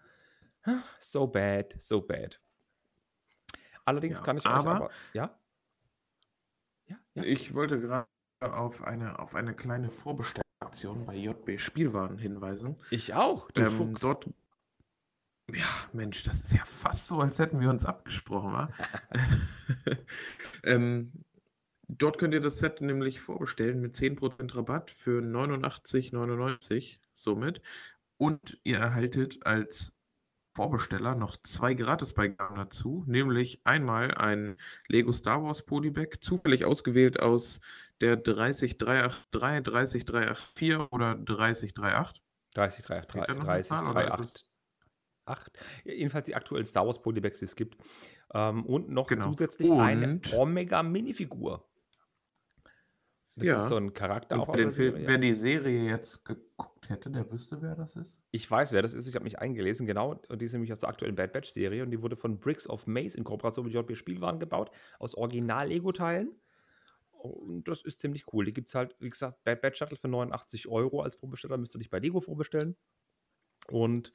so 0.99 1.27
bad, 1.27 1.75
so 1.79 2.01
bad. 2.01 2.39
Allerdings 3.85 4.19
Ja, 4.19 4.23
kann 4.23 4.37
ich 4.37 4.45
aber- 4.45 4.71
euch 4.71 4.75
aber, 4.77 4.91
ja? 5.13 5.39
Ja, 6.87 6.99
ja. 7.15 7.23
Ich 7.23 7.53
wollte 7.53 7.79
gerade 7.79 8.07
auf 8.41 8.83
eine, 8.83 9.19
auf 9.19 9.35
eine 9.35 9.53
kleine 9.55 9.91
Vorbestellaktion 9.91 11.05
bei 11.05 11.15
JB 11.15 11.59
Spielwaren 11.59 12.17
hinweisen. 12.17 12.75
Ich 12.89 13.13
auch, 13.13 13.49
du 13.51 13.61
Ähm, 13.61 13.71
Fuchs. 13.71 14.01
dort. 14.01 14.29
Ja, 15.51 15.65
Mensch, 15.93 16.23
das 16.23 16.41
ist 16.45 16.53
ja 16.53 16.63
fast 16.63 17.07
so, 17.07 17.19
als 17.19 17.39
hätten 17.39 17.59
wir 17.59 17.69
uns 17.69 17.85
abgesprochen, 17.85 18.53
wa? 18.53 18.69
ähm, 20.63 21.11
dort 21.87 22.17
könnt 22.19 22.33
ihr 22.33 22.39
das 22.41 22.59
Set 22.59 22.79
nämlich 22.81 23.19
vorbestellen 23.19 23.81
mit 23.81 23.95
10% 23.95 24.55
Rabatt 24.55 24.91
für 24.91 25.21
89,99 25.21 26.99
somit. 27.15 27.61
Und 28.17 28.59
ihr 28.63 28.77
erhaltet 28.77 29.45
als 29.45 29.93
Vorbesteller 30.53 31.15
noch 31.15 31.37
zwei 31.43 31.73
Gratisbeigaben 31.73 32.57
dazu, 32.57 33.03
nämlich 33.07 33.61
einmal 33.63 34.13
ein 34.15 34.57
Lego 34.87 35.13
Star 35.13 35.41
Wars 35.43 35.65
Polybag, 35.65 36.17
zufällig 36.19 36.65
ausgewählt 36.65 37.19
aus 37.21 37.61
der 38.01 38.17
30383, 38.17 40.05
30384 40.05 40.91
oder 40.91 41.15
30338. 41.15 42.21
30, 42.53 42.83
3, 42.85 42.95
Fehlt 43.03 43.13
3, 43.13 43.25
da 43.27 43.33
noch 43.33 43.39
eine 43.39 43.45
30, 43.45 43.69
Zahl, 43.69 43.83
3, 43.85 43.91
oder 43.91 44.07
ist 44.07 44.11
8. 44.13 44.19
es- 44.21 44.45
8. 45.23 45.51
Ja, 45.85 45.93
jedenfalls 45.93 46.25
die 46.25 46.35
aktuellen 46.35 46.65
Star 46.65 46.85
Wars 46.85 47.01
Polybags, 47.01 47.39
die 47.39 47.45
es 47.45 47.55
gibt. 47.55 47.77
Ähm, 48.33 48.65
und 48.65 48.89
noch 48.89 49.07
Genau. 49.07 49.31
zusätzlich 49.31 49.71
eine 49.71 50.05
Und- 50.15 50.33
Omega 50.33 50.83
Minifigur. 50.83 51.65
Das 53.35 53.47
Ja. 53.47 53.57
ist 53.63 53.69
so 53.69 53.77
ein 53.77 53.93
Charakter 53.93 54.35
Und 54.35 54.41
auch 54.41 54.49
aus 54.49 54.57
den 54.57 54.75
wer 55.07 55.17
die 55.17 55.33
Serie 55.33 55.85
jetzt 55.89 56.25
geguckt 56.25 56.80
hätte, 56.91 57.09
der 57.09 57.31
wüsste, 57.31 57.61
wer 57.61 57.75
das 57.75 57.95
ist. 57.95 58.21
Ich 58.31 58.49
weiß, 58.49 58.71
wer 58.71 58.81
das 58.83 58.93
ist. 58.93 59.07
Ich 59.07 59.15
habe 59.15 59.23
mich 59.23 59.39
eingelesen, 59.39 59.87
genau. 59.87 60.21
Und 60.29 60.41
die 60.41 60.45
ist 60.45 60.53
nämlich 60.53 60.71
aus 60.71 60.81
der 60.81 60.89
aktuellen 60.89 61.15
Bad 61.15 61.33
Batch 61.33 61.49
Serie. 61.49 61.83
Und 61.83 61.91
die 61.91 62.01
wurde 62.01 62.15
von 62.15 62.39
Bricks 62.39 62.67
of 62.69 62.85
Maze 62.85 63.17
in 63.17 63.23
Kooperation 63.23 63.65
mit 63.65 63.73
JB 63.73 63.95
Spielwaren 63.95 64.39
gebaut. 64.39 64.69
Aus 64.99 65.15
Original-Lego-Teilen. 65.15 66.35
Und 67.11 67.67
das 67.67 67.81
ist 67.83 68.01
ziemlich 68.01 68.31
cool. 68.33 68.45
Die 68.45 68.53
gibt 68.53 68.67
es 68.69 68.75
halt, 68.75 68.95
wie 68.99 69.09
gesagt, 69.09 69.43
Bad 69.43 69.61
Batch 69.61 69.79
Shuttle 69.79 69.97
für 69.97 70.07
89 70.07 70.67
Euro 70.67 71.01
als 71.01 71.15
Vorbesteller. 71.15 71.57
Müsst 71.57 71.75
ihr 71.75 71.79
dich 71.79 71.89
bei 71.89 71.99
Lego 71.99 72.19
vorbestellen. 72.19 72.75
Und 73.69 74.11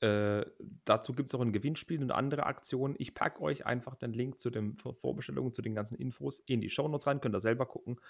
äh, 0.00 0.44
dazu 0.84 1.12
gibt 1.14 1.28
es 1.28 1.34
auch 1.34 1.40
ein 1.40 1.52
Gewinnspiel 1.52 2.02
und 2.02 2.10
andere 2.10 2.46
Aktionen. 2.46 2.96
Ich 2.98 3.14
packe 3.14 3.40
euch 3.40 3.64
einfach 3.66 3.94
den 3.94 4.12
Link 4.12 4.40
zu 4.40 4.50
den 4.50 4.74
Vor- 4.74 4.94
Vorbestellungen, 4.94 5.52
zu 5.52 5.62
den 5.62 5.76
ganzen 5.76 5.94
Infos 5.94 6.40
in 6.40 6.60
die 6.60 6.70
Shownotes 6.70 7.06
rein. 7.06 7.20
Könnt 7.20 7.36
ihr 7.36 7.40
selber 7.40 7.66
gucken. 7.66 8.00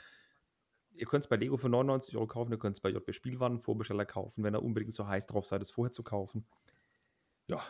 Ihr 0.95 1.07
könnt 1.07 1.25
es 1.25 1.29
bei 1.29 1.37
Lego 1.37 1.57
für 1.57 1.69
99 1.69 2.17
Euro 2.17 2.27
kaufen, 2.27 2.53
ihr 2.53 2.59
könnt 2.59 2.77
es 2.77 2.81
bei 2.81 2.91
JB 2.91 3.15
Spielwaren 3.15 3.61
Vorbesteller 3.61 4.05
kaufen, 4.05 4.45
wenn 4.45 4.55
ihr 4.55 4.63
unbedingt 4.63 4.95
so 4.95 5.07
heiß 5.07 5.27
drauf 5.27 5.47
seid, 5.47 5.63
es 5.63 5.71
vorher 5.71 5.93
zu 5.93 6.03
kaufen. 6.03 6.47
Ja, 7.47 7.63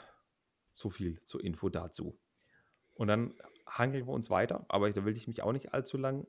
so 0.73 0.90
viel 0.90 1.20
zur 1.20 1.43
Info 1.43 1.69
dazu. 1.69 2.19
Und 2.94 3.09
dann 3.09 3.35
hangeln 3.66 4.07
wir 4.07 4.12
uns 4.12 4.31
weiter, 4.31 4.65
aber 4.69 4.90
da 4.93 5.05
will 5.05 5.16
ich 5.16 5.28
mich 5.28 5.43
auch 5.43 5.53
nicht 5.53 5.73
allzu 5.73 5.97
lang 5.97 6.27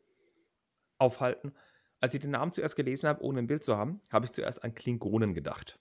aufhalten. 0.98 1.54
Als 2.00 2.14
ich 2.14 2.22
den 2.22 2.32
Namen 2.32 2.52
zuerst 2.52 2.76
gelesen 2.76 3.08
habe, 3.08 3.24
ohne 3.24 3.40
ein 3.40 3.48
Bild 3.48 3.64
zu 3.64 3.78
haben, 3.78 4.02
habe 4.12 4.26
ich 4.26 4.32
zuerst 4.32 4.64
an 4.64 4.76
Klingonen 4.76 5.34
gedacht. 5.34 5.80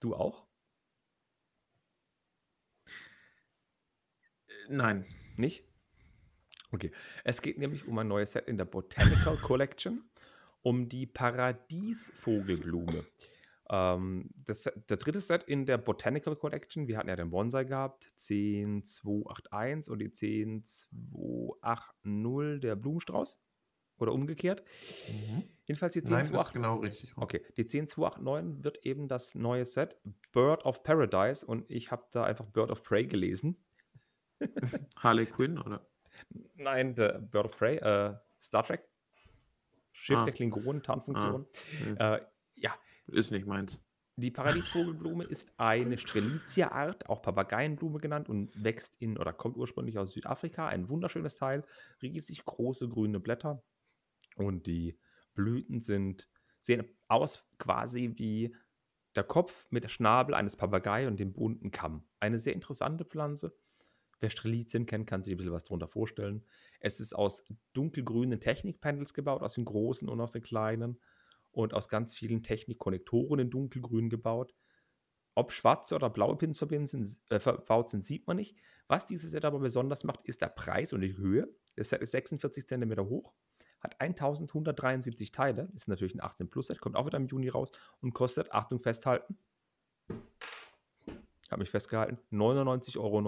Du 0.00 0.14
auch? 0.14 0.46
Nein. 4.68 5.06
Nicht? 5.36 5.64
Okay. 6.76 6.92
Es 7.24 7.40
geht 7.42 7.58
nämlich 7.58 7.86
um 7.86 7.98
ein 7.98 8.08
neues 8.08 8.32
Set 8.32 8.46
in 8.48 8.56
der 8.58 8.64
Botanical 8.66 9.36
Collection, 9.38 10.04
um 10.62 10.88
die 10.88 11.06
Paradiesvogelblume. 11.06 13.04
Ähm, 13.68 14.30
das, 14.44 14.70
der 14.88 14.96
dritte 14.96 15.20
Set 15.20 15.42
in 15.44 15.66
der 15.66 15.76
Botanical 15.78 16.36
Collection, 16.36 16.86
wir 16.86 16.98
hatten 16.98 17.08
ja 17.08 17.16
den 17.16 17.30
Bonsai 17.30 17.64
gehabt, 17.64 18.04
10281 18.16 19.90
und 19.90 19.98
die 19.98 20.12
10280 20.12 22.60
der 22.60 22.76
Blumenstrauß. 22.76 23.40
Oder 23.98 24.12
umgekehrt. 24.12 24.62
Jedenfalls 25.64 25.94
die 25.94 26.02
Mhm. 26.02 26.08
Nein, 26.10 26.24
10280. 26.24 26.46
ist 26.46 26.52
genau 26.52 26.76
richtig. 26.80 27.16
Okay, 27.16 27.40
die 27.56 27.66
10289 27.66 28.62
wird 28.62 28.84
eben 28.84 29.08
das 29.08 29.34
neue 29.34 29.64
Set 29.64 29.96
Bird 30.32 30.66
of 30.66 30.82
Paradise 30.82 31.46
und 31.46 31.64
ich 31.70 31.90
habe 31.90 32.04
da 32.12 32.24
einfach 32.24 32.44
Bird 32.44 32.70
of 32.70 32.82
Prey 32.82 33.06
gelesen. 33.06 33.56
Harley 34.96 35.24
Quinn, 35.24 35.58
oder? 35.58 35.88
Nein, 36.54 36.94
der 36.94 37.18
Bird 37.20 37.46
of 37.46 37.56
Prey, 37.56 37.76
äh, 37.76 38.14
Star 38.40 38.64
Trek. 38.64 38.88
Schiff 39.92 40.18
Ah. 40.18 40.24
der 40.24 40.34
Klingonen, 40.34 40.82
Tarnfunktion. 40.82 41.46
Hm, 41.78 41.96
Äh, 41.98 42.20
ja, 42.54 42.74
Ist 43.06 43.30
nicht 43.30 43.46
meins. 43.46 43.82
die 44.16 44.30
Paradiesvogelblume 44.30 45.24
ist 45.30 45.52
eine 45.58 45.96
Strelitzia-Art, 45.98 47.08
auch 47.08 47.22
Papageienblume 47.22 47.98
genannt 47.98 48.28
und 48.28 48.52
wächst 48.62 49.00
in 49.00 49.16
oder 49.18 49.32
kommt 49.32 49.56
ursprünglich 49.56 49.98
aus 49.98 50.12
Südafrika. 50.12 50.68
Ein 50.68 50.88
wunderschönes 50.88 51.36
Teil, 51.36 51.64
riesig 52.02 52.44
große 52.44 52.88
grüne 52.88 53.20
Blätter 53.20 53.62
und 54.36 54.66
die 54.66 54.98
Blüten 55.34 55.80
sind, 55.80 56.28
sehen 56.60 56.84
aus 57.08 57.44
quasi 57.58 58.12
wie 58.16 58.54
der 59.14 59.24
Kopf 59.24 59.66
mit 59.70 59.82
der 59.84 59.88
Schnabel 59.88 60.34
eines 60.34 60.56
Papagei 60.56 61.06
und 61.08 61.18
dem 61.18 61.32
bunten 61.32 61.70
Kamm. 61.70 62.06
Eine 62.20 62.38
sehr 62.38 62.52
interessante 62.52 63.04
Pflanze. 63.06 63.56
Wer 64.20 64.30
Strelizien 64.30 64.86
kennt, 64.86 65.06
kann 65.06 65.22
sich 65.22 65.34
ein 65.34 65.36
bisschen 65.36 65.52
was 65.52 65.64
darunter 65.64 65.88
vorstellen. 65.88 66.44
Es 66.80 67.00
ist 67.00 67.14
aus 67.14 67.44
dunkelgrünen 67.74 68.40
Technikpanels 68.40 69.12
gebaut, 69.12 69.42
aus 69.42 69.54
den 69.54 69.64
großen 69.64 70.08
und 70.08 70.20
aus 70.20 70.32
den 70.32 70.42
kleinen 70.42 70.98
und 71.52 71.74
aus 71.74 71.88
ganz 71.88 72.14
vielen 72.14 72.42
Technikkonnektoren 72.42 73.40
in 73.40 73.50
dunkelgrün 73.50 74.08
gebaut. 74.08 74.54
Ob 75.34 75.52
schwarze 75.52 75.94
oder 75.94 76.08
blaue 76.08 76.36
Pins 76.36 76.58
verbaut 76.58 76.88
sind, 76.88 77.18
äh, 77.28 77.40
verbaut 77.40 77.90
sind, 77.90 78.04
sieht 78.04 78.26
man 78.26 78.36
nicht. 78.36 78.56
Was 78.88 79.04
dieses 79.04 79.32
Set 79.32 79.44
aber 79.44 79.58
besonders 79.58 80.04
macht, 80.04 80.24
ist 80.24 80.40
der 80.40 80.48
Preis 80.48 80.94
und 80.94 81.02
die 81.02 81.16
Höhe. 81.16 81.54
Das 81.74 81.90
Set 81.90 82.00
ist 82.00 82.12
46 82.12 82.66
cm 82.66 82.98
hoch, 83.00 83.34
hat 83.80 84.00
1173 84.00 85.32
Teile, 85.32 85.70
ist 85.74 85.88
natürlich 85.88 86.14
ein 86.14 86.22
18 86.22 86.48
Plus 86.48 86.68
Set, 86.68 86.80
kommt 86.80 86.96
auch 86.96 87.04
wieder 87.04 87.18
im 87.18 87.26
Juni 87.26 87.50
raus 87.50 87.70
und 88.00 88.14
kostet, 88.14 88.52
Achtung, 88.52 88.80
festhalten, 88.80 89.36
habe 91.50 91.60
mich 91.60 91.70
festgehalten, 91.70 92.18
99,99 92.32 92.98
Euro. 92.98 93.20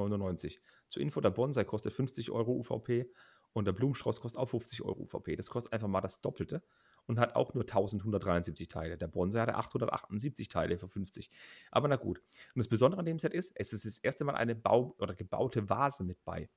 Zur 0.88 1.02
Info, 1.02 1.20
der 1.20 1.30
Bonsai 1.30 1.64
kostet 1.64 1.92
50 1.92 2.30
Euro 2.30 2.52
UVP 2.52 3.10
und 3.52 3.66
der 3.66 3.72
Blumenstrauß 3.72 4.20
kostet 4.20 4.40
auch 4.40 4.48
50 4.48 4.82
Euro 4.82 5.02
UVP. 5.02 5.36
Das 5.36 5.50
kostet 5.50 5.72
einfach 5.72 5.88
mal 5.88 6.00
das 6.00 6.20
Doppelte 6.20 6.62
und 7.06 7.18
hat 7.18 7.34
auch 7.34 7.54
nur 7.54 7.62
1173 7.64 8.68
Teile. 8.68 8.98
Der 8.98 9.08
Bonsai 9.08 9.40
hatte 9.40 9.54
878 9.54 10.48
Teile 10.48 10.78
für 10.78 10.88
50. 10.88 11.30
Aber 11.70 11.88
na 11.88 11.96
gut. 11.96 12.18
Und 12.54 12.58
das 12.58 12.68
Besondere 12.68 13.00
an 13.00 13.06
dem 13.06 13.18
Set 13.18 13.34
ist, 13.34 13.52
es 13.54 13.72
ist 13.72 13.84
das 13.84 13.98
erste 13.98 14.24
Mal 14.24 14.34
eine 14.34 14.54
Bau 14.54 14.94
oder 14.98 15.14
gebaute 15.14 15.68
Vase 15.68 16.04
mit 16.04 16.22
bei. 16.24 16.48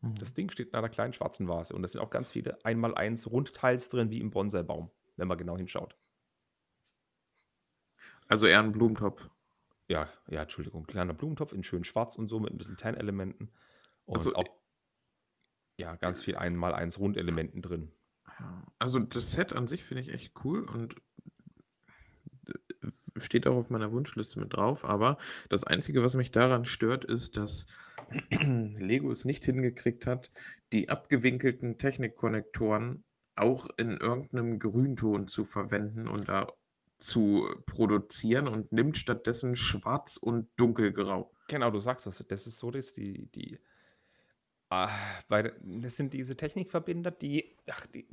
Mhm. 0.00 0.14
Das 0.16 0.34
Ding 0.34 0.50
steht 0.50 0.68
in 0.68 0.74
einer 0.74 0.88
kleinen 0.88 1.12
schwarzen 1.12 1.48
Vase 1.48 1.74
und 1.74 1.82
da 1.82 1.88
sind 1.88 2.00
auch 2.00 2.10
ganz 2.10 2.30
viele 2.30 2.58
1x1 2.64 3.28
Rundteils 3.28 3.88
drin, 3.88 4.10
wie 4.10 4.20
im 4.20 4.30
Bonsai-Baum, 4.30 4.90
wenn 5.16 5.28
man 5.28 5.38
genau 5.38 5.56
hinschaut. 5.56 5.96
Also 8.28 8.46
eher 8.46 8.60
ein 8.60 8.72
Blumentopf. 8.72 9.28
Ja, 9.92 10.08
ja, 10.26 10.40
Entschuldigung, 10.40 10.86
kleiner 10.86 11.12
Blumentopf 11.12 11.52
in 11.52 11.62
schön 11.62 11.84
schwarz 11.84 12.16
und 12.16 12.28
so 12.28 12.40
mit 12.40 12.50
ein 12.50 12.56
bisschen 12.56 12.78
Tan-Elementen. 12.78 13.50
Und 14.06 14.16
Also, 14.16 14.34
auch, 14.34 14.48
ja, 15.76 15.96
ganz 15.96 16.22
viel 16.22 16.34
1x1 16.34 16.96
Rundelementen 16.96 17.60
drin. 17.60 17.92
Also 18.78 19.00
das 19.00 19.32
Set 19.32 19.52
an 19.52 19.66
sich 19.66 19.84
finde 19.84 20.00
ich 20.00 20.08
echt 20.08 20.32
cool 20.44 20.64
und 20.64 20.94
äh, 22.48 23.20
steht 23.20 23.46
auch 23.46 23.54
auf 23.54 23.68
meiner 23.68 23.92
Wunschliste 23.92 24.40
mit 24.40 24.54
drauf, 24.54 24.86
aber 24.86 25.18
das 25.50 25.62
Einzige, 25.62 26.02
was 26.02 26.14
mich 26.14 26.30
daran 26.30 26.64
stört, 26.64 27.04
ist, 27.04 27.36
dass 27.36 27.66
Lego 28.30 29.10
es 29.10 29.26
nicht 29.26 29.44
hingekriegt 29.44 30.06
hat, 30.06 30.30
die 30.72 30.88
abgewinkelten 30.88 31.76
Technikkonnektoren 31.76 33.04
auch 33.36 33.68
in 33.76 33.98
irgendeinem 33.98 34.58
Grünton 34.58 35.28
zu 35.28 35.44
verwenden 35.44 36.08
und 36.08 36.30
da 36.30 36.48
zu 37.02 37.48
produzieren 37.66 38.48
und 38.48 38.72
nimmt 38.72 38.96
stattdessen 38.96 39.56
schwarz 39.56 40.16
und 40.16 40.48
dunkelgrau. 40.56 41.30
Genau, 41.48 41.70
du 41.70 41.80
sagst 41.80 42.06
das. 42.06 42.24
Das 42.28 42.46
ist 42.46 42.58
so, 42.58 42.70
dass 42.70 42.94
die, 42.94 43.26
die, 43.32 43.58
ah, 44.70 44.90
bei, 45.28 45.52
das 45.62 45.96
sind 45.96 46.14
diese 46.14 46.36
Technikverbinder, 46.36 47.10
die, 47.10 47.56
ach, 47.68 47.86
die, 47.86 48.06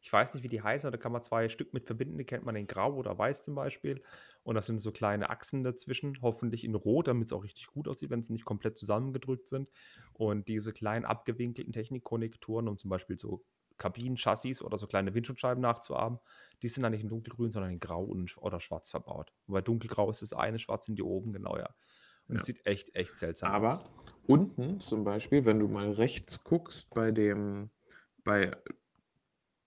ich 0.00 0.12
weiß 0.12 0.34
nicht, 0.34 0.42
wie 0.42 0.48
die 0.48 0.62
heißen, 0.62 0.90
da 0.90 0.96
kann 0.96 1.12
man 1.12 1.22
zwei 1.22 1.48
Stück 1.48 1.74
mit 1.74 1.86
verbinden, 1.86 2.16
die 2.16 2.24
kennt 2.24 2.44
man 2.44 2.56
in 2.56 2.66
Grau 2.66 2.94
oder 2.94 3.18
Weiß 3.18 3.42
zum 3.42 3.54
Beispiel. 3.54 4.02
Und 4.44 4.54
das 4.54 4.66
sind 4.66 4.78
so 4.78 4.92
kleine 4.92 5.28
Achsen 5.28 5.64
dazwischen, 5.64 6.18
hoffentlich 6.22 6.64
in 6.64 6.74
Rot, 6.74 7.08
damit 7.08 7.26
es 7.26 7.32
auch 7.32 7.44
richtig 7.44 7.66
gut 7.66 7.88
aussieht, 7.88 8.08
wenn 8.08 8.22
sie 8.22 8.32
nicht 8.32 8.46
komplett 8.46 8.78
zusammengedrückt 8.78 9.48
sind. 9.48 9.68
Und 10.14 10.48
diese 10.48 10.72
kleinen 10.72 11.04
abgewinkelten 11.04 11.72
Technikkonnektoren, 11.72 12.68
um 12.68 12.78
zum 12.78 12.88
Beispiel 12.88 13.18
so 13.18 13.44
Kabinenchassis 13.78 14.62
oder 14.62 14.76
so 14.78 14.86
kleine 14.86 15.14
Windschutzscheiben 15.14 15.60
nachzuahmen, 15.62 16.18
die 16.62 16.68
sind 16.68 16.82
dann 16.82 16.92
nicht 16.92 17.02
in 17.02 17.08
dunkelgrün, 17.08 17.50
sondern 17.50 17.72
in 17.72 17.80
grau 17.80 18.02
und, 18.02 18.36
oder 18.38 18.60
schwarz 18.60 18.90
verbaut. 18.90 19.32
Und 19.46 19.54
bei 19.54 19.60
dunkelgrau 19.60 20.10
ist 20.10 20.22
das 20.22 20.32
eine, 20.32 20.58
schwarz 20.58 20.86
sind 20.86 20.96
die 20.98 21.02
oben, 21.02 21.32
genau, 21.32 21.56
ja. 21.56 21.68
Und 22.28 22.36
es 22.36 22.42
Ja. 22.42 22.46
sieht 22.46 22.66
echt, 22.66 22.94
echt 22.94 23.16
seltsam 23.16 23.52
Aber 23.52 23.68
aus. 23.68 23.84
unten 24.26 24.80
zum 24.80 25.04
Beispiel, 25.04 25.44
wenn 25.44 25.58
du 25.60 25.68
mal 25.68 25.92
rechts 25.92 26.44
guckst, 26.44 26.90
bei 26.90 27.10
dem, 27.10 27.70
bei 28.24 28.56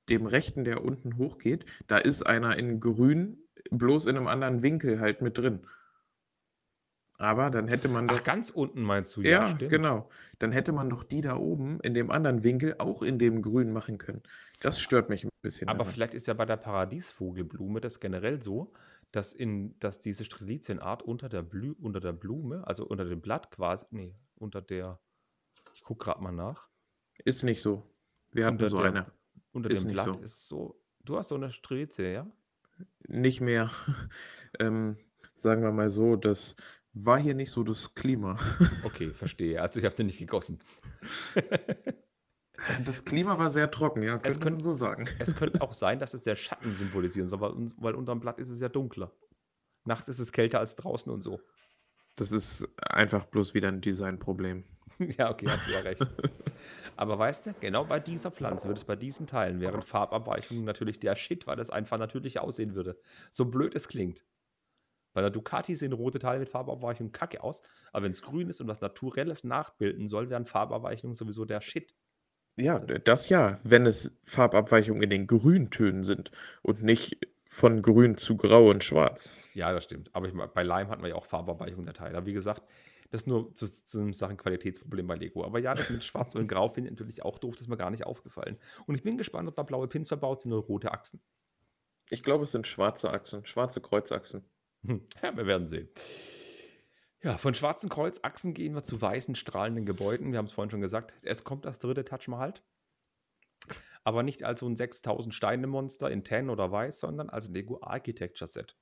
dem 0.09 0.25
rechten, 0.25 0.63
der 0.63 0.83
unten 0.83 1.17
hochgeht, 1.17 1.65
da 1.88 1.97
ist 1.97 2.23
einer 2.23 2.57
in 2.57 2.79
grün, 2.79 3.38
bloß 3.71 4.05
in 4.07 4.17
einem 4.17 4.27
anderen 4.27 4.61
Winkel 4.61 4.99
halt 4.99 5.21
mit 5.21 5.38
drin. 5.38 5.65
Aber 7.22 7.52
dann 7.52 7.68
hätte 7.68 7.88
man 7.88 8.10
Ach, 8.10 8.18
doch, 8.18 8.23
ganz 8.23 8.49
unten 8.49 8.81
meinst 8.81 9.15
du? 9.15 9.22
Ja, 9.22 9.43
ja, 9.43 9.48
stimmt. 9.48 9.69
genau, 9.69 10.10
dann 10.39 10.52
hätte 10.52 10.72
man 10.72 10.89
doch 10.89 11.03
die 11.03 11.22
da 11.22 11.35
oben 11.38 11.80
in 11.81 11.93
dem 11.93 12.10
anderen 12.10 12.43
Winkel 12.43 12.76
auch 12.80 13.03
in 13.03 13.19
dem 13.19 13.43
Grün 13.43 13.72
machen 13.72 13.99
können. 13.99 14.23
Das 14.60 14.80
stört 14.80 15.10
mich 15.10 15.23
ein 15.23 15.30
bisschen 15.43 15.68
Aber 15.68 15.85
daran. 15.85 15.93
vielleicht 15.93 16.15
ist 16.15 16.26
ja 16.27 16.34
bei 16.34 16.45
der 16.45 16.57
Paradiesvogelblume 16.57 17.80
das 17.80 17.99
generell 17.99 18.41
so, 18.41 18.73
dass, 19.11 19.34
in, 19.34 19.77
dass 19.80 19.99
diese 20.02 20.26
Strelizienart 20.26 21.03
unter 21.03 21.30
der, 21.30 21.43
Blü 21.43 21.73
unter 21.80 21.99
der 21.99 22.14
Blume, 22.14 22.65
also 22.68 22.88
unter 22.88 23.06
dem 23.06 23.22
Blatt 23.22 23.52
quasi, 23.52 23.85
nee, 23.91 24.15
unter 24.35 24.61
der, 24.64 24.99
ich 25.76 25.84
gucke 25.84 26.06
gerade 26.06 26.23
mal 26.23 26.31
nach, 26.31 26.69
Ist 27.23 27.43
nicht 27.43 27.61
so. 27.61 27.84
Wir 28.31 28.48
hatten 28.48 28.68
so 28.68 28.81
der, 28.81 28.88
eine. 28.88 29.11
unter 29.52 29.69
Ist 29.69 29.84
dem 29.84 29.91
Blatt 29.91 30.15
so. 30.15 30.22
ist 30.22 30.48
so, 30.48 30.81
du 31.02 31.18
hast 31.18 31.27
so 31.30 31.35
eine 31.35 31.52
Strelizie, 31.52 32.14
ja? 32.14 32.27
Nicht 33.07 33.41
mehr. 33.41 33.69
ähm, 34.60 34.98
sagen 35.34 35.61
wir 35.64 35.72
mal 35.72 35.89
so, 35.89 36.15
das 36.15 36.56
war 36.93 37.19
hier 37.19 37.34
nicht 37.34 37.51
so 37.51 37.63
das 37.63 37.93
Klima. 37.93 38.38
Okay, 38.84 39.11
verstehe. 39.11 39.61
Also 39.61 39.80
ich 39.80 39.85
habe 39.85 39.95
sie 39.95 40.03
nicht 40.03 40.19
gegossen. 40.19 40.59
Das 42.85 43.03
Klima 43.05 43.39
war 43.39 43.49
sehr 43.49 43.72
trocken, 43.72 44.03
ja, 44.03 44.18
Es 44.18 44.22
könnte 44.22 44.39
man 44.39 44.53
könnte, 44.53 44.63
so 44.65 44.73
sagen. 44.73 45.07
es 45.18 45.35
könnte 45.35 45.61
auch 45.63 45.73
sein, 45.73 45.97
dass 45.97 46.13
es 46.13 46.22
der 46.22 46.35
Schatten 46.35 46.76
symbolisieren 46.76 47.27
soll, 47.27 47.41
weil, 47.41 47.53
weil 47.77 47.95
unterm 47.95 48.19
Blatt 48.19 48.38
ist 48.38 48.49
es 48.49 48.59
ja 48.59 48.69
dunkler. 48.69 49.11
Nachts 49.84 50.07
ist 50.07 50.19
es 50.19 50.31
kälter 50.31 50.59
als 50.59 50.76
draußen 50.76 51.11
und 51.11 51.22
so. 51.22 51.41
Das 52.18 52.31
ist 52.31 52.68
einfach 52.77 53.26
bloß 53.26 53.55
wieder 53.55 53.69
ein 53.69 53.81
Designproblem. 53.81 54.63
Ja, 55.18 55.31
okay, 55.31 55.47
hast 55.47 55.68
du 55.68 55.72
ja 55.72 55.80
recht. 55.80 56.05
Aber 56.95 57.18
weißt 57.18 57.47
du, 57.47 57.53
genau 57.59 57.85
bei 57.85 57.99
dieser 57.99 58.30
Pflanze 58.30 58.68
würde 58.68 58.77
es 58.77 58.85
bei 58.85 58.95
diesen 58.95 59.26
Teilen 59.26 59.59
wären 59.59 59.81
Farbabweichungen 59.81 60.63
natürlich 60.63 60.99
der 60.99 61.15
Shit, 61.15 61.47
weil 61.47 61.59
es 61.59 61.72
einfach 61.72 61.97
natürlich 61.97 62.39
aussehen 62.39 62.76
würde. 62.76 62.99
So 63.31 63.45
blöd 63.45 63.73
es 63.73 63.88
klingt. 63.88 64.23
Bei 65.13 65.21
der 65.21 65.29
Ducati 65.29 65.75
sehen 65.75 65.93
rote 65.93 66.19
Teile 66.19 66.39
mit 66.39 66.49
Farbabweichungen 66.49 67.11
kacke 67.11 67.43
aus, 67.43 67.63
aber 67.91 68.03
wenn 68.03 68.11
es 68.11 68.21
grün 68.21 68.49
ist 68.49 68.61
und 68.61 68.67
was 68.67 68.81
Naturelles 68.81 69.43
nachbilden 69.43 70.07
soll, 70.07 70.29
wären 70.29 70.45
Farbabweichungen 70.45 71.15
sowieso 71.15 71.45
der 71.45 71.61
Shit. 71.61 71.93
Ja, 72.57 72.79
das 72.79 73.29
ja, 73.29 73.59
wenn 73.63 73.85
es 73.85 74.17
Farbabweichungen 74.25 75.03
in 75.03 75.09
den 75.09 75.27
Grüntönen 75.27 76.03
sind 76.03 76.31
und 76.61 76.83
nicht 76.83 77.17
von 77.47 77.81
grün 77.81 78.17
zu 78.17 78.38
grau 78.38 78.69
und 78.69 78.83
schwarz. 78.83 79.35
Ja, 79.53 79.73
das 79.73 79.83
stimmt. 79.83 80.09
Aber 80.13 80.27
ich, 80.27 80.33
bei 80.33 80.63
Lime 80.63 80.89
hatten 80.89 81.01
wir 81.01 81.09
ja 81.09 81.15
auch 81.15 81.25
Farbabweichungen 81.25 81.85
der 81.85 81.93
Teile. 81.93 82.17
Aber 82.17 82.25
wie 82.25 82.33
gesagt, 82.33 82.63
das 83.09 83.21
ist 83.21 83.27
nur 83.27 83.53
zu, 83.55 83.67
zu 83.67 83.99
einem 83.99 84.13
Sachen 84.13 84.38
Qualitätsproblem 84.38 85.05
bei 85.05 85.15
Lego. 85.15 85.43
Aber 85.43 85.59
ja, 85.59 85.73
das 85.73 85.89
mit 85.89 86.03
Schwarz 86.03 86.33
und 86.33 86.47
Grau 86.47 86.69
finde 86.69 86.89
ich 86.89 86.97
natürlich 86.97 87.23
auch 87.23 87.39
doof, 87.39 87.55
das 87.55 87.63
ist 87.63 87.67
mir 87.67 87.77
gar 87.77 87.91
nicht 87.91 88.05
aufgefallen. 88.05 88.57
Und 88.85 88.95
ich 88.95 89.03
bin 89.03 89.17
gespannt, 89.17 89.49
ob 89.49 89.55
da 89.55 89.63
blaue 89.63 89.88
Pins 89.88 90.07
verbaut 90.07 90.39
sind 90.39 90.53
oder 90.53 90.65
rote 90.65 90.91
Achsen. 90.91 91.21
Ich 92.09 92.23
glaube, 92.23 92.45
es 92.45 92.51
sind 92.51 92.67
schwarze 92.67 93.11
Achsen, 93.11 93.45
schwarze 93.45 93.81
Kreuzachsen. 93.81 94.45
Hm, 94.86 95.06
Ja, 95.22 95.36
wir 95.36 95.45
werden 95.45 95.68
sehen. 95.68 95.90
Ja, 97.24 97.38
von 97.38 97.53
schwarzen 97.53 97.90
Kreuzachsen 97.90 98.53
gehen 98.53 98.74
wir 98.74 98.84
zu 98.84 98.99
weißen, 98.99 99.36
strahlenden 99.36 99.86
Gebäuden. 99.86 100.32
Wir 100.32 100.40
haben 100.40 100.48
es 100.48 100.53
vorhin 100.53 100.72
schon 100.72 100.82
gesagt. 100.82 101.14
Es 101.22 101.44
kommt 101.44 101.66
das 101.66 101.78
dritte 101.78 102.03
Taj 102.03 102.28
Mahal. 102.28 102.53
Aber 104.03 104.24
nicht 104.24 104.44
als 104.44 104.62
so 104.62 104.68
ein 104.68 104.76
6000 104.76 105.34
Steine-Monster 105.34 106.10
in 106.10 106.24
Tan 106.24 106.49
oder 106.49 106.72
Weiß, 106.72 106.99
sondern 106.99 107.30
als 107.30 107.49
Lego 107.49 107.80
Architecture 107.82 108.48
Set. 108.48 108.76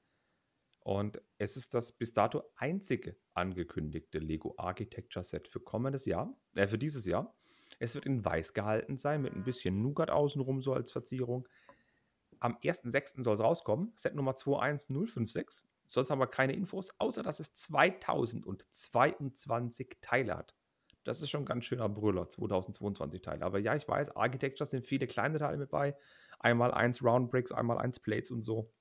Und 0.80 1.22
es 1.38 1.58
ist 1.58 1.74
das 1.74 1.92
bis 1.92 2.14
dato 2.14 2.44
einzige 2.56 3.18
angekündigte 3.34 4.20
Lego 4.20 4.54
Architecture 4.58 5.26
Set 5.26 5.50
für 5.50 5.60
kommendes 5.60 6.06
Jahr, 6.06 6.34
äh, 6.56 6.68
für 6.68 6.78
dieses 6.78 7.06
Jahr. 7.06 7.36
Es 7.80 7.96
wird 7.96 8.06
in 8.06 8.24
Weiß 8.24 8.54
gehalten 8.54 8.98
sein, 8.98 9.22
mit 9.22 9.36
ein 9.36 9.44
bisschen 9.44 9.82
Nougat 9.82 10.10
außenrum 10.10 10.62
so 10.62 10.74
als 10.74 10.92
Verzierung. 10.92 11.48
Am 12.40 12.56
1.6. 12.64 13.22
soll 13.22 13.36
es 13.36 13.42
rauskommen, 13.42 13.92
Set 13.96 14.16
Nummer 14.16 14.36
21056. 14.36 15.69
Sonst 15.90 16.10
haben 16.12 16.20
wir 16.20 16.28
keine 16.28 16.54
Infos, 16.54 16.92
außer 17.00 17.24
dass 17.24 17.42
es 17.42 17.54
2022 17.56 19.98
Teile 20.02 20.38
hat. 20.38 20.56
Das 21.04 21.22
ist 21.22 21.30
schon 21.32 21.42
ein 21.42 21.46
ganz 21.46 21.66
schöner 21.66 21.90
Brüller, 21.90 22.30
2022 22.30 23.22
Teile. 23.22 23.44
Aber 23.44 23.60
ja, 23.60 23.76
ich 23.76 23.86
weiß, 23.88 24.16
Architecture 24.16 24.68
sind 24.68 24.86
viele 24.86 25.08
kleine 25.08 25.40
Teile 25.40 25.58
mit 25.58 25.72
bei. 25.72 25.96
Einmal 26.40 26.72
eins 26.72 27.04
Round 27.04 27.32
Bricks, 27.32 27.52
einmal 27.52 27.80
eins 27.80 28.00
Plates 28.00 28.30
und 28.32 28.44
so. 28.44 28.72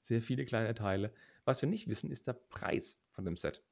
Sehr 0.00 0.22
viele 0.22 0.44
kleine 0.44 0.74
Teile. 0.74 1.12
Was 1.44 1.60
wir 1.60 1.68
nicht 1.68 1.88
wissen, 1.88 2.08
ist 2.10 2.28
der 2.28 2.34
Preis 2.34 3.02
von 3.10 3.24
dem 3.24 3.36
Set. 3.36 3.64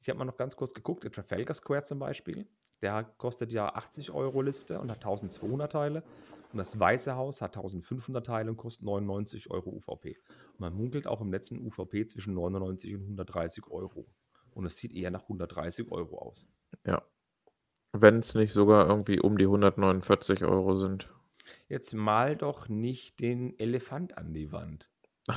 Ich 0.00 0.08
habe 0.08 0.18
mal 0.18 0.24
noch 0.24 0.38
ganz 0.38 0.56
kurz 0.56 0.72
geguckt, 0.72 1.04
der 1.04 1.12
Trafalgar 1.12 1.54
Square 1.54 1.82
zum 1.82 1.98
Beispiel, 1.98 2.48
der 2.80 3.04
kostet 3.04 3.52
ja 3.52 3.68
80 3.68 4.10
Euro 4.10 4.40
Liste 4.42 4.80
und 4.80 4.90
hat 4.90 4.98
1200 4.98 5.70
Teile. 5.70 6.02
Und 6.54 6.58
das 6.58 6.78
Weiße 6.78 7.16
Haus 7.16 7.42
hat 7.42 7.56
1500 7.56 8.24
Teile 8.24 8.48
und 8.48 8.56
kostet 8.56 8.84
99 8.84 9.50
Euro 9.50 9.70
UVP. 9.70 10.16
Und 10.52 10.60
man 10.60 10.72
munkelt 10.72 11.08
auch 11.08 11.20
im 11.20 11.32
letzten 11.32 11.58
UVP 11.58 12.06
zwischen 12.06 12.32
99 12.32 12.94
und 12.94 13.02
130 13.02 13.66
Euro. 13.72 14.06
Und 14.52 14.64
es 14.64 14.76
sieht 14.76 14.92
eher 14.92 15.10
nach 15.10 15.22
130 15.22 15.90
Euro 15.90 16.16
aus. 16.16 16.46
Ja. 16.86 17.02
Wenn 17.90 18.18
es 18.18 18.36
nicht 18.36 18.52
sogar 18.52 18.88
irgendwie 18.88 19.18
um 19.18 19.36
die 19.36 19.46
149 19.46 20.44
Euro 20.44 20.76
sind. 20.78 21.12
Jetzt 21.68 21.92
mal 21.92 22.36
doch 22.36 22.68
nicht 22.68 23.18
den 23.18 23.58
Elefant 23.58 24.16
an 24.16 24.32
die 24.32 24.52
Wand. 24.52 24.88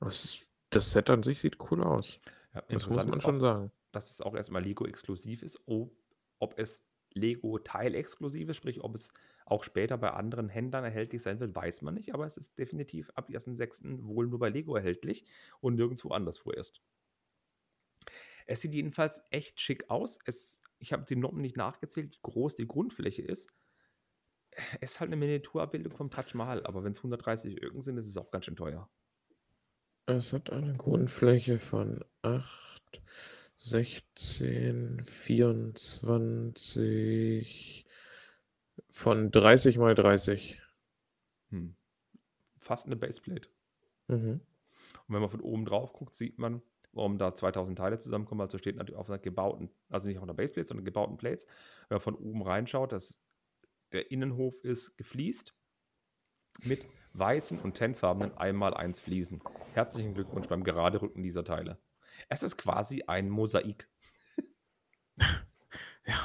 Das, 0.00 0.36
das 0.70 0.90
Set 0.90 1.08
an 1.10 1.22
sich 1.22 1.40
sieht 1.40 1.58
cool 1.70 1.80
aus. 1.80 2.18
Ja, 2.54 2.62
Das 2.68 2.88
muss 2.88 2.96
man 2.96 3.20
schon 3.20 3.36
auch, 3.36 3.40
sagen. 3.40 3.72
dass 3.92 4.10
es 4.10 4.20
auch 4.20 4.34
erstmal 4.34 4.64
Lego-exklusiv 4.64 5.44
ist, 5.44 5.62
ob, 5.66 5.96
ob 6.40 6.58
es 6.58 6.84
Lego-Teil-exklusiv 7.14 8.48
ist, 8.48 8.56
sprich, 8.56 8.82
ob 8.82 8.94
es 8.94 9.12
auch 9.44 9.64
später 9.64 9.98
bei 9.98 10.12
anderen 10.12 10.48
Händlern 10.48 10.84
erhältlich 10.84 11.22
sein 11.22 11.40
wird, 11.40 11.54
weiß 11.54 11.82
man 11.82 11.94
nicht, 11.94 12.14
aber 12.14 12.26
es 12.26 12.36
ist 12.36 12.58
definitiv 12.58 13.10
ab 13.14 13.28
1.6. 13.28 14.04
wohl 14.04 14.26
nur 14.26 14.38
bei 14.38 14.48
Lego 14.48 14.76
erhältlich 14.76 15.24
und 15.60 15.74
nirgendwo 15.74 16.10
anders 16.10 16.38
vorerst. 16.38 16.80
Es 18.46 18.60
sieht 18.60 18.74
jedenfalls 18.74 19.22
echt 19.30 19.60
schick 19.60 19.88
aus. 19.90 20.18
Es, 20.26 20.60
ich 20.78 20.92
habe 20.92 21.04
die 21.04 21.16
Noppen 21.16 21.40
nicht 21.40 21.56
nachgezählt, 21.56 22.12
wie 22.12 22.18
groß 22.22 22.54
die 22.54 22.66
Grundfläche 22.66 23.22
ist. 23.22 23.50
Es 24.80 24.92
ist 24.92 25.00
halt 25.00 25.08
eine 25.08 25.16
Miniaturabbildung 25.16 25.96
vom 25.96 26.10
Taj 26.10 26.34
Mahal, 26.34 26.66
aber 26.66 26.84
wenn 26.84 26.92
es 26.92 26.98
130 26.98 27.62
Öken 27.62 27.82
sind, 27.82 27.96
ist 27.96 28.06
es 28.06 28.16
auch 28.16 28.30
ganz 28.30 28.44
schön 28.44 28.56
teuer. 28.56 28.90
Es 30.06 30.32
hat 30.32 30.50
eine 30.50 30.74
Grundfläche 30.74 31.58
von 31.58 32.04
8, 32.22 33.02
16, 33.64 35.06
24, 35.08 37.86
von 38.90 39.30
30 39.30 39.78
mal 39.78 39.94
30. 39.94 40.60
Hm. 41.50 41.76
Fast 42.58 42.86
eine 42.86 42.96
Baseplate. 42.96 43.48
Mhm. 44.08 44.40
Und 45.06 45.14
wenn 45.14 45.20
man 45.20 45.30
von 45.30 45.40
oben 45.40 45.64
drauf 45.64 45.92
guckt, 45.92 46.14
sieht 46.14 46.40
man, 46.40 46.60
warum 46.92 47.18
da 47.18 47.36
2000 47.36 47.78
Teile 47.78 47.98
zusammenkommen. 47.98 48.40
Also 48.40 48.58
steht 48.58 48.74
natürlich 48.74 48.98
auf 48.98 49.08
einer 49.08 49.20
gebauten, 49.20 49.70
also 49.88 50.08
nicht 50.08 50.18
auf 50.18 50.24
einer 50.24 50.34
Baseplate, 50.34 50.66
sondern 50.66 50.84
gebauten 50.84 51.16
Plates. 51.16 51.46
Wenn 51.88 51.94
man 51.96 52.00
von 52.00 52.16
oben 52.16 52.42
reinschaut, 52.42 52.90
dass 52.90 53.22
der 53.92 54.10
Innenhof 54.10 54.56
ist 54.64 54.96
gefliest 54.96 55.54
mit 56.64 56.84
weißen 57.12 57.60
und 57.60 57.74
tentfarbenen 57.74 58.32
1x1 58.32 59.00
Fliesen. 59.00 59.40
Herzlichen 59.72 60.14
Glückwunsch 60.14 60.48
beim 60.48 60.64
Geraderücken 60.64 61.22
dieser 61.22 61.44
Teile. 61.44 61.78
Es 62.28 62.42
ist 62.42 62.56
quasi 62.56 63.04
ein 63.06 63.28
Mosaik. 63.30 63.88
Ja. 66.04 66.16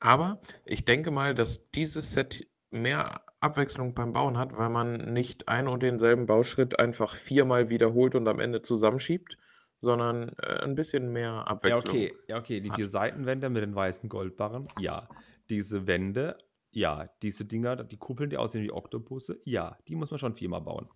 Aber 0.00 0.40
ich 0.64 0.86
denke 0.86 1.10
mal, 1.10 1.34
dass 1.34 1.70
dieses 1.72 2.12
Set 2.12 2.46
mehr 2.70 3.20
Abwechslung 3.40 3.94
beim 3.94 4.12
Bauen 4.14 4.38
hat, 4.38 4.56
weil 4.56 4.70
man 4.70 5.12
nicht 5.12 5.48
ein 5.48 5.68
und 5.68 5.82
denselben 5.82 6.24
Bauschritt 6.26 6.78
einfach 6.78 7.14
viermal 7.14 7.68
wiederholt 7.68 8.14
und 8.14 8.26
am 8.28 8.40
Ende 8.40 8.62
zusammenschiebt, 8.62 9.36
sondern 9.78 10.30
äh, 10.38 10.60
ein 10.62 10.74
bisschen 10.74 11.12
mehr 11.12 11.44
Ja, 11.68 11.82
Abwechslung. 11.82 11.94
okay, 11.94 12.14
ja, 12.28 12.38
okay. 12.38 12.60
Die 12.60 12.70
hat. 12.70 12.76
vier 12.76 12.86
Seitenwände 12.88 13.50
mit 13.50 13.62
den 13.62 13.74
weißen 13.74 14.08
Goldbarren, 14.08 14.68
ja. 14.78 15.08
Diese 15.50 15.86
Wände, 15.86 16.38
ja. 16.70 17.08
Diese 17.22 17.44
Dinger, 17.44 17.76
die 17.76 17.98
Kuppeln, 17.98 18.30
die 18.30 18.38
aussehen 18.38 18.64
wie 18.64 18.72
Oktopusse, 18.72 19.40
ja. 19.44 19.76
Die 19.88 19.96
muss 19.96 20.10
man 20.10 20.18
schon 20.18 20.34
viermal 20.34 20.62
bauen. 20.62 20.88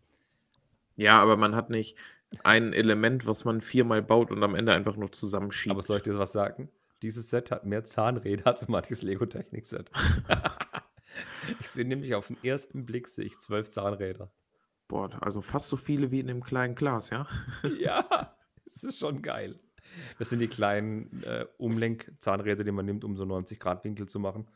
Ja, 0.96 1.20
aber 1.22 1.36
man 1.36 1.54
hat 1.54 1.70
nicht 1.70 1.96
ein 2.44 2.72
Element, 2.72 3.26
was 3.26 3.44
man 3.44 3.60
viermal 3.60 4.02
baut 4.02 4.30
und 4.30 4.42
am 4.42 4.54
Ende 4.54 4.72
einfach 4.72 4.96
nur 4.96 5.10
zusammenschiebt. 5.12 5.72
Aber 5.72 5.82
soll 5.82 5.98
ich 5.98 6.04
dir 6.04 6.18
was 6.18 6.32
sagen? 6.32 6.70
Dieses 7.02 7.30
Set 7.30 7.50
hat 7.50 7.64
mehr 7.64 7.84
Zahnräder 7.84 8.46
als 8.46 8.68
manches 8.68 9.02
Lego-Technik-Set. 9.02 9.90
ich 11.60 11.68
sehe 11.68 11.84
nämlich 11.84 12.14
auf 12.14 12.26
den 12.28 12.36
ersten 12.42 12.84
Blick 12.84 13.08
sehe 13.08 13.24
ich 13.24 13.38
zwölf 13.38 13.68
Zahnräder. 13.70 14.30
Boah, 14.86 15.10
also 15.22 15.40
fast 15.40 15.68
so 15.68 15.76
viele 15.76 16.10
wie 16.10 16.20
in 16.20 16.26
dem 16.26 16.42
kleinen 16.42 16.74
Glas, 16.74 17.10
ja? 17.10 17.26
ja, 17.78 18.36
es 18.66 18.82
ist 18.82 18.98
schon 18.98 19.22
geil. 19.22 19.58
Das 20.18 20.30
sind 20.30 20.40
die 20.40 20.48
kleinen 20.48 21.22
äh, 21.24 21.46
Umlenkzahnräder, 21.58 22.64
die 22.64 22.72
man 22.72 22.86
nimmt, 22.86 23.04
um 23.04 23.16
so 23.16 23.24
90-Grad-Winkel 23.24 24.08
zu 24.08 24.20
machen. 24.20 24.46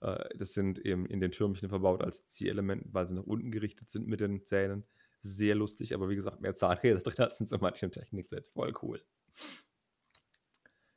Äh, 0.00 0.36
das 0.36 0.52
sind 0.52 0.78
eben 0.78 1.06
in 1.06 1.20
den 1.20 1.32
Türmchen 1.32 1.68
verbaut 1.68 2.02
als 2.02 2.26
Zierelement, 2.28 2.84
weil 2.92 3.06
sie 3.06 3.14
nach 3.14 3.24
unten 3.24 3.50
gerichtet 3.50 3.90
sind 3.90 4.06
mit 4.06 4.20
den 4.20 4.44
Zähnen. 4.44 4.84
Sehr 5.22 5.54
lustig, 5.54 5.94
aber 5.94 6.08
wie 6.08 6.16
gesagt, 6.16 6.40
mehr 6.40 6.54
Zahnräder 6.54 7.00
drin 7.02 7.24
als 7.24 7.40
in 7.40 7.46
so 7.46 7.58
manchem 7.58 7.90
Technikset. 7.90 8.48
Voll 8.48 8.72
cool. 8.82 9.02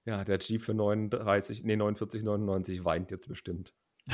Ja, 0.06 0.24
der 0.24 0.40
Jeep 0.40 0.64
für 0.64 0.74
39, 0.74 1.64
nee, 1.64 1.76
49,99 1.76 2.84
weint 2.84 3.12
jetzt 3.12 3.28
bestimmt. 3.28 3.74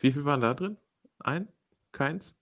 Wie 0.00 0.12
viel 0.12 0.24
waren 0.24 0.40
da 0.40 0.54
drin? 0.54 0.78
Ein? 1.18 1.48
Keins? 1.92 2.34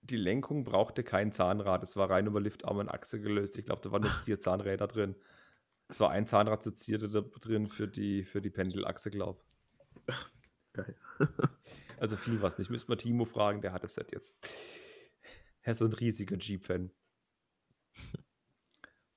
Die 0.00 0.16
Lenkung 0.16 0.64
brauchte 0.64 1.04
kein 1.04 1.32
Zahnrad. 1.32 1.82
Es 1.82 1.96
war 1.96 2.08
rein 2.08 2.26
über 2.26 2.40
Liftarm 2.40 2.78
und 2.78 2.88
Achse 2.88 3.20
gelöst. 3.20 3.58
Ich 3.58 3.66
glaube, 3.66 3.82
da 3.82 3.92
waren 3.92 4.02
nur 4.02 4.10
vier 4.24 4.40
Zahnräder 4.40 4.86
drin. 4.86 5.16
Es 5.88 6.00
war 6.00 6.10
ein 6.10 6.26
Zahnrad 6.26 6.62
zu 6.62 6.72
Zierde 6.72 7.08
drin 7.40 7.66
für 7.66 7.86
die, 7.86 8.24
für 8.24 8.40
die 8.40 8.50
Pendelachse, 8.50 9.10
glaube 9.10 9.42
Geil. 10.72 10.96
Also 11.98 12.16
viel 12.16 12.42
was 12.42 12.58
nicht. 12.58 12.70
Müsste 12.70 12.90
man 12.90 12.98
Timo 12.98 13.24
fragen, 13.24 13.60
der 13.60 13.72
hat 13.72 13.84
das 13.84 13.94
Set 13.94 14.12
jetzt. 14.12 14.34
Er 15.62 15.72
ist 15.72 15.78
so 15.78 15.86
ein 15.86 15.92
riesiger 15.92 16.36
Jeep-Fan. 16.36 16.90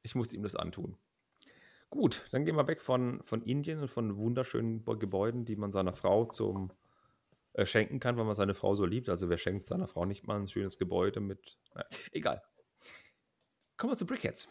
Ich 0.02 0.16
musste 0.16 0.36
ihm 0.36 0.44
das 0.44 0.56
antun. 0.56 0.98
Gut, 1.90 2.28
dann 2.32 2.46
gehen 2.46 2.56
wir 2.56 2.68
weg 2.68 2.82
von, 2.82 3.22
von 3.24 3.42
Indien 3.44 3.80
und 3.80 3.90
von 3.90 4.16
wunderschönen 4.16 4.84
Gebäuden, 4.86 5.46
die 5.46 5.56
man 5.56 5.72
seiner 5.72 5.94
Frau 5.94 6.26
zum 6.26 6.72
äh, 7.54 7.66
schenken 7.66 8.00
kann, 8.00 8.16
weil 8.18 8.26
man 8.26 8.36
seine 8.36 8.54
Frau 8.54 8.76
so 8.76 8.86
liebt. 8.86 9.10
Also 9.10 9.30
wer 9.30 9.38
schenkt 9.38 9.66
seiner 9.66 9.88
Frau 9.88 10.06
nicht 10.06 10.26
mal 10.28 10.40
ein 10.40 10.48
schönes 10.48 10.78
Gebäude 10.78 11.20
mit. 11.20 11.58
Naja, 11.74 11.88
egal. 12.12 12.44
Kommen 13.78 13.94
wir 13.94 13.98
zu 13.98 14.06
Brickheads. 14.06 14.50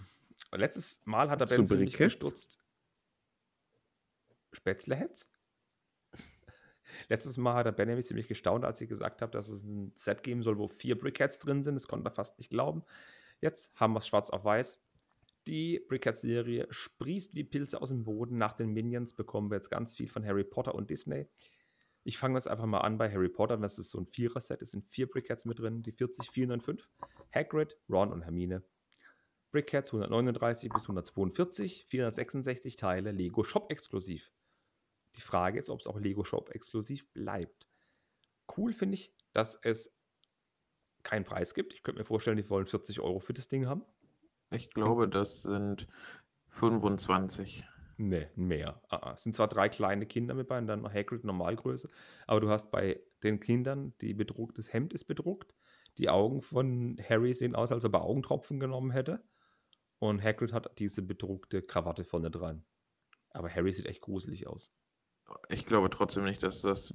Letztes 0.52 1.00
Mal 1.04 1.30
hat 1.30 1.40
er 1.40 1.46
Ben 1.46 1.66
ziemlich 1.66 1.94
gestutzt. 1.94 2.58
Spätzleheads? 4.52 5.30
Letztes 7.08 7.36
Mal 7.36 7.54
hat 7.54 7.66
der 7.66 7.72
Ben 7.72 7.88
nämlich 7.88 8.06
ziemlich 8.06 8.28
gestaunt, 8.28 8.64
als 8.64 8.80
ich 8.80 8.88
gesagt 8.88 9.22
habe, 9.22 9.32
dass 9.32 9.48
es 9.48 9.62
ein 9.62 9.92
Set 9.94 10.22
geben 10.22 10.42
soll, 10.42 10.58
wo 10.58 10.68
vier 10.68 10.98
Brickheads 10.98 11.38
drin 11.38 11.62
sind. 11.62 11.74
Das 11.74 11.88
konnte 11.88 12.08
er 12.08 12.12
fast 12.12 12.38
nicht 12.38 12.50
glauben. 12.50 12.82
Jetzt 13.40 13.78
haben 13.78 13.92
wir 13.92 13.98
es 13.98 14.06
schwarz 14.08 14.30
auf 14.30 14.44
weiß. 14.44 14.80
Die 15.46 15.80
Brickhead-Serie 15.88 16.66
sprießt 16.68 17.34
wie 17.34 17.44
Pilze 17.44 17.80
aus 17.80 17.88
dem 17.88 18.04
Boden. 18.04 18.36
Nach 18.36 18.54
den 18.54 18.72
Minions 18.72 19.14
bekommen 19.14 19.50
wir 19.50 19.56
jetzt 19.56 19.70
ganz 19.70 19.94
viel 19.94 20.08
von 20.08 20.24
Harry 20.24 20.44
Potter 20.44 20.74
und 20.74 20.90
Disney. 20.90 21.26
Ich 22.04 22.18
fange 22.18 22.34
jetzt 22.36 22.48
einfach 22.48 22.66
mal 22.66 22.80
an 22.80 22.98
bei 22.98 23.10
Harry 23.10 23.28
Potter. 23.28 23.56
Das 23.56 23.78
ist 23.78 23.90
so 23.90 23.98
ein 23.98 24.06
Vierer-Set. 24.06 24.62
Es 24.62 24.72
sind 24.72 24.84
vier 24.84 25.08
Brickheads 25.08 25.44
mit 25.44 25.58
drin. 25.58 25.82
Die 25.82 25.92
40, 25.92 26.30
405. 26.30 26.88
Hagrid, 27.34 27.76
Ron 27.88 28.12
und 28.12 28.22
Hermine. 28.22 28.62
Brickheads 29.50 29.90
139 29.92 30.70
bis 30.70 30.82
142. 30.82 31.86
466 31.86 32.76
Teile. 32.76 33.12
Lego 33.12 33.42
Shop 33.42 33.70
exklusiv. 33.70 34.30
Die 35.18 35.22
Frage 35.22 35.58
ist, 35.58 35.68
ob 35.68 35.80
es 35.80 35.88
auch 35.88 35.98
Lego 35.98 36.22
Shop 36.22 36.48
exklusiv 36.54 37.12
bleibt. 37.12 37.66
Cool 38.56 38.72
finde 38.72 38.94
ich, 38.94 39.12
dass 39.32 39.56
es 39.56 39.92
keinen 41.02 41.24
Preis 41.24 41.54
gibt. 41.54 41.74
Ich 41.74 41.82
könnte 41.82 41.98
mir 41.98 42.04
vorstellen, 42.04 42.36
die 42.36 42.48
wollen 42.48 42.66
40 42.66 43.00
Euro 43.00 43.18
für 43.18 43.32
das 43.32 43.48
Ding 43.48 43.66
haben. 43.66 43.84
Ich 44.52 44.70
glaube, 44.70 45.08
das 45.08 45.42
sind 45.42 45.88
25. 46.50 47.66
Nee, 47.96 48.28
mehr. 48.36 48.80
Ah, 48.90 48.98
ah. 48.98 49.12
Es 49.14 49.24
sind 49.24 49.34
zwar 49.34 49.48
drei 49.48 49.68
kleine 49.68 50.06
Kinder 50.06 50.34
mit 50.34 50.46
bei 50.46 50.56
und 50.56 50.68
dann 50.68 50.82
noch 50.82 50.94
Hagrid 50.94 51.24
Normalgröße, 51.24 51.88
aber 52.28 52.40
du 52.40 52.48
hast 52.48 52.70
bei 52.70 53.02
den 53.24 53.40
Kindern, 53.40 53.94
die 54.00 54.14
bedrucktes 54.14 54.72
Hemd 54.72 54.92
ist 54.92 55.06
bedruckt. 55.06 55.52
Die 55.96 56.08
Augen 56.08 56.42
von 56.42 56.96
Harry 57.08 57.34
sehen 57.34 57.56
aus, 57.56 57.72
als 57.72 57.84
ob 57.84 57.94
er 57.94 58.02
Augentropfen 58.02 58.60
genommen 58.60 58.92
hätte. 58.92 59.24
Und 59.98 60.22
Hagrid 60.22 60.52
hat 60.52 60.78
diese 60.78 61.02
bedruckte 61.02 61.60
Krawatte 61.60 62.04
vorne 62.04 62.30
dran. 62.30 62.64
Aber 63.30 63.52
Harry 63.52 63.72
sieht 63.72 63.86
echt 63.86 64.02
gruselig 64.02 64.46
aus. 64.46 64.72
Ich 65.48 65.66
glaube 65.66 65.90
trotzdem 65.90 66.24
nicht, 66.24 66.42
dass 66.42 66.62
das. 66.62 66.92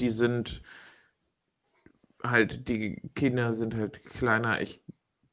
Die 0.00 0.10
sind 0.10 0.62
halt, 2.22 2.68
die 2.68 3.00
Kinder 3.14 3.52
sind 3.54 3.74
halt 3.74 4.02
kleiner. 4.04 4.60
Ich 4.60 4.82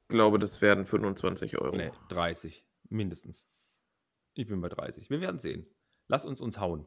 glaube, 0.07 0.40
das 0.40 0.61
werden 0.61 0.86
25 0.86 1.57
Euro. 1.60 1.76
Nee, 1.76 1.91
30. 2.10 2.65
Mindestens. 2.90 3.48
Ich 4.34 4.48
bin 4.48 4.61
bei 4.61 4.70
30. 4.70 5.10
Wir 5.10 5.22
werden 5.22 5.40
sehen. 5.40 5.65
Lass 6.07 6.26
uns 6.26 6.40
uns 6.41 6.60
hauen. 6.60 6.86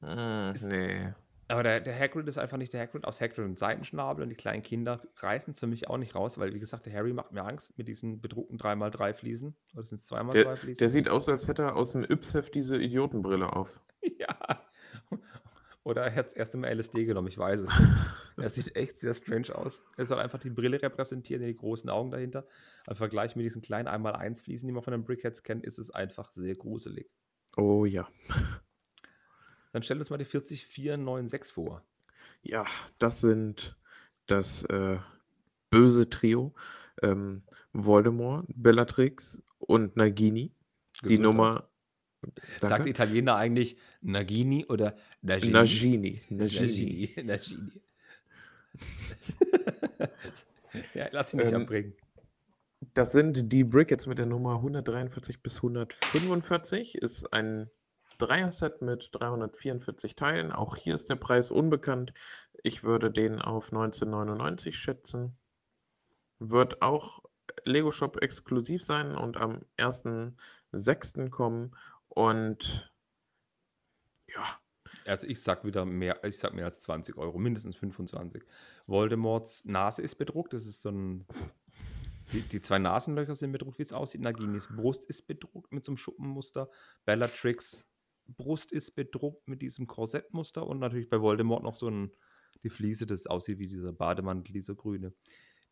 Mm, 0.00 0.52
Ist- 0.52 0.68
nee. 0.68 1.12
Aber 1.48 1.62
der, 1.62 1.80
der 1.80 1.98
Hagrid 1.98 2.26
ist 2.26 2.38
einfach 2.38 2.56
nicht 2.56 2.72
der 2.72 2.80
Hagrid 2.80 3.04
aus 3.04 3.20
Hagrid 3.20 3.44
und 3.44 3.58
Seitenschnabel 3.58 4.22
und 4.22 4.30
die 4.30 4.34
kleinen 4.34 4.62
Kinder 4.62 5.02
reißen 5.16 5.52
es 5.52 5.60
für 5.60 5.66
mich 5.66 5.88
auch 5.88 5.98
nicht 5.98 6.14
raus, 6.14 6.38
weil, 6.38 6.54
wie 6.54 6.58
gesagt, 6.58 6.86
der 6.86 6.92
Harry 6.94 7.12
macht 7.12 7.32
mir 7.32 7.44
Angst 7.44 7.76
mit 7.76 7.86
diesen 7.88 8.20
bedruckten 8.20 8.58
3x3 8.58 9.12
Fliesen. 9.12 9.54
Oder 9.74 9.84
sind 9.84 10.00
es 10.00 10.10
2x2 10.10 10.32
Der, 10.32 10.56
Fliesen? 10.56 10.78
der 10.78 10.88
sieht 10.88 11.08
aus, 11.08 11.28
als 11.28 11.46
hätte 11.46 11.62
er 11.62 11.76
aus 11.76 11.92
dem 11.92 12.04
Yps-Heft 12.04 12.54
diese 12.54 12.76
Idiotenbrille 12.76 13.52
auf. 13.52 13.80
ja. 14.18 14.36
Oder 15.82 16.04
er 16.04 16.14
hat 16.14 16.26
das 16.26 16.32
erste 16.32 16.56
Mal 16.56 16.68
LSD 16.74 17.04
genommen, 17.04 17.28
ich 17.28 17.38
weiß 17.38 17.60
es. 17.60 17.70
Er 18.36 18.48
sieht 18.48 18.74
echt 18.74 18.98
sehr 18.98 19.14
strange 19.14 19.54
aus. 19.54 19.80
Er 19.96 20.06
soll 20.06 20.18
einfach 20.18 20.40
die 20.40 20.50
Brille 20.50 20.82
repräsentieren, 20.82 21.46
die 21.46 21.54
großen 21.54 21.88
Augen 21.88 22.10
dahinter. 22.10 22.48
Im 22.88 22.96
Vergleich 22.96 23.36
mit 23.36 23.44
diesen 23.44 23.62
kleinen 23.62 23.86
1x1 23.86 24.42
Fliesen, 24.42 24.66
die 24.66 24.72
man 24.72 24.82
von 24.82 24.90
den 24.90 25.04
Brickheads 25.04 25.44
kennt, 25.44 25.64
ist 25.64 25.78
es 25.78 25.92
einfach 25.92 26.32
sehr 26.32 26.56
gruselig. 26.56 27.08
Oh 27.56 27.84
ja. 27.84 28.08
Dann 29.74 29.82
stell 29.82 29.98
uns 29.98 30.08
mal 30.08 30.18
die 30.18 30.24
40496 30.24 31.52
vor. 31.52 31.82
Ja, 32.42 32.64
das 33.00 33.20
sind 33.20 33.76
das 34.28 34.62
äh, 34.66 34.98
böse 35.68 36.08
Trio. 36.08 36.54
Ähm, 37.02 37.42
Voldemort, 37.72 38.46
Bellatrix 38.54 39.42
und 39.58 39.96
Nagini. 39.96 40.52
Die 41.02 41.08
Gesundheit. 41.08 41.20
Nummer. 41.20 41.68
Sagt 42.60 42.70
Danke. 42.70 42.90
Italiener 42.90 43.34
eigentlich 43.34 43.76
Nagini 44.00 44.64
oder 44.66 44.94
Nagini? 45.22 45.52
Nagini. 45.52 46.22
Nagini. 46.28 47.12
Nagini. 47.16 47.24
Nagini. 47.24 47.82
ja, 50.94 51.08
lass 51.10 51.34
ihn 51.34 51.40
nicht 51.40 51.52
Ähm, 51.52 51.62
abbringen. 51.62 51.94
Das 52.94 53.10
sind 53.10 53.52
die 53.52 53.64
Brickets 53.64 54.06
mit 54.06 54.18
der 54.18 54.26
Nummer 54.26 54.54
143 54.54 55.42
bis 55.42 55.56
145. 55.56 56.94
Ist 56.94 57.32
ein 57.32 57.68
Dreier-Set 58.18 58.82
mit 58.82 59.10
344 59.12 60.16
Teilen. 60.16 60.52
Auch 60.52 60.76
hier 60.76 60.94
ist 60.94 61.08
der 61.08 61.16
Preis 61.16 61.50
unbekannt. 61.50 62.12
Ich 62.62 62.84
würde 62.84 63.10
den 63.10 63.40
auf 63.40 63.72
1999 63.72 64.76
schätzen. 64.76 65.36
Wird 66.38 66.82
auch 66.82 67.22
Lego 67.64 67.92
Shop 67.92 68.22
exklusiv 68.22 68.82
sein 68.82 69.16
und 69.16 69.36
am 69.36 69.62
1.6. 69.78 71.30
kommen. 71.30 71.76
Und 72.08 72.92
ja, 74.26 74.44
Also 75.06 75.26
ich 75.26 75.42
sag 75.42 75.64
wieder 75.64 75.84
mehr, 75.84 76.22
ich 76.24 76.38
sag 76.38 76.54
mehr 76.54 76.64
als 76.66 76.82
20 76.82 77.16
Euro, 77.16 77.38
mindestens 77.38 77.76
25. 77.76 78.42
Voldemorts 78.86 79.64
Nase 79.64 80.02
ist 80.02 80.16
bedruckt, 80.16 80.52
das 80.52 80.66
ist 80.66 80.80
so 80.80 80.90
ein. 80.90 81.26
Die, 82.32 82.40
die 82.40 82.60
zwei 82.60 82.78
Nasenlöcher 82.78 83.34
sind 83.34 83.52
bedruckt, 83.52 83.78
wie 83.78 83.82
es 83.82 83.92
aussieht. 83.92 84.22
Naginis 84.22 84.66
Brust 84.68 85.04
ist 85.04 85.26
bedruckt 85.26 85.72
mit 85.72 85.84
so 85.84 85.92
einem 85.92 85.98
Schuppenmuster. 85.98 86.70
Bellatrix 87.04 87.86
Brust 88.26 88.72
ist 88.72 88.92
bedruckt 88.92 89.46
mit 89.48 89.62
diesem 89.62 89.86
Korsettmuster 89.86 90.66
und 90.66 90.78
natürlich 90.78 91.08
bei 91.08 91.20
Voldemort 91.20 91.62
noch 91.62 91.76
so 91.76 91.88
ein, 91.88 92.10
die 92.62 92.70
Fliese, 92.70 93.06
das 93.06 93.26
aussieht 93.26 93.58
wie 93.58 93.66
dieser 93.66 93.92
Bademantel, 93.92 94.52
dieser 94.52 94.74
grüne. 94.74 95.12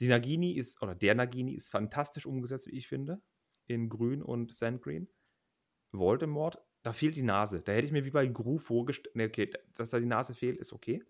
Die 0.01 0.09
Nagini 0.09 0.53
ist, 0.53 0.83
oder 0.83 0.95
der 0.95 1.15
Nagini 1.15 1.55
ist 1.55 1.71
fantastisch 1.71 2.27
umgesetzt, 2.27 2.67
wie 2.67 2.77
ich 2.77 2.89
finde. 2.89 3.23
In 3.67 3.89
grün 3.89 4.23
und 4.23 4.55
sandgreen. 4.55 5.09
Voldemort, 5.93 6.59
da 6.83 6.93
fehlt 6.93 7.17
die 7.17 7.23
Nase. 7.23 7.61
Da 7.61 7.73
hätte 7.73 7.87
ich 7.87 7.93
mir 7.93 8.05
wie 8.05 8.11
bei 8.11 8.27
Gru 8.27 8.59
vorgestellt, 8.59 9.15
ne, 9.15 9.27
okay, 9.27 9.51
dass 9.75 9.91
da 9.91 10.01
die 10.01 10.07
Nase 10.07 10.35
fehlt, 10.35 10.59
ist 10.59 10.73
okay. 10.73 11.05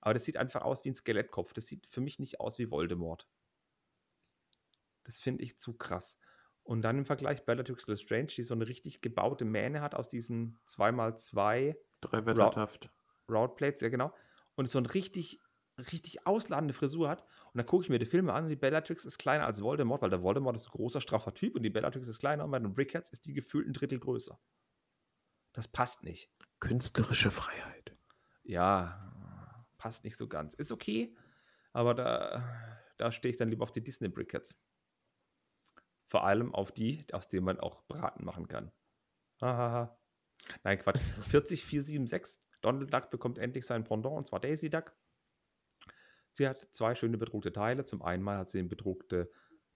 Aber 0.00 0.14
das 0.14 0.24
sieht 0.24 0.36
einfach 0.36 0.62
aus 0.62 0.84
wie 0.84 0.90
ein 0.90 0.94
Skelettkopf. 0.94 1.52
Das 1.52 1.66
sieht 1.66 1.86
für 1.88 2.00
mich 2.00 2.18
nicht 2.18 2.38
aus 2.38 2.58
wie 2.58 2.70
Voldemort. 2.70 3.26
Das 5.02 5.18
finde 5.18 5.42
ich 5.42 5.58
zu 5.58 5.74
krass. 5.74 6.18
Und 6.66 6.82
dann 6.82 6.98
im 6.98 7.04
Vergleich 7.06 7.44
Bellatrix 7.44 7.86
Lestrange, 7.86 8.26
die 8.26 8.42
so 8.42 8.52
eine 8.52 8.66
richtig 8.66 9.00
gebaute 9.00 9.44
Mähne 9.44 9.80
hat 9.80 9.94
aus 9.94 10.08
diesen 10.08 10.58
2x2 10.66 11.76
drei 12.00 12.26
Wettertaft. 12.26 12.90
Roundplates, 13.30 13.80
ja 13.82 13.88
genau. 13.88 14.12
Und 14.56 14.68
so 14.68 14.78
eine 14.78 14.92
richtig, 14.92 15.40
richtig 15.78 16.26
ausladende 16.26 16.74
Frisur 16.74 17.08
hat. 17.08 17.22
Und 17.52 17.58
dann 17.58 17.66
gucke 17.66 17.84
ich 17.84 17.88
mir 17.88 18.00
die 18.00 18.06
Filme 18.06 18.32
an 18.32 18.44
und 18.44 18.50
die 18.50 18.56
Bellatrix 18.56 19.04
ist 19.04 19.18
kleiner 19.18 19.46
als 19.46 19.62
Voldemort, 19.62 20.02
weil 20.02 20.10
der 20.10 20.22
Voldemort 20.22 20.56
ist 20.56 20.66
ein 20.66 20.72
großer, 20.72 21.00
straffer 21.00 21.34
Typ 21.34 21.54
und 21.54 21.62
die 21.62 21.70
Bellatrix 21.70 22.08
ist 22.08 22.18
kleiner 22.18 22.44
und 22.44 22.50
bei 22.50 22.58
den 22.58 22.74
Brickheads 22.74 23.10
ist 23.10 23.26
die 23.26 23.32
gefühlt 23.32 23.68
ein 23.68 23.72
Drittel 23.72 24.00
größer. 24.00 24.36
Das 25.52 25.68
passt 25.68 26.02
nicht. 26.02 26.30
Künstlerische 26.58 27.30
Freiheit. 27.30 27.96
Ja, 28.42 29.64
passt 29.78 30.02
nicht 30.02 30.16
so 30.16 30.26
ganz. 30.26 30.54
Ist 30.54 30.72
okay, 30.72 31.14
aber 31.72 31.94
da, 31.94 32.42
da 32.96 33.12
stehe 33.12 33.30
ich 33.30 33.36
dann 33.36 33.50
lieber 33.50 33.62
auf 33.62 33.72
die 33.72 33.84
Disney 33.84 34.08
Brickheads. 34.08 34.60
Vor 36.06 36.24
allem 36.24 36.54
auf 36.54 36.72
die, 36.72 37.04
aus 37.12 37.28
denen 37.28 37.46
man 37.46 37.60
auch 37.60 37.82
Braten 37.88 38.24
machen 38.24 38.48
kann. 38.48 38.70
Hahaha. 39.40 39.98
Nein, 40.62 40.78
Quatsch. 40.78 41.00
40476. 41.28 42.40
Donald 42.60 42.92
Duck 42.92 43.10
bekommt 43.10 43.38
endlich 43.38 43.66
sein 43.66 43.84
Pendant, 43.84 44.16
und 44.16 44.26
zwar 44.26 44.40
Daisy 44.40 44.70
Duck. 44.70 44.94
Sie 46.32 46.48
hat 46.48 46.68
zwei 46.72 46.94
schöne 46.94 47.18
bedruckte 47.18 47.52
Teile. 47.52 47.84
Zum 47.84 48.02
einen 48.02 48.28
hat 48.28 48.48
sie 48.48 48.58
eine 48.58 48.68
bedruckte 48.68 49.30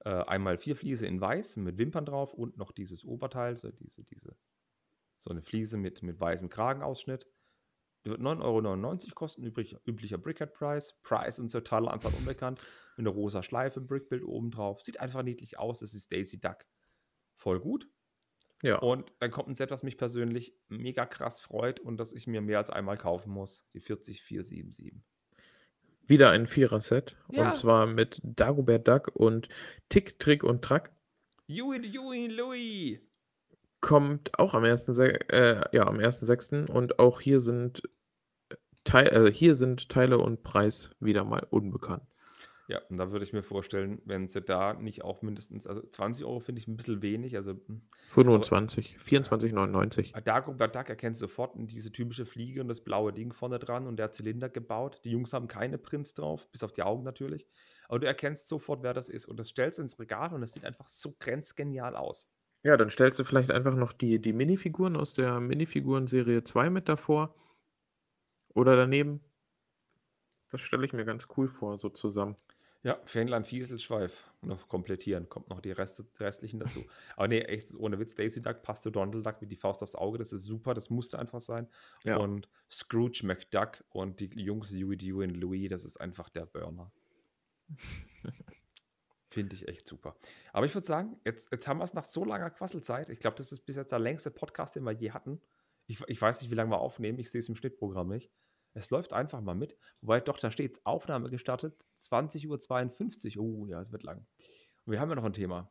äh, 0.05 0.25
einmal 0.25 0.59
vier 0.59 0.77
Fliese 0.77 1.07
in 1.07 1.21
weiß 1.21 1.57
mit 1.57 1.79
Wimpern 1.79 2.07
drauf 2.07 2.35
und 2.35 2.57
noch 2.57 2.73
dieses 2.73 3.05
Oberteil, 3.05 3.57
so 3.57 3.71
diese, 3.71 4.05
diese, 4.05 4.37
so 5.19 5.31
eine 5.31 5.43
Fliese 5.43 5.77
mit, 5.77 6.03
mit 6.03 6.19
weißem 6.19 6.49
Kragenausschnitt. 6.49 7.27
Die 8.05 8.11
wird 8.11 8.21
9,99 8.21 9.05
Euro 9.05 9.15
kosten, 9.15 9.43
übrig, 9.45 9.77
üblicher 9.87 10.19
Brickhead-Preis. 10.19 10.97
Preis 11.03 11.39
und 11.39 11.53
totale 11.53 11.91
Anzahl 11.91 12.13
unbekannt. 12.19 12.61
Mit 12.97 13.07
einer 13.07 13.15
rosa 13.15 13.43
Schleife, 13.43 13.81
Brickbild 13.81 14.25
oben 14.25 14.51
drauf. 14.51 14.81
Sieht 14.81 15.01
einfach 15.01 15.23
niedlich 15.23 15.59
aus. 15.59 15.83
Es 15.83 15.95
ist 15.95 16.11
Daisy 16.13 16.41
Duck. 16.41 16.65
Voll 17.37 17.61
gut. 17.61 17.89
Ja. 18.63 18.79
Und 18.79 19.13
dann 19.21 19.31
kommt 19.31 19.49
ein 19.49 19.55
Set, 19.55 19.71
was 19.71 19.83
mich 19.83 19.97
persönlich 19.97 20.55
mega 20.69 21.07
krass 21.07 21.41
freut 21.41 21.81
und 21.81 21.99
das 21.99 22.13
ich 22.13 22.27
mir 22.27 22.41
mehr 22.41 22.59
als 22.59 22.71
einmal 22.71 22.99
kaufen 22.99 23.33
muss. 23.33 23.65
Die 23.73 23.81
40477. 23.81 24.95
Wieder 26.07 26.31
ein 26.31 26.47
Vierer-Set. 26.47 27.17
Ja. 27.31 27.47
Und 27.47 27.55
zwar 27.55 27.87
mit 27.87 28.21
Dagobert 28.23 28.89
Duck 28.89 29.13
und 29.15 29.49
Tick, 29.89 30.19
Trick 30.19 30.43
und 30.43 30.63
Track. 30.63 30.93
Yui, 31.47 31.79
Yui, 31.87 32.27
Louis. 32.27 33.01
Kommt 33.81 34.39
auch 34.39 34.55
am 34.55 34.65
1.6. 34.65 35.31
Äh, 35.31 35.63
ja, 35.73 35.87
am 35.87 35.99
1.6. 35.99 36.71
Und 36.71 36.99
auch 36.99 37.21
hier 37.21 37.41
sind, 37.41 37.83
Teil, 38.85 39.09
also 39.11 39.29
hier 39.29 39.55
sind 39.55 39.89
Teile 39.89 40.19
und 40.19 40.43
Preis 40.43 40.91
wieder 41.01 41.25
mal 41.25 41.47
unbekannt. 41.51 42.03
Ja, 42.71 42.81
und 42.89 42.99
da 42.99 43.11
würde 43.11 43.25
ich 43.25 43.33
mir 43.33 43.43
vorstellen, 43.43 44.01
wenn 44.05 44.29
sie 44.29 44.41
da 44.41 44.75
nicht 44.75 45.03
auch 45.03 45.23
mindestens, 45.23 45.67
also 45.67 45.83
20 45.83 46.25
Euro 46.25 46.39
finde 46.39 46.61
ich 46.61 46.69
ein 46.69 46.77
bisschen 46.77 47.03
wenig. 47.03 47.35
Also 47.35 47.55
hm, 47.67 47.83
25, 48.07 48.97
24,99. 48.97 50.21
Dagobert 50.21 50.77
Duck 50.77 50.89
erkennst 50.89 51.21
du 51.21 51.27
sofort 51.27 51.55
diese 51.57 51.91
typische 51.91 52.27
Fliege 52.27 52.61
und 52.61 52.69
das 52.69 52.81
blaue 52.81 53.13
Ding 53.13 53.33
vorne 53.33 53.59
dran 53.59 53.89
und 53.89 53.97
der 53.97 54.13
Zylinder 54.13 54.49
gebaut. 54.49 55.01
Die 55.03 55.11
Jungs 55.11 55.33
haben 55.33 55.49
keine 55.49 55.79
Prints 55.79 56.15
drauf, 56.15 56.49
bis 56.53 56.63
auf 56.63 56.71
die 56.71 56.85
Augen 56.85 57.03
natürlich. 57.03 57.45
Aber 57.89 57.99
du 57.99 58.07
erkennst 58.07 58.47
sofort, 58.47 58.85
wer 58.85 58.95
das 58.95 59.09
ist. 59.09 59.27
Und 59.27 59.41
das 59.41 59.49
stellst 59.49 59.79
du 59.79 59.83
ins 59.83 59.99
Regal 59.99 60.33
und 60.33 60.45
es 60.45 60.53
sieht 60.53 60.65
einfach 60.65 60.89
so 60.89 61.17
grenzgenial 61.19 61.97
aus. 61.97 62.29
Ja, 62.63 62.77
dann 62.77 62.91
stellst 62.91 63.19
du 63.19 63.25
vielleicht 63.25 63.51
einfach 63.51 63.75
noch 63.75 63.93
die, 63.93 64.21
die 64.21 64.33
Minifiguren 64.33 64.97
aus 64.97 65.15
der 65.15 65.41
Minifiguren-Serie 65.41 66.45
2 66.45 66.71
mit 66.71 66.89
davor. 66.89 67.35
Oder 68.55 68.77
daneben. 68.77 69.21
Das 70.51 70.61
stelle 70.61 70.85
ich 70.85 70.93
mir 70.93 71.05
ganz 71.05 71.29
cool 71.37 71.49
vor, 71.49 71.79
so 71.79 71.89
zusammen. 71.89 72.37
Ja, 72.83 72.99
Fähnlein 73.05 73.45
Fieselschweif 73.45 74.31
noch 74.41 74.67
komplettieren, 74.69 75.29
kommt 75.29 75.51
noch 75.51 75.61
die, 75.61 75.71
Reste, 75.71 76.05
die 76.05 76.23
restlichen 76.23 76.61
dazu. 76.61 76.85
Aber 77.17 77.29
nee, 77.29 77.41
echt 77.41 77.75
ohne 77.75 77.99
Witz, 77.99 78.15
Daisy 78.15 78.41
Duck 78.41 78.63
passt 78.63 78.85
zu 78.85 78.91
Donald 78.91 79.25
Duck 79.25 79.37
wie 79.41 79.47
die 79.47 79.57
Faust 79.57 79.83
aufs 79.83 79.95
Auge, 79.95 80.19
das 80.19 80.33
ist 80.33 80.45
super, 80.45 80.73
das 80.73 80.89
musste 80.89 81.19
einfach 81.19 81.41
sein. 81.41 81.69
Ja. 82.05 82.17
Und 82.17 82.49
Scrooge 82.71 83.21
McDuck 83.25 83.85
und 83.91 84.21
die 84.21 84.31
Jungs 84.41 84.71
Huey, 84.71 84.97
Dewey 84.97 85.29
und 85.29 85.37
Louis, 85.37 85.69
das 85.69 85.85
ist 85.85 86.01
einfach 86.01 86.31
der 86.31 86.47
Burner. 86.47 86.91
Finde 89.31 89.55
ich 89.55 89.69
echt 89.69 89.87
super. 89.87 90.17
Aber 90.53 90.67
ich 90.67 90.75
würde 90.75 90.87
sagen, 90.87 91.21
jetzt, 91.25 91.53
jetzt 91.53 91.69
haben 91.69 91.79
wir 91.79 91.85
es 91.85 91.95
nach 91.95 92.05
so 92.05 92.25
langer 92.25 92.51
Quasselzeit. 92.51 93.09
Ich 93.11 93.21
glaube, 93.21 93.37
das 93.37 93.53
ist 93.53 93.65
bis 93.65 93.77
jetzt 93.77 93.93
der 93.93 94.01
längste 94.01 94.31
Podcast, 94.31 94.75
den 94.75 94.83
wir 94.83 94.93
je 94.93 95.13
hatten. 95.13 95.41
Ich, 95.87 96.01
ich 96.09 96.21
weiß 96.21 96.41
nicht, 96.41 96.51
wie 96.51 96.57
lange 96.57 96.73
wir 96.73 96.81
aufnehmen. 96.81 97.19
Ich 97.21 97.31
sehe 97.31 97.39
es 97.39 97.49
im 97.49 97.55
Schnittprogramm 97.55 98.09
nicht. 98.09 98.31
Es 98.75 98.91
läuft 98.91 99.13
einfach 99.13 99.41
mal 99.41 99.55
mit. 99.55 99.77
Wobei 100.01 100.21
doch, 100.21 100.39
da 100.39 100.51
steht 100.51 100.85
Aufnahme 100.85 101.31
gestartet, 101.31 101.77
20.52 102.01 103.39
Uhr. 103.39 103.45
Oh, 103.45 103.67
ja, 103.67 103.81
es 103.81 103.93
wird 103.93 104.03
lang. 104.03 104.27
Und 104.85 104.93
wir 104.93 105.01
haben 105.01 105.11
ja 105.11 105.15
noch 105.15 105.25
ein 105.25 105.33
Thema. 105.33 105.71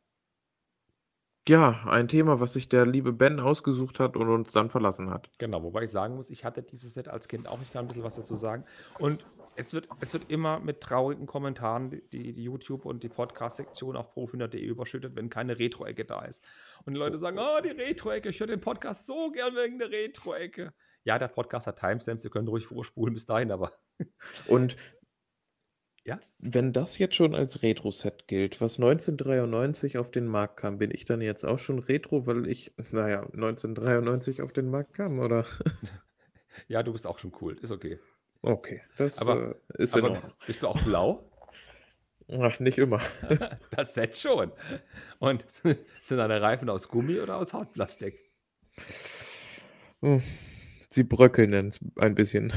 Ja, 1.48 1.84
ein 1.86 2.07
Thema, 2.07 2.40
was 2.40 2.53
sich 2.53 2.69
der 2.69 2.86
liebe 2.86 3.11
Ben 3.11 3.40
ausgesucht 3.40 3.99
hat 3.99 4.15
und 4.15 4.30
uns 4.30 4.52
dann 4.52 4.69
verlassen 4.69 5.10
hat. 5.10 5.31
Genau, 5.38 5.64
wobei 5.64 5.84
ich 5.84 5.91
sagen 5.91 6.15
muss, 6.15 6.30
ich 6.30 6.45
hatte 6.45 6.61
dieses 6.61 6.94
Set 6.94 7.07
als 7.07 7.27
Kind 7.27 7.48
auch. 7.48 7.61
Ich 7.61 7.72
kann 7.72 7.86
ein 7.86 7.88
bisschen 7.88 8.03
was 8.03 8.15
dazu 8.15 8.36
sagen. 8.36 8.65
Und 8.99 9.26
es 9.60 9.73
wird, 9.73 9.90
es 9.99 10.14
wird 10.14 10.31
immer 10.31 10.60
mit 10.60 10.80
traurigen 10.81 11.26
Kommentaren 11.26 12.02
die, 12.11 12.34
die, 12.34 12.44
YouTube- 12.44 12.86
und 12.86 13.03
die 13.03 13.10
Podcast-Sektion 13.10 13.98
auf 13.98 14.14
profinder.de 14.14 14.64
überschüttet, 14.64 15.15
wenn 15.15 15.30
keine 15.30 15.60
Retro-Ecke 15.60 16.06
da 16.06 16.22
ist. 16.23 16.44
Und 16.86 16.94
die 16.94 16.99
Leute 16.99 17.18
sagen, 17.18 17.38
oh, 17.40 17.61
die 17.61 17.69
Retro-Ecke, 17.69 18.30
ich 18.30 18.40
höre 18.40 18.48
den 18.48 18.61
Podcast 18.61 19.06
so 19.06 19.31
gern 19.31 19.56
wegen 19.56 19.77
der 19.77 19.91
Retro-Ecke. 19.91 20.73
Ja, 21.03 21.19
der 21.19 21.27
Podcast 21.27 21.68
hat 21.68 21.80
Timestamps, 21.80 22.23
ihr 22.23 22.31
könnt 22.31 22.48
ruhig 22.48 22.65
vorspulen 22.65 23.14
bis 23.14 23.26
dahin, 23.26 23.52
aber 23.52 23.73
Und 24.48 24.77
ja, 26.06 26.19
wenn 26.40 26.72
das 26.72 26.98
jetzt 26.98 27.15
schon 27.15 27.36
als 27.36 27.61
Retro-Set 27.61 28.27
gilt, 28.27 28.61
was 28.61 28.77
1993 28.77 29.98
auf 29.98 30.10
den 30.10 30.26
Markt 30.26 30.57
kam, 30.57 30.77
bin 30.77 30.91
ich 30.91 31.03
dann 31.03 31.22
jetzt 31.22 31.44
auch 31.44 31.60
schon 31.60 31.80
Retro, 31.80 32.26
weil 32.26 32.48
ich, 32.48 32.73
naja, 32.91 33.23
1993 33.23 34.41
auf 34.41 34.53
den 34.53 34.72
Markt 34.72 34.94
kam, 34.94 35.19
oder? 35.19 35.45
ja, 36.69 36.81
du 36.81 36.94
bist 36.94 37.06
auch 37.06 37.19
schon 37.19 37.34
cool, 37.41 37.57
ist 37.61 37.72
okay. 37.72 37.99
Okay, 38.41 38.82
das 38.98 39.20
Aber- 39.22 39.56
äh, 39.78 39.84
ist 39.84 39.95
in 39.98 40.06
Ordnung. 40.06 40.34
bist 40.48 40.64
du 40.64 40.68
auch 40.68 40.82
blau? 40.84 41.30
Ach, 42.32 42.60
nicht 42.60 42.78
immer. 42.78 43.02
Das 43.72 43.94
Set 43.94 44.16
schon. 44.18 44.52
Und 45.20 45.44
sind 46.02 46.18
deine 46.18 46.41
Reifen 46.41 46.70
aus 46.70 46.88
Gummi 46.88 47.20
oder 47.20 47.38
aus 47.38 47.53
Hartplastik? 47.53 48.20
Hm, 50.02 50.22
Sie 50.90 51.03
bröckeln 51.03 51.53
ein- 51.53 51.74
ein 51.98 52.16
bisschen. 52.16 52.53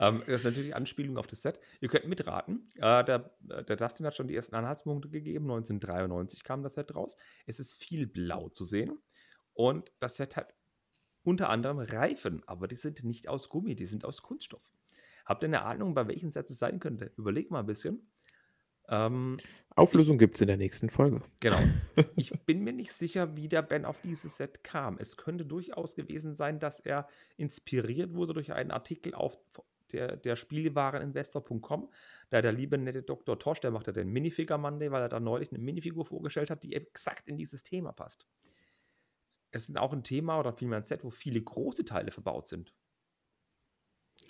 Ähm, 0.00 0.22
das 0.26 0.38
ist 0.40 0.44
natürlich 0.44 0.74
Anspielung 0.74 1.16
auf 1.18 1.26
das 1.28 1.42
Set. 1.42 1.60
Ihr 1.80 1.88
könnt 1.88 2.06
mitraten. 2.08 2.72
Äh, 2.78 3.04
der, 3.04 3.36
der 3.40 3.76
Dustin 3.76 4.06
hat 4.06 4.16
schon 4.16 4.26
die 4.26 4.34
ersten 4.34 4.54
Anhaltspunkte 4.56 5.08
gegeben. 5.10 5.44
1993 5.44 6.42
kam 6.42 6.62
das 6.62 6.74
Set 6.74 6.94
raus. 6.94 7.16
Es 7.46 7.60
ist 7.60 7.74
viel 7.80 8.06
blau 8.06 8.48
zu 8.48 8.64
sehen. 8.64 8.98
Und 9.52 9.92
das 10.00 10.16
Set 10.16 10.34
hat 10.36 10.54
unter 11.24 11.48
anderem 11.48 11.78
Reifen, 11.78 12.42
aber 12.46 12.68
die 12.68 12.76
sind 12.76 13.04
nicht 13.04 13.28
aus 13.28 13.48
Gummi, 13.48 13.74
die 13.74 13.86
sind 13.86 14.04
aus 14.04 14.22
Kunststoff. 14.22 14.62
Habt 15.24 15.42
ihr 15.42 15.48
eine 15.48 15.62
Ahnung, 15.62 15.94
bei 15.94 16.08
welchen 16.08 16.32
Sets 16.32 16.50
es 16.50 16.58
sein 16.58 16.80
könnte? 16.80 17.12
Überleg 17.16 17.50
mal 17.50 17.60
ein 17.60 17.66
bisschen. 17.66 18.06
Ähm, 18.88 19.38
Auflösung 19.76 20.18
gibt 20.18 20.34
es 20.34 20.40
in 20.40 20.48
der 20.48 20.56
nächsten 20.56 20.90
Folge. 20.90 21.22
Genau. 21.40 21.58
Ich 22.16 22.32
bin 22.44 22.62
mir 22.64 22.72
nicht 22.72 22.92
sicher, 22.92 23.36
wie 23.36 23.48
der 23.48 23.62
Ben 23.62 23.84
auf 23.84 24.00
dieses 24.02 24.36
Set 24.36 24.64
kam. 24.64 24.98
Es 24.98 25.16
könnte 25.16 25.44
durchaus 25.44 25.94
gewesen 25.94 26.34
sein, 26.34 26.58
dass 26.58 26.80
er 26.80 27.08
inspiriert 27.36 28.14
wurde 28.14 28.34
durch 28.34 28.52
einen 28.52 28.70
Artikel 28.70 29.14
auf 29.14 29.38
der, 29.92 30.16
der 30.16 30.36
Spielwareninvestor.com. 30.36 31.90
Da 32.30 32.42
der 32.42 32.52
liebe 32.52 32.78
nette 32.78 33.02
Dr. 33.02 33.38
Tosch, 33.38 33.60
der 33.60 33.70
macht 33.70 33.86
ja 33.86 33.92
den 33.92 34.08
Minifigure 34.08 34.58
Monday, 34.58 34.90
weil 34.90 35.02
er 35.02 35.08
da 35.08 35.20
neulich 35.20 35.50
eine 35.52 35.58
Minifigur 35.58 36.04
vorgestellt 36.04 36.50
hat, 36.50 36.62
die 36.62 36.74
exakt 36.74 37.28
in 37.28 37.36
dieses 37.36 37.62
Thema 37.62 37.92
passt. 37.92 38.26
Es 39.52 39.68
ist 39.68 39.78
auch 39.78 39.92
ein 39.92 40.02
Thema 40.02 40.40
oder 40.40 40.52
vielmehr 40.52 40.78
ein 40.78 40.84
Set, 40.84 41.04
wo 41.04 41.10
viele 41.10 41.40
große 41.40 41.84
Teile 41.84 42.10
verbaut 42.10 42.48
sind. 42.48 42.74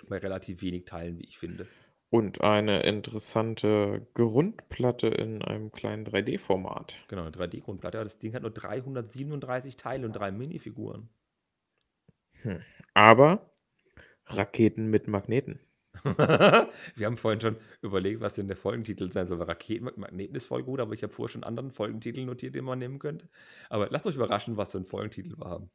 Bei 0.09 0.19
relativ 0.19 0.63
wenig 0.63 0.85
Teilen, 0.85 1.19
wie 1.19 1.25
ich 1.25 1.39
finde. 1.39 1.69
Und 2.11 2.43
eine 2.43 2.83
interessante 2.83 4.07
Grundplatte 4.15 5.07
in 5.07 5.41
einem 5.43 5.73
kleinen 5.73 6.05
3D-Format. 6.05 6.95
Genau, 7.09 7.23
eine 7.23 7.31
3D-Grundplatte. 7.31 7.99
Ja, 7.99 8.05
Das 8.05 8.19
Ding 8.19 8.35
hat 8.35 8.43
nur 8.43 8.51
337 8.51 9.77
Teile 9.77 10.05
und 10.05 10.13
drei 10.13 10.31
Minifiguren. 10.31 11.09
Aber 12.93 13.51
Raketen 14.27 14.89
mit 14.89 15.09
Magneten. 15.09 15.61
Wir 16.05 17.07
haben 17.07 17.17
vorhin 17.17 17.41
schon 17.41 17.57
überlegt, 17.83 18.21
was 18.21 18.35
denn 18.35 18.49
der 18.49 18.57
Folgentitel 18.57 19.11
sein 19.11 19.29
soll. 19.29 19.39
weil 19.39 19.47
Raketen 19.47 19.85
mit 19.85 19.99
Magneten 19.99 20.35
ist 20.35 20.47
voll 20.47 20.63
gut, 20.63 20.81
aber 20.81 20.95
ich 20.95 21.03
habe 21.03 21.13
vorher 21.13 21.33
schon 21.33 21.45
einen 21.45 21.49
anderen 21.49 21.71
Folgentitel 21.71 22.25
notiert, 22.25 22.55
den 22.55 22.65
man 22.65 22.79
nehmen 22.79 22.99
könnte. 22.99 23.29
Aber 23.69 23.89
lasst 23.91 24.07
euch 24.07 24.17
überraschen, 24.17 24.57
was 24.57 24.73
für 24.73 24.79
ein 24.79 24.87
Folgentitel 24.87 25.37
wir 25.37 25.49
haben. 25.49 25.71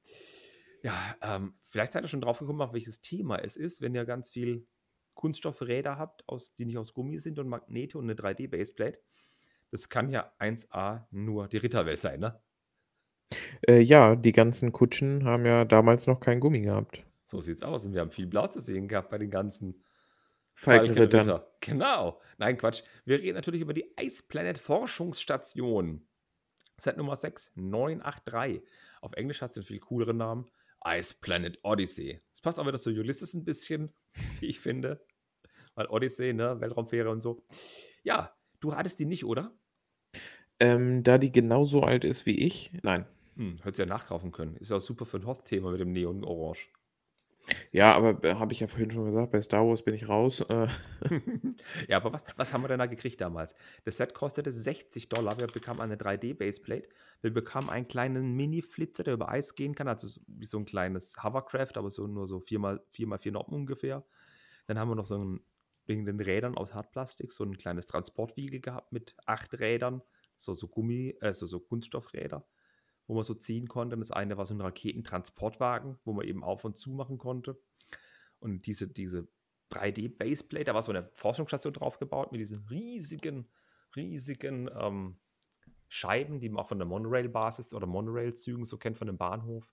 Ja, 0.83 1.15
ähm, 1.21 1.53
vielleicht 1.61 1.93
seid 1.93 2.03
ihr 2.03 2.07
schon 2.07 2.21
drauf 2.21 2.39
gekommen, 2.39 2.61
auf 2.61 2.73
welches 2.73 3.01
Thema 3.01 3.37
es 3.37 3.57
ist, 3.57 3.81
wenn 3.81 3.95
ihr 3.95 4.05
ganz 4.05 4.29
viel 4.29 4.67
Kunststoffräder 5.13 5.97
habt, 5.97 6.27
aus, 6.27 6.53
die 6.55 6.65
nicht 6.65 6.77
aus 6.77 6.93
Gummi 6.93 7.19
sind 7.19 7.39
und 7.39 7.47
Magnete 7.47 7.97
und 7.97 8.05
eine 8.05 8.13
3D-Baseplate. 8.13 8.99
Das 9.71 9.89
kann 9.89 10.09
ja 10.09 10.31
1A 10.39 11.05
nur 11.11 11.47
die 11.47 11.57
Ritterwelt 11.57 11.99
sein, 11.99 12.19
ne? 12.19 12.39
Äh, 13.67 13.81
ja, 13.81 14.15
die 14.15 14.31
ganzen 14.31 14.71
Kutschen 14.71 15.25
haben 15.25 15.45
ja 15.45 15.65
damals 15.65 16.07
noch 16.07 16.19
kein 16.19 16.39
Gummi 16.39 16.61
gehabt. 16.61 17.03
So 17.25 17.41
sieht's 17.41 17.63
aus. 17.63 17.85
Und 17.85 17.93
wir 17.93 18.01
haben 18.01 18.11
viel 18.11 18.27
Blau 18.27 18.47
zu 18.47 18.61
sehen 18.61 18.87
gehabt 18.87 19.09
bei 19.09 19.17
den 19.17 19.29
ganzen. 19.29 19.83
Falkenritter. 20.57 21.47
Genau. 21.61 22.19
Nein, 22.39 22.57
Quatsch. 22.57 22.81
Wir 23.05 23.19
reden 23.19 23.35
natürlich 23.35 23.61
über 23.61 23.73
die 23.73 23.93
Ice 24.01 24.23
Planet 24.27 24.57
Forschungsstation. 24.57 26.07
Set 26.79 26.97
Nummer 26.97 27.15
6983. 27.15 28.63
Auf 29.01 29.13
Englisch 29.13 29.41
hat 29.41 29.51
es 29.51 29.57
einen 29.57 29.65
viel 29.65 29.79
cooleren 29.79 30.17
Namen. 30.17 30.49
Ice 30.83 31.15
Planet 31.21 31.59
Odyssey. 31.61 32.21
Das 32.31 32.41
passt 32.41 32.59
auch 32.59 32.65
wieder 32.65 32.79
zu 32.79 32.89
Ulysses 32.89 33.35
ein 33.35 33.45
bisschen, 33.45 33.93
wie 34.39 34.47
ich 34.47 34.59
finde. 34.59 35.05
Weil 35.75 35.85
Odyssey, 35.87 36.33
ne, 36.33 36.59
Weltraumfähre 36.59 37.11
und 37.11 37.21
so. 37.21 37.45
Ja, 38.03 38.35
du 38.59 38.73
hattest 38.73 38.99
die 38.99 39.05
nicht, 39.05 39.25
oder? 39.25 39.55
Ähm, 40.59 41.03
da 41.03 41.19
die 41.19 41.31
genauso 41.31 41.83
alt 41.83 42.03
ist 42.03 42.25
wie 42.25 42.39
ich, 42.39 42.71
nein. 42.81 43.05
Hm, 43.35 43.57
hättest 43.57 43.77
du 43.77 43.83
ja 43.83 43.89
nachkaufen 43.89 44.31
können. 44.31 44.55
Ist 44.55 44.71
ja 44.71 44.77
auch 44.77 44.81
super 44.81 45.05
für 45.05 45.17
ein 45.17 45.27
Hoth-Thema 45.27 45.69
mit 45.69 45.79
dem 45.79 45.91
Neon 45.91 46.23
Orange. 46.23 46.69
Ja, 47.71 47.93
aber 47.95 48.23
äh, 48.23 48.35
habe 48.35 48.53
ich 48.53 48.59
ja 48.59 48.67
vorhin 48.67 48.91
schon 48.91 49.05
gesagt, 49.05 49.31
bei 49.31 49.41
Star 49.41 49.65
Wars 49.67 49.81
bin 49.83 49.93
ich 49.93 50.07
raus. 50.09 50.41
Äh, 50.41 50.67
ja, 51.87 51.97
aber 51.97 52.11
was, 52.13 52.25
was 52.35 52.53
haben 52.53 52.63
wir 52.63 52.67
denn 52.67 52.79
da 52.79 52.85
gekriegt 52.87 53.21
damals? 53.21 53.55
Das 53.85 53.97
Set 53.97 54.13
kostete 54.13 54.51
60 54.51 55.09
Dollar. 55.09 55.39
Wir 55.39 55.47
bekamen 55.47 55.81
eine 55.81 55.95
3D-Baseplate. 55.95 56.89
Wir 57.21 57.33
bekamen 57.33 57.69
einen 57.69 57.87
kleinen 57.87 58.35
Mini-Flitzer, 58.35 59.03
der 59.03 59.13
über 59.13 59.29
Eis 59.29 59.55
gehen 59.55 59.75
kann. 59.75 59.87
Also 59.87 60.07
so- 60.07 60.21
wie 60.27 60.45
so 60.45 60.57
ein 60.57 60.65
kleines 60.65 61.23
Hovercraft, 61.23 61.75
aber 61.77 61.89
so 61.91 62.07
nur 62.07 62.27
so 62.27 62.39
4x4 62.39 63.31
Noppen 63.31 63.53
ungefähr. 63.55 64.03
Dann 64.67 64.79
haben 64.79 64.89
wir 64.89 64.95
noch 64.95 65.07
so 65.07 65.17
ein, 65.17 65.41
wegen 65.85 66.05
den 66.05 66.19
Rädern 66.19 66.57
aus 66.57 66.73
Hartplastik, 66.73 67.31
so 67.31 67.43
ein 67.43 67.57
kleines 67.57 67.87
Transportwiegel 67.87 68.59
gehabt 68.59 68.91
mit 68.91 69.15
acht 69.25 69.57
Rädern. 69.59 70.01
So, 70.37 70.53
so 70.53 70.67
Gummi, 70.67 71.17
also 71.21 71.47
so 71.47 71.59
Kunststoffräder, 71.59 72.45
wo 73.07 73.15
man 73.15 73.23
so 73.23 73.33
ziehen 73.33 73.67
konnte. 73.67 73.95
Und 73.95 74.01
das 74.01 74.11
eine 74.11 74.37
war 74.37 74.45
so 74.45 74.53
ein 74.53 74.61
Raketentransportwagen, 74.61 75.97
wo 76.03 76.13
man 76.13 76.25
eben 76.25 76.43
auf 76.43 76.65
und 76.65 76.77
zu 76.77 76.91
machen 76.91 77.17
konnte. 77.17 77.59
Und 78.39 78.67
diese, 78.67 78.87
diese 78.87 79.27
3D-Baseplate, 79.71 80.65
da 80.65 80.73
war 80.73 80.83
so 80.83 80.91
eine 80.91 81.09
Forschungsstation 81.13 81.73
draufgebaut 81.73 82.31
mit 82.31 82.39
diesen 82.39 82.65
riesigen, 82.69 83.49
riesigen 83.95 84.69
ähm, 84.77 85.17
Scheiben, 85.89 86.39
die 86.39 86.49
man 86.49 86.63
auch 86.63 86.67
von 86.67 86.79
der 86.79 86.87
Monorail-Basis 86.87 87.73
oder 87.73 87.87
Monorail-Zügen 87.87 88.65
so 88.65 88.77
kennt 88.77 88.97
von 88.97 89.07
dem 89.07 89.17
Bahnhof. 89.17 89.71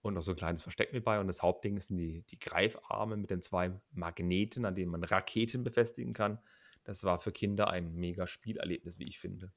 Und 0.00 0.14
noch 0.14 0.22
so 0.22 0.30
ein 0.30 0.36
kleines 0.36 0.62
Versteck 0.62 0.92
mit 0.92 1.04
bei. 1.04 1.18
Und 1.18 1.26
das 1.26 1.42
Hauptding 1.42 1.80
sind 1.80 1.96
die, 1.96 2.22
die 2.30 2.38
Greifarme 2.38 3.16
mit 3.16 3.30
den 3.30 3.42
zwei 3.42 3.72
Magneten, 3.90 4.64
an 4.64 4.76
denen 4.76 4.92
man 4.92 5.02
Raketen 5.02 5.64
befestigen 5.64 6.12
kann. 6.12 6.38
Das 6.84 7.02
war 7.02 7.18
für 7.18 7.32
Kinder 7.32 7.68
ein 7.68 7.94
mega 7.94 8.26
Spielerlebnis, 8.26 8.98
wie 8.98 9.08
ich 9.08 9.18
finde. 9.18 9.52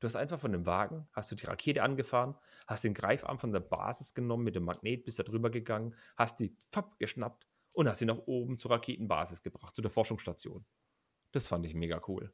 Du 0.00 0.06
hast 0.06 0.14
einfach 0.16 0.38
von 0.38 0.52
dem 0.52 0.64
Wagen, 0.66 1.08
hast 1.12 1.30
du 1.32 1.34
die 1.34 1.46
Rakete 1.46 1.82
angefahren, 1.82 2.36
hast 2.66 2.84
den 2.84 2.94
Greifarm 2.94 3.38
von 3.38 3.52
der 3.52 3.60
Basis 3.60 4.14
genommen 4.14 4.44
mit 4.44 4.54
dem 4.54 4.64
Magnet, 4.64 5.04
bist 5.04 5.18
da 5.18 5.24
drüber 5.24 5.50
gegangen, 5.50 5.94
hast 6.16 6.38
die 6.40 6.56
pfapp, 6.72 6.98
geschnappt 6.98 7.48
und 7.74 7.88
hast 7.88 7.98
sie 7.98 8.04
nach 8.06 8.18
oben 8.26 8.58
zur 8.58 8.70
Raketenbasis 8.70 9.42
gebracht, 9.42 9.74
zu 9.74 9.82
der 9.82 9.90
Forschungsstation. 9.90 10.64
Das 11.32 11.48
fand 11.48 11.66
ich 11.66 11.74
mega 11.74 12.00
cool. 12.08 12.32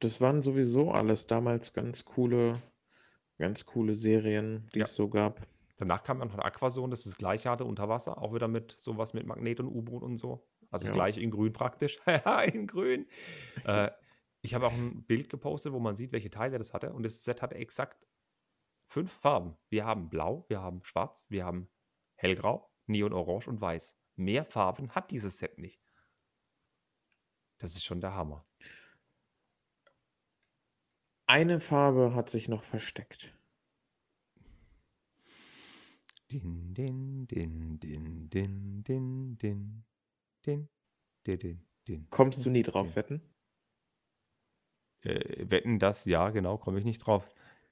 das 0.00 0.20
waren 0.20 0.40
sowieso 0.40 0.92
alles 0.92 1.26
damals 1.26 1.72
ganz 1.72 2.04
coole, 2.04 2.60
ganz 3.38 3.66
coole 3.66 3.94
Serien, 3.96 4.68
die 4.74 4.78
Ja. 4.80 4.84
es 4.84 4.94
so 4.94 5.08
gab. 5.08 5.46
Danach 5.76 6.02
kam 6.02 6.18
dann 6.20 6.28
noch 6.28 6.38
Aquazone, 6.38 6.90
das 6.90 7.00
ist 7.00 7.06
das 7.06 7.16
gleiche 7.18 7.50
hatte 7.50 7.64
unter 7.64 7.88
Wasser, 7.88 8.20
auch 8.20 8.34
wieder 8.34 8.48
mit 8.48 8.74
sowas 8.78 9.12
mit 9.14 9.26
Magnet 9.26 9.60
und 9.60 9.68
U-Boot 9.68 10.02
und 10.02 10.16
so. 10.16 10.48
Also 10.70 10.86
Ja. 10.86 10.92
gleiche 10.92 11.20
in 11.20 11.30
grün 11.30 11.52
praktisch. 11.52 11.98
In 12.52 12.66
grün. 12.66 13.06
äh, 13.64 13.90
ich 14.40 14.54
habe 14.54 14.66
auch 14.66 14.72
ein 14.72 15.04
Bild 15.04 15.28
gepostet, 15.28 15.72
wo 15.72 15.80
man 15.80 15.96
sieht, 15.96 16.12
welche 16.12 16.30
Teile 16.30 16.58
das 16.58 16.72
hatte. 16.72 16.92
Und 16.92 17.02
das 17.02 17.24
Set 17.24 17.42
hatte 17.42 17.56
exakt 17.56 18.06
fünf 18.86 19.12
Farben. 19.12 19.56
Wir 19.68 19.84
haben 19.84 20.08
blau, 20.08 20.44
wir 20.48 20.60
haben 20.60 20.84
schwarz, 20.84 21.26
wir 21.28 21.44
haben 21.44 21.68
hellgrau, 22.14 22.72
neon 22.86 23.12
orange 23.12 23.48
und 23.48 23.60
weiß. 23.60 23.96
Mehr 24.16 24.44
Farben 24.44 24.94
hat 24.94 25.10
dieses 25.10 25.38
Set 25.38 25.58
nicht. 25.58 25.82
Das 27.58 27.74
ist 27.74 27.84
schon 27.84 28.00
der 28.00 28.14
Hammer. 28.14 28.46
Eine 31.26 31.60
Farbe 31.60 32.14
hat 32.14 32.30
sich 32.30 32.48
noch 32.48 32.62
versteckt. 32.62 33.34
Din, 36.30 36.74
din, 36.74 37.26
din, 37.26 37.78
din, 37.78 38.28
din, 38.28 38.82
din, 38.82 39.36
din, 39.36 39.84
din, 40.44 40.68
din, 41.26 41.66
din. 41.86 42.10
Kommst 42.10 42.44
du 42.44 42.50
nie 42.50 42.62
drauf 42.62 42.96
wetten? 42.96 43.22
Äh, 45.08 45.50
wetten 45.50 45.78
das? 45.78 46.04
Ja, 46.04 46.30
genau, 46.30 46.58
komme 46.58 46.78
ich 46.78 46.84
nicht 46.84 46.98
drauf. 46.98 47.28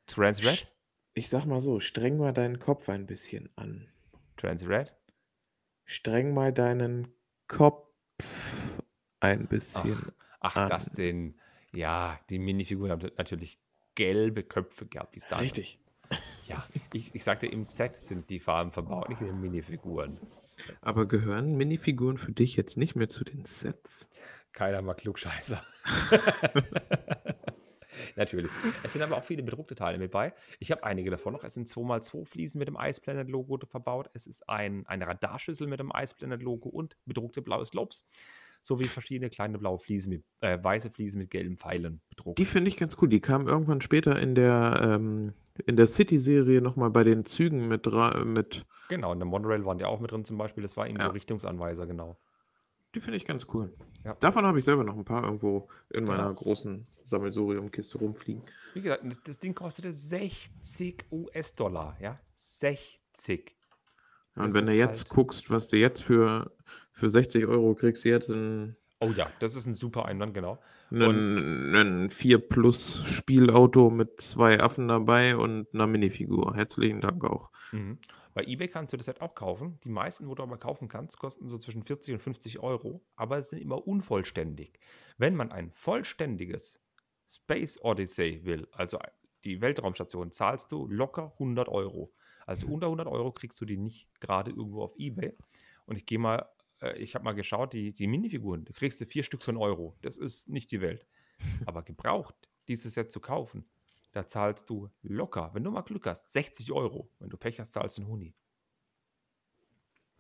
Transred? 0.07 0.67
Ich 1.15 1.29
sag 1.29 1.47
mal 1.47 1.61
so, 1.61 1.81
streng 1.81 2.19
mal 2.19 2.33
deinen 2.33 2.59
Kopf 2.59 2.89
ein 2.89 3.07
bisschen 3.07 3.49
an. 3.57 3.89
Transred? 4.37 4.93
Streng 5.85 6.35
mal 6.35 6.53
deinen 6.53 7.09
Kopf 7.49 7.87
ein 9.21 9.47
bisschen. 9.47 9.97
Ach, 10.41 10.57
an. 10.57 10.69
das 10.69 10.93
denn. 10.93 11.35
Ja, 11.73 12.19
die 12.31 12.39
Minifiguren 12.39 12.91
haben 12.91 13.11
natürlich 13.19 13.59
gelbe 13.95 14.43
Köpfe 14.43 14.87
gehabt, 14.87 15.15
wie 15.15 15.19
es 15.19 15.29
da 15.29 15.39
Richtig. 15.39 15.79
Ja, 16.47 16.65
ich, 16.93 17.15
ich 17.15 17.25
sagte, 17.25 17.47
im 17.47 17.65
Set 17.65 17.97
sind 17.97 18.31
die 18.31 18.39
Farben 18.39 18.71
verbaut, 18.71 19.09
nicht 19.09 19.21
in 19.21 19.27
den 19.27 19.41
Minifiguren. 19.41 20.17
Aber 20.81 21.07
gehören 21.07 21.57
Minifiguren 21.57 22.19
für 22.19 22.33
dich 22.33 22.57
jetzt 22.57 22.77
nicht 22.77 22.95
mehr 22.95 23.09
zu 23.09 23.25
den 23.25 23.45
Sets? 23.45 24.09
Keiner 24.57 24.81
mag 24.81 24.97
Klugscheißer. 24.97 25.63
Natürlich. 28.17 28.51
Es 28.83 28.95
sind 28.95 29.03
aber 29.03 29.19
auch 29.19 29.25
viele 29.25 29.43
bedruckte 29.43 29.75
Teile 29.75 29.99
mit 29.99 30.11
bei. 30.11 30.33
Ich 30.59 30.73
habe 30.73 30.83
einige 30.83 31.11
davon 31.11 31.35
noch. 31.35 31.45
Es 31.45 31.53
sind 31.53 31.69
2x2 31.69 32.25
Fliesen 32.25 32.59
mit 32.59 32.67
dem 32.67 32.79
Ice 32.81 32.99
Planet 33.01 33.29
Logo 33.29 33.59
verbaut. 33.67 34.09
Es 34.15 34.27
ist 34.27 34.49
ein, 34.49 34.87
eine 34.87 35.07
Radarschüssel 35.07 35.67
mit 35.67 35.79
dem 35.79 35.93
Ice 35.95 36.15
Planet 36.17 36.43
Logo 36.43 36.71
und 36.71 36.97
bedruckte 37.05 37.43
blaue 37.43 37.67
Slopes. 37.67 38.07
Sowie 38.63 38.89
verschiedene 38.89 39.29
kleine 39.29 39.59
blaue 39.59 39.79
Fliesen 39.79 40.09
mit, 40.11 40.25
äh, 40.41 40.59
weiße 40.61 40.91
Fliesen 40.91 41.19
mit 41.19 41.31
gelben 41.31 41.59
Pfeilen 41.59 42.01
bedruckt. 42.09 42.39
Die 42.39 42.47
finde 42.47 42.69
ich 42.69 42.79
ganz 42.79 42.97
cool. 43.03 43.09
Die 43.09 43.21
kamen 43.21 43.47
irgendwann 43.49 43.83
später 43.83 44.19
in 44.19 44.35
der, 44.35 44.81
ähm, 44.83 45.35
in 45.67 45.77
der 45.77 45.87
City-Serie 45.87 46.63
nochmal 46.63 46.89
bei 46.91 47.05
den 47.05 47.27
Zügen 47.27 47.69
mit, 47.69 47.85
mit. 48.25 48.65
Genau, 48.89 49.13
in 49.13 49.19
der 49.19 49.27
Monorail 49.27 49.67
waren 49.67 49.77
die 49.77 49.85
auch 49.85 50.01
mit 50.01 50.13
drin 50.13 50.25
zum 50.25 50.39
Beispiel. 50.39 50.63
Das 50.63 50.79
war 50.79 50.89
eben 50.89 50.99
Ja. 50.99 51.09
Richtungsanweiser, 51.09 51.87
genau. 51.87 52.17
Die 52.97 53.01
finde 53.01 53.19
ich 53.19 53.27
ganz 53.27 53.47
cool. 53.53 53.73
Ja. 54.05 54.15
Davon 54.21 54.47
habe 54.47 54.59
ich 54.59 54.65
selber 54.65 54.83
noch 54.83 54.97
ein 54.97 55.05
paar 55.05 55.23
irgendwo 55.23 55.69
in 55.91 56.05
meiner 56.05 56.29
Genau. 56.29 56.35
großen 56.35 56.87
Sammelsurium-Kiste 57.05 57.99
rumfliegen. 57.99 58.43
Wie 58.73 58.81
gesagt, 58.81 59.05
das, 59.27 59.39
Ding 59.39 59.55
kostete 59.55 59.93
60 59.93 61.05
US-Dollar, 61.13 61.97
ja? 62.01 62.19
60. 62.37 63.53
Ja, 64.35 64.43
und 64.43 64.45
Das 64.47 64.55
wenn 64.55 64.65
du 64.67 64.73
jetzt 64.75 65.03
halt- 65.05 65.09
guckst, 65.11 65.51
was 65.51 65.69
du 65.69 65.77
jetzt 65.77 66.03
für, 66.03 66.51
für 66.91 67.11
60 67.11 67.47
Euro 67.47 67.75
kriegst, 67.75 68.05
jetzt 68.07 68.31
ein, 68.31 68.77
Oh 68.99 69.11
ja, 69.11 69.29
das 69.41 69.57
ist 69.57 69.67
ein 69.67 69.75
super 69.75 70.07
Einwand, 70.07 70.33
genau. 70.33 70.59
ein, 70.91 71.75
ein 71.75 72.09
4 72.09 72.39
Plus 72.39 73.05
Spielauto 73.05 73.91
mit 73.91 74.23
zwei 74.23 74.59
Affen 74.61 74.89
dabei 74.89 75.37
und 75.37 75.67
einer 75.75 75.87
Minifigur. 75.87 76.55
Herzlichen 76.55 77.03
Dank 77.03 77.23
auch. 77.25 77.51
Mhm. 77.73 77.99
Bei 78.37 78.45
eBay 78.45 78.69
kannst 78.69 78.93
du 78.93 78.99
das 78.99 79.07
Set 79.07 79.23
auch 79.23 79.35
kaufen. 79.35 79.79
Die 79.83 79.89
meisten, 79.89 80.29
wo 80.29 80.35
du 80.35 80.43
aber 80.43 80.59
kaufen 80.59 80.89
kannst, 80.89 81.19
kosten 81.19 81.49
so 81.49 81.57
zwischen 81.57 81.83
40 81.83 82.13
und 82.13 82.21
50 82.21 82.59
Euro, 82.59 83.01
aber 83.15 83.43
sind 83.43 83.63
immer 83.63 83.89
unvollständig. 83.89 84.79
Wenn 85.17 85.35
man 85.35 85.53
ein 85.53 85.71
vollständiges 85.71 86.79
Space 87.27 87.83
Odyssey 87.83 88.45
will, 88.45 88.69
also 88.73 88.99
die 89.45 89.63
Weltraumstation, 89.63 90.33
zahlst 90.33 90.71
du 90.71 90.87
locker 90.87 91.33
100 91.33 91.71
Euro. 91.71 92.13
Also 92.45 92.67
unter 92.67 92.89
100 92.89 93.09
Euro 93.09 93.33
kriegst 93.33 93.59
du 93.59 93.65
die 93.65 93.79
nicht 93.79 94.07
gerade 94.21 94.51
irgendwo 94.51 94.83
auf 94.83 94.95
eBay. 94.99 95.35
Und 95.87 95.97
ich 95.97 96.05
gehe 96.05 96.19
mal 96.19 96.47
äh, 96.83 96.99
ich 96.99 97.15
habe 97.15 97.25
mal 97.25 97.33
geschaut, 97.33 97.73
die, 97.73 97.95
die 97.95 98.07
Minifiguren, 98.07 98.67
da 98.67 98.75
kriegst 98.75 99.01
du 99.01 99.07
vier 99.07 99.23
Stück 99.23 99.43
für 99.43 99.53
einen 99.53 99.63
Euro. 99.63 99.97
Das 100.03 100.19
ist 100.19 100.51
nicht 100.51 100.71
die 100.73 100.83
Welt. 100.83 101.07
Aber 101.65 101.83
gebraucht, 101.83 102.35
dieses 102.69 102.93
Set 102.93 103.11
zu 103.11 103.21
kaufen, 103.21 103.65
da 104.17 104.27
zahlst 104.27 104.71
du 104.71 104.89
locker, 105.03 105.51
wenn 105.53 105.63
du 105.63 105.71
mal 105.71 105.83
Glück 105.83 106.07
hast, 106.07 106.33
60 106.33 106.73
Euro. 106.73 107.11
Wenn 107.19 107.29
du 107.29 107.37
Pech 107.37 107.61
hast, 107.61 107.75
zahlst 107.75 107.99
du 107.99 108.03
einen 108.03 108.11
Huni. 108.11 108.35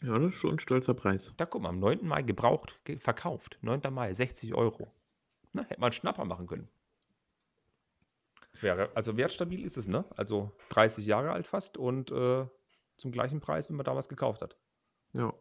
Ja, 0.02 0.18
das 0.18 0.34
ist 0.34 0.38
schon 0.38 0.52
ein 0.52 0.58
stolzer 0.58 0.92
Preis. 0.92 1.32
Da 1.38 1.46
guck 1.46 1.62
mal, 1.62 1.70
am 1.70 1.78
9. 1.78 2.06
Mai 2.06 2.20
gebraucht, 2.20 2.78
ge 2.84 2.98
verkauft. 2.98 3.58
9. 3.62 3.80
Mai, 3.90 4.12
60 4.12 4.54
Euro. 4.54 4.92
Na, 5.54 5.62
hätte 5.62 5.80
man 5.80 5.86
einen 5.86 5.94
Schnapper 5.94 6.26
machen 6.26 6.46
können. 6.46 6.68
Wäre, 8.60 8.90
also 8.94 9.16
wertstabil 9.16 9.64
ist 9.64 9.78
es, 9.78 9.88
ne? 9.88 10.04
Also 10.14 10.52
30 10.68 11.06
Jahre 11.06 11.32
alt 11.32 11.46
fast 11.46 11.78
und 11.78 12.10
äh, 12.10 12.46
zum 12.98 13.12
gleichen 13.12 13.40
Preis, 13.40 13.70
wie 13.70 13.74
man 13.74 13.84
damals 13.84 14.10
gekauft 14.10 14.42
hat. 14.42 14.58
Ja. 15.14 15.32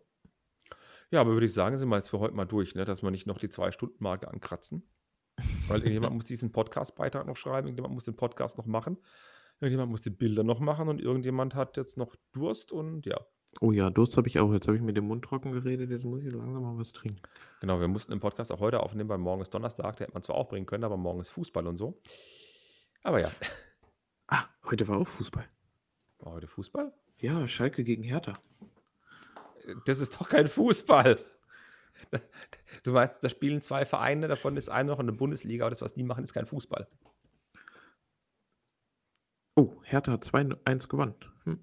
Ja, 1.11 1.19
aber 1.19 1.33
würde 1.33 1.45
ich 1.45 1.53
sagen, 1.53 1.77
sind 1.77 1.89
wir 1.89 1.97
jetzt 1.97 2.09
für 2.09 2.19
heute 2.19 2.35
mal 2.35 2.45
durch, 2.45 2.73
ne? 2.73 2.85
dass 2.85 3.03
wir 3.03 3.11
nicht 3.11 3.27
noch 3.27 3.37
die 3.37 3.49
Zwei-Stunden-Marke 3.49 4.29
ankratzen. 4.29 4.89
Weil 5.67 5.79
irgendjemand 5.79 6.15
muss 6.15 6.25
diesen 6.25 6.51
Podcast-Beitrag 6.51 7.27
noch 7.27 7.37
schreiben, 7.37 7.67
irgendjemand 7.67 7.93
muss 7.93 8.05
den 8.05 8.15
Podcast 8.15 8.57
noch 8.57 8.65
machen, 8.65 8.97
irgendjemand 9.59 9.91
muss 9.91 10.01
die 10.01 10.09
Bilder 10.09 10.43
noch 10.43 10.59
machen 10.59 10.87
und 10.87 11.01
irgendjemand 11.01 11.55
hat 11.55 11.77
jetzt 11.77 11.97
noch 11.97 12.15
Durst 12.31 12.71
und 12.71 13.05
ja. 13.05 13.19
Oh 13.61 13.71
ja, 13.71 13.89
Durst 13.89 14.17
habe 14.17 14.27
ich 14.27 14.39
auch. 14.39 14.51
Jetzt 14.53 14.67
habe 14.67 14.77
ich 14.77 14.83
mit 14.83 14.97
dem 14.97 15.07
Mund 15.07 15.23
trocken 15.23 15.51
geredet, 15.51 15.89
jetzt 15.89 16.03
muss 16.03 16.23
ich 16.23 16.31
langsam 16.31 16.61
mal 16.61 16.77
was 16.77 16.91
trinken. 16.91 17.21
Genau, 17.61 17.79
wir 17.79 17.87
mussten 17.87 18.11
den 18.11 18.19
Podcast 18.19 18.51
auch 18.51 18.59
heute 18.59 18.81
aufnehmen, 18.81 19.09
weil 19.09 19.17
morgen 19.17 19.41
ist 19.41 19.53
Donnerstag, 19.53 19.97
der 19.97 20.07
hätte 20.07 20.13
man 20.13 20.23
zwar 20.23 20.35
auch 20.35 20.49
bringen 20.49 20.65
können, 20.65 20.83
aber 20.83 20.97
morgen 20.97 21.21
ist 21.21 21.29
Fußball 21.31 21.65
und 21.67 21.75
so. 21.75 21.97
Aber 23.03 23.19
ja. 23.19 23.31
Ah, 24.27 24.45
heute 24.69 24.87
war 24.87 24.97
auch 24.97 25.07
Fußball. 25.07 25.45
War 26.19 26.33
heute 26.33 26.47
Fußball? 26.47 26.91
Ja, 27.19 27.47
Schalke 27.47 27.83
gegen 27.83 28.03
Hertha. 28.03 28.33
Das 29.85 29.99
ist 29.99 30.19
doch 30.19 30.27
kein 30.27 30.47
Fußball. 30.47 31.19
Du 32.83 32.93
weißt, 32.93 33.23
da 33.23 33.29
spielen 33.29 33.61
zwei 33.61 33.85
Vereine, 33.85 34.27
davon 34.27 34.57
ist 34.57 34.69
einer 34.69 34.91
noch 34.91 34.99
in 34.99 35.07
der 35.07 35.13
Bundesliga, 35.13 35.65
aber 35.65 35.69
das, 35.69 35.81
was 35.81 35.93
die 35.93 36.03
machen, 36.03 36.23
ist 36.23 36.33
kein 36.33 36.45
Fußball. 36.45 36.87
Oh, 39.55 39.73
Hertha 39.83 40.11
hat 40.11 40.23
2-1 40.23 40.89
gewonnen. 40.89 41.15
Hm. 41.45 41.59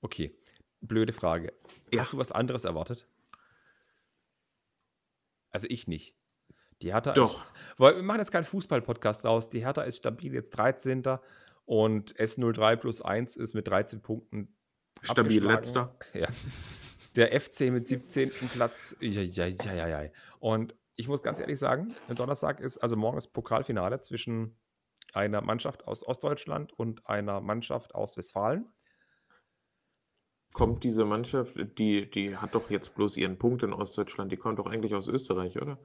Okay, 0.00 0.34
blöde 0.80 1.12
Frage. 1.12 1.52
Ja. 1.92 2.00
Hast 2.00 2.12
du 2.12 2.18
was 2.18 2.32
anderes 2.32 2.64
erwartet? 2.64 3.06
Also 5.50 5.66
ich 5.70 5.86
nicht. 5.86 6.14
Die 6.82 6.92
Hertha 6.92 7.12
Doch. 7.12 7.44
ist. 7.44 7.52
Wir 7.78 8.02
machen 8.02 8.18
jetzt 8.18 8.30
keinen 8.30 8.44
Fußball-Podcast 8.44 9.24
raus. 9.24 9.48
Die 9.48 9.60
Hertha 9.64 9.82
ist 9.82 9.98
stabil 9.98 10.34
jetzt 10.34 10.50
13. 10.50 11.02
und 11.64 12.14
S03 12.16 12.76
plus 12.76 13.02
1 13.02 13.36
ist 13.36 13.54
mit 13.54 13.68
13 13.68 14.02
Punkten. 14.02 14.54
Stabil 15.02 15.44
letzter. 15.44 15.94
Ja. 16.14 16.28
Der 17.16 17.40
FC 17.40 17.72
mit 17.72 17.88
17. 17.88 18.30
Platz. 18.52 18.96
Ja, 19.00 19.22
ja, 19.22 19.46
ja, 19.46 20.02
ja. 20.02 20.10
Und 20.38 20.74
ich 20.96 21.08
muss 21.08 21.22
ganz 21.22 21.40
ehrlich 21.40 21.58
sagen, 21.58 21.94
Donnerstag 22.14 22.60
ist, 22.60 22.78
also 22.78 22.96
morgen 22.96 23.18
ist 23.18 23.28
Pokalfinale 23.28 24.00
zwischen 24.00 24.56
einer 25.12 25.40
Mannschaft 25.40 25.86
aus 25.86 26.06
Ostdeutschland 26.06 26.72
und 26.72 27.06
einer 27.06 27.40
Mannschaft 27.40 27.94
aus 27.94 28.16
Westfalen. 28.16 28.66
Kommt 30.52 30.84
diese 30.84 31.04
Mannschaft, 31.04 31.56
die, 31.78 32.10
die 32.10 32.36
hat 32.36 32.54
doch 32.54 32.70
jetzt 32.70 32.94
bloß 32.94 33.18
ihren 33.18 33.38
Punkt 33.38 33.62
in 33.62 33.74
Ostdeutschland, 33.74 34.32
die 34.32 34.38
kommt 34.38 34.58
doch 34.58 34.66
eigentlich 34.66 34.94
aus 34.94 35.06
Österreich, 35.06 35.60
oder? 35.60 35.78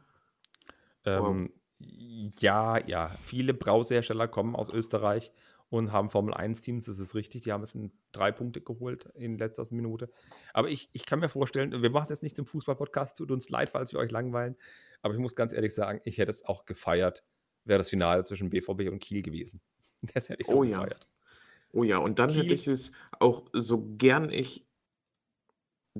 Ähm, 1.03 1.51
ja, 1.79 2.77
ja, 2.77 3.07
viele 3.07 3.53
Brausehersteller 3.53 4.27
kommen 4.27 4.55
aus 4.55 4.69
Österreich 4.69 5.31
und 5.71 5.91
haben 5.93 6.09
Formel 6.09 6.33
1-Teams, 6.33 6.85
das 6.85 6.99
ist 6.99 7.15
richtig. 7.15 7.43
Die 7.43 7.51
haben 7.53 7.63
es 7.63 7.73
in 7.73 7.91
drei 8.11 8.31
Punkte 8.31 8.59
geholt 8.61 9.05
in 9.15 9.37
letzter 9.37 9.65
Minute. 9.73 10.11
Aber 10.53 10.69
ich, 10.69 10.89
ich 10.91 11.05
kann 11.05 11.19
mir 11.19 11.29
vorstellen, 11.29 11.81
wir 11.81 11.89
machen 11.89 12.03
es 12.03 12.09
jetzt 12.09 12.23
nicht 12.23 12.35
zum 12.35 12.45
Fußball-Podcast, 12.45 13.17
tut 13.17 13.31
uns 13.31 13.49
leid, 13.49 13.69
falls 13.69 13.93
wir 13.93 13.99
euch 13.99 14.11
langweilen. 14.11 14.57
Aber 15.01 15.13
ich 15.13 15.19
muss 15.19 15.33
ganz 15.33 15.53
ehrlich 15.53 15.73
sagen, 15.73 16.01
ich 16.03 16.17
hätte 16.17 16.29
es 16.29 16.45
auch 16.45 16.65
gefeiert, 16.65 17.23
wäre 17.63 17.77
das 17.77 17.89
Finale 17.89 18.23
zwischen 18.25 18.49
BVB 18.49 18.89
und 18.91 18.99
Kiel 18.99 19.23
gewesen. 19.23 19.61
Das 20.13 20.29
hätte 20.29 20.41
ich 20.41 20.47
so 20.47 20.57
Oh 20.57 20.63
ja. 20.63 20.79
gefeiert. 20.79 21.07
Oh 21.71 21.83
ja, 21.83 21.99
und 21.99 22.19
dann 22.19 22.29
hätte 22.31 22.41
Kiel- 22.47 22.51
ich 22.53 22.67
es 22.67 22.91
auch, 23.19 23.45
so 23.53 23.81
gern 23.97 24.29
ich 24.29 24.67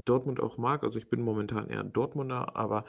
Dortmund 0.05 0.39
auch 0.41 0.57
mag, 0.57 0.83
also 0.83 0.99
ich 0.99 1.09
bin 1.09 1.21
momentan 1.21 1.69
eher 1.69 1.83
Dortmunder, 1.83 2.55
aber 2.55 2.83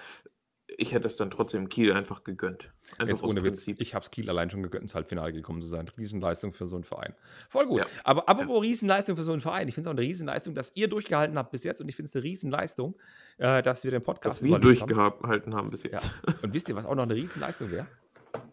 ich 0.79 0.93
hätte 0.95 1.07
es 1.07 1.17
dann 1.17 1.31
trotzdem 1.31 1.69
Kiel 1.69 1.93
einfach 1.93 2.25
gegönnt. 2.25 2.73
Einfach 2.99 3.07
Jetzt 3.09 3.23
ohne 3.23 3.43
Witz, 3.43 3.65
Prinzip. 3.65 3.81
ich 3.81 3.95
habe 3.95 4.05
es 4.05 4.11
Kiel 4.11 4.29
allein 4.29 4.51
schon 4.51 4.63
gegönnt, 4.63 4.83
ins 4.83 4.95
Halbfinale 4.95 5.33
gekommen 5.33 5.63
zu 5.63 5.69
sein. 5.69 5.89
Riesenleistung 5.97 6.53
für 6.53 6.67
so 6.67 6.77
einen 6.77 6.85
Verein. 6.85 7.15
Voll 7.49 7.67
gut. 7.67 7.81
Ja. 7.81 7.87
Aber 8.05 8.29
apropos 8.29 8.63
Riesenleistung 8.63 9.17
für 9.17 9.23
so 9.25 9.33
einen 9.33 9.41
Verein. 9.41 9.69
Ich 9.69 9.75
finde 9.75 9.89
es 9.89 9.95
auch 9.95 9.99
eine 9.99 10.03
Riesenleistung, 10.07 10.55
dass 10.55 10.73
ihr 10.75 10.89
durchgehalten 10.89 11.39
habt 11.39 11.51
bis 11.51 11.65
jetzt. 11.65 11.81
Und 11.81 11.89
ich 11.89 11.97
finde 11.97 12.09
es 12.09 12.17
eine 12.17 12.25
Riesenleistung, 12.25 12.95
äh, 13.39 13.63
dass 13.63 13.85
wir 13.85 13.91
den 13.91 14.03
Podcast 14.03 14.41
Dass 14.41 14.43
wir 14.43 14.57
überlebt 14.57 14.83
haben. 14.83 14.89
durchgehalten 14.89 15.55
haben 15.55 15.71
bis 15.71 15.83
Ja. 15.85 15.91
jetzt. 15.93 16.11
Und 16.43 16.53
wisst 16.55 16.69
ihr, 16.69 16.77
was 16.77 16.87
auch 16.87 16.95
noch 16.95 17.05
eine 17.05 17.15
Riesenleistung 17.15 17.71
wäre? 17.71 17.87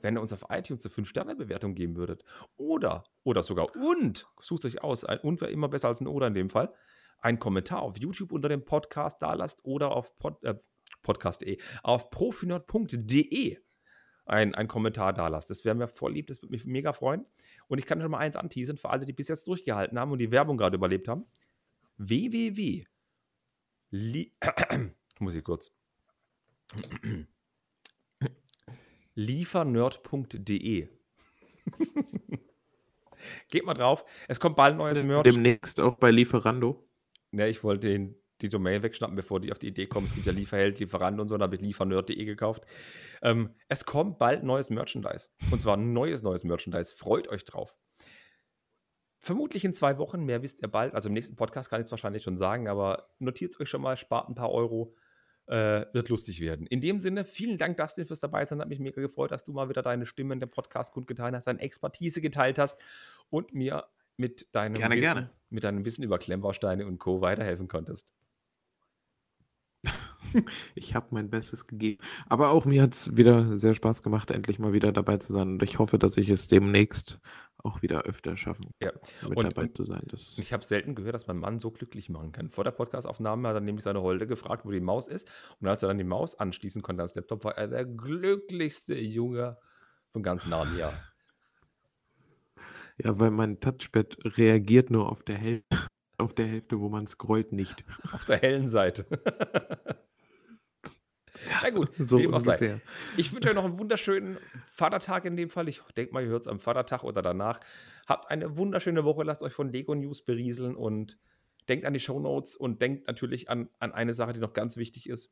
Wenn 0.02 0.16
ihr 0.18 0.22
uns 0.22 0.34
auf 0.34 0.46
iTunes 0.50 0.86
eine 0.86 0.94
5-Sterne-Bewertung 0.94 1.76
geben 1.76 1.96
würdet. 1.96 2.24
Oder, 2.58 3.04
oder 3.24 3.44
sogar 3.44 3.76
und, 3.76 4.28
sucht 4.42 4.66
euch 4.66 4.84
aus, 4.84 5.04
ein 5.06 5.20
und 5.20 5.42
wäre 5.42 5.52
immer 5.52 5.68
besser 5.70 5.90
als 5.90 6.02
ein 6.02 6.08
oder 6.08 6.28
in 6.28 6.34
dem 6.34 6.50
Fall, 6.50 6.74
einen 7.22 7.40
Kommentar 7.40 7.82
auf 7.82 7.98
YouTube 7.98 8.32
unter 8.32 8.48
dem 8.50 8.64
Podcast 8.64 9.22
da 9.22 9.34
lasst 9.34 9.60
oder 9.66 9.92
auf 9.92 10.18
Pod, 10.20 10.42
äh, 10.44 10.56
podcast.de, 11.10 11.58
auf 11.82 12.12
profinord.de 12.12 13.58
ein, 14.26 14.54
ein 14.54 14.68
Kommentar 14.68 15.12
da 15.12 15.28
lasst. 15.28 15.50
Das 15.50 15.66
wäre 15.66 15.74
mir 15.74 15.88
voll 15.88 16.14
lieb, 16.14 16.28
das 16.28 16.44
würde 16.44 16.52
mich 16.52 16.66
mega 16.66 16.94
freuen. 16.94 17.26
Und 17.68 17.80
ich 17.80 17.88
kann 17.88 18.00
schon 18.00 18.12
mal 18.12 18.20
eins 18.20 18.36
anteasern 18.36 18.78
für 18.78 18.92
alle, 18.92 19.06
die 19.06 19.14
bis 19.14 19.28
jetzt 19.28 19.48
durchgehalten 19.48 19.98
haben 19.98 20.12
und 20.12 20.20
die 20.20 20.30
Werbung 20.30 20.58
gerade 20.58 20.76
überlebt 20.76 21.08
haben. 21.08 21.26
www. 21.98 22.86
Li 23.90 24.32
muss 25.20 25.34
ich 25.34 25.44
kurz 25.44 25.74
liefernerd.de. 29.16 30.90
Geht 33.50 33.66
mal 33.66 33.74
drauf. 33.74 34.06
Es 34.28 34.40
kommt 34.40 34.56
bald 34.56 34.78
neues 34.78 35.02
Merch. 35.02 35.24
Demnächst 35.24 35.80
auch 35.80 35.96
bei 35.96 36.12
Lieferando. 36.12 36.88
Ja, 37.32 37.48
ich 37.48 37.64
wollte 37.64 37.88
den, 37.88 38.16
die 38.42 38.50
Domain 38.50 38.84
wegschnappen, 38.84 39.16
bevor 39.16 39.40
die 39.40 39.52
auf 39.52 39.60
die 39.60 39.68
Idee 39.68 39.88
kommen. 39.88 40.06
Es 40.06 40.16
gibt 40.16 40.26
ja 40.26 40.32
Lieferheld, 40.32 40.80
Lieferant 40.80 41.20
und 41.20 41.28
so, 41.28 41.36
dann 41.36 41.44
habe 41.44 41.56
ich 41.56 41.62
liefernerd.de 41.62 42.26
gekauft. 42.26 42.64
Ähm, 43.22 43.56
es 43.68 43.86
kommt 43.86 44.18
bald 44.18 44.44
neues 44.44 44.70
Merchandise. 44.70 45.30
Und 45.52 45.62
zwar 45.62 45.78
neues, 45.78 46.24
neues 46.24 46.44
Merchandise. 46.44 46.96
Freut 46.96 47.28
euch 47.28 47.44
drauf. 47.46 47.76
Vermutlich 49.18 49.66
in 49.66 49.74
zwei 49.74 49.98
Wochen, 49.98 50.24
mehr 50.24 50.42
wisst 50.42 50.62
ihr 50.62 50.70
bald. 50.70 50.94
Also 50.96 51.10
im 51.10 51.14
nächsten 51.14 51.36
Podcast 51.36 51.70
kann 51.70 51.82
ich 51.82 51.86
es 51.86 51.92
wahrscheinlich 51.92 52.24
schon 52.24 52.38
sagen, 52.38 52.70
aber 52.70 53.10
notiert 53.20 53.52
es 53.52 53.60
euch 53.60 53.70
schon 53.70 53.82
mal, 53.82 53.98
spart 53.98 54.30
ein 54.30 54.36
paar 54.36 54.52
Euro. 54.52 54.96
Äh, 55.48 55.88
wird 55.94 56.10
lustig 56.10 56.42
werden. 56.42 56.68
In 56.68 56.80
dem 56.80 57.00
Sinne, 57.00 57.26
vielen 57.26 57.58
Dank, 57.58 57.76
Dustin, 57.76 58.06
fürs 58.06 58.20
dabei 58.20 58.46
sein. 58.46 58.62
Hat 58.62 58.70
mich 58.70 58.80
mega 58.80 59.02
gefreut, 59.02 59.32
dass 59.32 59.44
du 59.44 59.52
mal 59.52 59.68
wieder 59.68 59.82
deine 59.82 60.06
Stimme 60.06 60.36
in 60.36 60.40
dem 60.40 60.52
Podcast 60.52 60.94
kundgetan 60.94 61.36
hast, 61.36 61.48
deine 61.48 61.60
Expertise 61.60 62.22
geteilt 62.22 62.60
hast 62.60 62.80
und 63.32 63.52
mir 63.52 63.86
mit 64.16 64.48
deinem, 64.52 64.76
Gerne, 64.76 64.96
Wissen, 64.96 65.02
gerne. 65.02 65.30
mit 65.50 65.64
deinem 65.64 65.86
Wissen 65.86 66.04
über 66.04 66.20
Klemmbausteine 66.20 66.86
und 66.86 67.00
Co. 67.00 67.22
weiterhelfen 67.22 67.68
konntest. 67.68 68.14
Ich 70.76 70.96
habe 70.96 71.08
mein 71.12 71.30
Bestes 71.30 71.68
gegeben. 71.68 72.02
Aber 72.28 72.50
auch 72.52 72.66
mir 72.66 72.82
hat 72.84 72.94
es 72.94 73.16
wieder 73.16 73.58
sehr 73.58 73.74
Spaß 73.76 74.04
gemacht, 74.04 74.32
endlich 74.32 74.60
mal 74.60 74.74
wieder 74.74 74.92
dabei 74.92 75.18
zu 75.18 75.34
sein. 75.34 75.50
Und 75.54 75.64
ich 75.64 75.80
hoffe, 75.80 76.00
dass 76.00 76.18
ich 76.18 76.30
es 76.30 76.48
demnächst 76.48 77.20
auch 77.62 77.82
wieder 77.82 78.04
öfter 78.04 78.38
schaffen 78.38 78.72
Ja. 78.82 78.92
mit 79.28 79.38
dabei 79.38 79.68
zu 79.68 79.84
sein. 79.84 80.04
Das, 80.08 80.38
Ich 80.38 80.54
habe 80.54 80.64
selten 80.64 80.96
gehört, 80.96 81.14
dass 81.16 81.28
mein 81.28 81.38
Mann 81.40 81.60
so 81.60 81.72
glücklich 81.72 82.08
machen 82.10 82.32
kann. 82.32 82.50
Vor 82.50 82.64
der 82.64 82.72
Podcastaufnahme 82.72 83.50
hat 83.50 83.56
er 83.56 83.60
nämlich 83.62 83.84
seine 83.84 84.02
Holde 84.02 84.28
gefragt, 84.28 84.66
wo 84.66 84.72
die 84.72 84.80
Maus 84.80 85.08
ist. 85.10 85.28
Und 85.60 85.68
als 85.68 85.84
er 85.84 85.90
dann 85.90 85.98
die 85.98 86.06
Maus 86.06 86.36
anschließen 86.40 86.82
konnte 86.82 87.02
ans 87.02 87.16
Laptop, 87.16 87.44
war 87.44 87.58
er 87.58 87.68
der 87.68 87.86
glücklichste 87.86 88.96
Junge 88.98 89.58
von 90.14 90.24
ganz 90.24 90.48
Narnia. 90.48 90.92
ja, 93.04 93.20
weil 93.20 93.32
mein 93.32 93.60
Touchpad 93.60 94.18
reagiert 94.38 94.90
nur 94.90 95.10
auf 95.10 95.24
der, 95.24 95.36
Häl 95.38 95.64
auf 96.18 96.34
der 96.34 96.48
Hälfte, 96.48 96.80
wo 96.80 96.88
man 96.90 97.08
scrollt, 97.08 97.52
nicht. 97.52 97.84
Auf 98.14 98.26
der 98.26 98.38
hellen 98.38 98.68
Seite. 98.70 99.06
Na 101.64 101.70
gut, 101.70 101.90
So 102.00 102.18
dem 102.18 102.34
auch 102.34 102.40
ungefähr. 102.40 102.82
Ich 103.18 103.34
wünsche 103.34 103.50
euch 103.50 103.56
noch 103.56 103.66
einen 103.66 103.80
wunderschönen 103.80 104.38
Vatertag 104.64 105.26
in 105.26 105.36
dem 105.36 105.50
Fall. 105.50 105.68
Ich 105.68 105.82
denke 105.98 106.14
mal, 106.14 106.24
ihr 106.24 106.30
hört 106.30 106.42
es 106.44 106.48
am 106.48 106.60
Vatertag 106.60 107.04
oder 107.04 107.22
danach. 107.22 107.60
Habt 108.08 108.30
eine 108.30 108.58
wunderschöne 108.58 109.04
Woche. 109.04 109.24
Lasst 109.24 109.44
euch 109.44 109.54
von 109.54 109.72
Lego 109.72 109.96
News 109.96 110.24
berieseln 110.24 110.76
und 110.76 111.18
denkt 111.68 111.86
an 111.86 111.94
die 111.94 112.00
Shownotes 112.00 112.56
und 112.56 112.82
denkt 112.82 113.08
natürlich 113.08 113.50
an, 113.50 113.70
an 113.80 113.92
eine 113.92 114.14
Sache, 114.14 114.34
die 114.34 114.40
noch 114.40 114.54
ganz 114.54 114.78
wichtig 114.78 115.10
ist. 115.10 115.32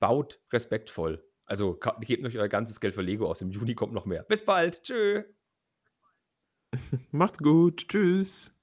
Baut 0.00 0.40
respektvoll. 0.52 1.24
Also 1.46 1.78
gebt 2.00 2.24
euch 2.24 2.38
euer 2.38 2.48
ganzes 2.48 2.80
Geld 2.80 2.94
für 2.94 3.02
Lego 3.02 3.28
aus. 3.30 3.42
Im 3.42 3.50
Juni 3.50 3.74
kommt 3.74 3.92
noch 3.92 4.06
mehr. 4.06 4.24
Bis 4.24 4.44
bald. 4.44 4.82
Tschö. 4.82 5.22
Macht's 7.10 7.38
gut. 7.38 7.88
Tschüss. 7.88 8.56